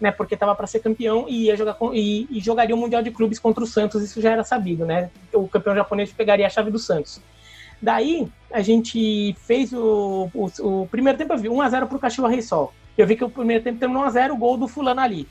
né? 0.00 0.10
Porque 0.10 0.34
estava 0.34 0.54
para 0.54 0.66
ser 0.66 0.80
campeão 0.80 1.26
e 1.28 1.44
ia 1.44 1.56
jogar 1.56 1.74
com, 1.74 1.94
e, 1.94 2.26
e, 2.30 2.40
jogaria 2.40 2.74
o 2.74 2.78
Mundial 2.78 3.02
de 3.02 3.10
Clubes 3.10 3.38
contra 3.38 3.62
o 3.62 3.66
Santos, 3.66 4.02
isso 4.02 4.20
já 4.20 4.30
era 4.30 4.44
sabido, 4.44 4.86
né? 4.86 5.10
O 5.32 5.48
campeão 5.48 5.74
japonês 5.74 6.12
pegaria 6.12 6.46
a 6.46 6.50
chave 6.50 6.70
do 6.70 6.78
Santos. 6.78 7.20
Daí 7.80 8.28
a 8.52 8.60
gente 8.60 9.34
fez 9.40 9.72
o, 9.72 10.30
o, 10.34 10.50
o 10.60 10.88
primeiro 10.88 11.18
tempo, 11.18 11.32
eu 11.32 11.38
vi 11.38 11.48
1x0 11.48 11.86
pro 11.86 11.98
Cachorro 11.98 12.28
Rei 12.28 12.42
Sol. 12.42 12.72
Eu 12.98 13.06
vi 13.06 13.16
que 13.16 13.24
o 13.24 13.30
primeiro 13.30 13.62
tempo 13.62 13.78
terminou 13.78 14.02
1x0, 14.04 14.32
o 14.32 14.36
gol 14.36 14.56
do 14.56 14.66
fulano 14.66 15.00
ali. 15.00 15.28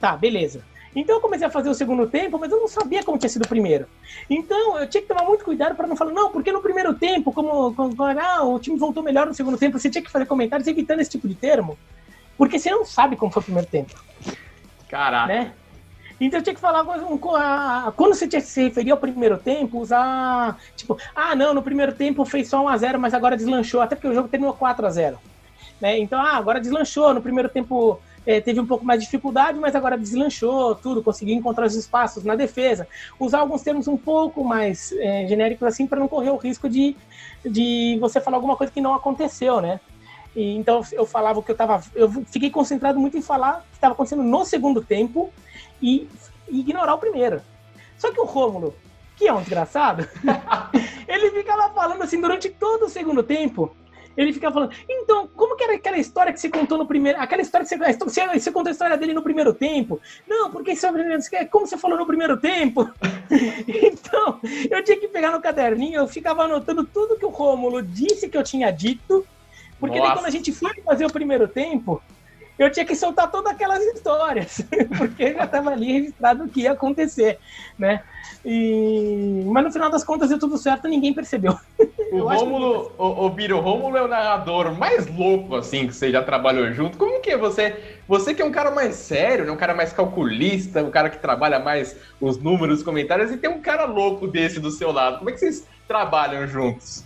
Tá, 0.00 0.16
beleza. 0.16 0.64
Então 0.96 1.16
eu 1.16 1.20
comecei 1.20 1.46
a 1.46 1.50
fazer 1.50 1.68
o 1.68 1.74
segundo 1.74 2.06
tempo, 2.06 2.38
mas 2.38 2.50
eu 2.50 2.60
não 2.60 2.68
sabia 2.68 3.02
como 3.02 3.18
tinha 3.18 3.28
sido 3.28 3.44
o 3.44 3.48
primeiro. 3.48 3.86
Então 4.30 4.78
eu 4.78 4.88
tinha 4.88 5.02
que 5.02 5.08
tomar 5.08 5.24
muito 5.24 5.44
cuidado 5.44 5.74
para 5.74 5.86
não 5.86 5.96
falar, 5.96 6.12
não, 6.12 6.30
porque 6.30 6.50
no 6.50 6.62
primeiro 6.62 6.94
tempo, 6.94 7.32
como, 7.32 7.74
como 7.74 7.94
ah, 8.02 8.44
o 8.44 8.58
time 8.58 8.78
voltou 8.78 9.02
melhor 9.02 9.26
no 9.26 9.34
segundo 9.34 9.58
tempo, 9.58 9.78
você 9.78 9.90
tinha 9.90 10.02
que 10.02 10.10
fazer 10.10 10.24
comentários 10.24 10.66
evitando 10.66 11.00
esse 11.00 11.10
tipo 11.10 11.28
de 11.28 11.34
termo. 11.34 11.76
Porque 12.38 12.58
você 12.58 12.70
não 12.70 12.84
sabe 12.84 13.16
como 13.16 13.30
foi 13.30 13.42
o 13.42 13.44
primeiro 13.44 13.68
tempo. 13.68 13.92
Caraca. 14.88 15.26
Né? 15.26 15.52
Então 16.20 16.38
eu 16.38 16.44
tinha 16.44 16.54
que 16.54 16.60
falar 16.60 16.82
um, 16.82 17.18
quando 17.18 18.14
você 18.14 18.40
se 18.40 18.62
referir 18.62 18.92
ao 18.92 18.96
primeiro 18.96 19.36
tempo, 19.36 19.80
usar 19.80 20.56
tipo, 20.76 20.96
ah, 21.14 21.34
não, 21.34 21.52
no 21.52 21.62
primeiro 21.62 21.92
tempo 21.92 22.24
fez 22.24 22.48
só 22.48 22.64
1 22.64 22.68
a 22.68 22.76
0, 22.76 23.00
mas 23.00 23.12
agora 23.12 23.36
deslanchou, 23.36 23.80
até 23.80 23.96
porque 23.96 24.08
o 24.08 24.14
jogo 24.14 24.28
terminou 24.28 24.54
4 24.54 24.86
a 24.86 24.90
0. 24.90 25.18
Né? 25.80 25.98
Então, 25.98 26.20
ah, 26.20 26.36
agora 26.36 26.60
deslanchou, 26.60 27.12
no 27.12 27.22
primeiro 27.22 27.48
tempo 27.48 28.00
é, 28.26 28.40
teve 28.40 28.60
um 28.60 28.66
pouco 28.66 28.84
mais 28.84 29.00
de 29.00 29.06
dificuldade, 29.06 29.58
mas 29.58 29.74
agora 29.74 29.98
deslanchou 29.98 30.74
tudo, 30.74 31.02
conseguiu 31.02 31.34
encontrar 31.34 31.66
os 31.66 31.74
espaços 31.74 32.24
na 32.24 32.34
defesa, 32.34 32.88
usar 33.18 33.40
alguns 33.40 33.62
termos 33.62 33.86
um 33.86 33.96
pouco 33.96 34.42
mais 34.42 34.92
é, 34.92 35.26
genéricos 35.26 35.66
assim 35.66 35.86
para 35.86 36.00
não 36.00 36.08
correr 36.08 36.30
o 36.30 36.36
risco 36.36 36.68
de, 36.68 36.96
de 37.44 37.98
você 38.00 38.20
falar 38.20 38.38
alguma 38.38 38.56
coisa 38.56 38.72
que 38.72 38.80
não 38.80 38.94
aconteceu, 38.94 39.60
né? 39.60 39.80
E, 40.34 40.56
então 40.56 40.82
eu 40.92 41.06
falava 41.06 41.42
que 41.42 41.50
eu 41.50 41.54
estava, 41.54 41.82
eu 41.94 42.10
fiquei 42.26 42.50
concentrado 42.50 42.98
muito 42.98 43.16
em 43.16 43.22
falar 43.22 43.58
o 43.58 43.70
que 43.70 43.76
estava 43.76 43.94
acontecendo 43.94 44.22
no 44.22 44.44
segundo 44.44 44.82
tempo 44.82 45.32
e, 45.80 46.08
e 46.48 46.60
ignorar 46.60 46.94
o 46.94 46.98
primeiro. 46.98 47.42
Só 47.98 48.10
que 48.10 48.20
o 48.20 48.24
Rômulo, 48.24 48.74
que 49.16 49.28
é 49.28 49.32
um 49.32 49.40
desgraçado, 49.40 50.08
ele 51.06 51.30
ficava 51.30 51.72
falando 51.72 52.02
assim 52.02 52.20
durante 52.20 52.48
todo 52.48 52.86
o 52.86 52.88
segundo 52.88 53.22
tempo. 53.22 53.74
Ele 54.16 54.32
ficava 54.32 54.54
falando, 54.54 54.74
então, 54.88 55.28
como 55.34 55.56
que 55.56 55.64
era 55.64 55.74
aquela 55.74 55.98
história 55.98 56.32
que 56.32 56.40
você 56.40 56.48
contou 56.48 56.78
no 56.78 56.86
primeiro. 56.86 57.20
Aquela 57.20 57.42
história 57.42 57.66
que 57.66 57.76
você, 57.76 57.96
você, 57.96 58.26
você 58.26 58.52
contou 58.52 58.70
a 58.70 58.72
história 58.72 58.96
dele 58.96 59.12
no 59.12 59.22
primeiro 59.22 59.52
tempo? 59.52 60.00
Não, 60.26 60.50
porque 60.50 60.72
é 61.32 61.44
como 61.46 61.66
você 61.66 61.76
falou 61.76 61.98
no 61.98 62.06
primeiro 62.06 62.36
tempo. 62.36 62.90
então, 63.66 64.40
eu 64.70 64.84
tinha 64.84 64.98
que 64.98 65.08
pegar 65.08 65.32
no 65.32 65.40
caderninho, 65.40 66.00
eu 66.00 66.08
ficava 66.08 66.44
anotando 66.44 66.84
tudo 66.84 67.16
que 67.16 67.26
o 67.26 67.30
Rômulo 67.30 67.82
disse 67.82 68.28
que 68.28 68.38
eu 68.38 68.42
tinha 68.42 68.70
dito. 68.70 69.26
Porque 69.80 70.00
daí 70.00 70.12
quando 70.12 70.26
a 70.26 70.30
gente 70.30 70.52
foi 70.52 70.72
fazer 70.82 71.04
o 71.04 71.12
primeiro 71.12 71.48
tempo, 71.48 72.00
eu 72.58 72.70
tinha 72.70 72.86
que 72.86 72.94
soltar 72.94 73.30
todas 73.30 73.52
aquelas 73.52 73.82
histórias, 73.82 74.62
porque 74.96 75.32
já 75.32 75.44
estava 75.44 75.70
ali 75.70 75.92
registrado 75.92 76.44
o 76.44 76.48
que 76.48 76.62
ia 76.62 76.72
acontecer, 76.72 77.38
né? 77.78 78.02
E... 78.44 79.42
Mas 79.46 79.64
no 79.64 79.72
final 79.72 79.90
das 79.90 80.04
contas 80.04 80.28
deu 80.28 80.38
tudo 80.38 80.58
certo, 80.58 80.86
ninguém 80.88 81.14
percebeu. 81.14 81.56
O 82.12 82.28
Rômulo, 82.28 82.90
que... 82.90 82.92
o, 82.96 83.24
o 83.24 83.30
Biro, 83.30 83.56
o 83.56 83.60
Rômulo 83.60 83.96
é 83.96 84.02
o 84.02 84.06
narrador 84.06 84.72
mais 84.72 85.04
louco, 85.08 85.56
assim, 85.56 85.88
que 85.88 85.92
você 85.92 86.12
já 86.12 86.22
trabalhou 86.22 86.72
junto. 86.72 86.96
Como 86.96 87.20
que 87.20 87.30
é 87.30 87.36
você? 87.36 87.96
Você 88.06 88.32
que 88.32 88.40
é 88.40 88.44
um 88.44 88.52
cara 88.52 88.70
mais 88.70 88.94
sério, 88.94 89.44
né? 89.44 89.50
um 89.50 89.56
cara 89.56 89.74
mais 89.74 89.92
calculista, 89.92 90.80
um 90.84 90.92
cara 90.92 91.10
que 91.10 91.18
trabalha 91.18 91.58
mais 91.58 91.96
os 92.20 92.38
números, 92.38 92.78
os 92.78 92.84
comentários, 92.84 93.32
e 93.32 93.36
tem 93.36 93.50
um 93.50 93.60
cara 93.60 93.84
louco 93.84 94.28
desse 94.28 94.60
do 94.60 94.70
seu 94.70 94.92
lado. 94.92 95.18
Como 95.18 95.30
é 95.30 95.32
que 95.32 95.40
vocês 95.40 95.66
trabalham 95.88 96.46
juntos? 96.46 97.04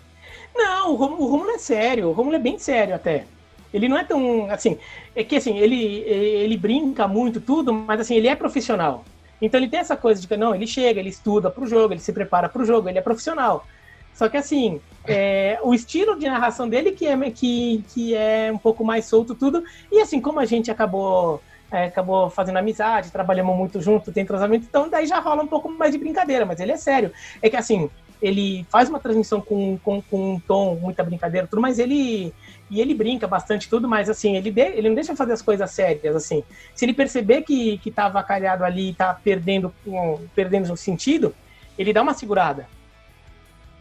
Não, 0.54 0.92
o 0.92 0.96
Rômulo 0.96 1.50
é 1.52 1.58
sério, 1.58 2.08
o 2.08 2.12
Rômulo 2.12 2.36
é 2.36 2.40
bem 2.40 2.58
sério 2.58 2.94
até. 2.94 3.24
Ele 3.72 3.88
não 3.88 3.98
é 3.98 4.04
tão, 4.04 4.50
assim, 4.50 4.78
é 5.14 5.22
que 5.22 5.36
assim, 5.36 5.58
ele, 5.58 6.00
ele 6.06 6.56
brinca 6.56 7.06
muito, 7.06 7.40
tudo, 7.40 7.72
mas 7.72 8.00
assim, 8.00 8.14
ele 8.14 8.28
é 8.28 8.34
profissional. 8.34 9.04
Então 9.40 9.60
ele 9.60 9.68
tem 9.68 9.80
essa 9.80 9.96
coisa 9.96 10.20
de 10.20 10.26
que, 10.26 10.36
não, 10.36 10.54
ele 10.54 10.66
chega, 10.66 10.98
ele 10.98 11.10
estuda 11.10 11.50
pro 11.50 11.66
jogo, 11.66 11.92
ele 11.92 12.00
se 12.00 12.12
prepara 12.12 12.48
pro 12.48 12.64
jogo, 12.64 12.88
ele 12.88 12.98
é 12.98 13.02
profissional. 13.02 13.66
Só 14.14 14.28
que 14.28 14.36
assim, 14.36 14.80
é, 15.06 15.58
o 15.62 15.72
estilo 15.72 16.18
de 16.18 16.26
narração 16.26 16.68
dele 16.68 16.92
que 16.92 17.06
é, 17.06 17.30
que, 17.30 17.84
que 17.94 18.14
é 18.14 18.50
um 18.52 18.58
pouco 18.58 18.84
mais 18.84 19.04
solto 19.04 19.34
tudo. 19.34 19.62
E 19.92 20.00
assim, 20.00 20.20
como 20.20 20.40
a 20.40 20.44
gente 20.44 20.70
acabou 20.70 21.40
é, 21.70 21.84
acabou 21.84 22.30
fazendo 22.30 22.56
amizade, 22.56 23.12
trabalhamos 23.12 23.56
muito 23.56 23.80
junto, 23.80 24.10
tem 24.10 24.22
entrosamento, 24.22 24.66
então 24.68 24.88
daí 24.88 25.06
já 25.06 25.18
rola 25.18 25.42
um 25.42 25.46
pouco 25.46 25.68
mais 25.68 25.92
de 25.92 25.98
brincadeira, 25.98 26.44
mas 26.46 26.60
ele 26.60 26.72
é 26.72 26.76
sério. 26.76 27.12
É 27.42 27.50
que 27.50 27.56
assim, 27.56 27.90
ele 28.20 28.66
faz 28.70 28.88
uma 28.88 28.98
transmissão 28.98 29.40
com, 29.40 29.78
com, 29.78 30.02
com 30.02 30.34
um 30.34 30.40
tom, 30.40 30.76
muita 30.76 31.04
brincadeira, 31.04 31.46
tudo, 31.46 31.62
mas 31.62 31.78
ele 31.78 32.32
e 32.70 32.80
ele 32.80 32.94
brinca 32.94 33.26
bastante 33.26 33.68
tudo, 33.68 33.88
mas 33.88 34.08
assim, 34.10 34.36
ele, 34.36 34.50
de, 34.50 34.60
ele 34.60 34.88
não 34.88 34.94
deixa 34.94 35.16
fazer 35.16 35.32
as 35.32 35.42
coisas 35.42 35.70
sérias, 35.70 36.14
assim. 36.14 36.42
Se 36.74 36.84
ele 36.84 36.92
perceber 36.92 37.42
que, 37.42 37.78
que 37.78 37.90
tá 37.90 38.06
avacalhado 38.06 38.64
ali 38.64 38.90
e 38.90 38.94
tá 38.94 39.14
perdendo, 39.14 39.72
um, 39.86 40.18
perdendo 40.34 40.72
o 40.72 40.76
sentido, 40.76 41.34
ele 41.78 41.92
dá 41.92 42.02
uma 42.02 42.14
segurada. 42.14 42.66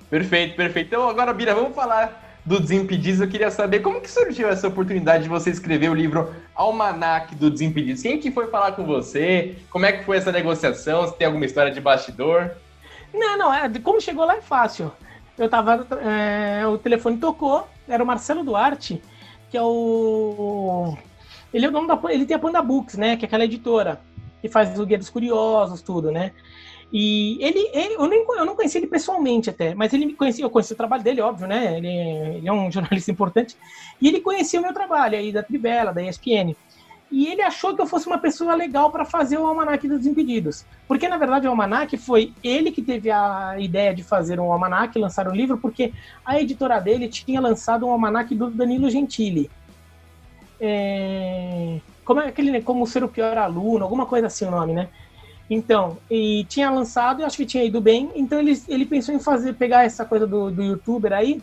Perfeito, 0.09 0.55
perfeito. 0.55 0.88
Então 0.88 1.09
agora, 1.09 1.33
Bira, 1.33 1.53
vamos 1.53 1.75
falar 1.75 2.39
do 2.45 2.61
Desimpedidos. 2.61 3.19
Eu 3.19 3.27
queria 3.27 3.51
saber 3.51 3.81
como 3.81 3.99
que 3.99 4.09
surgiu 4.09 4.47
essa 4.47 4.69
oportunidade 4.69 5.23
de 5.23 5.29
você 5.29 5.49
escrever 5.49 5.89
o 5.89 5.93
livro 5.93 6.33
Almanac 6.55 7.35
do 7.35 7.51
Desimpedidos. 7.51 8.01
Quem 8.01 8.19
que 8.19 8.31
foi 8.31 8.47
falar 8.47 8.71
com 8.71 8.85
você? 8.85 9.57
Como 9.69 9.85
é 9.85 9.91
que 9.91 10.05
foi 10.05 10.17
essa 10.17 10.31
negociação? 10.31 11.07
Se 11.07 11.17
tem 11.17 11.27
alguma 11.27 11.45
história 11.45 11.71
de 11.71 11.81
bastidor? 11.81 12.51
Não, 13.13 13.38
não, 13.38 13.53
é, 13.53 13.69
como 13.83 13.99
chegou 13.99 14.25
lá 14.25 14.38
é 14.38 14.41
fácil. 14.41 14.91
Eu 15.38 15.49
tava. 15.49 15.85
É, 16.01 16.65
o 16.65 16.77
telefone 16.77 17.17
tocou, 17.17 17.67
era 17.88 18.03
o 18.03 18.07
Marcelo 18.07 18.43
Duarte, 18.43 19.01
que 19.49 19.57
é 19.57 19.61
o. 19.61 20.97
Ele 21.53 21.65
é 21.65 21.69
o 21.69 21.88
da. 21.88 21.99
Ele 22.09 22.25
tem 22.25 22.35
a 22.35 22.39
Panda 22.39 22.61
Books, 22.61 22.95
né? 22.97 23.17
Que 23.17 23.25
é 23.25 23.27
aquela 23.27 23.45
editora 23.45 24.01
que 24.41 24.49
faz 24.49 24.79
o 24.79 24.85
Guia 24.85 24.97
dos 24.97 25.09
Curiosos, 25.09 25.81
tudo, 25.81 26.11
né? 26.11 26.31
E 26.91 27.38
ele, 27.41 27.69
ele 27.73 27.95
eu, 27.95 28.07
nem, 28.07 28.25
eu 28.29 28.45
não 28.45 28.55
conheci 28.55 28.77
ele 28.77 28.88
pessoalmente 28.88 29.49
até, 29.49 29.75
mas 29.75 29.91
ele 29.93 30.05
me 30.05 30.13
conhecia, 30.13 30.45
eu 30.45 30.49
conheci 30.49 30.71
o 30.71 30.77
trabalho 30.77 31.03
dele, 31.03 31.19
óbvio, 31.19 31.47
né? 31.47 31.77
Ele, 31.77 31.88
ele 32.38 32.47
é 32.47 32.51
um 32.51 32.71
jornalista 32.71 33.11
importante. 33.11 33.57
E 34.01 34.07
ele 34.07 34.21
conhecia 34.21 34.59
o 34.59 34.63
meu 34.63 34.73
trabalho 34.73 35.17
aí 35.17 35.31
da 35.31 35.43
Trivela, 35.43 35.93
da 35.93 36.01
ESPN 36.01 36.55
e 37.10 37.28
ele 37.28 37.41
achou 37.41 37.76
que 37.76 37.82
eu 37.82 37.88
fosse 37.88 38.05
uma 38.05 38.18
pessoa 38.18 38.53
legal 38.53 38.91
para 38.91 39.05
fazer 39.05 39.38
o 39.38 39.45
Almanac 39.45 39.88
dos 39.88 40.05
Impedidos. 40.05 40.66
Porque, 40.88 41.08
na 41.08 41.18
verdade, 41.18 41.47
o 41.47 41.49
Almanac 41.49 41.95
foi 41.97 42.34
ele 42.43 42.72
que 42.72 42.82
teve 42.82 43.10
a 43.10 43.55
ideia 43.60 43.95
de 43.95 44.03
fazer 44.03 44.39
um 44.39 44.51
Almanac, 44.51 44.97
lançar 44.99 45.28
um 45.28 45.36
livro, 45.36 45.58
porque 45.58 45.93
a 46.26 46.39
editora 46.39 46.80
dele 46.80 47.08
tinha 47.08 47.39
lançado 47.39 47.86
um 47.86 47.91
Almanac 47.91 48.34
do 48.36 48.49
Danilo 48.49 48.89
Gentili. 48.89 49.49
É... 50.60 51.80
Como 52.03 52.20
é 52.20 52.28
aquele, 52.28 52.62
como 52.62 52.86
ser 52.86 53.03
o 53.03 53.10
pior 53.10 53.38
aluno, 53.38 53.84
alguma 53.84 54.05
coisa 54.05 54.28
assim 54.28 54.45
o 54.45 54.51
nome, 54.51 54.74
né? 54.74 54.89
Então, 55.49 55.97
e 56.12 56.45
tinha 56.49 56.70
lançado, 56.70 57.22
e 57.22 57.24
acho 57.24 57.38
que 57.38 57.45
tinha 57.45 57.64
ido 57.64 57.80
bem, 57.80 58.12
então 58.16 58.39
ele, 58.39 58.62
ele 58.68 58.86
pensou 58.86 59.16
em 59.16 59.20
fazer, 59.20 59.53
pegar 59.53 59.86
essa 59.86 60.03
coisa 60.03 60.28
do, 60.28 60.51
do 60.51 60.62
youtuber 60.62 61.14
aí 61.14 61.41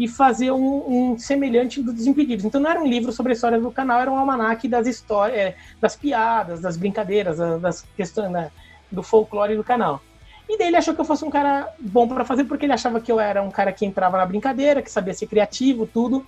e 0.00 0.08
fazer 0.08 0.50
um, 0.50 1.12
um, 1.12 1.18
semelhante 1.18 1.82
do 1.82 1.92
Desimpedidos. 1.92 2.46
Então 2.46 2.58
não 2.58 2.70
era 2.70 2.80
um 2.80 2.86
livro 2.86 3.12
sobre 3.12 3.32
a 3.32 3.34
história 3.34 3.60
do 3.60 3.70
canal, 3.70 4.00
era 4.00 4.10
um 4.10 4.16
almanac 4.16 4.66
das 4.66 4.86
histórias, 4.86 5.38
é, 5.38 5.56
das 5.78 5.94
piadas, 5.94 6.58
das 6.58 6.78
brincadeiras, 6.78 7.36
das 7.60 7.84
questões 7.94 8.30
né, 8.30 8.50
do 8.90 9.02
folclore 9.02 9.54
do 9.54 9.62
canal. 9.62 10.00
E 10.48 10.56
daí 10.56 10.68
ele 10.68 10.78
achou 10.78 10.94
que 10.94 11.02
eu 11.02 11.04
fosse 11.04 11.22
um 11.22 11.28
cara 11.28 11.68
bom 11.78 12.08
para 12.08 12.24
fazer, 12.24 12.44
porque 12.44 12.64
ele 12.64 12.72
achava 12.72 12.98
que 12.98 13.12
eu 13.12 13.20
era 13.20 13.42
um 13.42 13.50
cara 13.50 13.72
que 13.72 13.84
entrava 13.84 14.16
na 14.16 14.24
brincadeira, 14.24 14.80
que 14.80 14.90
sabia 14.90 15.12
ser 15.12 15.26
criativo, 15.26 15.86
tudo. 15.86 16.26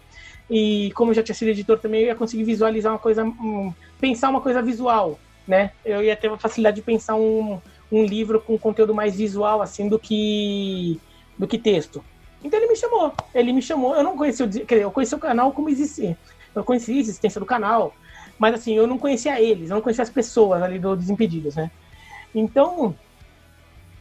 E 0.51 0.93
como 0.95 1.12
eu 1.12 1.14
já 1.14 1.23
tinha 1.23 1.35
sido 1.35 1.49
editor 1.49 1.79
também, 1.79 2.03
eu 2.03 2.09
ia 2.09 2.14
conseguir 2.14 2.45
visualizar 2.45 2.93
uma 2.93 2.99
coisa, 2.99 3.25
um, 3.25 3.73
pensar 3.99 4.29
uma 4.29 4.43
coisa 4.43 4.61
visual, 4.61 5.18
né? 5.49 5.70
Eu 5.83 6.03
ia 6.03 6.14
ter 6.14 6.29
uma 6.29 6.39
facilidade 6.39 6.77
de 6.77 6.83
pensar 6.83 7.14
um, 7.14 7.59
um 7.91 8.05
livro 8.05 8.39
com 8.39 8.59
conteúdo 8.59 8.95
mais 8.95 9.16
visual, 9.16 9.62
assim, 9.62 9.89
do 9.89 9.99
que, 9.99 11.01
do 11.39 11.49
que 11.49 11.57
texto. 11.57 12.05
Então 12.43 12.59
ele 12.59 12.68
me 12.68 12.76
chamou. 12.76 13.12
Ele 13.34 13.53
me 13.53 13.62
chamou. 13.62 13.95
Eu 13.95 14.03
não 14.03 14.16
conhecia, 14.16 14.47
quer 14.49 14.74
dizer, 14.74 14.82
eu 14.82 14.90
conheci 14.90 15.14
o 15.14 15.18
canal 15.18 15.53
como 15.53 15.68
existia. 15.68 16.16
Eu 16.55 16.64
conhecia 16.64 16.95
a 16.95 16.99
existência 16.99 17.40
do 17.40 17.47
canal, 17.47 17.95
mas 18.38 18.55
assim, 18.55 18.74
eu 18.74 18.86
não 18.86 18.99
conhecia 18.99 19.40
eles, 19.40 19.70
eu 19.70 19.76
não 19.76 19.82
conhecia 19.82 20.03
as 20.03 20.11
pessoas 20.11 20.62
ali 20.62 20.78
do 20.78 20.97
Desimpedidos, 20.97 21.57
né? 21.57 21.70
Então, 22.34 22.95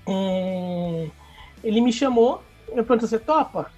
é, 0.07 1.07
ele 1.63 1.81
me 1.81 1.93
chamou, 1.93 2.43
eu 2.69 2.83
perguntei, 2.83 3.07
você 3.07 3.19
topa? 3.19 3.71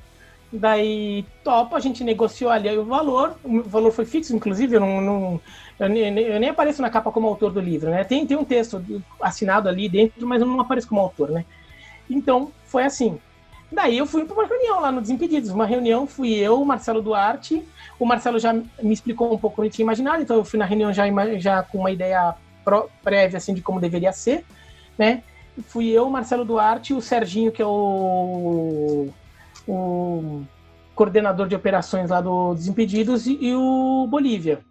Daí, 0.52 1.26
topa, 1.44 1.76
a 1.76 1.80
gente 1.80 2.04
negociou 2.04 2.52
ali 2.52 2.70
o 2.78 2.86
valor, 2.86 3.36
o 3.44 3.64
valor 3.64 3.92
foi 3.92 4.06
fixo, 4.06 4.36
inclusive, 4.36 4.76
eu 4.76 4.80
não, 4.80 5.02
não 5.02 5.42
eu, 5.80 5.90
nem, 5.90 6.20
eu, 6.20 6.40
nem, 6.40 6.50
apareço 6.50 6.82
na 6.82 6.90
capa 6.90 7.12
como 7.12 7.28
autor 7.28 7.52
do 7.52 7.60
livro, 7.60 7.90
né? 7.90 8.04
Tem, 8.04 8.26
tem 8.26 8.38
um 8.38 8.46
texto 8.46 8.84
assinado 9.20 9.68
ali 9.68 9.90
dentro, 9.90 10.28
mas 10.28 10.42
eu 10.42 10.48
não 10.48 10.60
apareço 10.60 10.88
como 10.88 11.02
autor, 11.02 11.32
né? 11.32 11.46
Então, 12.10 12.52
foi 12.66 12.84
assim. 12.84 13.20
Daí 13.74 13.98
eu 13.98 14.06
fui 14.06 14.24
para 14.24 14.36
uma 14.36 14.46
reunião 14.46 14.80
lá 14.80 14.92
no 14.92 15.02
Desimpedidos. 15.02 15.50
Uma 15.50 15.66
reunião, 15.66 16.06
fui 16.06 16.32
eu, 16.34 16.62
o 16.62 16.66
Marcelo 16.66 17.02
Duarte. 17.02 17.66
O 18.00 18.06
Marcelo 18.06 18.38
já 18.38 18.54
me 18.54 18.94
explicou 18.94 19.34
um 19.34 19.38
pouco 19.38 19.62
o 19.62 19.66
que 19.66 19.72
tinha 19.72 19.84
imaginado, 19.84 20.22
então 20.22 20.38
eu 20.38 20.46
fui 20.46 20.60
na 20.60 20.66
reunião 20.66 20.94
já, 20.94 21.06
já 21.38 21.64
com 21.64 21.80
uma 21.80 21.92
ideia 21.92 22.36
prévia 23.04 23.38
assim, 23.38 23.54
de 23.54 23.62
como 23.62 23.80
deveria 23.80 24.14
ser, 24.14 24.46
né? 24.98 25.24
Fui 25.68 25.88
eu, 25.90 26.08
o 26.08 26.12
Marcelo 26.12 26.46
Duarte, 26.46 26.94
o 26.94 27.02
Serginho, 27.02 27.52
que 27.52 27.62
é 27.62 27.66
o, 27.66 29.10
o 29.68 30.44
coordenador 30.96 31.48
de 31.48 31.56
operações 31.56 32.10
lá 32.10 32.22
do 32.22 32.54
Desimpedidos, 32.54 33.28
e, 33.28 33.38
e 33.40 33.56
o 33.56 34.08
Bolívia. 34.08 34.62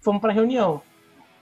Fomos 0.00 0.20
para 0.20 0.30
a 0.30 0.34
reunião. 0.34 0.80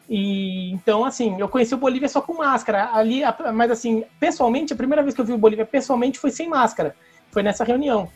E 0.09 0.71
então, 0.71 1.05
assim, 1.05 1.37
eu 1.39 1.49
conheci 1.49 1.75
o 1.75 1.79
Bolívia 1.79 2.09
só 2.09 2.21
com 2.21 2.35
máscara. 2.35 2.91
Ali, 2.93 3.23
mas 3.55 3.71
assim, 3.71 4.05
pessoalmente, 4.21 4.73
a 4.73 4.77
primeira 4.77 5.03
vez 5.03 5.15
que 5.15 5.21
eu 5.21 5.25
vi 5.25 5.33
o 5.33 5.39
Bolívia 5.39 5.67
pessoalmente 5.67 6.19
foi 6.19 6.31
sem 6.31 6.49
máscara. 6.49 6.95
Foi 7.31 7.43
nessa 7.43 7.65
reunião. 7.65 8.09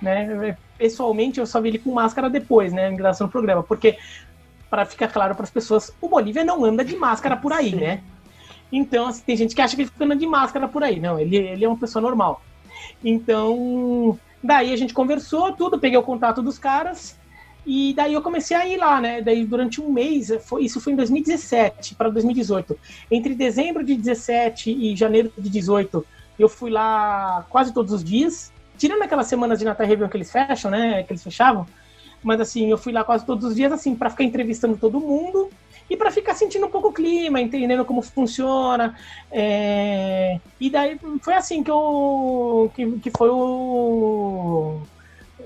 Né? 0.00 0.56
Pessoalmente, 0.76 1.40
eu 1.40 1.46
só 1.46 1.60
vi 1.60 1.68
ele 1.68 1.78
com 1.78 1.92
máscara 1.92 2.28
depois, 2.28 2.72
né? 2.72 2.90
Em 2.90 2.96
gravação 2.96 3.26
do 3.26 3.30
programa. 3.30 3.62
Porque, 3.62 3.98
para 4.68 4.84
ficar 4.84 5.08
claro 5.08 5.34
para 5.34 5.44
as 5.44 5.50
pessoas, 5.50 5.92
o 6.00 6.08
Bolívia 6.08 6.44
não 6.44 6.64
anda 6.64 6.84
de 6.84 6.96
máscara 6.96 7.36
por 7.36 7.52
aí, 7.52 7.70
Sim. 7.70 7.76
né? 7.76 8.02
Então, 8.70 9.08
assim, 9.08 9.22
tem 9.24 9.36
gente 9.36 9.54
que 9.54 9.62
acha 9.62 9.74
que 9.74 9.82
ele 9.82 9.90
fica 9.90 10.04
andando 10.04 10.20
de 10.20 10.26
máscara 10.26 10.68
por 10.68 10.84
aí. 10.84 11.00
Não, 11.00 11.18
ele, 11.18 11.36
ele 11.36 11.64
é 11.64 11.68
uma 11.68 11.78
pessoa 11.78 12.02
normal. 12.02 12.42
Então, 13.02 14.18
daí 14.44 14.72
a 14.72 14.76
gente 14.76 14.92
conversou 14.92 15.52
tudo, 15.52 15.78
peguei 15.78 15.98
o 15.98 16.02
contato 16.02 16.42
dos 16.42 16.58
caras 16.58 17.18
e 17.70 17.92
daí 17.92 18.14
eu 18.14 18.22
comecei 18.22 18.56
a 18.56 18.66
ir 18.66 18.78
lá, 18.78 18.98
né? 18.98 19.20
Daí 19.20 19.44
durante 19.44 19.78
um 19.78 19.92
mês, 19.92 20.32
foi, 20.46 20.64
isso 20.64 20.80
foi 20.80 20.94
em 20.94 20.96
2017 20.96 21.96
para 21.96 22.08
2018. 22.08 22.74
Entre 23.10 23.34
dezembro 23.34 23.84
de 23.84 23.94
17 23.94 24.70
e 24.70 24.96
janeiro 24.96 25.30
de 25.36 25.50
18, 25.50 26.02
eu 26.38 26.48
fui 26.48 26.70
lá 26.70 27.44
quase 27.50 27.74
todos 27.74 27.92
os 27.92 28.02
dias, 28.02 28.50
tirando 28.78 29.02
aquelas 29.02 29.26
semanas 29.26 29.58
de 29.58 29.66
Natal 29.66 29.86
Réveillon 29.86 30.08
que 30.08 30.16
eles 30.16 30.32
fecham, 30.32 30.70
né? 30.70 31.02
Que 31.02 31.12
eles 31.12 31.22
fechavam. 31.22 31.66
Mas 32.22 32.40
assim, 32.40 32.70
eu 32.70 32.78
fui 32.78 32.90
lá 32.90 33.04
quase 33.04 33.26
todos 33.26 33.44
os 33.44 33.54
dias, 33.54 33.70
assim, 33.70 33.94
para 33.94 34.08
ficar 34.08 34.24
entrevistando 34.24 34.78
todo 34.78 34.98
mundo 34.98 35.50
e 35.90 35.94
para 35.94 36.10
ficar 36.10 36.34
sentindo 36.34 36.64
um 36.64 36.70
pouco 36.70 36.88
o 36.88 36.92
clima, 36.92 37.38
entendendo 37.38 37.84
como 37.84 38.00
funciona. 38.00 38.96
É... 39.30 40.40
E 40.58 40.70
daí 40.70 40.98
foi 41.20 41.34
assim 41.34 41.62
que 41.62 41.70
eu 41.70 42.72
que, 42.74 42.92
que 42.92 43.10
foi 43.10 43.28
o, 43.28 44.80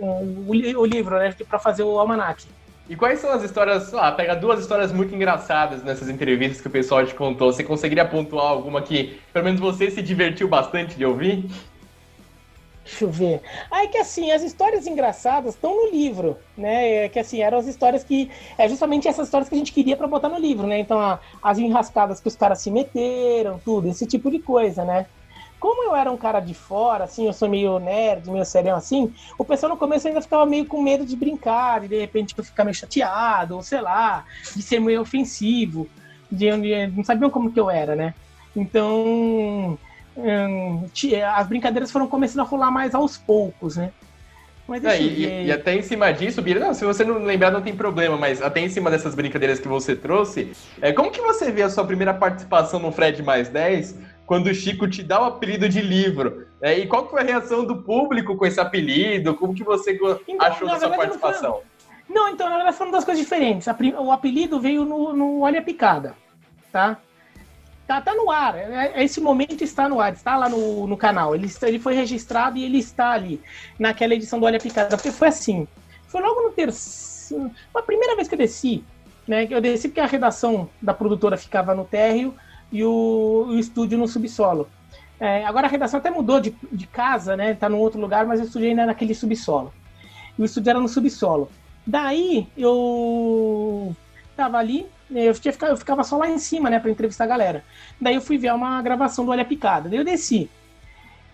o, 0.00 0.50
o 0.50 0.86
livro, 0.86 1.18
né, 1.18 1.34
para 1.48 1.58
fazer 1.58 1.82
o 1.82 1.98
almanac. 1.98 2.44
E 2.88 2.96
quais 2.96 3.20
são 3.20 3.30
as 3.32 3.42
histórias, 3.42 3.94
ah, 3.94 4.10
pega 4.12 4.34
duas 4.34 4.60
histórias 4.60 4.92
muito 4.92 5.14
engraçadas 5.14 5.82
nessas 5.82 6.08
entrevistas 6.08 6.60
que 6.60 6.66
o 6.66 6.70
pessoal 6.70 7.06
te 7.06 7.14
contou. 7.14 7.52
Você 7.52 7.62
conseguiria 7.62 8.04
pontuar 8.04 8.46
alguma 8.46 8.82
que, 8.82 9.20
pelo 9.32 9.44
menos 9.44 9.60
você 9.60 9.90
se 9.90 10.02
divertiu 10.02 10.48
bastante 10.48 10.96
de 10.96 11.04
ouvir? 11.04 11.48
Deixa 12.84 13.04
eu 13.04 13.10
ver. 13.10 13.40
Aí 13.70 13.86
que 13.88 13.98
assim, 13.98 14.32
as 14.32 14.42
histórias 14.42 14.86
engraçadas 14.86 15.54
estão 15.54 15.74
no 15.74 15.90
livro, 15.90 16.36
né? 16.58 17.04
É 17.04 17.08
que 17.08 17.18
assim, 17.18 17.40
eram 17.40 17.58
as 17.58 17.66
histórias 17.66 18.02
que. 18.02 18.28
É 18.58 18.68
justamente 18.68 19.06
essas 19.06 19.28
histórias 19.28 19.48
que 19.48 19.54
a 19.54 19.58
gente 19.58 19.72
queria 19.72 19.96
para 19.96 20.08
botar 20.08 20.28
no 20.28 20.38
livro, 20.38 20.66
né? 20.66 20.80
Então, 20.80 21.18
as 21.40 21.58
enrascadas 21.58 22.20
que 22.20 22.26
os 22.26 22.34
caras 22.34 22.60
se 22.60 22.70
meteram, 22.70 23.60
tudo, 23.64 23.88
esse 23.88 24.04
tipo 24.04 24.30
de 24.30 24.40
coisa, 24.40 24.84
né? 24.84 25.06
Como 25.62 25.84
eu 25.84 25.94
era 25.94 26.10
um 26.10 26.16
cara 26.16 26.40
de 26.40 26.54
fora, 26.54 27.04
assim, 27.04 27.24
eu 27.24 27.32
sou 27.32 27.48
meio 27.48 27.78
nerd, 27.78 28.28
meio 28.28 28.44
serião 28.44 28.76
assim, 28.76 29.14
o 29.38 29.44
pessoal 29.44 29.70
no 29.70 29.78
começo 29.78 30.08
ainda 30.08 30.20
ficava 30.20 30.44
meio 30.44 30.66
com 30.66 30.82
medo 30.82 31.06
de 31.06 31.14
brincar, 31.14 31.82
de 31.82 31.86
de 31.86 32.00
repente 32.00 32.34
eu 32.36 32.42
ficar 32.42 32.64
meio 32.64 32.74
chateado, 32.74 33.54
ou 33.54 33.62
sei 33.62 33.80
lá, 33.80 34.24
de 34.56 34.60
ser 34.60 34.80
meio 34.80 35.00
ofensivo, 35.00 35.88
de, 36.28 36.50
de 36.50 36.88
não 36.88 37.04
sabiam 37.04 37.30
como 37.30 37.52
que 37.52 37.60
eu 37.60 37.70
era, 37.70 37.94
né? 37.94 38.12
Então, 38.56 39.78
hum, 40.16 40.86
as 41.32 41.46
brincadeiras 41.46 41.92
foram 41.92 42.08
começando 42.08 42.40
a 42.40 42.48
rolar 42.48 42.72
mais 42.72 42.92
aos 42.92 43.16
poucos, 43.16 43.76
né? 43.76 43.92
Mas 44.66 44.84
é, 44.84 45.00
e, 45.00 45.46
e, 45.46 45.52
até 45.52 45.76
em 45.76 45.82
cima 45.82 46.12
disso, 46.12 46.40
Bira, 46.42 46.58
não, 46.58 46.74
se 46.74 46.84
você 46.84 47.04
não 47.04 47.18
lembrar 47.18 47.50
não 47.50 47.60
tem 47.60 47.74
problema, 47.76 48.16
mas 48.16 48.40
até 48.40 48.60
em 48.60 48.68
cima 48.68 48.90
dessas 48.90 49.14
brincadeiras 49.14 49.60
que 49.60 49.68
você 49.68 49.94
trouxe, 49.94 50.52
é, 50.80 50.92
como 50.92 51.10
que 51.10 51.20
você 51.20 51.52
vê 51.52 51.62
a 51.62 51.68
sua 51.68 51.84
primeira 51.84 52.14
participação 52.14 52.80
no 52.80 52.90
Fred 52.90 53.22
Mais 53.22 53.48
10? 53.48 54.11
Quando 54.32 54.46
o 54.46 54.54
Chico 54.54 54.88
te 54.88 55.02
dá 55.02 55.20
o 55.20 55.24
apelido 55.24 55.68
de 55.68 55.82
livro. 55.82 56.46
É, 56.58 56.78
e 56.78 56.86
qual 56.86 57.06
foi 57.06 57.20
a 57.20 57.22
reação 57.22 57.66
do 57.66 57.82
público 57.82 58.34
com 58.34 58.46
esse 58.46 58.58
apelido? 58.58 59.34
Como 59.34 59.52
que 59.52 59.62
você 59.62 59.92
então, 59.92 60.18
achou 60.40 60.66
da 60.66 60.78
sua 60.78 60.88
participação? 60.88 61.60
Não, 62.08 62.14
não, 62.14 62.28
então, 62.32 62.48
na 62.48 62.56
verdade, 62.56 62.78
foram 62.78 62.92
duas 62.92 63.04
coisas 63.04 63.22
diferentes. 63.22 63.68
O 63.98 64.10
apelido 64.10 64.58
veio 64.58 64.86
no, 64.86 65.12
no 65.12 65.40
Olha 65.42 65.60
Picada, 65.60 66.14
tá? 66.72 66.96
Tá, 67.86 68.00
tá 68.00 68.14
no 68.14 68.30
ar, 68.30 68.56
é, 68.56 68.92
é, 68.94 69.04
esse 69.04 69.20
momento 69.20 69.62
está 69.62 69.86
no 69.86 70.00
ar, 70.00 70.14
está 70.14 70.34
lá 70.34 70.48
no, 70.48 70.86
no 70.86 70.96
canal. 70.96 71.34
Ele, 71.34 71.46
ele 71.64 71.78
foi 71.78 71.92
registrado 71.94 72.56
e 72.56 72.64
ele 72.64 72.78
está 72.78 73.10
ali, 73.10 73.38
naquela 73.78 74.14
edição 74.14 74.40
do 74.40 74.46
Olha 74.46 74.58
Picada. 74.58 74.96
Porque 74.96 75.12
foi 75.12 75.28
assim, 75.28 75.68
foi 76.06 76.22
logo 76.22 76.40
no 76.40 76.52
terceiro... 76.52 77.50
A 77.74 77.82
primeira 77.82 78.16
vez 78.16 78.28
que 78.28 78.34
eu 78.34 78.38
desci, 78.38 78.82
né? 79.28 79.46
Eu 79.50 79.60
desci 79.60 79.88
porque 79.88 80.00
a 80.00 80.06
redação 80.06 80.70
da 80.80 80.94
produtora 80.94 81.36
ficava 81.36 81.74
no 81.74 81.84
térreo, 81.84 82.34
e 82.72 82.82
o, 82.82 83.46
o 83.48 83.58
estúdio 83.58 83.98
no 83.98 84.08
subsolo. 84.08 84.68
É, 85.20 85.44
agora 85.44 85.68
a 85.68 85.70
redação 85.70 86.00
até 86.00 86.10
mudou 86.10 86.40
de, 86.40 86.52
de 86.72 86.86
casa, 86.86 87.36
né? 87.36 87.54
Tá 87.54 87.68
num 87.68 87.78
outro 87.78 88.00
lugar, 88.00 88.26
mas 88.26 88.40
o 88.40 88.44
estúdio 88.44 88.68
ainda 88.68 88.82
é 88.82 88.86
naquele 88.86 89.14
subsolo. 89.14 89.72
E 90.36 90.42
o 90.42 90.44
estúdio 90.44 90.70
era 90.70 90.80
no 90.80 90.88
subsolo. 90.88 91.48
Daí 91.86 92.48
eu 92.56 93.94
tava 94.36 94.58
ali, 94.58 94.86
eu, 95.10 95.34
tinha, 95.34 95.54
eu 95.68 95.76
ficava 95.76 96.02
só 96.02 96.16
lá 96.16 96.28
em 96.28 96.38
cima, 96.38 96.70
né, 96.70 96.80
para 96.80 96.90
entrevistar 96.90 97.24
a 97.24 97.28
galera. 97.28 97.64
Daí 98.00 98.14
eu 98.14 98.20
fui 98.20 98.38
ver 98.38 98.52
uma 98.52 98.80
gravação 98.82 99.24
do 99.24 99.30
Olha 99.30 99.44
Picada. 99.44 99.88
Daí 99.88 99.98
eu 99.98 100.04
desci. 100.04 100.50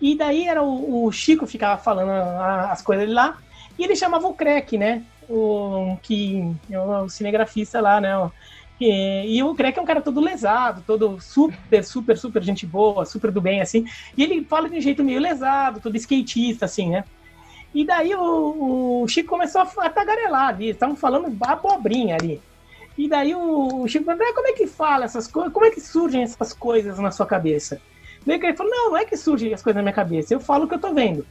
E 0.01 0.15
daí 0.15 0.47
era 0.47 0.61
o, 0.61 1.05
o 1.05 1.11
Chico 1.11 1.47
ficava 1.47 1.81
falando 1.81 2.11
as 2.11 2.81
coisas 2.81 3.05
ali 3.05 3.13
lá, 3.13 3.37
e 3.77 3.83
ele 3.83 3.95
chamava 3.95 4.27
o 4.27 4.33
Crack, 4.33 4.77
né? 4.77 5.03
O, 5.29 5.97
que, 6.01 6.55
o 7.03 7.09
cinegrafista 7.09 7.79
lá, 7.79 8.01
né? 8.01 8.13
E, 8.79 9.37
e 9.37 9.43
o 9.43 9.53
Greg 9.53 9.77
é 9.77 9.81
um 9.81 9.85
cara 9.85 10.01
todo 10.01 10.21
lesado, 10.21 10.83
todo 10.85 11.19
super, 11.19 11.83
super, 11.83 12.17
super 12.17 12.41
gente 12.41 12.65
boa, 12.65 13.05
super 13.05 13.31
do 13.31 13.41
bem, 13.41 13.61
assim. 13.61 13.85
E 14.15 14.23
ele 14.23 14.43
fala 14.45 14.69
de 14.69 14.77
um 14.77 14.81
jeito 14.81 15.03
meio 15.03 15.19
lesado, 15.19 15.81
todo 15.81 15.97
skatista, 15.97 16.65
assim, 16.65 16.89
né? 16.89 17.03
E 17.73 17.85
daí 17.85 18.15
o, 18.15 19.03
o 19.03 19.07
Chico 19.07 19.29
começou 19.29 19.61
a, 19.61 19.89
tagarelar 19.89 20.49
ali, 20.49 20.69
estavam 20.69 20.95
falando 20.95 21.35
abobrinha 21.41 22.15
ali. 22.15 22.41
E 22.97 23.07
daí 23.07 23.35
o, 23.35 23.87
Chico 23.87 24.09
ah, 24.09 24.33
como 24.33 24.47
é 24.47 24.53
que 24.53 24.65
fala 24.65 25.05
essas 25.05 25.27
coisas? 25.27 25.53
Como 25.53 25.65
é 25.65 25.71
que 25.71 25.81
surgem 25.81 26.23
essas 26.23 26.53
coisas 26.53 26.97
na 26.99 27.11
sua 27.11 27.25
cabeça? 27.25 27.81
Daí 28.25 28.39
ele 28.41 28.55
falou, 28.55 28.71
não, 28.71 28.89
não 28.91 28.97
é 28.97 29.05
que 29.05 29.15
surgem 29.15 29.53
as 29.53 29.61
coisas 29.61 29.77
na 29.77 29.83
minha 29.83 29.93
cabeça, 29.93 30.33
eu 30.33 30.39
falo 30.39 30.65
o 30.65 30.67
que 30.67 30.75
eu 30.75 30.79
tô 30.79 30.93
vendo. 30.93 31.25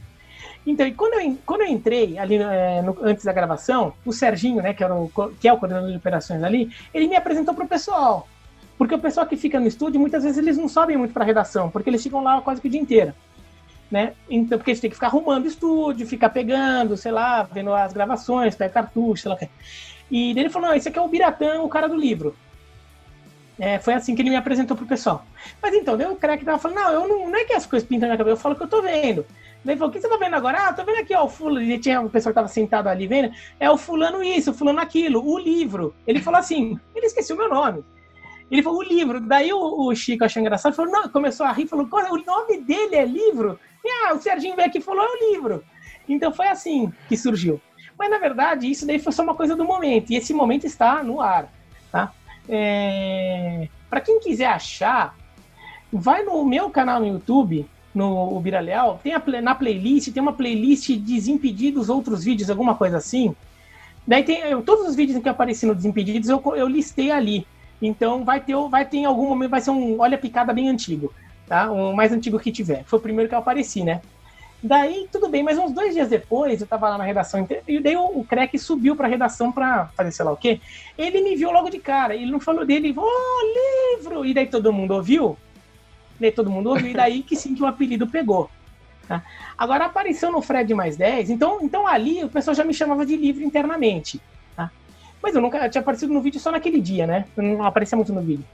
Então, 0.65 0.85
e 0.85 0.93
quando 0.93 1.13
eu, 1.13 1.37
quando 1.45 1.61
eu 1.61 1.67
entrei 1.67 2.17
ali 2.17 2.35
é, 2.35 2.81
no, 2.81 2.97
antes 3.01 3.23
da 3.23 3.33
gravação, 3.33 3.93
o 4.05 4.11
Serginho, 4.11 4.61
né, 4.61 4.73
que, 4.73 4.83
era 4.83 4.93
o, 4.93 5.09
que 5.39 5.47
é 5.47 5.53
o 5.53 5.57
coordenador 5.57 5.89
de 5.89 5.97
operações 5.97 6.43
ali, 6.43 6.69
ele 6.93 7.07
me 7.07 7.15
apresentou 7.15 7.53
para 7.53 7.65
o 7.65 7.67
pessoal. 7.67 8.27
Porque 8.77 8.95
o 8.95 8.99
pessoal 8.99 9.25
que 9.25 9.35
fica 9.35 9.59
no 9.59 9.67
estúdio, 9.67 9.99
muitas 9.99 10.23
vezes 10.23 10.37
eles 10.37 10.57
não 10.57 10.69
sobem 10.69 10.95
muito 10.95 11.13
para 11.13 11.25
redação, 11.25 11.69
porque 11.69 11.89
eles 11.89 12.03
ficam 12.03 12.23
lá 12.23 12.41
quase 12.41 12.61
que 12.61 12.67
o 12.67 12.71
dia 12.71 12.79
inteiro. 12.79 13.13
Né? 13.89 14.13
Então, 14.29 14.57
porque 14.57 14.71
eles 14.71 14.79
têm 14.79 14.89
que 14.89 14.95
ficar 14.95 15.07
arrumando 15.07 15.47
estúdio, 15.47 16.05
ficar 16.05 16.29
pegando, 16.29 16.95
sei 16.95 17.11
lá, 17.11 17.43
vendo 17.43 17.73
as 17.73 17.91
gravações, 17.91 18.55
pega 18.55 18.71
cartucho, 18.71 19.23
sei 19.23 19.31
lá. 19.31 19.37
E 20.11 20.31
ele 20.31 20.49
falou: 20.49 20.69
não, 20.69 20.75
esse 20.75 20.87
aqui 20.87 20.99
é 20.99 21.01
o 21.01 21.07
Biratã, 21.07 21.61
o 21.61 21.69
cara 21.69 21.89
do 21.89 21.95
livro. 21.95 22.35
É, 23.59 23.77
foi 23.77 23.93
assim 23.93 24.15
que 24.15 24.21
ele 24.21 24.29
me 24.29 24.37
apresentou 24.37 24.77
pro 24.77 24.85
pessoal. 24.85 25.25
Mas 25.61 25.73
então, 25.73 25.97
daí 25.97 26.07
o 26.07 26.15
cara 26.15 26.37
que 26.37 26.45
tava 26.45 26.57
falando, 26.57 26.77
não, 26.77 26.91
eu 26.93 27.07
não, 27.07 27.29
não 27.29 27.37
é 27.37 27.43
que 27.43 27.53
as 27.53 27.65
coisas 27.65 27.87
pintam 27.87 28.07
na 28.07 28.15
cabeça, 28.15 28.33
eu 28.33 28.37
falo 28.37 28.55
que 28.55 28.63
eu 28.63 28.67
tô 28.67 28.81
vendo. 28.81 29.25
Daí 29.63 29.75
falou, 29.75 29.89
o 29.89 29.93
que 29.93 29.99
você 29.99 30.07
tá 30.07 30.17
vendo 30.17 30.35
agora? 30.35 30.67
Ah, 30.67 30.73
tô 30.73 30.85
vendo 30.85 30.99
aqui, 30.99 31.13
ó, 31.13 31.25
o 31.25 31.29
fulano. 31.29 31.61
E 31.61 31.77
tinha 31.77 31.99
uma 31.99 32.09
pessoa 32.09 32.31
que 32.31 32.35
tava 32.35 32.47
sentado 32.47 32.87
ali 32.87 33.07
vendo. 33.07 33.33
É 33.59 33.69
o 33.69 33.77
fulano 33.77 34.23
isso, 34.23 34.51
o 34.51 34.53
fulano 34.53 34.79
aquilo, 34.79 35.25
o 35.25 35.37
livro. 35.37 35.93
Ele 36.07 36.21
falou 36.21 36.39
assim, 36.39 36.79
ele 36.95 37.05
esqueceu 37.05 37.35
o 37.35 37.39
meu 37.39 37.49
nome. 37.49 37.83
Ele 38.49 38.63
falou, 38.63 38.79
o 38.79 38.83
livro. 38.83 39.19
Daí 39.19 39.51
o, 39.51 39.59
o 39.59 39.95
Chico 39.95 40.23
achou 40.23 40.41
engraçado, 40.41 40.75
falou, 40.75 40.91
não, 40.91 41.09
começou 41.09 41.45
a 41.45 41.51
rir, 41.51 41.67
falou, 41.67 41.87
o 41.91 42.17
nome 42.25 42.61
dele 42.61 42.95
é 42.95 43.05
livro? 43.05 43.59
E, 43.83 43.89
ah, 43.89 44.13
o 44.13 44.21
Serginho 44.21 44.55
veio 44.55 44.67
aqui 44.67 44.77
e 44.77 44.81
falou, 44.81 45.03
é 45.03 45.07
o 45.07 45.33
livro. 45.33 45.63
Então 46.07 46.33
foi 46.33 46.47
assim 46.47 46.91
que 47.07 47.17
surgiu. 47.17 47.61
Mas 47.97 48.09
na 48.09 48.17
verdade, 48.17 48.69
isso 48.69 48.87
daí 48.87 48.97
foi 48.97 49.11
só 49.11 49.23
uma 49.23 49.35
coisa 49.35 49.55
do 49.55 49.65
momento. 49.65 50.11
E 50.11 50.15
esse 50.15 50.33
momento 50.33 50.65
está 50.65 51.03
no 51.03 51.19
ar, 51.21 51.51
tá? 51.91 52.13
É... 52.47 53.67
Para 53.89 54.01
quem 54.01 54.19
quiser 54.19 54.47
achar, 54.47 55.15
vai 55.91 56.23
no 56.23 56.43
meu 56.45 56.69
canal 56.69 56.99
no 56.99 57.07
YouTube, 57.07 57.67
no 57.93 58.39
Biraleal, 58.39 58.99
tem 59.03 59.13
a, 59.13 59.23
na 59.41 59.55
playlist, 59.55 60.11
tem 60.11 60.21
uma 60.21 60.33
playlist 60.33 60.91
Desimpedidos, 60.97 61.89
outros 61.89 62.23
vídeos, 62.23 62.49
alguma 62.49 62.75
coisa 62.75 62.97
assim. 62.97 63.35
Daí 64.07 64.23
tem 64.23 64.39
eu, 64.41 64.61
todos 64.61 64.87
os 64.87 64.95
vídeos 64.95 65.21
que 65.21 65.65
no 65.65 65.75
Desimpedidos, 65.75 66.29
eu, 66.29 66.41
eu 66.55 66.67
listei 66.67 67.11
ali. 67.11 67.45
Então 67.81 68.23
vai 68.25 68.39
ter, 68.41 68.55
vai 68.69 68.85
ter 68.85 68.97
em 68.97 69.05
algum 69.05 69.29
momento, 69.29 69.51
vai 69.51 69.61
ser 69.61 69.71
um 69.71 69.99
Olha 69.99 70.17
Picada 70.17 70.53
bem 70.53 70.69
antigo, 70.69 71.13
tá? 71.47 71.71
O 71.71 71.95
mais 71.95 72.11
antigo 72.11 72.39
que 72.39 72.51
tiver. 72.51 72.83
Foi 72.85 72.99
o 72.99 73.01
primeiro 73.01 73.29
que 73.29 73.35
eu 73.35 73.39
apareci, 73.39 73.83
né? 73.83 74.01
Daí, 74.61 75.07
tudo 75.09 75.29
bem, 75.29 75.41
mas 75.41 75.57
uns 75.57 75.71
dois 75.71 75.93
dias 75.93 76.09
depois, 76.09 76.59
eu 76.59 76.67
tava 76.67 76.89
lá 76.89 76.97
na 76.97 77.05
redação, 77.05 77.47
e 77.65 77.79
daí 77.79 77.95
o, 77.95 78.19
o 78.19 78.25
Crack 78.25 78.59
subiu 78.59 78.93
pra 78.93 79.07
redação 79.07 79.53
pra 79.53 79.89
fazer 79.95 80.11
sei 80.11 80.25
lá 80.25 80.33
o 80.33 80.37
quê. 80.37 80.59
Ele 80.97 81.21
me 81.21 81.35
viu 81.35 81.49
logo 81.49 81.69
de 81.69 81.79
cara, 81.79 82.13
ele 82.13 82.29
não 82.29 82.41
falou 82.41 82.65
dele, 82.65 82.93
ô, 82.97 83.01
oh, 83.01 83.97
livro! 83.97 84.25
E 84.25 84.33
daí 84.33 84.47
todo 84.47 84.73
mundo 84.73 84.95
ouviu, 84.95 85.37
todo 86.35 86.49
mundo 86.49 86.69
ouviu, 86.69 86.91
e 86.91 86.93
daí 86.93 87.23
que 87.23 87.35
sim 87.35 87.55
que 87.55 87.63
o 87.63 87.67
apelido 87.67 88.07
pegou. 88.07 88.49
Tá? 89.07 89.23
Agora 89.57 89.85
apareceu 89.85 90.31
no 90.31 90.41
Fred 90.41 90.73
mais 90.73 90.95
10, 90.95 91.31
então, 91.31 91.59
então 91.61 91.87
ali 91.87 92.23
o 92.23 92.29
pessoal 92.29 92.53
já 92.53 92.63
me 92.63 92.73
chamava 92.73 93.05
de 93.05 93.15
livro 93.15 93.43
internamente. 93.43 94.21
Tá? 94.55 94.71
Mas 95.21 95.33
eu 95.33 95.41
nunca 95.41 95.57
eu 95.57 95.69
tinha 95.69 95.81
aparecido 95.81 96.13
no 96.13 96.21
vídeo 96.21 96.39
só 96.39 96.51
naquele 96.51 96.79
dia, 96.79 97.07
né? 97.07 97.25
Eu 97.35 97.43
não 97.43 97.63
aparecia 97.63 97.95
muito 97.95 98.13
no 98.13 98.21
vídeo. 98.21 98.45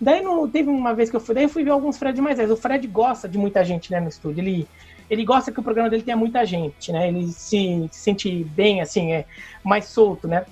Daí 0.00 0.20
no, 0.22 0.48
teve 0.48 0.68
uma 0.68 0.92
vez 0.92 1.08
que 1.08 1.16
eu 1.16 1.20
fui, 1.20 1.34
daí 1.34 1.44
eu 1.44 1.48
fui 1.48 1.64
ver 1.64 1.70
alguns 1.70 1.96
Fred 1.96 2.20
mais 2.20 2.36
10. 2.36 2.50
O 2.50 2.56
Fred 2.56 2.86
gosta 2.86 3.28
de 3.28 3.38
muita 3.38 3.64
gente 3.64 3.90
né, 3.90 4.00
no 4.00 4.08
estúdio. 4.08 4.42
Ele, 4.42 4.68
ele 5.08 5.24
gosta 5.24 5.52
que 5.52 5.60
o 5.60 5.62
programa 5.62 5.88
dele 5.88 6.02
tenha 6.02 6.16
muita 6.16 6.44
gente, 6.44 6.92
né? 6.92 7.08
Ele 7.08 7.28
se, 7.28 7.88
se 7.90 8.00
sente 8.00 8.44
bem, 8.44 8.80
assim, 8.80 9.12
é 9.12 9.24
mais 9.62 9.86
solto, 9.86 10.28
né? 10.28 10.44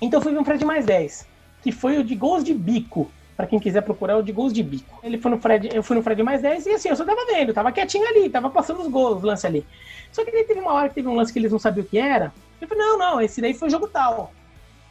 Então 0.00 0.18
eu 0.18 0.22
fui 0.22 0.32
ver 0.32 0.38
um 0.38 0.44
Fred 0.44 0.64
mais 0.64 0.84
10, 0.84 1.26
que 1.62 1.72
foi 1.72 1.98
o 1.98 2.04
de 2.04 2.14
gols 2.14 2.44
de 2.44 2.52
bico 2.52 3.10
para 3.36 3.46
quem 3.46 3.58
quiser 3.58 3.82
procurar, 3.82 4.14
é 4.14 4.16
o 4.16 4.22
de 4.22 4.32
gols 4.32 4.52
de 4.52 4.62
bico. 4.62 4.98
Ele 5.02 5.18
foi 5.18 5.30
no 5.30 5.38
Fred, 5.38 5.68
eu 5.72 5.82
fui 5.82 5.96
no 5.96 6.02
Fred 6.02 6.22
mais 6.22 6.40
10 6.40 6.66
e 6.66 6.70
assim, 6.70 6.88
eu 6.88 6.96
só 6.96 7.04
tava 7.04 7.26
vendo, 7.26 7.52
tava 7.52 7.70
quietinho 7.70 8.08
ali, 8.08 8.30
tava 8.30 8.48
passando 8.48 8.80
os 8.80 8.88
gols, 8.88 9.18
os 9.18 9.22
lances 9.22 9.44
ali. 9.44 9.66
Só 10.10 10.24
que 10.24 10.30
teve 10.30 10.60
uma 10.60 10.72
hora 10.72 10.88
que 10.88 10.94
teve 10.94 11.08
um 11.08 11.14
lance 11.14 11.32
que 11.32 11.38
eles 11.38 11.52
não 11.52 11.58
sabiam 11.58 11.84
o 11.84 11.88
que 11.88 11.98
era. 11.98 12.32
Eu 12.60 12.66
falei, 12.66 12.82
não, 12.82 12.98
não, 12.98 13.20
esse 13.20 13.40
daí 13.40 13.52
foi 13.52 13.68
jogo 13.68 13.86
tal. 13.88 14.32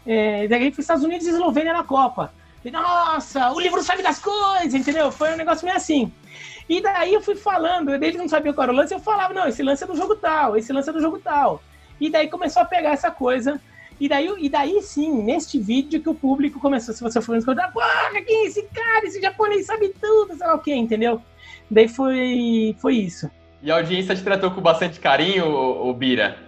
É, 0.05 0.47
daí 0.47 0.71
foi 0.71 0.81
Estados 0.81 1.03
Unidos 1.03 1.25
e 1.25 1.31
Eslovênia 1.31 1.73
na 1.73 1.83
Copa. 1.83 2.31
Nossa, 2.71 3.51
o 3.51 3.59
livro 3.59 3.81
sabe 3.83 4.01
das 4.01 4.19
coisas, 4.19 4.73
entendeu? 4.73 5.11
Foi 5.11 5.33
um 5.33 5.37
negócio 5.37 5.65
meio 5.65 5.77
assim. 5.77 6.11
E 6.67 6.81
daí 6.81 7.13
eu 7.13 7.21
fui 7.21 7.35
falando, 7.35 7.93
eles 7.93 8.15
não 8.15 8.27
sabiam 8.27 8.53
qual 8.53 8.63
era 8.63 8.73
o 8.73 8.75
lance, 8.75 8.93
eu 8.93 8.99
falava, 8.99 9.33
não, 9.33 9.47
esse 9.47 9.61
lance 9.61 9.83
é 9.83 9.87
do 9.87 9.95
jogo 9.95 10.15
tal, 10.15 10.57
esse 10.57 10.73
lance 10.73 10.89
é 10.89 10.93
do 10.93 11.01
jogo 11.01 11.19
tal. 11.19 11.61
E 11.99 12.09
daí 12.09 12.27
começou 12.27 12.61
a 12.61 12.65
pegar 12.65 12.91
essa 12.91 13.11
coisa 13.11 13.61
e 13.99 14.09
daí, 14.09 14.33
e 14.39 14.49
daí 14.49 14.81
sim, 14.81 15.23
neste 15.23 15.59
vídeo 15.59 16.01
que 16.01 16.09
o 16.09 16.15
público 16.15 16.59
começou, 16.59 16.93
se 16.93 17.01
você 17.01 17.21
for 17.21 17.37
escutar, 17.37 17.71
porra, 17.71 18.21
quem 18.25 18.43
é 18.43 18.47
esse 18.47 18.63
cara? 18.63 19.05
Esse 19.05 19.21
japonês 19.21 19.65
sabe 19.65 19.93
tudo, 20.01 20.35
sei 20.35 20.45
lá 20.45 20.55
o 20.55 20.59
que, 20.59 20.73
entendeu? 20.73 21.21
Daí 21.69 21.87
foi, 21.87 22.75
foi 22.79 22.95
isso. 22.95 23.29
E 23.61 23.71
a 23.71 23.77
audiência 23.77 24.15
te 24.15 24.23
tratou 24.23 24.51
com 24.51 24.61
bastante 24.61 24.99
carinho, 24.99 25.47
o 25.47 25.93
Bira? 25.93 26.45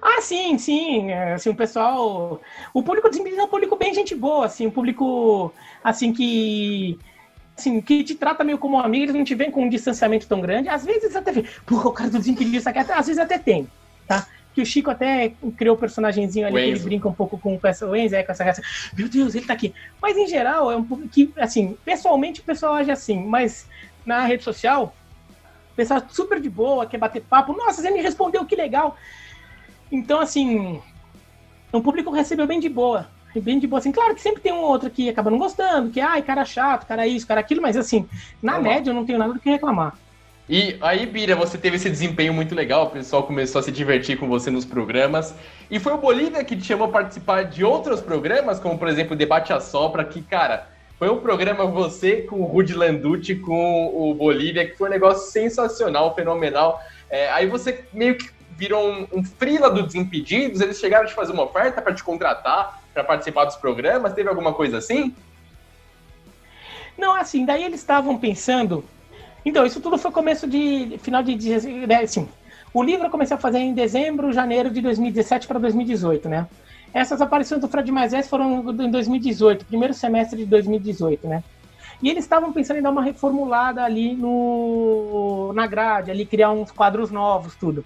Ah, 0.00 0.20
sim, 0.20 0.58
sim. 0.58 1.10
É, 1.10 1.34
assim, 1.34 1.50
o 1.50 1.54
pessoal. 1.54 2.40
O 2.72 2.82
público 2.82 3.08
desimpedido 3.08 3.40
é 3.40 3.44
um 3.44 3.48
público 3.48 3.76
bem 3.76 3.94
gente 3.94 4.14
boa, 4.14 4.46
assim, 4.46 4.66
um 4.66 4.70
público 4.70 5.52
assim 5.82 6.12
que. 6.12 6.98
Assim, 7.56 7.80
que 7.80 8.04
te 8.04 8.14
trata 8.14 8.44
meio 8.44 8.58
como 8.58 8.76
um 8.76 8.80
amigo, 8.80 9.04
eles 9.04 9.14
não 9.14 9.24
te 9.24 9.34
veem 9.34 9.50
com 9.50 9.62
um 9.62 9.68
distanciamento 9.68 10.26
tão 10.26 10.42
grande. 10.42 10.68
Às 10.68 10.84
vezes 10.84 11.16
até 11.16 11.32
porra, 11.64 11.88
o 11.88 11.92
cara 11.92 12.10
do 12.10 12.18
Desimpedido 12.18 12.56
isso 12.58 12.68
aqui, 12.68 12.78
até, 12.78 12.92
às 12.92 13.06
vezes 13.06 13.20
até 13.20 13.38
tem, 13.38 13.66
tá? 14.06 14.26
Que 14.56 14.62
o 14.62 14.66
Chico 14.66 14.90
até 14.90 15.34
criou 15.54 15.74
o 15.74 15.76
um 15.76 15.80
personagemzinho 15.80 16.46
ali, 16.46 16.56
que 16.56 16.70
ele 16.70 16.78
brinca 16.78 17.06
um 17.06 17.12
pouco 17.12 17.36
com, 17.36 17.60
com 17.60 17.68
essa, 17.68 17.86
o 17.86 17.94
Enzo, 17.94 18.16
é, 18.16 18.22
com 18.22 18.32
essa 18.32 18.42
raça. 18.42 18.62
Meu 18.96 19.06
Deus, 19.06 19.34
ele 19.34 19.44
tá 19.44 19.52
aqui. 19.52 19.74
Mas 20.00 20.16
em 20.16 20.26
geral, 20.26 20.72
é 20.72 20.76
um 20.76 20.82
público 20.82 21.12
que, 21.12 21.30
assim, 21.36 21.76
pessoalmente 21.84 22.40
o 22.40 22.42
pessoal 22.42 22.72
age 22.72 22.90
assim, 22.90 23.22
mas 23.22 23.68
na 24.06 24.24
rede 24.24 24.42
social, 24.42 24.96
o 25.72 25.76
pessoal 25.76 26.00
é 26.00 26.04
super 26.08 26.40
de 26.40 26.48
boa, 26.48 26.86
quer 26.86 26.96
bater 26.96 27.20
papo. 27.20 27.52
Nossa, 27.52 27.82
você 27.82 27.90
me 27.90 28.00
respondeu, 28.00 28.46
que 28.46 28.56
legal. 28.56 28.96
Então, 29.92 30.20
assim, 30.20 30.80
o 31.70 31.82
público 31.82 32.10
recebeu 32.10 32.46
bem 32.46 32.58
de 32.58 32.70
boa. 32.70 33.06
Bem 33.34 33.58
de 33.58 33.66
boa, 33.66 33.80
assim. 33.80 33.92
Claro 33.92 34.14
que 34.14 34.22
sempre 34.22 34.40
tem 34.40 34.54
um 34.54 34.62
outro 34.62 34.88
que 34.88 35.10
acaba 35.10 35.30
não 35.30 35.36
gostando, 35.36 35.90
que, 35.90 36.00
ai, 36.00 36.22
cara 36.22 36.46
chato, 36.46 36.86
cara 36.86 37.06
isso, 37.06 37.26
cara 37.26 37.40
aquilo, 37.40 37.60
mas 37.60 37.76
assim, 37.76 38.08
na 38.42 38.54
tá 38.54 38.60
média 38.60 38.88
eu 38.88 38.94
não 38.94 39.04
tenho 39.04 39.18
nada 39.18 39.34
do 39.34 39.38
que 39.38 39.50
reclamar. 39.50 39.98
E 40.48 40.76
aí, 40.80 41.04
Bira, 41.06 41.34
você 41.34 41.58
teve 41.58 41.74
esse 41.74 41.90
desempenho 41.90 42.32
muito 42.32 42.54
legal, 42.54 42.84
o 42.84 42.90
pessoal 42.90 43.24
começou 43.24 43.58
a 43.58 43.62
se 43.62 43.72
divertir 43.72 44.16
com 44.16 44.28
você 44.28 44.48
nos 44.48 44.64
programas. 44.64 45.34
E 45.68 45.80
foi 45.80 45.92
o 45.92 45.98
Bolívia 45.98 46.44
que 46.44 46.56
te 46.56 46.64
chamou 46.64 46.86
a 46.86 46.90
participar 46.90 47.42
de 47.44 47.64
outros 47.64 48.00
programas, 48.00 48.60
como 48.60 48.78
por 48.78 48.86
exemplo 48.86 49.14
o 49.14 49.16
Debate 49.16 49.52
a 49.52 49.58
Sopra, 49.58 50.04
que, 50.04 50.22
cara, 50.22 50.68
foi 51.00 51.10
um 51.10 51.18
programa 51.18 51.66
você 51.66 52.22
com 52.22 52.40
o 52.40 52.44
Rudy 52.44 52.74
Landucci, 52.74 53.34
com 53.34 53.86
o 53.92 54.14
Bolívia, 54.14 54.64
que 54.64 54.76
foi 54.76 54.88
um 54.88 54.92
negócio 54.92 55.32
sensacional, 55.32 56.14
fenomenal. 56.14 56.80
É, 57.10 57.28
aí 57.30 57.48
você 57.48 57.84
meio 57.92 58.16
que 58.16 58.30
virou 58.56 58.88
um, 58.88 59.06
um 59.12 59.24
frila 59.24 59.68
do 59.68 59.82
Desimpedidos, 59.82 60.60
eles 60.60 60.78
chegaram 60.78 61.04
a 61.04 61.08
te 61.08 61.14
fazer 61.14 61.32
uma 61.32 61.42
oferta 61.42 61.82
para 61.82 61.92
te 61.92 62.04
contratar, 62.04 62.80
para 62.94 63.02
participar 63.02 63.46
dos 63.46 63.56
programas, 63.56 64.14
teve 64.14 64.28
alguma 64.28 64.54
coisa 64.54 64.78
assim? 64.78 65.12
Não, 66.96 67.14
assim, 67.14 67.44
daí 67.44 67.64
eles 67.64 67.80
estavam 67.80 68.16
pensando. 68.16 68.84
Então, 69.46 69.64
isso 69.64 69.80
tudo 69.80 69.96
foi 69.96 70.10
começo 70.10 70.44
de. 70.48 70.98
final 70.98 71.22
de. 71.22 71.36
Né, 71.86 72.02
assim, 72.02 72.28
o 72.74 72.82
livro 72.82 73.06
eu 73.06 73.10
comecei 73.10 73.36
a 73.36 73.38
fazer 73.38 73.58
em 73.60 73.72
dezembro, 73.72 74.32
janeiro 74.32 74.68
de 74.68 74.80
2017 74.80 75.46
para 75.46 75.60
2018, 75.60 76.28
né? 76.28 76.48
Essas 76.92 77.20
aparições 77.20 77.60
do 77.60 77.68
Fred 77.68 77.92
Maisés 77.92 78.28
foram 78.28 78.68
em 78.72 78.90
2018, 78.90 79.64
primeiro 79.64 79.94
semestre 79.94 80.36
de 80.36 80.46
2018, 80.46 81.28
né? 81.28 81.44
E 82.02 82.10
eles 82.10 82.24
estavam 82.24 82.52
pensando 82.52 82.78
em 82.78 82.82
dar 82.82 82.90
uma 82.90 83.02
reformulada 83.02 83.84
ali 83.84 84.14
no, 84.16 85.52
na 85.54 85.66
grade, 85.68 86.10
ali 86.10 86.26
criar 86.26 86.50
uns 86.50 86.72
quadros 86.72 87.12
novos, 87.12 87.54
tudo. 87.54 87.84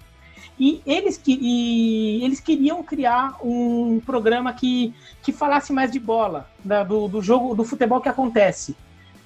E 0.59 0.81
eles, 0.83 1.15
que, 1.15 1.37
e 1.39 2.25
eles 2.25 2.39
queriam 2.39 2.81
criar 2.81 3.37
um 3.43 4.01
programa 4.03 4.51
que, 4.51 4.93
que 5.21 5.31
falasse 5.31 5.71
mais 5.71 5.91
de 5.91 5.99
bola, 5.99 6.49
da, 6.63 6.83
do, 6.83 7.07
do 7.07 7.21
jogo, 7.21 7.53
do 7.53 7.63
futebol 7.63 8.01
que 8.01 8.09
acontece. 8.09 8.75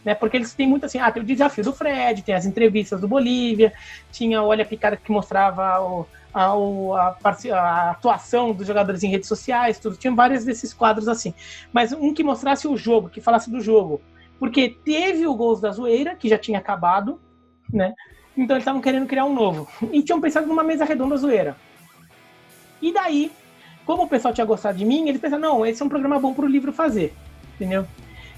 Né, 0.05 0.13
porque 0.13 0.37
eles 0.37 0.53
têm 0.53 0.67
muito 0.67 0.85
assim, 0.85 0.99
ah, 0.99 1.11
tem 1.11 1.23
o 1.23 1.25
desafio 1.25 1.63
do 1.63 1.73
Fred, 1.73 2.21
tem 2.21 2.35
as 2.35 2.45
entrevistas 2.45 3.01
do 3.01 3.07
Bolívia, 3.07 3.73
tinha 4.11 4.39
o 4.39 4.45
Olha 4.45 4.63
Picada 4.63 4.95
que 4.95 5.11
mostrava 5.11 5.81
o, 5.81 6.05
a, 6.31 7.17
a, 7.23 7.55
a, 7.55 7.91
atuação 7.91 8.53
dos 8.53 8.67
jogadores 8.67 9.01
em 9.01 9.09
redes 9.09 9.27
sociais, 9.27 9.79
tudo. 9.79 9.97
Tinha 9.97 10.13
vários 10.13 10.45
desses 10.45 10.73
quadros 10.73 11.07
assim. 11.07 11.33
Mas 11.73 11.91
um 11.91 12.13
que 12.13 12.23
mostrasse 12.23 12.67
o 12.67 12.77
jogo, 12.77 13.09
que 13.09 13.19
falasse 13.19 13.49
do 13.49 13.59
jogo. 13.59 13.99
Porque 14.37 14.77
teve 14.85 15.25
o 15.25 15.33
Gols 15.33 15.59
da 15.59 15.71
Zoeira, 15.71 16.13
que 16.13 16.29
já 16.29 16.37
tinha 16.37 16.59
acabado, 16.59 17.19
né? 17.73 17.95
Então 18.37 18.55
eles 18.55 18.61
estavam 18.61 18.81
querendo 18.81 19.07
criar 19.07 19.25
um 19.25 19.33
novo. 19.33 19.67
E 19.91 20.03
tinham 20.03 20.21
pensado 20.21 20.45
numa 20.45 20.63
mesa 20.63 20.85
redonda 20.85 21.15
zoeira. 21.15 21.55
E 22.81 22.93
daí, 22.93 23.31
como 23.85 24.03
o 24.03 24.07
pessoal 24.07 24.33
tinha 24.33 24.45
gostado 24.45 24.77
de 24.77 24.85
mim, 24.85 25.07
eles 25.07 25.21
pensaram, 25.21 25.41
não, 25.41 25.65
esse 25.65 25.81
é 25.81 25.85
um 25.85 25.89
programa 25.89 26.19
bom 26.19 26.33
para 26.33 26.45
o 26.45 26.49
livro 26.49 26.73
fazer. 26.73 27.13
Entendeu? 27.55 27.87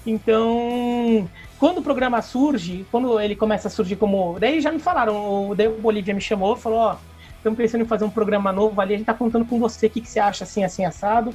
Então, 0.06 1.28
quando 1.58 1.78
o 1.78 1.82
programa 1.82 2.22
surge, 2.22 2.86
quando 2.90 3.18
ele 3.20 3.34
começa 3.34 3.68
a 3.68 3.70
surgir 3.70 3.96
como. 3.96 4.38
Daí 4.38 4.60
já 4.60 4.70
me 4.70 4.78
falaram, 4.78 5.50
o 5.50 5.54
Bolívia 5.80 6.14
me 6.14 6.20
chamou 6.20 6.56
e 6.56 6.60
falou, 6.60 6.78
ó, 6.78 6.96
estamos 7.36 7.56
pensando 7.56 7.82
em 7.82 7.86
fazer 7.86 8.04
um 8.04 8.10
programa 8.10 8.52
novo 8.52 8.80
ali, 8.80 8.94
a 8.94 8.96
gente 8.96 9.06
tá 9.06 9.14
contando 9.14 9.44
com 9.44 9.58
você, 9.58 9.86
o 9.86 9.90
que, 9.90 10.00
que 10.00 10.08
você 10.08 10.20
acha 10.20 10.44
assim, 10.44 10.64
assim, 10.64 10.84
assado. 10.84 11.34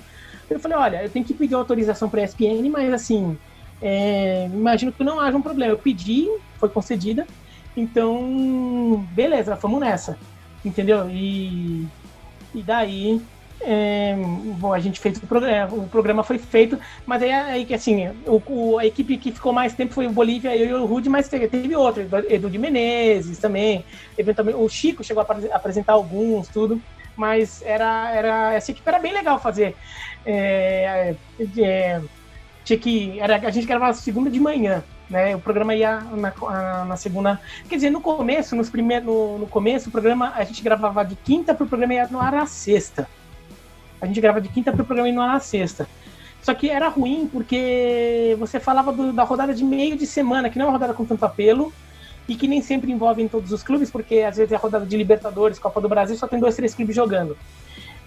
Eu 0.50 0.60
falei, 0.60 0.78
olha, 0.78 1.04
eu 1.04 1.10
tenho 1.10 1.26
que 1.26 1.34
pedir 1.34 1.56
autorização 1.56 2.10
para 2.10 2.22
a 2.22 2.24
ESPN, 2.24 2.70
mas 2.72 2.94
assim, 2.94 3.38
é, 3.82 4.46
imagino 4.52 4.92
que 4.92 5.04
não 5.04 5.20
haja 5.20 5.38
um 5.38 5.42
problema. 5.42 5.74
Eu 5.74 5.78
pedi, 5.78 6.28
foi 6.58 6.70
concedida, 6.70 7.28
então, 7.76 9.06
beleza, 9.12 9.56
vamos 9.56 9.80
nessa. 9.80 10.18
Entendeu? 10.64 11.10
E, 11.10 11.86
e 12.56 12.62
daí 12.62 13.22
é, 13.66 14.16
bom, 14.58 14.74
a 14.74 14.80
gente 14.80 15.00
fez 15.00 15.18
o 15.18 15.28
programa, 15.28 15.74
o 15.74 15.88
programa 15.88 16.24
foi 16.24 16.38
feito, 16.38 16.78
mas 17.06 17.22
aí, 17.22 17.32
aí 17.32 17.66
que 17.66 17.74
assim, 17.74 18.10
o, 18.26 18.42
o, 18.46 18.78
a 18.78 18.86
equipe 18.86 19.18
que 19.18 19.32
ficou 19.32 19.54
mais 19.54 19.74
tempo 19.74 19.94
foi 19.94 20.06
o 20.06 20.12
Bolívia, 20.12 20.56
eu 20.56 20.68
e 20.68 20.74
o 20.74 20.86
Rude, 20.86 21.10
mas 21.10 21.28
teve, 21.28 21.48
teve 21.48 21.76
outro, 21.76 22.06
Edu 22.30 22.50
de 22.50 22.58
Menezes 22.58 23.38
também, 23.38 23.86
eventualmente 24.18 24.58
o 24.60 24.68
Chico 24.68 25.04
chegou 25.04 25.24
a 25.24 25.56
apresentar 25.56 25.94
alguns, 25.94 26.48
tudo, 26.48 26.82
mas 27.16 27.62
era, 27.62 28.12
era 28.12 28.54
essa 28.54 28.72
equipe 28.72 28.88
era 28.88 29.00
bem 29.00 29.14
legal 29.14 29.40
fazer. 29.40 29.76
É, 30.26 31.16
é, 31.58 32.02
tinha 32.64 32.80
que, 32.80 33.20
era, 33.20 33.36
a 33.36 33.52
gente 33.52 33.68
gravava 33.68 33.94
segunda 33.94 34.30
de 34.30 34.40
manhã, 34.40 34.84
né? 35.10 35.36
O 35.36 35.40
programa 35.40 35.76
ia 35.76 36.00
na, 36.00 36.86
na 36.86 36.98
segunda. 36.98 37.40
Quer 37.68 37.76
dizer, 37.76 37.90
no 37.90 38.02
começo, 38.02 38.56
nos 38.56 38.70
primeiros, 38.70 39.06
no, 39.06 39.40
no, 39.40 39.48
começo, 39.48 39.90
o 39.90 39.92
programa 39.92 40.34
a 40.36 40.44
gente 40.44 40.64
gravava 40.64 41.04
de 41.04 41.16
quinta 41.16 41.54
para 41.54 41.66
o 41.66 41.68
programa 41.68 41.94
ia 41.94 42.08
no 42.08 42.20
ar 42.20 42.32
na 42.32 42.46
sexta. 42.46 43.08
A 44.04 44.06
gente 44.06 44.20
gravava 44.20 44.42
de 44.42 44.50
quinta 44.50 44.70
para 44.70 44.82
o 44.82 44.86
programa 44.86 45.08
ir 45.08 45.18
ar 45.18 45.30
na 45.30 45.40
sexta. 45.40 45.88
Só 46.42 46.54
que 46.54 46.70
era 46.70 46.90
ruim 46.90 47.30
porque 47.32 48.36
você 48.38 48.60
falava 48.60 48.92
do, 48.92 49.14
da 49.14 49.24
rodada 49.24 49.54
de 49.54 49.64
meio 49.64 49.96
de 49.96 50.06
semana, 50.06 50.50
que 50.50 50.60
não 50.60 50.66
é 50.66 50.68
uma 50.68 50.74
rodada 50.74 50.94
com 50.94 51.06
tanto 51.06 51.24
apelo, 51.24 51.72
e 52.28 52.36
que 52.36 52.46
nem 52.46 52.62
sempre 52.62 52.92
envolve 52.92 53.22
em 53.22 53.30
todos 53.30 53.54
os 53.54 53.64
clubes, 53.64 53.90
porque 53.90 54.20
às 54.20 54.36
vezes 54.36 54.52
é 54.52 54.56
a 54.58 54.60
rodada 54.60 54.86
de 54.86 54.98
Libertadores, 54.98 55.58
Copa 55.58 55.80
do 55.80 55.88
Brasil, 55.88 56.18
só 56.18 56.28
tem 56.28 56.38
dois, 56.38 56.54
três 56.54 56.76
clubes 56.76 56.94
jogando. 56.94 57.38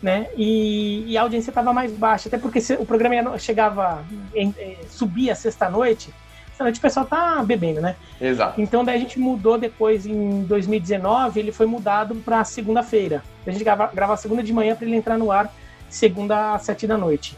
Né? 0.03 0.26
E, 0.36 1.05
e 1.07 1.16
a 1.16 1.22
audiência 1.22 1.51
estava 1.51 1.72
mais 1.72 1.90
baixa, 1.92 2.28
até 2.28 2.36
porque 2.36 2.59
o 2.78 2.84
programa 2.84 3.38
chegava, 3.38 4.05
em, 4.34 4.55
em, 4.59 4.76
subia 4.90 5.34
sexta-noite, 5.34 6.12
noite 6.61 6.78
o 6.78 6.82
pessoal 6.82 7.07
tá 7.07 7.42
bebendo, 7.42 7.80
né? 7.80 7.97
Exato. 8.20 8.61
Então 8.61 8.84
daí 8.84 8.97
a 8.97 9.01
gente 9.01 9.18
mudou 9.18 9.57
depois 9.57 10.05
em 10.05 10.42
2019, 10.42 11.40
ele 11.40 11.53
foi 11.53 11.64
mudado 11.64 12.14
para 12.16 12.44
segunda-feira. 12.44 13.22
A 13.47 13.51
gente 13.51 13.64
grava, 13.64 13.90
grava 13.94 14.16
segunda 14.18 14.42
de 14.42 14.53
manhã 14.53 14.76
para 14.76 14.86
ele 14.86 14.97
entrar 14.97 15.16
no 15.16 15.32
ar 15.32 15.51
segunda 15.89 16.55
às 16.55 16.62
sete 16.62 16.87
da 16.87 16.97
noite. 16.97 17.37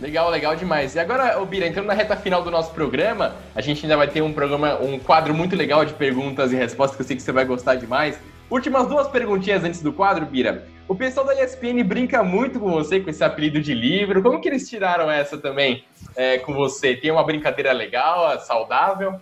Legal, 0.00 0.28
legal 0.28 0.56
demais. 0.56 0.94
E 0.94 0.98
agora, 0.98 1.42
Bira, 1.44 1.66
entrando 1.66 1.86
na 1.86 1.94
reta 1.94 2.16
final 2.16 2.42
do 2.42 2.50
nosso 2.50 2.72
programa, 2.72 3.36
a 3.54 3.60
gente 3.60 3.84
ainda 3.84 3.96
vai 3.96 4.08
ter 4.08 4.22
um 4.22 4.32
programa, 4.32 4.74
um 4.80 4.98
quadro 4.98 5.32
muito 5.32 5.54
legal 5.54 5.84
de 5.84 5.94
perguntas 5.94 6.52
e 6.52 6.56
respostas 6.56 6.96
que 6.96 7.02
eu 7.02 7.06
sei 7.06 7.16
que 7.16 7.22
você 7.22 7.32
vai 7.32 7.44
gostar 7.44 7.76
demais. 7.76 8.18
Últimas 8.50 8.86
duas 8.86 9.08
perguntinhas 9.08 9.64
antes 9.64 9.80
do 9.80 9.92
quadro, 9.92 10.26
Bira. 10.26 10.66
O 10.86 10.94
pessoal 10.94 11.24
da 11.24 11.42
ESPN 11.42 11.82
brinca 11.84 12.22
muito 12.22 12.60
com 12.60 12.70
você 12.70 13.00
com 13.00 13.08
esse 13.08 13.24
apelido 13.24 13.60
de 13.60 13.72
livro. 13.72 14.22
Como 14.22 14.40
que 14.40 14.48
eles 14.48 14.68
tiraram 14.68 15.10
essa 15.10 15.38
também 15.38 15.84
é, 16.14 16.38
com 16.38 16.52
você? 16.52 16.94
Tem 16.94 17.10
uma 17.10 17.24
brincadeira 17.24 17.72
legal, 17.72 18.38
saudável? 18.40 19.18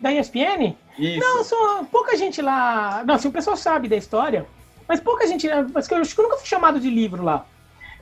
Da 0.00 0.12
ESPN? 0.12 0.74
Isso. 0.98 1.20
Não, 1.20 1.44
só, 1.44 1.84
pouca 1.84 2.16
gente 2.16 2.40
lá. 2.40 3.04
Não, 3.04 3.16
assim, 3.16 3.28
o 3.28 3.32
pessoal 3.32 3.56
sabe 3.56 3.88
da 3.88 3.96
história, 3.96 4.46
mas 4.88 4.98
pouca 5.00 5.26
gente. 5.26 5.46
Mas 5.74 5.90
eu 5.90 5.98
acho 5.98 6.14
que 6.14 6.20
eu 6.20 6.24
nunca 6.24 6.38
fui 6.38 6.46
chamado 6.46 6.80
de 6.80 6.88
livro 6.88 7.22
lá. 7.22 7.44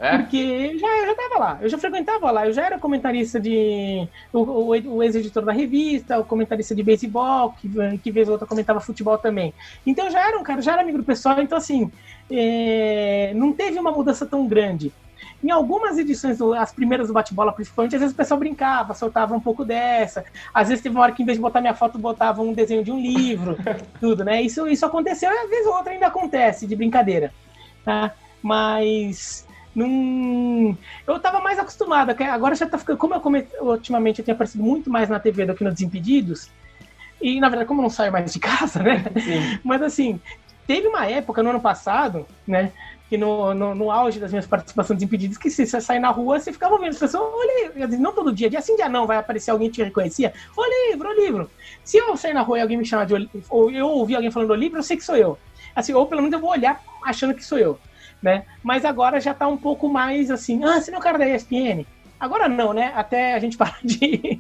É? 0.01 0.17
Porque 0.17 0.39
eu 0.39 0.79
já, 0.79 0.89
eu 0.89 1.07
já 1.09 1.15
tava 1.15 1.39
lá, 1.39 1.59
eu 1.61 1.69
já 1.69 1.77
frequentava 1.77 2.31
lá, 2.31 2.47
eu 2.47 2.55
já 2.55 2.65
era 2.65 2.79
comentarista 2.79 3.39
de. 3.39 4.09
O, 4.33 4.39
o, 4.39 4.97
o 4.97 5.03
ex-editor 5.03 5.45
da 5.45 5.53
revista, 5.53 6.19
o 6.19 6.25
comentarista 6.25 6.75
de 6.75 6.83
beisebol, 6.83 7.53
que, 7.53 7.69
que 7.99 8.11
vez 8.11 8.27
ou 8.27 8.33
outra 8.33 8.49
comentava 8.49 8.81
futebol 8.81 9.19
também. 9.19 9.53
Então 9.87 10.07
eu 10.07 10.11
já 10.11 10.27
era 10.27 10.39
um 10.39 10.43
cara, 10.43 10.63
já 10.63 10.73
era 10.73 10.81
amigo 10.81 10.97
do 10.97 11.05
pessoal, 11.05 11.43
então 11.43 11.59
assim, 11.59 11.93
é, 12.31 13.33
não 13.35 13.53
teve 13.53 13.79
uma 13.79 13.93
mudança 13.93 14.25
tão 14.25 14.49
grande. 14.49 14.91
Em 15.45 15.51
algumas 15.51 15.99
edições, 15.99 16.41
as 16.41 16.73
primeiras 16.73 17.09
do 17.09 17.13
bate-bola, 17.13 17.53
principalmente, 17.53 17.95
às 17.95 18.01
vezes 18.01 18.15
o 18.15 18.17
pessoal 18.17 18.41
brincava, 18.41 18.95
soltava 18.95 19.35
um 19.35 19.41
pouco 19.41 19.67
dessa. 19.67 20.25
Às 20.53 20.69
vezes 20.69 20.83
teve 20.83 20.95
uma 20.95 21.03
hora 21.03 21.13
que, 21.13 21.23
em 21.23 21.27
vez 21.27 21.37
de 21.37 21.43
botar 21.43 21.61
minha 21.61 21.75
foto, 21.75 21.99
botava 21.99 22.41
um 22.41 22.55
desenho 22.55 22.83
de 22.83 22.91
um 22.91 22.99
livro, 22.99 23.55
tudo, 24.01 24.25
né? 24.25 24.41
Isso, 24.41 24.67
isso 24.67 24.87
aconteceu 24.87 25.31
e 25.31 25.39
às 25.39 25.51
vezes 25.51 25.67
outra 25.67 25.93
ainda 25.93 26.07
acontece, 26.07 26.67
de 26.67 26.75
brincadeira. 26.75 27.33
Tá? 27.85 28.13
Mas 28.43 29.47
não... 29.75 30.77
Eu 31.07 31.19
tava 31.21 31.41
mais 31.41 31.59
acostumado, 31.59 32.11
agora 32.11 32.55
já 32.55 32.67
tá 32.67 32.79
ficando. 32.79 32.99
Como 32.99 33.15
eu 33.15 33.21
coment... 33.21 33.47
ultimamente 33.61 34.19
eu 34.19 34.25
tenho 34.25 34.35
aparecido 34.35 34.63
muito 34.63 34.91
mais 34.91 35.09
na 35.09 35.21
TV 35.21 35.47
do 35.47 35.55
que 35.55 35.65
no 35.65 35.73
Desimpedidos, 35.73 36.51
e 37.21 37.39
na 37.39 37.49
verdade, 37.49 37.69
como 37.69 37.81
eu 37.81 37.85
não 37.85 37.91
saio 37.91 38.13
mais 38.13 38.33
de 38.33 38.39
casa, 38.39 38.83
né? 38.83 39.05
Sim. 39.23 39.59
Mas 39.65 39.83
assim, 39.83 40.21
teve 40.67 40.89
uma 40.89 41.07
época 41.07 41.43
no 41.43 41.51
ano 41.51 41.61
passado, 41.61 42.27
né? 42.47 42.73
que 43.11 43.19
no, 43.19 43.53
no, 43.53 43.75
no, 43.75 43.91
auge 43.91 44.21
das 44.21 44.31
minhas 44.31 44.47
participações 44.47 45.03
impedidas, 45.03 45.37
que 45.37 45.51
se 45.51 45.67
você 45.67 45.81
sair 45.81 45.99
na 45.99 46.11
rua, 46.11 46.39
você 46.39 46.53
ficava 46.53 46.79
vendo 46.79 46.91
as 46.91 46.99
pessoas, 46.99 47.29
olha, 47.35 47.89
não 47.99 48.15
todo 48.15 48.33
dia, 48.33 48.49
dia 48.49 48.61
sim, 48.61 48.77
dia 48.77 48.89
não, 48.89 49.05
vai 49.05 49.17
aparecer 49.17 49.51
alguém 49.51 49.69
que 49.69 49.75
te 49.75 49.83
reconhecia, 49.83 50.33
ô 50.57 50.63
livro, 50.89 51.09
ô 51.09 51.13
livro. 51.13 51.51
Se 51.83 51.97
eu 51.97 52.17
sair 52.17 52.33
na 52.33 52.43
rua 52.43 52.59
e 52.59 52.63
alguém 52.63 52.77
me 52.77 52.85
chamar 52.87 53.07
de 53.07 53.29
ou 53.49 53.69
eu 53.69 53.89
ouvir 53.89 54.15
alguém 54.15 54.31
falando 54.31 54.53
ô 54.53 54.55
livro, 54.55 54.79
eu 54.79 54.83
sei 54.85 54.97
que 54.97 55.03
sou 55.03 55.17
eu. 55.17 55.37
Assim, 55.75 55.93
ou 55.93 56.07
pelo 56.07 56.23
menos 56.23 56.33
eu 56.33 56.41
vou 56.41 56.51
olhar 56.51 56.81
achando 57.05 57.35
que 57.35 57.45
sou 57.45 57.59
eu. 57.59 57.81
Né? 58.23 58.45
Mas 58.63 58.85
agora 58.85 59.21
já 59.21 59.33
tá 59.35 59.49
um 59.49 59.57
pouco 59.57 59.89
mais 59.89 60.31
assim, 60.31 60.63
ah, 60.65 60.81
você 60.81 60.91
não 60.91 60.99
é 60.99 61.01
o 61.01 61.05
cara 61.05 61.19
da 61.19 61.29
ESPN? 61.29 61.85
Agora 62.21 62.49
não, 62.49 62.75
né? 62.75 62.93
Até 62.95 63.35
a 63.35 63.39
gente 63.39 63.57
parar 63.59 63.79
de. 63.83 64.39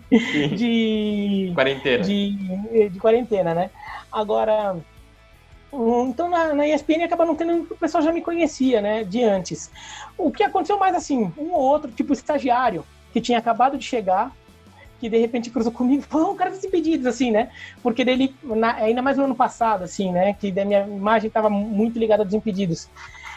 de 0.54 1.52
quarentena. 1.54 2.04
De, 2.04 2.88
de 2.90 3.00
quarentena, 3.00 3.54
né? 3.54 3.70
Agora. 4.12 4.76
Então 5.72 6.28
na, 6.28 6.52
na 6.52 6.66
ESPN 6.66 7.04
acaba 7.04 7.24
não 7.24 7.34
tendo. 7.34 7.62
O 7.62 7.76
pessoal 7.76 8.02
já 8.02 8.12
me 8.12 8.20
conhecia, 8.20 8.82
né? 8.82 9.02
De 9.02 9.22
antes. 9.24 9.70
O 10.18 10.30
que 10.30 10.42
aconteceu 10.42 10.78
mais 10.78 10.94
assim, 10.94 11.32
um 11.38 11.52
ou 11.52 11.60
outro, 11.60 11.90
tipo 11.90 12.12
estagiário, 12.12 12.84
que 13.12 13.20
tinha 13.20 13.38
acabado 13.38 13.78
de 13.78 13.84
chegar, 13.84 14.30
que 15.00 15.08
de 15.08 15.16
repente 15.16 15.48
cruzou 15.48 15.72
comigo, 15.72 16.04
oh, 16.12 16.32
o 16.32 16.34
cara 16.34 16.50
dos 16.50 16.62
impedidos, 16.62 17.06
assim, 17.06 17.30
né? 17.30 17.50
Porque 17.82 18.04
dele, 18.04 18.34
na, 18.42 18.74
ainda 18.74 19.00
mais 19.00 19.16
no 19.16 19.24
ano 19.24 19.34
passado, 19.34 19.84
assim, 19.84 20.12
né? 20.12 20.34
Que 20.34 20.52
da 20.52 20.64
minha 20.64 20.86
imagem 20.86 21.28
estava 21.28 21.48
muito 21.48 21.98
ligada 21.98 22.24
aos 22.24 22.34
impedidos. 22.34 22.90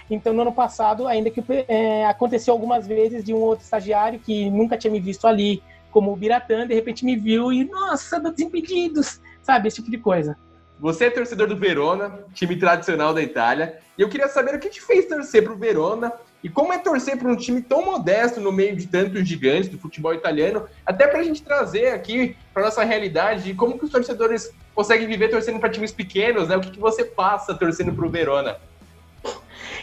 Então, 0.10 0.34
no 0.34 0.41
ano 0.41 0.51
passado, 0.51 1.08
ainda 1.08 1.30
que 1.30 1.43
é, 1.68 2.06
aconteceu 2.06 2.54
algumas 2.54 2.88
vezes 2.88 3.24
de 3.24 3.34
um 3.34 3.38
outro 3.38 3.64
estagiário 3.64 4.20
que 4.20 4.49
nunca 4.49 4.78
tinha 4.78 4.91
me 4.91 4.99
visto 4.99 5.28
ali, 5.28 5.62
como 5.91 6.12
o 6.12 6.16
Biratã, 6.16 6.66
de 6.68 6.74
repente 6.74 7.06
me 7.06 7.16
viu 7.16 7.51
e, 7.54 7.64
nossa, 7.66 8.20
dos 8.20 8.39
impedidos, 8.39 9.22
sabe? 9.41 9.68
Esse 9.68 9.78
tipo 9.78 9.91
de 9.91 9.97
coisa. 9.97 10.38
Você 10.80 11.06
é 11.06 11.10
torcedor 11.10 11.47
do 11.47 11.56
Verona, 11.56 12.20
time 12.34 12.58
tradicional 12.58 13.14
da 13.14 13.22
Itália, 13.22 13.80
e 13.97 14.01
eu 14.01 14.10
queria 14.10 14.28
saber 14.28 14.56
o 14.56 14.60
que 14.60 14.70
te 14.70 14.82
fez 14.82 15.06
torcer 15.06 15.43
para 15.43 15.54
o 15.54 15.58
Verona 15.58 16.12
e 16.43 16.49
como 16.49 16.74
é 16.74 16.78
torcer 16.78 17.18
para 17.18 17.32
um 17.32 17.38
time 17.38 17.62
tão 17.62 17.86
modesto 17.86 18.41
no 18.41 18.51
meio 18.51 18.76
de 18.76 18.88
tantos 18.88 19.26
gigantes 19.26 19.70
do 19.70 19.78
futebol 19.78 20.14
italiano, 20.14 20.66
até 20.86 21.08
para 21.08 21.20
a 21.20 21.24
gente 21.24 21.41
trazer 21.41 21.89
aqui 21.93 22.36
para 22.54 22.64
nossa 22.64 22.84
realidade 22.84 23.43
de 23.43 23.54
como 23.54 23.80
que 23.80 23.86
os 23.86 23.91
torcedores 23.91 24.51
conseguem 24.76 25.08
viver 25.08 25.30
torcendo 25.30 25.60
para 25.60 25.70
times 25.70 25.93
pequenos, 25.93 26.49
né? 26.49 26.58
O 26.58 26.62
que, 26.62 26.72
que 26.72 26.80
você 26.80 27.06
passa 27.06 27.54
torcendo 27.54 27.93
para 27.93 28.06
o 28.06 28.10
Verona? 28.10 28.58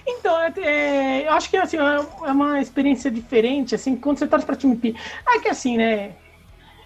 Então, 0.07 0.39
é, 0.39 0.53
é, 0.59 1.27
eu 1.27 1.33
acho 1.33 1.51
que 1.51 1.57
assim, 1.57 1.77
é, 1.77 1.81
é 1.81 2.33
uma 2.33 2.61
experiência 2.61 3.11
diferente, 3.11 3.75
assim, 3.75 3.97
quando 3.97 4.19
você 4.19 4.27
torce 4.27 4.47
para 4.47 4.57
time 4.57 4.77
pequeno. 4.77 5.05
É 5.29 5.39
que 5.39 5.49
assim, 5.49 5.77
né? 5.77 6.13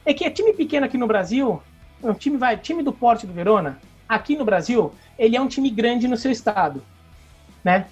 É 0.04 0.12
que 0.12 0.24
é 0.24 0.30
time 0.30 0.52
pequeno 0.52 0.86
aqui 0.86 0.98
no 0.98 1.06
Brasil, 1.06 1.62
o 2.02 2.14
time 2.14 2.36
vai, 2.36 2.56
time 2.56 2.82
do 2.82 2.92
porte 2.92 3.26
do 3.26 3.32
Verona, 3.32 3.78
aqui 4.08 4.36
no 4.36 4.44
Brasil, 4.44 4.92
ele 5.18 5.36
é 5.36 5.40
um 5.40 5.48
time 5.48 5.70
grande 5.70 6.06
no 6.06 6.16
seu 6.16 6.30
estado, 6.30 6.82
né? 7.62 7.86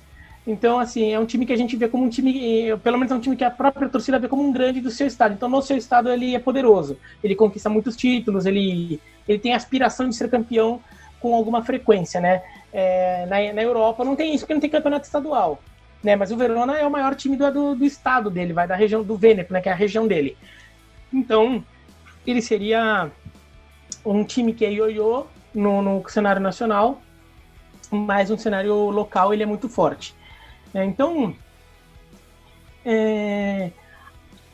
Então, 0.47 0.79
assim, 0.79 1.13
é 1.13 1.19
um 1.19 1.25
time 1.25 1.47
que 1.47 1.53
a 1.53 1.57
gente 1.57 1.77
vê 1.77 1.89
como 1.89 2.05
um 2.05 2.09
time, 2.09 2.77
pelo 2.83 2.99
menos 2.99 3.13
é 3.13 3.15
um 3.15 3.21
time 3.21 3.37
que 3.37 3.45
a 3.45 3.51
própria 3.51 3.89
torcida 3.89 4.19
vê 4.19 4.27
como 4.27 4.43
um 4.43 4.53
grande 4.53 4.81
do 4.81 4.91
seu 4.91 5.07
estado. 5.07 5.35
Então, 5.35 5.49
no 5.49 5.63
seu 5.63 5.77
estado, 5.77 6.11
ele 6.11 6.35
é 6.35 6.39
poderoso. 6.39 6.99
Ele 7.23 7.37
conquista 7.37 7.71
muitos 7.71 7.97
títulos, 7.97 8.45
ele, 8.45 9.01
ele 9.29 9.39
tem 9.39 9.55
aspiração 9.55 10.09
de 10.09 10.17
ser 10.17 10.29
campeão 10.29 10.81
com 11.21 11.35
alguma 11.35 11.63
frequência, 11.63 12.21
né? 12.21 12.43
É, 12.73 13.27
na, 13.27 13.53
na 13.53 13.63
Europa 13.63 14.05
não 14.05 14.17
tem 14.17 14.35
isso, 14.35 14.45
porque 14.45 14.55
não 14.55 14.61
tem 14.61 14.71
campeonato 14.71 15.05
estadual. 15.05 15.61
Né? 16.03 16.17
Mas 16.17 16.33
o 16.33 16.37
Verona 16.37 16.79
é 16.79 16.87
o 16.87 16.91
maior 16.91 17.15
time 17.15 17.37
do, 17.37 17.53
do, 17.53 17.75
do 17.77 17.85
estado 17.85 18.31
dele, 18.31 18.53
vai 18.53 18.67
da 18.67 18.75
região 18.75 19.03
do 19.03 19.17
Vêneto, 19.17 19.53
né? 19.53 19.61
Que 19.61 19.69
é 19.69 19.73
a 19.73 19.77
região 19.77 20.07
dele. 20.07 20.37
Então, 21.13 21.65
ele 22.27 22.41
seria 22.41 23.11
um 24.05 24.25
time 24.25 24.53
que 24.53 24.65
é 24.65 24.73
ioiô 24.73 25.27
no, 25.55 25.83
no 25.83 26.09
cenário 26.09 26.41
nacional, 26.41 27.01
mas 27.91 28.31
no 28.31 28.39
cenário 28.39 28.75
local 28.91 29.33
ele 29.33 29.43
é 29.43 29.47
muito 29.47 29.69
forte. 29.69 30.15
É, 30.75 30.85
então, 30.85 31.37
é, 32.85 33.71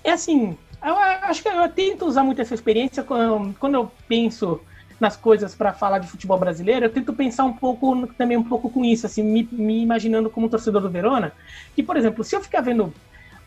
é 0.03 0.11
assim, 0.11 0.59
eu 0.85 0.97
acho 0.97 1.43
que 1.43 1.49
eu 1.49 1.69
tento 1.69 2.05
usar 2.05 2.23
muito 2.23 2.41
essa 2.43 2.55
experiência 2.55 3.03
quando, 3.03 3.55
quando 3.59 3.75
eu 3.75 3.91
penso 4.07 4.61
nas 5.01 5.17
coisas 5.17 5.55
para 5.55 5.73
falar 5.73 5.99
de 5.99 6.09
futebol 6.09 6.39
brasileiro, 6.39 6.87
eu 6.87 6.91
tento 6.91 7.13
pensar 7.13 7.45
um 7.45 7.53
pouco 7.53 8.07
também 8.19 8.37
um 8.37 8.43
pouco 8.43 8.69
com 8.69 8.85
isso, 8.85 9.07
assim, 9.07 9.23
me, 9.23 9.49
me, 9.53 9.83
imaginando 9.83 10.29
como 10.29 10.49
torcedor 10.49 10.83
do 10.83 10.91
Verona, 10.91 11.33
que, 11.75 11.83
por 11.83 11.97
exemplo, 11.97 12.25
se 12.25 12.35
eu 12.35 12.41
ficar 12.41 12.61
vendo 12.61 12.93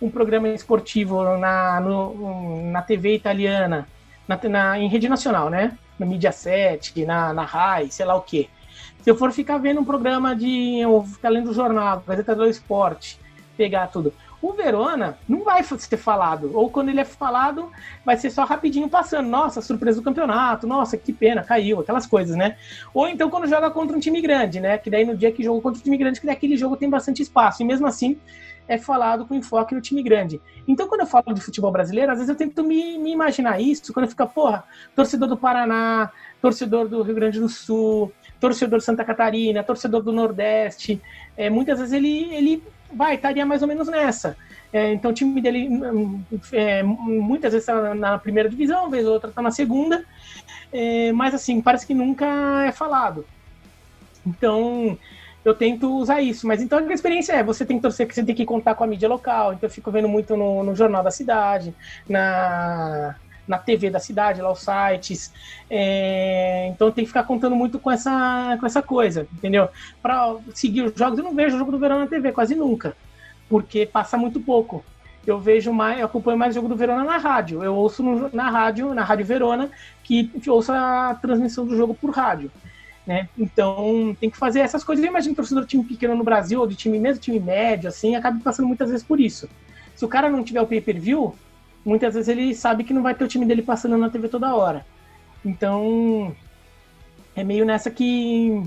um 0.01 0.09
programa 0.09 0.47
esportivo 0.49 1.37
na, 1.37 1.79
no, 1.79 2.71
na 2.71 2.81
TV 2.81 3.15
italiana, 3.15 3.87
na, 4.27 4.39
na, 4.49 4.79
em 4.79 4.87
rede 4.87 5.07
nacional, 5.09 5.49
né? 5.49 5.77
Na 5.99 6.05
Mídia 6.05 6.31
7, 6.31 7.05
na, 7.05 7.33
na 7.33 7.43
RAI, 7.43 7.91
sei 7.91 8.05
lá 8.05 8.15
o 8.15 8.21
quê. 8.21 8.49
Se 9.01 9.09
eu 9.09 9.15
for 9.15 9.31
ficar 9.31 9.57
vendo 9.57 9.81
um 9.81 9.85
programa 9.85 10.35
de. 10.35 10.83
ou 10.85 11.03
ficar 11.03 11.29
lendo 11.29 11.53
jornal, 11.53 12.03
Gazeta 12.07 12.35
do 12.35 12.47
Esporte, 12.47 13.19
pegar 13.57 13.87
tudo. 13.87 14.13
O 14.41 14.53
Verona 14.53 15.17
não 15.29 15.43
vai 15.43 15.63
ser 15.63 15.97
falado. 15.97 16.51
Ou 16.53 16.69
quando 16.69 16.89
ele 16.89 16.99
é 16.99 17.05
falado, 17.05 17.71
vai 18.03 18.17
ser 18.17 18.31
só 18.31 18.43
rapidinho 18.43 18.89
passando. 18.89 19.27
Nossa, 19.27 19.61
surpresa 19.61 19.99
do 19.99 20.03
campeonato. 20.03 20.65
Nossa, 20.65 20.97
que 20.97 21.13
pena, 21.13 21.43
caiu. 21.43 21.79
Aquelas 21.79 22.07
coisas, 22.07 22.35
né? 22.35 22.57
Ou 22.93 23.07
então 23.07 23.29
quando 23.29 23.47
joga 23.47 23.69
contra 23.69 23.95
um 23.95 23.99
time 23.99 24.21
grande, 24.21 24.59
né? 24.59 24.77
Que 24.77 24.89
daí 24.89 25.05
no 25.05 25.15
dia 25.15 25.31
que 25.31 25.43
jogou 25.43 25.61
contra 25.61 25.79
um 25.79 25.83
time 25.83 25.97
grande, 25.97 26.19
que 26.19 26.25
daquele 26.25 26.57
jogo 26.57 26.75
tem 26.75 26.89
bastante 26.89 27.21
espaço. 27.21 27.61
E 27.61 27.65
mesmo 27.65 27.85
assim, 27.85 28.17
é 28.67 28.77
falado 28.77 29.25
com 29.25 29.35
enfoque 29.35 29.75
no 29.75 29.81
time 29.81 30.01
grande. 30.01 30.39
Então, 30.67 30.87
quando 30.87 31.01
eu 31.01 31.07
falo 31.07 31.33
de 31.33 31.41
futebol 31.41 31.71
brasileiro, 31.71 32.11
às 32.11 32.17
vezes 32.17 32.29
eu 32.29 32.35
tento 32.35 32.63
me, 32.63 32.97
me 32.97 33.11
imaginar 33.11 33.59
isso, 33.59 33.93
quando 33.93 34.07
fica, 34.07 34.25
porra, 34.25 34.63
torcedor 34.95 35.27
do 35.27 35.37
Paraná, 35.37 36.09
torcedor 36.41 36.87
do 36.87 37.01
Rio 37.01 37.15
Grande 37.15 37.39
do 37.39 37.49
Sul, 37.49 38.11
torcedor 38.39 38.79
de 38.79 38.85
Santa 38.85 39.03
Catarina, 39.03 39.63
torcedor 39.63 40.01
do 40.01 40.13
Nordeste, 40.13 41.01
é, 41.35 41.49
muitas 41.49 41.79
vezes 41.79 41.93
ele, 41.93 42.33
ele 42.33 42.63
vai, 42.93 43.15
estaria 43.15 43.45
mais 43.45 43.61
ou 43.61 43.67
menos 43.67 43.87
nessa. 43.87 44.35
É, 44.73 44.93
então 44.93 45.11
o 45.11 45.13
time 45.13 45.41
dele 45.41 45.69
é, 46.53 46.81
muitas 46.81 47.51
vezes 47.51 47.67
está 47.67 47.93
na 47.93 48.17
primeira 48.17 48.49
divisão, 48.49 48.89
vez 48.89 49.05
ou 49.05 49.13
outra 49.13 49.29
está 49.29 49.41
na 49.41 49.51
segunda, 49.51 50.05
é, 50.71 51.11
mas 51.11 51.33
assim, 51.33 51.61
parece 51.61 51.85
que 51.85 51.93
nunca 51.93 52.25
é 52.65 52.71
falado. 52.71 53.25
Então 54.25 54.97
eu 55.43 55.53
tento 55.53 55.93
usar 55.97 56.21
isso, 56.21 56.47
mas 56.47 56.61
então 56.61 56.79
a 56.79 56.93
experiência 56.93 57.33
é, 57.33 57.43
você 57.43 57.65
tem 57.65 57.77
que 57.77 57.81
torcer 57.81 58.07
você 58.11 58.23
tem 58.23 58.35
que 58.35 58.45
contar 58.45 58.75
com 58.75 58.83
a 58.83 58.87
mídia 58.87 59.09
local, 59.09 59.53
então 59.53 59.67
eu 59.67 59.73
fico 59.73 59.91
vendo 59.91 60.07
muito 60.07 60.37
no, 60.37 60.63
no 60.63 60.75
Jornal 60.75 61.03
da 61.03 61.11
Cidade, 61.11 61.73
na 62.07 63.15
na 63.47 63.57
TV 63.57 63.89
da 63.89 63.99
cidade, 63.99 64.41
lá 64.41 64.51
os 64.51 64.59
sites. 64.59 65.33
É, 65.69 66.67
então 66.73 66.91
tem 66.91 67.03
que 67.03 67.09
ficar 67.09 67.23
contando 67.23 67.55
muito 67.55 67.79
com 67.79 67.91
essa, 67.91 68.57
com 68.59 68.65
essa 68.65 68.81
coisa, 68.81 69.27
entendeu? 69.33 69.69
Para 70.01 70.35
seguir 70.53 70.83
os 70.83 70.93
jogos, 70.95 71.17
eu 71.17 71.23
não 71.23 71.35
vejo 71.35 71.55
o 71.55 71.59
jogo 71.59 71.71
do 71.71 71.79
Verona 71.79 72.01
na 72.01 72.07
TV, 72.07 72.31
quase 72.31 72.55
nunca, 72.55 72.95
porque 73.49 73.85
passa 73.85 74.17
muito 74.17 74.39
pouco. 74.39 74.83
Eu 75.25 75.39
vejo 75.39 75.71
mais, 75.71 75.99
eu 75.99 76.05
acompanho 76.05 76.37
mais 76.37 76.51
o 76.51 76.55
jogo 76.55 76.67
do 76.67 76.75
Verona 76.75 77.03
na 77.03 77.17
rádio. 77.17 77.63
Eu 77.63 77.75
ouço 77.75 78.01
no, 78.01 78.29
na 78.33 78.49
rádio, 78.49 78.93
na 78.93 79.03
Rádio 79.03 79.25
Verona, 79.25 79.69
que 80.03 80.31
ouço 80.47 80.71
a 80.71 81.15
transmissão 81.21 81.65
do 81.65 81.77
jogo 81.77 81.93
por 81.93 82.09
rádio. 82.09 82.51
Né? 83.05 83.27
Então 83.37 84.15
tem 84.19 84.29
que 84.29 84.37
fazer 84.37 84.61
essas 84.61 84.83
coisas. 84.83 85.03
Eu 85.03 85.09
imagino 85.09 85.35
torcedor 85.35 85.63
de 85.63 85.69
time 85.69 85.83
pequeno 85.83 86.15
no 86.15 86.23
Brasil, 86.23 86.59
ou 86.59 86.67
de 86.67 86.75
time 86.75 86.99
mesmo, 86.99 87.21
time 87.21 87.39
médio, 87.39 87.89
assim, 87.89 88.15
acaba 88.15 88.39
passando 88.43 88.67
muitas 88.67 88.89
vezes 88.89 89.05
por 89.05 89.19
isso. 89.19 89.49
Se 89.95 90.05
o 90.05 90.07
cara 90.07 90.29
não 90.29 90.43
tiver 90.43 90.61
o 90.61 90.67
pay-per-view, 90.67 91.35
muitas 91.85 92.13
vezes 92.13 92.29
ele 92.29 92.55
sabe 92.55 92.83
que 92.83 92.93
não 92.93 93.01
vai 93.01 93.13
ter 93.15 93.23
o 93.23 93.27
time 93.27 93.45
dele 93.45 93.61
passando 93.61 93.97
na 93.97 94.09
TV 94.09 94.27
toda 94.27 94.55
hora. 94.55 94.85
Então, 95.43 96.35
é 97.35 97.43
meio 97.43 97.65
nessa 97.65 97.89
que, 97.89 98.63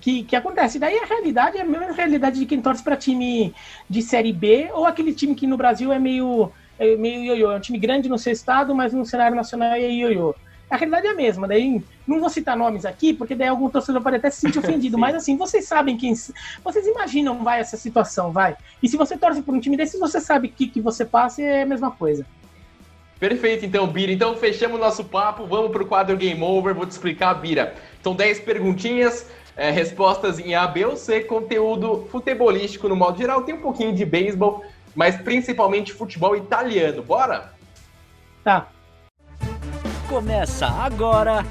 que, 0.00 0.24
que 0.24 0.36
acontece. 0.36 0.78
Daí 0.78 0.98
a 0.98 1.06
realidade 1.06 1.58
é 1.58 1.62
a 1.62 1.64
mesma 1.64 1.92
realidade 1.92 2.38
de 2.38 2.46
quem 2.46 2.60
torce 2.60 2.82
para 2.82 2.96
time 2.96 3.54
de 3.88 4.02
Série 4.02 4.32
B 4.32 4.70
ou 4.72 4.86
aquele 4.86 5.12
time 5.12 5.34
que 5.34 5.46
no 5.46 5.56
Brasil 5.56 5.92
é 5.92 5.98
meio, 5.98 6.50
é 6.78 6.96
meio 6.96 7.22
ioiô. 7.24 7.52
É 7.52 7.56
um 7.56 7.60
time 7.60 7.78
grande 7.78 8.08
no 8.08 8.18
seu 8.18 8.32
estado, 8.32 8.74
mas 8.74 8.92
no 8.92 9.04
cenário 9.04 9.36
nacional 9.36 9.72
é 9.72 9.90
ioiô 9.90 10.34
a 10.70 10.76
realidade 10.76 11.06
é 11.06 11.10
a 11.10 11.14
mesma. 11.14 11.48
Daí 11.48 11.82
não 12.06 12.20
vou 12.20 12.28
citar 12.28 12.56
nomes 12.56 12.84
aqui, 12.84 13.14
porque 13.14 13.34
daí 13.34 13.48
algum 13.48 13.68
torcedor 13.68 14.02
pode 14.02 14.16
até 14.16 14.30
se 14.30 14.40
sentir 14.40 14.58
ofendido. 14.58 14.96
mas 14.98 15.14
assim, 15.14 15.36
vocês 15.36 15.66
sabem 15.66 15.96
quem. 15.96 16.14
Vocês 16.62 16.86
imaginam, 16.86 17.42
vai, 17.42 17.60
essa 17.60 17.76
situação, 17.76 18.32
vai. 18.32 18.56
E 18.82 18.88
se 18.88 18.96
você 18.96 19.16
torce 19.16 19.42
por 19.42 19.54
um 19.54 19.60
time 19.60 19.76
desse, 19.76 19.98
você 19.98 20.20
sabe 20.20 20.48
que 20.48 20.68
que 20.68 20.80
você 20.80 21.04
passa 21.04 21.42
é 21.42 21.62
a 21.62 21.66
mesma 21.66 21.90
coisa. 21.90 22.26
Perfeito, 23.18 23.66
então, 23.66 23.86
Bira. 23.86 24.12
Então, 24.12 24.36
fechamos 24.36 24.78
nosso 24.78 25.04
papo. 25.04 25.46
Vamos 25.46 25.72
para 25.72 25.82
o 25.82 25.86
quadro 25.86 26.16
Game 26.16 26.40
Over. 26.40 26.74
Vou 26.74 26.86
te 26.86 26.92
explicar, 26.92 27.34
Bira. 27.34 27.74
São 28.02 28.14
10 28.14 28.40
perguntinhas, 28.40 29.28
é, 29.56 29.70
respostas 29.70 30.38
em 30.38 30.54
A, 30.54 30.66
B 30.66 30.84
ou 30.84 30.96
C, 30.96 31.22
conteúdo 31.22 32.06
futebolístico 32.10 32.88
no 32.88 32.94
modo 32.94 33.18
geral. 33.18 33.42
Tem 33.42 33.56
um 33.56 33.60
pouquinho 33.60 33.92
de 33.92 34.04
beisebol, 34.04 34.64
mas 34.94 35.16
principalmente 35.16 35.92
futebol 35.92 36.36
italiano. 36.36 37.02
Bora? 37.02 37.52
Tá. 38.44 38.68
Começa 40.08 40.66
agora 40.66 41.44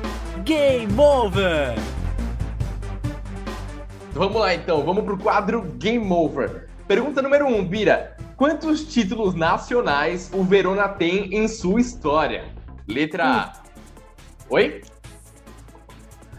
Game 0.43 0.91
Over! 0.99 1.75
Vamos 4.13 4.41
lá 4.41 4.55
então, 4.55 4.83
vamos 4.83 5.03
pro 5.03 5.15
quadro 5.15 5.61
Game 5.77 6.11
Over. 6.11 6.67
Pergunta 6.87 7.21
número 7.21 7.45
1, 7.45 7.55
um, 7.55 7.63
Bira. 7.63 8.17
Quantos 8.35 8.91
títulos 8.91 9.35
nacionais 9.35 10.31
o 10.33 10.43
Verona 10.43 10.89
tem 10.89 11.35
em 11.35 11.47
sua 11.47 11.79
história? 11.79 12.45
Letra 12.87 13.25
A. 13.25 13.53
Oi? 14.49 14.81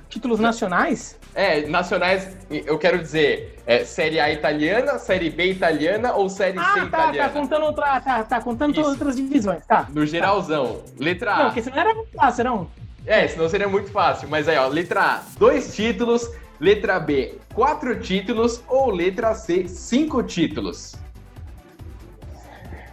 Títulos 0.09 0.41
nacionais? 0.41 1.17
É, 1.37 1.69
nacionais, 1.69 2.37
eu 2.51 2.79
quero 2.79 2.99
dizer, 2.99 3.58
é, 3.69 3.85
Série 3.85 4.19
A 4.19 4.33
italiana, 4.33 4.99
Série 4.99 5.29
B 5.29 5.51
italiana 5.51 6.15
ou 6.15 6.31
Série 6.31 6.59
ah, 6.59 6.73
C 6.73 6.81
tá, 6.81 6.87
italiana? 6.87 7.29
tá 7.29 7.41
contando, 7.41 7.63
outra, 7.67 8.01
tá, 8.01 8.23
tá 8.25 8.41
contando 8.41 8.81
outras 8.81 9.15
divisões, 9.15 9.65
tá. 9.67 9.87
No 9.93 10.07
geralzão. 10.07 10.83
Letra 10.99 11.35
A. 11.35 11.39
Não, 11.39 11.45
porque 11.47 11.63
senão 11.63 11.79
era 11.79 11.95
muito 11.95 12.11
fácil, 12.13 12.45
não? 12.45 12.71
É, 13.07 13.29
senão 13.29 13.47
seria 13.47 13.69
muito 13.69 13.91
fácil. 13.91 14.27
Mas 14.29 14.49
aí, 14.49 14.57
ó, 14.57 14.67
letra 14.69 15.03
A, 15.03 15.23
dois 15.39 15.77
títulos 15.77 16.31
Letra 16.61 16.99
B, 16.99 17.39
quatro 17.55 18.01
títulos 18.01 18.65
ou 18.67 18.91
letra 18.91 19.33
C, 19.35 19.69
cinco 19.69 20.23
títulos? 20.25 20.97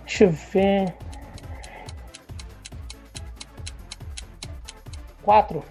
Deixa 0.05 0.25
eu 0.25 0.31
ver. 0.31 0.93
Quatro. 5.23 5.63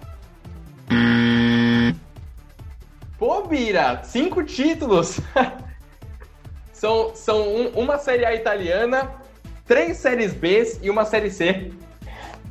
Pô, 3.17 3.43
Bira, 3.43 4.01
cinco 4.03 4.43
títulos. 4.43 5.19
são 6.73 7.15
são 7.15 7.41
um, 7.47 7.67
uma 7.69 7.97
Série 7.97 8.25
A 8.25 8.35
italiana, 8.35 9.09
três 9.65 9.97
Séries 9.97 10.33
B 10.33 10.77
e 10.81 10.89
uma 10.89 11.05
Série 11.05 11.31
C. 11.31 11.71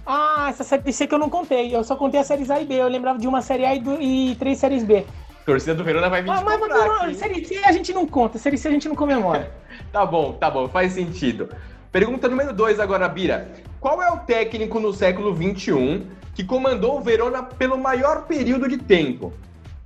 Ah, 0.06 0.46
essa 0.50 0.64
série 0.64 0.92
C 0.92 1.06
que 1.06 1.14
eu 1.14 1.18
não 1.18 1.30
contei. 1.30 1.74
Eu 1.74 1.82
só 1.82 1.96
contei 1.96 2.20
as 2.20 2.26
séries 2.26 2.50
A 2.50 2.60
e 2.60 2.66
B. 2.66 2.74
Eu 2.74 2.88
lembrava 2.88 3.18
de 3.18 3.26
uma 3.26 3.40
série 3.40 3.64
A 3.64 3.74
e, 3.74 3.80
do, 3.80 4.00
e 4.00 4.34
três 4.36 4.58
séries 4.58 4.84
B. 4.84 5.04
Torcida 5.46 5.74
do 5.74 5.84
Verona 5.84 6.08
vai 6.08 6.22
vir 6.22 6.30
Ah, 6.30 6.42
mas 6.42 6.60
não, 6.60 7.02
aqui. 7.02 7.14
série 7.14 7.44
C 7.44 7.58
a 7.64 7.72
gente 7.72 7.92
não 7.92 8.06
conta. 8.06 8.38
Série 8.38 8.58
C 8.58 8.68
a 8.68 8.70
gente 8.70 8.88
não 8.88 8.96
comemora. 8.96 9.52
Tá 9.90 10.06
bom, 10.06 10.32
tá 10.32 10.50
bom, 10.50 10.68
faz 10.68 10.92
sentido. 10.92 11.48
Pergunta 11.90 12.28
número 12.28 12.52
2 12.52 12.78
agora, 12.80 13.08
Bira. 13.08 13.48
Qual 13.80 14.00
é 14.02 14.10
o 14.10 14.18
técnico 14.18 14.78
no 14.78 14.92
século 14.92 15.34
XXI 15.34 16.06
que 16.34 16.44
comandou 16.44 16.98
o 16.98 17.00
Verona 17.00 17.42
pelo 17.42 17.76
maior 17.76 18.22
período 18.26 18.68
de 18.68 18.78
tempo? 18.78 19.32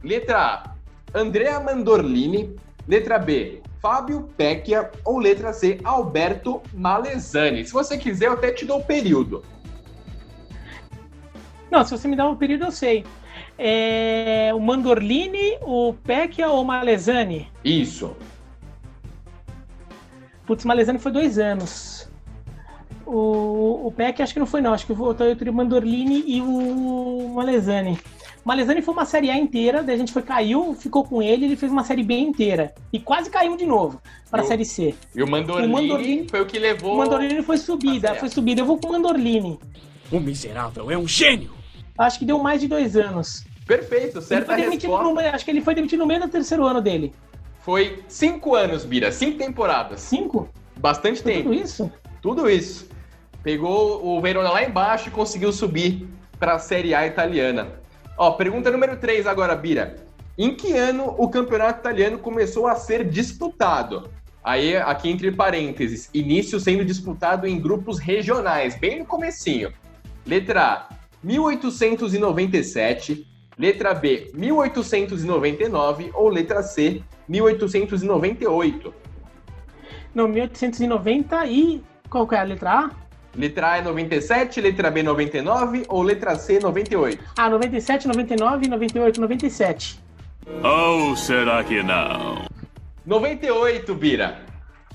Letra 0.03 0.38
A, 0.38 0.74
Andrea 1.14 1.61
Mandorlini. 1.61 2.57
Letra 2.86 3.18
B, 3.18 3.61
Fábio 3.82 4.28
Pecchia. 4.36 4.90
Ou 5.05 5.18
letra 5.18 5.53
C, 5.53 5.78
Alberto 5.84 6.62
Malesani. 6.72 7.64
Se 7.64 7.72
você 7.72 7.99
quiser, 7.99 8.26
eu 8.26 8.32
até 8.32 8.51
te 8.51 8.64
dou 8.64 8.78
o 8.78 8.84
período. 8.84 9.42
não, 11.70 11.84
se 11.84 11.90
você 11.90 12.09
me 12.09 12.16
dá 12.16 12.28
um 12.28 12.36
período, 12.36 12.64
eu 12.66 12.72
sei. 12.72 13.05
É, 13.59 14.53
o 14.55 14.61
Mandorlini, 14.61 15.59
o 15.62 15.92
Pecchia 15.92 16.49
ou 16.49 16.62
o 16.62 16.64
Malesani? 16.64 17.51
Isso. 17.64 18.16
Putz, 20.46 20.64
Malesani 20.64 20.99
foi 20.99 21.12
dois 21.12 21.38
anos. 21.38 22.09
O, 23.05 23.86
o 23.86 23.92
Peck 23.92 24.22
acho 24.22 24.32
que 24.32 24.38
não 24.38 24.46
foi, 24.46 24.61
não. 24.61 24.72
Acho 24.72 24.86
que 24.86 24.92
voltou 24.92 25.28
entre 25.28 25.51
o 25.51 25.53
Mandorlini 25.53 26.24
e 26.26 26.40
o 26.40 27.32
Malesani. 27.34 27.99
O 28.49 28.51
Malesani 28.51 28.80
foi 28.80 28.94
uma 28.94 29.05
série 29.05 29.28
A 29.30 29.36
inteira, 29.36 29.82
daí 29.82 29.94
a 29.94 29.99
gente 29.99 30.11
foi, 30.11 30.22
caiu, 30.22 30.72
ficou 30.74 31.05
com 31.05 31.20
ele, 31.20 31.44
ele 31.44 31.55
fez 31.55 31.70
uma 31.70 31.84
série 31.84 32.03
B 32.03 32.14
inteira. 32.14 32.74
E 32.90 32.99
quase 32.99 33.28
caiu 33.28 33.59
de 33.59 33.66
novo 33.66 34.01
para 34.30 34.40
a 34.40 34.44
série 34.46 34.64
C. 34.64 34.94
E 35.14 35.22
o 35.22 35.28
Mandorlini, 35.30 35.70
O 35.70 35.76
Mandorlini- 35.76 36.26
foi 36.30 36.40
o 36.40 36.46
que 36.46 36.59
levou... 36.59 36.94
O 36.94 36.96
Mandorlini 36.96 37.42
foi 37.42 37.59
subida, 37.59 38.09
certo. 38.09 38.20
foi 38.20 38.30
subida. 38.30 38.62
Eu 38.62 38.64
vou 38.64 38.78
com 38.78 38.88
o 38.88 38.92
Mandorlini. 38.92 39.59
O 40.11 40.18
miserável 40.18 40.90
é 40.90 40.96
um 40.96 41.07
gênio! 41.07 41.51
Acho 41.99 42.18
que 42.20 42.24
deu 42.24 42.38
mais 42.38 42.59
de 42.62 42.68
dois 42.68 42.96
anos. 42.96 43.44
Perfeito, 43.66 44.16
Ele 44.16 44.24
certa 44.24 44.46
foi 44.46 44.62
demitido 44.62 44.96
resposta. 44.96 45.12
no, 45.22 45.34
acho 45.34 45.44
que 45.44 45.51
ele 45.51 45.61
foi 45.61 45.74
demitido 45.74 45.99
no 45.99 46.07
meio 46.07 46.20
do 46.22 46.28
terceiro 46.28 46.64
ano 46.64 46.80
dele. 46.80 47.12
Foi 47.61 48.03
cinco 48.09 48.55
anos, 48.55 48.82
Bira. 48.82 49.12
Cinco 49.12 49.36
temporadas. 49.36 50.01
Cinco? 50.01 50.49
Bastante 50.78 51.22
Foi 51.22 51.32
tempo. 51.32 51.51
tudo 51.51 51.55
isso? 51.62 51.92
Tudo 52.22 52.49
isso. 52.49 52.88
Pegou 53.42 54.03
o 54.07 54.18
Verona 54.22 54.49
lá 54.49 54.64
embaixo 54.64 55.09
e 55.09 55.11
conseguiu 55.12 55.53
subir 55.53 56.09
para 56.40 56.55
a 56.55 56.59
Série 56.59 56.94
A 56.94 57.07
italiana. 57.07 57.77
Ó, 58.18 58.32
pergunta 58.32 58.68
número 58.68 58.96
3 58.96 59.28
agora, 59.28 59.54
Bira. 59.54 59.94
Em 60.36 60.52
que 60.52 60.72
ano 60.72 61.14
o 61.16 61.28
campeonato 61.28 61.78
italiano 61.78 62.18
começou 62.18 62.66
a 62.66 62.74
ser 62.74 63.08
disputado? 63.08 64.10
Aí, 64.42 64.76
aqui 64.76 65.08
entre 65.08 65.30
parênteses, 65.30 66.10
início 66.12 66.58
sendo 66.58 66.84
disputado 66.84 67.46
em 67.46 67.60
grupos 67.60 68.00
regionais, 68.00 68.74
bem 68.74 68.98
no 68.98 69.06
comecinho. 69.06 69.72
Letra 70.26 70.64
A, 70.64 70.88
1897. 71.22 73.24
Letra 73.56 73.94
B, 73.94 74.32
1899. 74.34 76.10
Ou 76.12 76.28
letra 76.28 76.64
C, 76.64 77.04
1898. 77.28 78.92
Não, 80.12 80.26
1890 80.26 81.46
e. 81.46 81.84
Qual 82.10 82.26
que 82.26 82.34
é 82.34 82.40
a 82.40 82.42
letra 82.42 82.72
A? 82.72 82.90
Letra 83.36 83.72
A 83.72 83.78
é 83.78 83.82
97, 83.82 84.60
letra 84.60 84.90
B 84.90 85.02
99 85.02 85.84
ou 85.88 86.02
letra 86.02 86.36
C 86.36 86.58
98? 86.58 87.22
Ah, 87.36 87.48
97, 87.48 88.08
99, 88.08 88.68
98, 88.68 89.20
97. 89.20 90.00
Ou 90.62 91.16
será 91.16 91.62
que 91.62 91.82
não? 91.82 92.46
98, 93.04 93.94
Bira. 93.94 94.40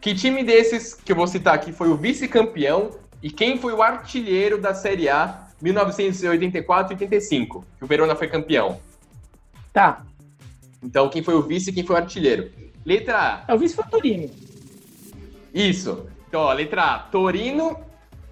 Que 0.00 0.14
time 0.14 0.44
desses 0.44 0.94
que 0.94 1.12
eu 1.12 1.16
vou 1.16 1.26
citar 1.26 1.54
aqui 1.54 1.72
foi 1.72 1.88
o 1.88 1.96
vice-campeão 1.96 2.90
e 3.22 3.30
quem 3.30 3.58
foi 3.58 3.72
o 3.72 3.82
artilheiro 3.82 4.60
da 4.60 4.74
Série 4.74 5.08
A 5.08 5.48
1984-85? 5.62 7.64
Que 7.78 7.84
o 7.84 7.86
Verona 7.86 8.14
foi 8.14 8.28
campeão. 8.28 8.78
Tá. 9.72 10.04
Então, 10.82 11.08
quem 11.08 11.22
foi 11.22 11.34
o 11.34 11.42
vice 11.42 11.70
e 11.70 11.72
quem 11.72 11.84
foi 11.84 11.96
o 11.96 11.98
artilheiro? 11.98 12.50
Letra 12.84 13.18
A. 13.18 13.44
É 13.48 13.54
o 13.54 13.58
vice 13.58 13.74
Torino. 13.90 14.30
Isso. 15.54 16.06
Então, 16.28 16.42
ó, 16.42 16.52
letra 16.52 16.82
A, 16.82 16.98
Torino, 16.98 17.78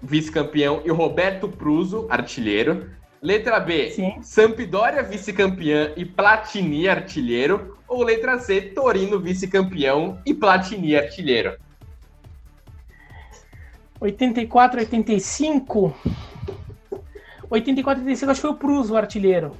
vice-campeão, 0.01 0.81
e 0.85 0.91
o 0.91 0.93
Roberto 0.93 1.49
Pruso, 1.49 2.05
artilheiro. 2.09 2.91
Letra 3.23 3.57
B, 3.57 3.89
Sim. 3.91 4.21
Sampdoria, 4.21 5.01
vice-campeã 5.01 5.93
e 5.95 6.03
Platini, 6.03 6.89
artilheiro. 6.89 7.77
Ou 7.87 8.03
letra 8.03 8.37
C, 8.37 8.59
Torino, 8.59 9.17
vice-campeão 9.17 10.19
e 10.25 10.33
Platini, 10.33 10.93
artilheiro. 10.93 11.57
84, 14.01 14.81
85. 14.81 15.95
84, 17.49 18.03
85, 18.03 18.31
acho 18.31 18.41
que 18.41 18.47
foi 18.47 18.51
o 18.51 18.59
Pruso 18.59 18.93
o 18.93 18.97
artilheiro. 18.97 19.55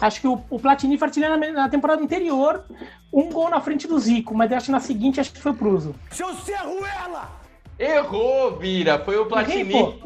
Acho 0.00 0.20
que 0.20 0.28
o, 0.28 0.40
o 0.48 0.60
Platini 0.60 0.96
foi 0.96 1.08
artilheiro 1.08 1.36
na, 1.36 1.50
na 1.50 1.68
temporada 1.68 2.00
anterior, 2.00 2.64
um 3.12 3.28
gol 3.28 3.50
na 3.50 3.60
frente 3.60 3.88
do 3.88 3.98
Zico, 3.98 4.36
mas 4.36 4.52
acho 4.52 4.66
que 4.66 4.72
na 4.72 4.78
seguinte 4.78 5.18
acho 5.18 5.32
que 5.32 5.40
foi 5.40 5.50
o 5.50 5.56
Pruso. 5.56 5.96
Seu 6.12 6.32
Serruela! 6.34 7.28
Errou, 7.76 8.56
Vira. 8.56 9.00
Foi 9.00 9.16
o 9.16 9.26
Platini. 9.26 9.74
Errei, 9.74 10.00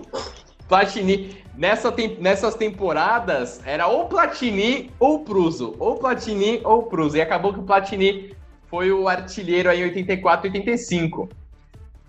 Platini. 0.69 1.43
Nessa 1.57 1.93
tem- 1.93 2.17
nessas 2.21 2.55
temporadas, 2.57 3.61
era 3.65 3.87
ou 3.87 4.07
Platini 4.07 4.91
ou 4.99 5.21
Pruso. 5.21 5.77
Ou 5.79 5.97
Platini 5.97 6.61
ou 6.65 6.83
Pruso. 6.85 7.17
E 7.17 7.21
acabou 7.23 7.53
que 7.53 7.61
o 7.61 7.65
Platini 7.65 8.35
foi 8.67 8.91
o 8.91 9.07
artilheiro 9.09 9.71
aí 9.71 9.81
em 9.81 9.85
84 9.85 10.49
85. 10.49 11.29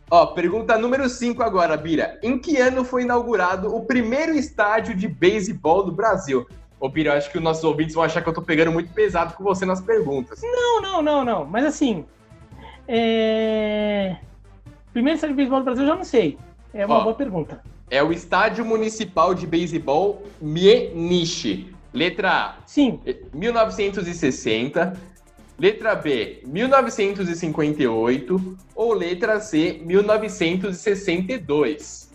Ó, 0.09 0.25
pergunta 0.27 0.77
número 0.77 1.07
5 1.09 1.43
agora, 1.43 1.77
Bira. 1.77 2.19
Em 2.23 2.37
que 2.39 2.57
ano 2.57 2.83
foi 2.83 3.03
inaugurado 3.03 3.75
o 3.75 3.85
primeiro 3.85 4.33
estádio 4.33 4.95
de 4.95 5.07
beisebol 5.07 5.83
do 5.83 5.91
Brasil? 5.91 6.47
Ô, 6.79 6.89
Bira, 6.89 7.11
eu 7.11 7.17
acho 7.17 7.31
que 7.31 7.37
os 7.37 7.43
nossos 7.43 7.63
ouvintes 7.63 7.93
vão 7.95 8.03
achar 8.03 8.21
que 8.21 8.29
eu 8.29 8.33
tô 8.33 8.41
pegando 8.41 8.71
muito 8.71 8.91
pesado 8.93 9.33
com 9.35 9.43
você 9.43 9.65
nas 9.65 9.81
perguntas. 9.81 10.41
Não, 10.43 10.81
não, 10.81 11.01
não, 11.01 11.23
não. 11.25 11.45
Mas 11.45 11.65
assim. 11.65 12.05
É... 12.87 14.15
Primeiro 14.93 15.19
série 15.19 15.33
de 15.33 15.37
beisebol 15.37 15.59
do 15.59 15.65
Brasil 15.65 15.83
eu 15.83 15.89
já 15.89 15.95
não 15.95 16.03
sei. 16.03 16.37
É 16.73 16.85
uma 16.85 16.97
Ó. 16.99 17.03
boa 17.03 17.15
pergunta. 17.15 17.61
É 17.89 18.03
o 18.03 18.11
Estádio 18.11 18.65
Municipal 18.65 19.33
de 19.35 19.45
Beisebol 19.47 20.23
Mieniche. 20.41 21.73
Letra 21.93 22.31
A, 22.31 22.55
Sim, 22.65 22.99
1960. 23.33 24.99
Letra 25.57 25.95
B, 25.95 26.41
1958. 26.45 28.57
Ou 28.75 28.93
letra 28.93 29.39
C, 29.39 29.79
1962. 29.85 32.11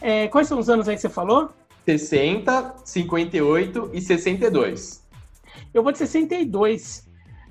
é, 0.00 0.26
quais 0.28 0.48
são 0.48 0.58
os 0.58 0.70
anos 0.70 0.88
aí 0.88 0.96
que 0.96 1.02
você 1.02 1.08
falou? 1.10 1.50
60, 1.84 2.76
58 2.84 3.90
e 3.92 4.00
62. 4.00 5.06
Eu 5.74 5.82
vou 5.82 5.92
de 5.92 5.98
62, 5.98 7.06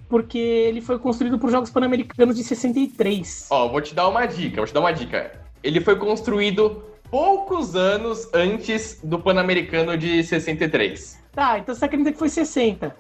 porque 0.10 0.38
ele 0.38 0.82
foi 0.82 0.98
construído 0.98 1.38
por 1.38 1.52
Jogos 1.52 1.70
Pan-Americanos 1.70 2.36
de 2.36 2.44
63. 2.44 3.46
Ó, 3.50 3.68
vou 3.68 3.82
te 3.82 3.94
dar 3.94 4.08
uma 4.08 4.26
dica, 4.26 4.56
vou 4.58 4.66
te 4.66 4.74
dar 4.74 4.80
uma 4.80 4.94
dica. 4.94 5.40
Ele 5.64 5.82
foi 5.82 5.96
construído 5.98 6.82
poucos 7.10 7.76
anos 7.76 8.28
antes 8.34 9.00
do 9.04 9.20
Pan-Americano 9.20 9.98
de 9.98 10.24
63. 10.24 11.20
Tá, 11.34 11.60
então 11.60 11.74
você 11.76 11.88
dizer 11.88 12.14
que 12.14 12.20
foi 12.20 12.30
60. 12.30 12.96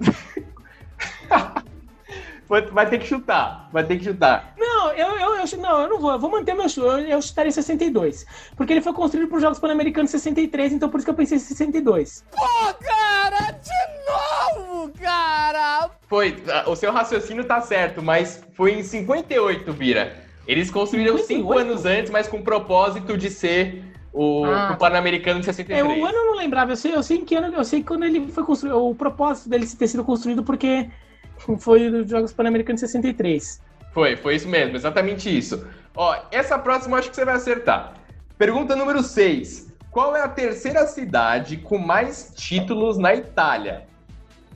Vai 2.46 2.88
ter 2.88 2.98
que 2.98 3.06
chutar, 3.06 3.68
vai 3.72 3.82
ter 3.84 3.96
que 3.96 4.04
chutar. 4.04 4.52
Não, 4.58 4.92
eu, 4.92 5.08
eu, 5.18 5.34
eu- 5.36 5.58
não, 5.58 5.82
eu 5.82 5.88
não 5.88 5.98
vou. 5.98 6.12
Eu 6.12 6.18
vou 6.18 6.30
manter 6.30 6.54
meu 6.54 6.68
chute. 6.68 6.86
Eu, 6.86 6.98
eu 7.00 7.22
chutaria 7.22 7.50
62. 7.50 8.26
Porque 8.56 8.72
ele 8.72 8.82
foi 8.82 8.92
construído 8.92 9.28
por 9.28 9.40
Jogos 9.40 9.58
Pan-Americanos 9.58 10.10
de 10.10 10.18
63, 10.18 10.74
então 10.74 10.88
por 10.90 10.98
isso 10.98 11.06
que 11.06 11.10
eu 11.10 11.14
pensei 11.14 11.36
em 11.38 11.40
62. 11.40 12.24
Cara, 12.80 13.50
de 13.52 14.60
novo, 14.60 14.92
cara! 15.00 15.90
Foi, 16.06 16.36
o 16.66 16.76
seu 16.76 16.92
raciocínio 16.92 17.44
tá 17.44 17.60
certo, 17.62 18.02
mas 18.02 18.42
foi 18.52 18.72
em 18.74 18.82
58, 18.82 19.72
Bira. 19.72 20.23
Eles 20.46 20.70
construíram 20.70 21.16
5 21.16 21.26
58? 21.26 21.60
anos 21.60 21.86
antes, 21.86 22.10
mas 22.10 22.28
com 22.28 22.38
o 22.38 22.42
propósito 22.42 23.16
de 23.16 23.30
ser 23.30 23.82
o, 24.12 24.44
Ah, 24.44 24.72
o 24.74 24.78
Pan-Americano 24.78 25.40
de 25.40 25.46
63. 25.46 25.80
É, 25.80 25.84
o 25.84 26.04
ano 26.04 26.16
eu 26.16 26.26
não 26.26 26.36
lembrava, 26.36 26.72
eu 26.72 26.76
sei, 26.76 26.94
eu 26.94 27.02
sei 27.02 27.18
em 27.18 27.24
que 27.24 27.34
ano, 27.34 27.54
eu 27.54 27.64
sei 27.64 27.80
que 27.80 27.86
quando 27.86 28.04
ele 28.04 28.28
foi 28.28 28.44
construído, 28.44 28.76
o 28.78 28.94
propósito 28.94 29.48
dele 29.48 29.66
ter 29.66 29.88
sido 29.88 30.04
construído 30.04 30.42
porque 30.44 30.88
foi 31.58 31.90
dos 31.90 32.08
Jogos 32.08 32.32
Pan-Americanos 32.32 32.80
de 32.80 32.86
63. 32.86 33.60
Foi, 33.92 34.16
foi 34.16 34.36
isso 34.36 34.48
mesmo, 34.48 34.76
exatamente 34.76 35.36
isso. 35.36 35.66
Ó, 35.96 36.16
essa 36.30 36.58
próxima 36.58 36.96
eu 36.96 36.98
acho 37.00 37.10
que 37.10 37.16
você 37.16 37.24
vai 37.24 37.34
acertar. 37.34 37.94
Pergunta 38.36 38.74
número 38.74 39.02
6. 39.02 39.72
Qual 39.90 40.16
é 40.16 40.22
a 40.22 40.28
terceira 40.28 40.86
cidade 40.86 41.56
com 41.56 41.78
mais 41.78 42.32
títulos 42.34 42.98
na 42.98 43.14
Itália? 43.14 43.86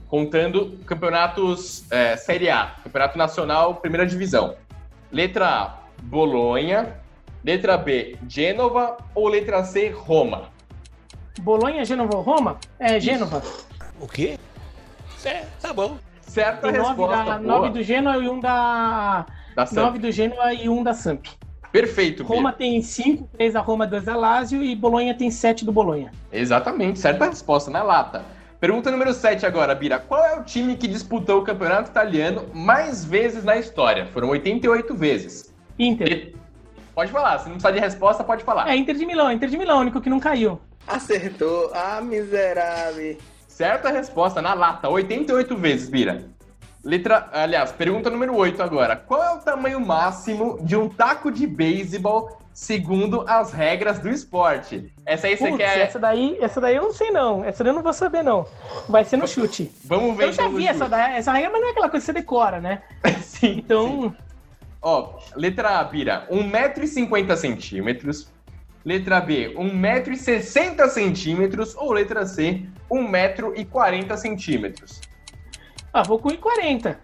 Contando 0.08 0.78
campeonatos 0.84 1.84
é, 1.90 2.16
Série 2.16 2.50
A, 2.50 2.74
Campeonato 2.82 3.16
Nacional, 3.16 3.76
Primeira 3.76 4.04
Divisão. 4.04 4.56
Letra 5.12 5.46
A, 5.46 5.77
Bolonha. 6.02 6.96
Letra 7.44 7.76
B, 7.78 8.16
Gênova. 8.28 8.96
Ou 9.14 9.28
letra 9.28 9.62
C, 9.64 9.88
Roma? 9.90 10.50
Bolonha, 11.40 11.84
Gênova, 11.84 12.18
Roma? 12.18 12.58
É, 12.78 12.98
Gênova. 12.98 13.42
O 14.00 14.06
quê? 14.08 14.38
É, 15.24 15.44
tá 15.60 15.72
bom. 15.72 15.98
Certa 16.20 16.70
Tem 16.70 16.78
nove, 16.78 16.88
resposta. 16.88 17.24
da, 17.24 17.38
nove 17.38 17.70
do 17.70 17.82
Genoa 17.82 18.16
e 18.18 18.28
um 18.28 18.38
da. 18.40 19.26
Da 19.54 19.66
Samp. 19.66 19.84
Nove 19.86 19.98
do 19.98 20.12
Genoa 20.12 20.52
e 20.52 20.68
um 20.68 20.82
da 20.82 20.92
Samp. 20.94 21.26
Perfeito, 21.72 22.22
Roma 22.22 22.50
Bia. 22.50 22.58
tem 22.58 22.82
cinco, 22.82 23.28
três 23.32 23.52
da 23.52 23.60
Roma, 23.60 23.86
dois 23.86 24.04
da 24.04 24.16
Lazio 24.16 24.62
e 24.62 24.74
Bolonha 24.74 25.14
tem 25.14 25.30
sete 25.30 25.64
do 25.64 25.72
Bolonha. 25.72 26.10
Exatamente, 26.32 26.98
certa 26.98 27.26
resposta 27.26 27.70
na 27.70 27.82
lata. 27.82 28.24
Pergunta 28.60 28.90
número 28.90 29.12
7 29.12 29.46
agora, 29.46 29.72
Bira. 29.72 30.00
Qual 30.00 30.20
é 30.24 30.36
o 30.36 30.42
time 30.42 30.76
que 30.76 30.88
disputou 30.88 31.38
o 31.38 31.44
campeonato 31.44 31.90
italiano 31.90 32.46
mais 32.52 33.04
vezes 33.04 33.44
na 33.44 33.56
história? 33.56 34.06
Foram 34.06 34.30
88 34.30 34.96
vezes. 34.96 35.47
Inter. 35.78 36.34
Pode 36.94 37.12
falar, 37.12 37.38
se 37.38 37.44
não 37.44 37.52
precisar 37.52 37.70
de 37.70 37.78
resposta, 37.78 38.24
pode 38.24 38.42
falar. 38.42 38.68
É, 38.68 38.76
Inter 38.76 38.96
de 38.96 39.06
Milão, 39.06 39.30
Inter 39.30 39.48
de 39.48 39.56
Milão, 39.56 39.78
o 39.78 39.80
único 39.82 40.00
que 40.00 40.10
não 40.10 40.18
caiu. 40.18 40.60
Acertou. 40.86 41.70
Ah, 41.72 42.00
miserável. 42.00 43.16
Certa 43.46 43.90
resposta 43.90 44.42
na 44.42 44.54
lata, 44.54 44.88
88 44.88 45.56
vezes, 45.56 45.88
Bira. 45.88 46.24
Letra, 46.84 47.28
aliás, 47.32 47.72
pergunta 47.72 48.08
número 48.08 48.34
8 48.34 48.62
agora. 48.62 48.96
Qual 48.96 49.22
é 49.22 49.34
o 49.34 49.38
tamanho 49.38 49.80
máximo 49.80 50.58
de 50.62 50.76
um 50.76 50.88
taco 50.88 51.30
de 51.30 51.46
beisebol 51.46 52.38
segundo 52.52 53.24
as 53.28 53.52
regras 53.52 53.98
do 53.98 54.08
esporte? 54.08 54.92
Essa 55.04 55.26
aí 55.26 55.36
você 55.36 55.48
Putz, 55.48 55.56
quer. 55.58 55.78
essa 55.80 55.98
daí, 55.98 56.38
essa 56.40 56.60
daí 56.60 56.76
eu 56.76 56.84
não 56.84 56.92
sei 56.92 57.10
não. 57.10 57.44
Essa 57.44 57.62
daí 57.62 57.72
eu 57.72 57.76
não 57.76 57.82
vou 57.82 57.92
saber 57.92 58.22
não. 58.22 58.46
Vai 58.88 59.04
ser 59.04 59.16
no 59.16 59.26
chute. 59.28 59.70
Vamos 59.84 60.16
ver 60.16 60.28
Eu 60.28 60.32
já 60.32 60.44
então 60.44 60.56
vi 60.56 60.66
essa, 60.66 60.88
daí, 60.88 61.16
essa 61.16 61.32
regra, 61.32 61.50
mas 61.50 61.60
não 61.60 61.68
é 61.68 61.70
aquela 61.72 61.88
coisa 61.90 62.06
que 62.06 62.12
você 62.12 62.18
decora, 62.20 62.60
né? 62.60 62.82
Sim, 63.22 63.64
sim. 63.68 64.14
Ó, 64.80 65.18
letra 65.34 65.80
A, 65.80 65.84
Bira, 65.84 66.28
1,50m. 66.30 68.28
Letra 68.84 69.20
B, 69.20 69.52
1,60m. 69.56 71.74
Ou 71.76 71.92
letra 71.92 72.24
C, 72.24 72.62
1,40m. 72.90 75.00
ah, 75.92 76.02
vou 76.02 76.18
com 76.18 76.30
1,40. 76.30 76.96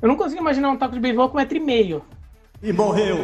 Eu 0.00 0.08
não 0.08 0.16
consigo 0.16 0.40
imaginar 0.40 0.70
um 0.70 0.76
taco 0.76 0.94
de 0.94 1.00
beisebol 1.00 1.28
com 1.28 1.38
1,5m. 1.38 2.02
E 2.62 2.72
morreu. 2.72 3.18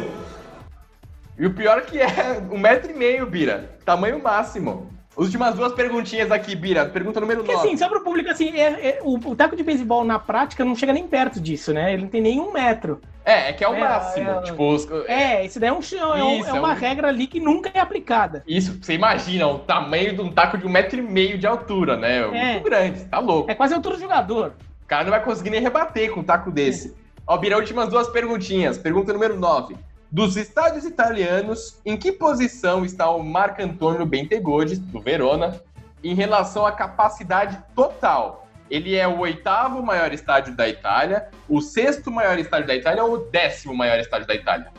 E 1.37 1.45
o 1.45 1.53
pior 1.53 1.79
é 1.79 1.81
que 1.81 1.99
é 1.99 2.39
1,5m, 2.39 3.25
Bira. 3.25 3.77
Tamanho 3.83 4.21
máximo. 4.21 4.89
Últimas 5.17 5.55
duas 5.55 5.71
perguntinhas 5.73 6.29
aqui, 6.31 6.55
Bira. 6.55 6.85
Pergunta 6.85 7.19
número 7.21 7.39
Porque 7.41 7.53
9. 7.53 7.67
assim, 7.67 7.77
só 7.77 7.87
pro 7.87 8.01
público, 8.01 8.29
assim, 8.29 8.49
é- 8.59 8.87
é- 8.97 8.99
o, 9.01 9.15
o 9.29 9.35
taco 9.35 9.55
de 9.55 9.63
beisebol 9.63 10.03
na 10.03 10.19
prática 10.19 10.65
não 10.65 10.75
chega 10.75 10.91
nem 10.91 11.07
perto 11.07 11.39
disso, 11.39 11.71
né? 11.73 11.93
Ele 11.93 12.01
não 12.03 12.09
tem 12.09 12.21
nem 12.21 12.39
um 12.39 12.51
metro. 12.51 12.99
É, 13.23 13.49
é 13.49 13.53
que 13.53 13.63
é 13.63 13.69
o 13.69 13.73
É, 13.73 13.79
máximo. 13.79 14.29
é- 14.29 14.41
tipo, 14.41 14.73
os- 14.73 14.87
É, 15.07 15.45
isso 15.45 15.59
daí 15.59 15.69
é, 15.69 15.73
um, 15.73 15.75
é 15.77 16.23
um- 16.23 16.39
Isso, 16.39 16.49
é 16.49 16.53
uma 16.53 16.71
é 16.71 16.75
um- 16.75 16.79
regra 16.79 17.07
ali 17.07 17.27
que 17.27 17.39
nunca 17.39 17.71
é 17.73 17.79
aplicada. 17.79 18.43
Isso, 18.45 18.77
você 18.81 18.93
imagina, 18.93 19.47
o 19.47 19.59
tamanho 19.59 20.13
de 20.13 20.21
um 20.21 20.31
taco 20.31 20.57
de 20.57 20.67
um 20.67 20.69
metro 20.69 20.99
e 20.99 21.01
meio 21.01 21.37
de 21.37 21.47
altura, 21.47 21.95
né? 21.95 22.17
É. 22.19 22.51
Muito 22.53 22.63
grande, 22.65 23.05
tá 23.05 23.19
louco. 23.19 23.49
É 23.49 23.55
quase 23.55 23.73
a 23.73 23.77
altura 23.77 23.95
do 23.95 24.01
jogador. 24.01 24.53
O 24.83 24.87
cara 24.87 25.03
não 25.05 25.11
vai 25.11 25.23
conseguir 25.23 25.49
nem 25.49 25.61
rebater 25.61 26.11
com 26.11 26.19
um 26.19 26.23
taco 26.23 26.51
desse. 26.51 26.93
Ó, 27.25 27.35
Bira, 27.37 27.57
últimas 27.57 27.89
duas 27.89 28.07
perguntinhas. 28.09 28.77
Pergunta 28.77 29.11
número 29.11 29.39
9. 29.39 29.75
Dos 30.11 30.37
estádios 30.37 30.85
italianos, 30.85 31.79
em 31.85 31.97
que 31.97 32.11
posição 32.11 32.85
está 32.85 33.09
o 33.09 33.23
Marco 33.23 33.61
Antônio 33.61 34.05
Bentegodi, 34.05 34.77
do 34.77 35.01
Verona, 35.01 35.59
em 36.03 36.13
relação 36.13 36.65
à 36.65 36.71
capacidade 36.71 37.61
total? 37.75 38.47
Ele 38.69 38.95
é 38.95 39.07
o 39.07 39.19
oitavo 39.19 39.83
maior 39.83 40.11
estádio 40.13 40.55
da 40.55 40.67
Itália, 40.67 41.29
o 41.47 41.61
sexto 41.61 42.09
maior 42.11 42.37
estádio 42.39 42.67
da 42.67 42.75
Itália 42.75 43.03
ou 43.03 43.13
o 43.13 43.17
décimo 43.17 43.75
maior 43.75 43.99
estádio 43.99 44.27
da 44.27 44.35
Itália? 44.35 44.71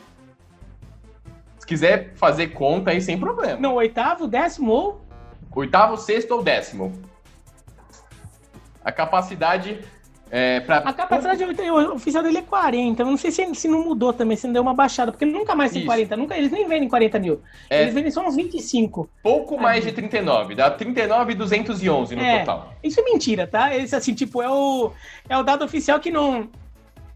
Se 1.59 1.67
quiser 1.67 2.15
fazer 2.15 2.49
conta 2.49 2.91
aí, 2.91 3.01
sem 3.01 3.19
problema. 3.19 3.61
Não, 3.61 3.75
oitavo, 3.75 4.27
décimo 4.27 4.73
ou. 4.73 5.07
Oitavo, 5.55 5.97
sexto 5.97 6.33
ou 6.33 6.43
décimo? 6.43 6.93
A 8.85 8.93
capacidade 8.93 9.85
é, 10.29 10.59
para 10.61 10.79
A 10.79 10.93
capacidade 10.93 11.45
o 11.45 11.95
oficial 11.95 12.23
dele 12.23 12.39
é 12.39 12.43
40. 12.43 13.01
Eu 13.01 13.07
não 13.07 13.17
sei 13.17 13.31
se, 13.31 13.55
se 13.55 13.69
não 13.69 13.85
mudou 13.85 14.13
também, 14.13 14.37
se 14.37 14.47
não 14.47 14.53
deu 14.53 14.63
uma 14.63 14.75
baixada, 14.75 15.13
porque 15.13 15.25
nunca 15.25 15.55
mais 15.55 15.71
tem 15.71 15.81
Isso. 15.83 15.87
40. 15.87 16.17
Nunca, 16.17 16.37
eles 16.37 16.51
nem 16.51 16.67
vendem 16.67 16.89
40 16.89 17.19
mil. 17.21 17.41
É. 17.71 17.83
Eles 17.83 17.95
vendem 17.95 18.11
só 18.11 18.27
uns 18.27 18.35
25. 18.35 19.09
pouco 19.23 19.57
mais 19.57 19.85
de 19.85 19.93
39, 19.93 20.55
dá 20.57 20.71
39,211 20.71 22.17
no 22.17 22.23
É. 22.23 22.41
total. 22.41 22.73
Isso 22.83 23.01
é 23.01 23.05
mentira, 23.05 23.47
tá? 23.47 23.75
Esse, 23.77 23.95
assim, 23.95 24.15
tipo, 24.15 24.43
é 24.43 24.51
o, 24.51 24.91
é 25.29 25.39
o 25.39 25.43
dado 25.45 25.65
oficial 25.65 26.01
que 26.01 26.11
não, 26.11 26.49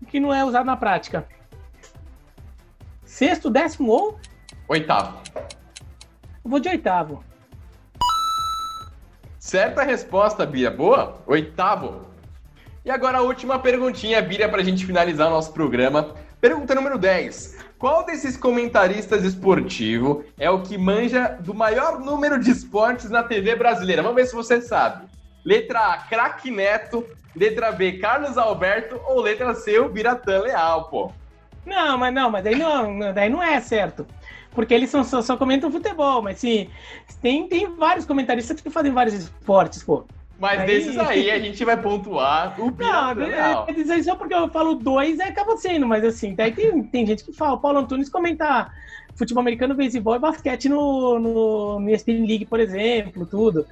que 0.07 0.21
não 0.21 0.33
é 0.33 0.45
usado 0.45 0.65
na 0.67 0.77
prática. 0.77 1.27
Sexto, 3.05 3.51
décimo 3.51 3.91
ou? 3.91 4.21
Oitavo. 4.69 5.19
Eu 6.45 6.51
vou 6.51 6.61
de 6.61 6.69
oitavo. 6.69 7.25
Certa 9.39 9.83
resposta, 9.83 10.47
Bia. 10.47 10.71
Boa? 10.71 11.21
Oitavo. 11.27 12.10
E 12.83 12.91
agora 12.91 13.19
a 13.19 13.23
última 13.23 13.59
perguntinha, 13.59 14.23
Bia, 14.23 14.49
pra 14.49 14.63
gente 14.63 14.87
finalizar 14.87 15.29
o 15.29 15.31
nosso 15.31 15.53
programa. 15.53 16.15
Pergunta 16.41 16.75
número 16.75 16.97
10. 16.97 17.59
Qual 17.79 18.07
desses 18.07 18.39
comentaristas 18.39 19.23
esportivo 19.23 20.25
é 20.39 20.49
o 20.49 20.63
que 20.63 20.79
manja 20.79 21.37
do 21.41 21.53
maior 21.53 22.01
número 22.01 22.41
de 22.41 22.51
esportes 22.51 23.11
na 23.11 23.23
TV 23.23 23.55
brasileira? 23.55 24.03
Vamos 24.03 24.17
ver 24.17 24.27
se 24.27 24.35
você 24.35 24.63
sabe. 24.63 25.05
Letra 25.45 25.93
A, 25.93 25.99
Craque 25.99 26.51
Neto. 26.51 27.07
Letra 27.37 27.71
B, 27.71 27.99
Carlos 27.99 28.39
Alberto. 28.39 28.99
Ou 29.07 29.21
letra 29.21 29.55
C, 29.55 29.79
o 29.79 29.91
Biratã 29.91 30.41
Leal, 30.41 30.85
pô. 30.89 31.13
Não, 31.67 31.99
mas 31.99 32.15
não, 32.15 32.31
mas 32.31 32.43
daí 32.43 32.57
não, 32.57 33.13
daí 33.13 33.29
não 33.29 33.43
é 33.43 33.61
certo. 33.61 34.07
Porque 34.53 34.73
eles 34.73 34.89
são, 34.89 35.05
só, 35.05 35.21
só 35.21 35.37
comentam 35.37 35.71
futebol, 35.71 36.23
mas 36.23 36.39
sim, 36.39 36.71
tem, 37.21 37.47
tem 37.47 37.77
vários 37.77 38.07
comentaristas 38.07 38.59
que 38.59 38.71
fazem 38.71 38.91
vários 38.91 39.15
esportes, 39.15 39.83
pô. 39.83 40.07
Mas 40.41 40.61
Aí- 40.61 40.67
desses 40.67 40.97
aí 40.97 41.31
a 41.31 41.39
gente 41.39 41.63
vai 41.67 41.77
pontuar 41.77 42.59
o 42.59 42.65
Não, 42.65 42.73
Biratã 42.73 43.27
Leal. 43.27 43.65
é, 43.69 43.71
é 43.71 43.75
dizer 43.75 44.03
só 44.03 44.17
porque 44.17 44.33
eu 44.33 44.49
falo 44.49 44.75
dois, 44.75 45.19
é, 45.19 45.25
acaba 45.25 45.55
sendo, 45.59 45.87
mas 45.87 46.03
assim, 46.03 46.35
daí 46.35 46.51
tem, 46.51 46.83
tem 46.85 47.07
gente 47.07 47.23
que 47.23 47.33
fala, 47.33 47.55
o 47.55 47.61
Paulo 47.61 47.79
Antunes 47.79 48.09
comenta 48.09 48.71
futebol 49.15 49.43
americano, 49.43 49.75
beisebol 49.75 50.17
e 50.17 50.19
basquete 50.19 50.67
no, 50.71 51.19
no, 51.19 51.81
no 51.81 51.91
ESPN 51.91 52.27
League, 52.27 52.47
por 52.47 52.59
exemplo, 52.59 53.27
tudo. 53.27 53.67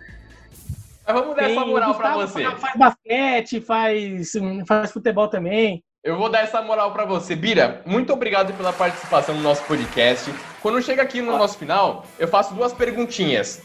Mas 1.06 1.16
vamos 1.18 1.34
dar 1.36 1.44
essa 1.44 1.54
Tem 1.54 1.62
o 1.62 1.66
moral 1.68 1.94
pra 1.94 2.12
Gustavo 2.16 2.28
você. 2.28 2.56
Faz 2.60 2.76
basquete, 2.76 3.60
faz, 3.62 4.32
faz 4.66 4.92
futebol 4.92 5.26
também. 5.26 5.82
Eu 6.04 6.18
vou 6.18 6.28
dar 6.28 6.40
essa 6.40 6.60
moral 6.60 6.92
pra 6.92 7.06
você. 7.06 7.34
Bira, 7.34 7.80
muito 7.86 8.12
obrigado 8.12 8.52
pela 8.52 8.74
participação 8.74 9.34
no 9.34 9.40
nosso 9.40 9.62
podcast. 9.64 10.30
Quando 10.60 10.82
chega 10.82 11.00
aqui 11.00 11.22
no 11.22 11.38
nosso 11.38 11.56
final, 11.56 12.04
eu 12.18 12.28
faço 12.28 12.52
duas 12.54 12.74
perguntinhas 12.74 13.62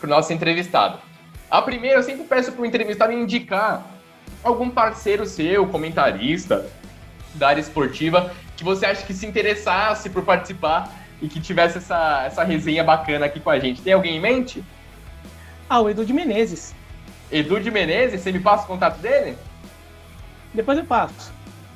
pro 0.00 0.08
nosso 0.08 0.32
entrevistado. 0.32 1.11
A 1.52 1.60
primeira, 1.60 1.98
eu 1.98 2.02
sempre 2.02 2.24
peço 2.24 2.50
pro 2.52 2.64
entrevistado 2.64 3.12
indicar 3.12 3.84
algum 4.42 4.70
parceiro 4.70 5.26
seu, 5.26 5.66
comentarista 5.66 6.66
da 7.34 7.48
área 7.48 7.60
esportiva, 7.60 8.32
que 8.56 8.64
você 8.64 8.86
acha 8.86 9.04
que 9.04 9.12
se 9.12 9.26
interessasse 9.26 10.08
por 10.08 10.22
participar 10.22 10.90
e 11.20 11.28
que 11.28 11.38
tivesse 11.38 11.76
essa, 11.76 12.22
essa 12.24 12.42
resenha 12.42 12.82
bacana 12.82 13.26
aqui 13.26 13.38
com 13.38 13.50
a 13.50 13.58
gente. 13.58 13.82
Tem 13.82 13.92
alguém 13.92 14.16
em 14.16 14.20
mente? 14.20 14.64
Ah, 15.68 15.82
o 15.82 15.90
Edu 15.90 16.06
de 16.06 16.14
Menezes. 16.14 16.74
Edu 17.30 17.60
de 17.60 17.70
Menezes, 17.70 18.22
você 18.22 18.32
me 18.32 18.40
passa 18.40 18.64
o 18.64 18.68
contato 18.68 18.96
dele? 18.96 19.36
Depois 20.54 20.78
eu 20.78 20.86
passo. 20.86 21.30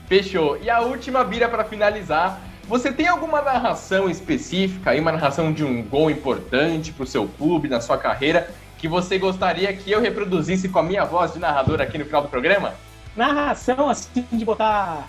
Fechou. 0.06 0.56
E 0.56 0.70
a 0.70 0.80
última 0.80 1.22
vira 1.22 1.50
para 1.50 1.64
finalizar. 1.64 2.40
Você 2.66 2.90
tem 2.90 3.08
alguma 3.08 3.42
narração 3.42 4.08
específica, 4.08 4.92
aí, 4.92 5.00
uma 5.00 5.12
narração 5.12 5.52
de 5.52 5.62
um 5.62 5.82
gol 5.82 6.10
importante 6.10 6.94
para 6.94 7.04
o 7.04 7.06
seu 7.06 7.28
clube, 7.28 7.68
na 7.68 7.82
sua 7.82 7.98
carreira, 7.98 8.50
que 8.86 8.88
você 8.88 9.18
gostaria 9.18 9.72
que 9.72 9.90
eu 9.90 10.00
reproduzisse 10.00 10.68
com 10.68 10.78
a 10.78 10.82
minha 10.82 11.04
voz 11.04 11.32
de 11.32 11.40
narrador 11.40 11.80
aqui 11.80 11.98
no 11.98 12.04
final 12.04 12.22
do 12.22 12.28
programa? 12.28 12.74
Narração, 13.16 13.90
assim, 13.90 14.24
de 14.30 14.44
botar 14.44 15.08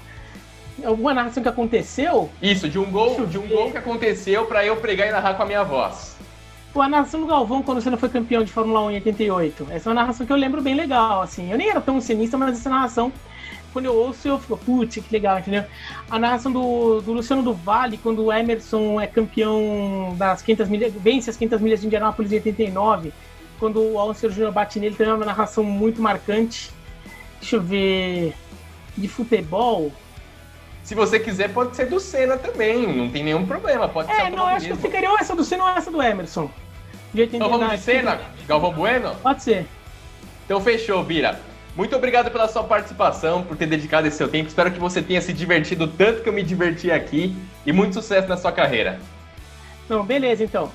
alguma 0.83 1.13
narração 1.13 1.43
que 1.43 1.49
aconteceu, 1.49 2.29
Isso, 2.41 2.67
de 2.67 2.79
um 2.79 2.89
gol, 2.89 3.27
de 3.27 3.37
um 3.37 3.47
gol 3.47 3.69
que 3.69 3.77
aconteceu 3.77 4.45
para 4.45 4.65
eu 4.65 4.77
pregar 4.77 5.07
e 5.07 5.11
narrar 5.11 5.35
com 5.35 5.43
a 5.43 5.45
minha 5.45 5.63
voz. 5.63 6.15
Pô, 6.73 6.81
a 6.81 6.89
narração 6.89 7.21
do 7.21 7.27
Galvão 7.27 7.61
quando 7.61 7.79
você 7.79 7.89
não 7.89 7.99
foi 7.99 8.09
campeão 8.09 8.43
de 8.43 8.51
Fórmula 8.51 8.81
1 8.85 8.91
em 8.91 8.95
88. 8.95 9.67
Essa 9.69 9.89
é 9.89 9.91
uma 9.91 10.01
narração 10.01 10.25
que 10.25 10.33
eu 10.33 10.37
lembro 10.37 10.61
bem 10.61 10.73
legal, 10.73 11.21
assim. 11.21 11.51
Eu 11.51 11.57
nem 11.57 11.69
era 11.69 11.79
tão 11.79 12.01
sinista, 12.01 12.35
mas 12.35 12.57
essa 12.57 12.69
narração, 12.71 13.11
quando 13.73 13.85
eu 13.85 13.95
ouço, 13.95 14.27
eu 14.27 14.39
fico, 14.39 14.57
putz, 14.57 14.95
que 14.95 15.13
legal, 15.13 15.37
entendeu? 15.37 15.65
A 16.09 16.17
narração 16.17 16.51
do, 16.51 16.99
do 17.01 17.13
Luciano 17.13 17.43
do 17.43 17.53
Vale, 17.53 17.97
quando 17.97 18.25
o 18.25 18.33
Emerson 18.33 18.99
é 18.99 19.05
campeão 19.05 20.15
das 20.17 20.41
500 20.41 20.67
milhas, 20.67 20.93
vence 20.93 21.29
as 21.29 21.37
500 21.37 21.61
milhas 21.61 21.81
de 21.81 21.87
Indianápolis 21.87 22.31
em 22.31 22.35
89, 22.35 23.13
quando 23.59 23.81
o 23.81 23.99
Alonso 23.99 24.29
Júnior 24.29 24.51
bate 24.51 24.79
nele, 24.79 24.95
é 24.99 25.13
uma 25.13 25.25
narração 25.25 25.63
muito 25.63 26.01
marcante. 26.01 26.71
Deixa 27.39 27.55
eu 27.55 27.61
ver. 27.61 28.33
De 28.95 29.07
futebol. 29.07 29.91
Se 30.83 30.95
você 30.95 31.19
quiser, 31.19 31.53
pode 31.53 31.75
ser 31.75 31.85
do 31.85 31.99
Senna 31.99 32.37
também, 32.37 32.87
não 32.87 33.09
tem 33.09 33.23
nenhum 33.23 33.45
problema. 33.45 33.89
Pode 33.89 34.07
ser 34.07 34.21
É, 34.21 34.29
não, 34.29 34.49
eu 34.49 34.55
acho 34.55 34.65
que 34.67 34.71
eu 34.71 34.77
ficaria 34.77 35.11
ou 35.11 35.17
essa 35.19 35.35
do 35.35 35.43
Senna 35.43 35.63
ou 35.65 35.69
essa 35.69 35.91
do 35.91 36.01
Emerson. 36.01 36.49
De 37.13 37.21
89. 37.21 37.35
Então 37.35 37.49
vamos 37.49 37.75
de 37.77 37.83
Senna, 37.83 38.19
Galvão 38.47 38.71
Bueno? 38.71 39.13
Pode 39.21 39.43
ser. 39.43 39.67
Então 40.45 40.61
fechou, 40.61 41.03
Bira. 41.03 41.39
Muito 41.75 41.95
obrigado 41.95 42.31
pela 42.31 42.47
sua 42.47 42.63
participação, 42.63 43.43
por 43.43 43.55
ter 43.55 43.67
dedicado 43.67 44.07
esse 44.07 44.17
seu 44.17 44.27
tempo. 44.27 44.47
Espero 44.47 44.71
que 44.71 44.79
você 44.79 45.01
tenha 45.01 45.21
se 45.21 45.31
divertido 45.31 45.87
tanto 45.87 46.23
que 46.23 46.29
eu 46.29 46.33
me 46.33 46.41
diverti 46.41 46.89
aqui 46.89 47.35
e 47.65 47.71
muito 47.71 47.93
sucesso 47.93 48.27
na 48.27 48.37
sua 48.37 48.51
carreira. 48.51 48.99
Não, 49.87 50.03
beleza, 50.03 50.43
então. 50.43 50.71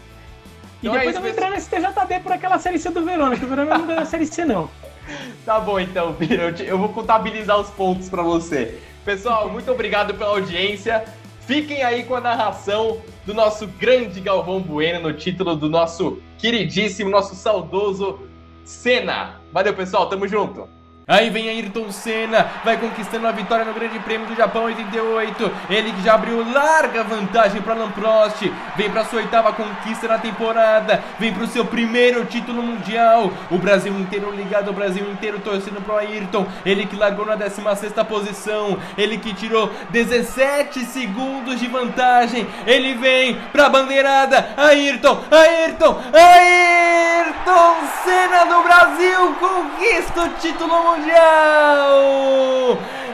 E 0.82 0.86
Então 0.86 0.94
é 0.96 0.98
depois 0.98 1.16
isso, 1.16 1.18
eu 1.18 1.22
vou 1.22 1.30
entrar 1.30 1.50
nesse 1.50 1.68
TJD 1.70 2.20
por 2.22 2.32
aquela 2.32 2.58
série 2.58 2.78
C 2.78 2.90
do 2.90 3.04
Verona, 3.04 3.36
que 3.36 3.44
o 3.44 3.48
Verona 3.48 3.78
não 3.78 3.86
ganhou 3.86 4.02
a 4.02 4.06
série 4.06 4.26
C, 4.26 4.44
não. 4.44 4.68
Tá 5.44 5.58
bom 5.58 5.80
então, 5.80 6.12
Bira. 6.12 6.44
Eu, 6.44 6.54
te- 6.54 6.64
eu 6.64 6.78
vou 6.78 6.88
contabilizar 6.90 7.58
os 7.60 7.68
pontos 7.70 8.08
pra 8.08 8.22
você. 8.22 8.78
Pessoal, 9.04 9.48
muito 9.48 9.70
obrigado 9.70 10.14
pela 10.14 10.30
audiência. 10.30 11.04
Fiquem 11.40 11.82
aí 11.82 12.04
com 12.04 12.14
a 12.14 12.20
narração 12.20 12.98
do 13.26 13.34
nosso 13.34 13.66
grande 13.66 14.20
Galvão 14.20 14.60
Bueno 14.60 15.00
no 15.00 15.12
título 15.12 15.56
do 15.56 15.68
nosso 15.68 16.22
queridíssimo, 16.38 17.10
nosso 17.10 17.34
saudoso 17.34 18.20
Senna. 18.64 19.40
Valeu, 19.52 19.74
pessoal. 19.74 20.08
Tamo 20.08 20.28
junto. 20.28 20.68
Aí 21.06 21.30
vem 21.30 21.48
Ayrton 21.48 21.90
Senna, 21.90 22.46
vai 22.64 22.76
conquistando 22.76 23.26
a 23.26 23.32
vitória 23.32 23.64
no 23.64 23.74
Grande 23.74 23.98
Prêmio 23.98 24.28
do 24.28 24.36
Japão 24.36 24.64
88. 24.64 25.50
Ele 25.68 25.92
que 25.92 26.02
já 26.02 26.14
abriu 26.14 26.48
larga 26.52 27.02
vantagem 27.02 27.60
para 27.60 27.74
Alan 27.74 27.90
Prost. 27.90 28.40
Vem 28.76 28.88
para 28.88 29.04
sua 29.06 29.18
oitava 29.18 29.52
conquista 29.52 30.06
na 30.06 30.18
temporada. 30.18 31.02
Vem 31.18 31.34
para 31.34 31.42
o 31.42 31.48
seu 31.48 31.64
primeiro 31.64 32.24
título 32.26 32.62
mundial. 32.62 33.32
O 33.50 33.58
Brasil 33.58 33.92
inteiro 33.98 34.30
ligado, 34.30 34.70
o 34.70 34.72
Brasil 34.72 35.04
inteiro 35.10 35.40
torcendo 35.40 35.82
pro 35.82 35.96
Ayrton. 35.96 36.46
Ele 36.64 36.86
que 36.86 36.94
largou 36.94 37.26
na 37.26 37.34
16 37.34 37.92
posição. 38.08 38.78
Ele 38.96 39.18
que 39.18 39.34
tirou 39.34 39.72
17 39.90 40.84
segundos 40.84 41.58
de 41.58 41.66
vantagem. 41.66 42.46
Ele 42.64 42.94
vem 42.94 43.40
pra 43.52 43.68
bandeirada. 43.68 44.54
Ayrton, 44.56 45.20
Ayrton, 45.32 46.00
Ayrton 46.12 47.74
Senna 48.04 48.44
do 48.44 48.62
Brasil 48.62 49.34
conquista 49.40 50.22
o 50.22 50.28
título 50.40 50.74
mundial. 50.74 50.91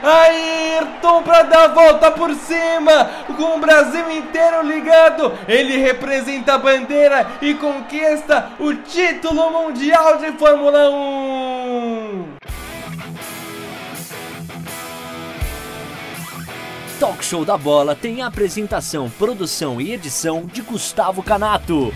Ayrton 0.03 1.23
pra 1.23 1.43
dar 1.43 1.65
a 1.65 1.69
volta 1.69 2.11
por 2.11 2.35
cima, 2.35 3.11
com 3.37 3.57
o 3.57 3.61
Brasil 3.61 4.11
inteiro 4.11 4.63
ligado. 4.63 5.33
Ele 5.47 5.77
representa 5.77 6.55
a 6.55 6.59
bandeira 6.59 7.27
e 7.43 7.55
conquista 7.55 8.51
o 8.59 8.75
título 8.75 9.51
mundial 9.51 10.19
de 10.19 10.33
Fórmula 10.33 10.91
1. 10.91 12.39
Talk 16.99 17.25
Show 17.25 17.45
da 17.45 17.57
Bola 17.57 17.95
tem 17.95 18.23
apresentação, 18.23 19.09
produção 19.09 19.81
e 19.81 19.93
edição 19.93 20.45
de 20.45 20.63
Gustavo 20.63 21.23
Canato. 21.23 21.93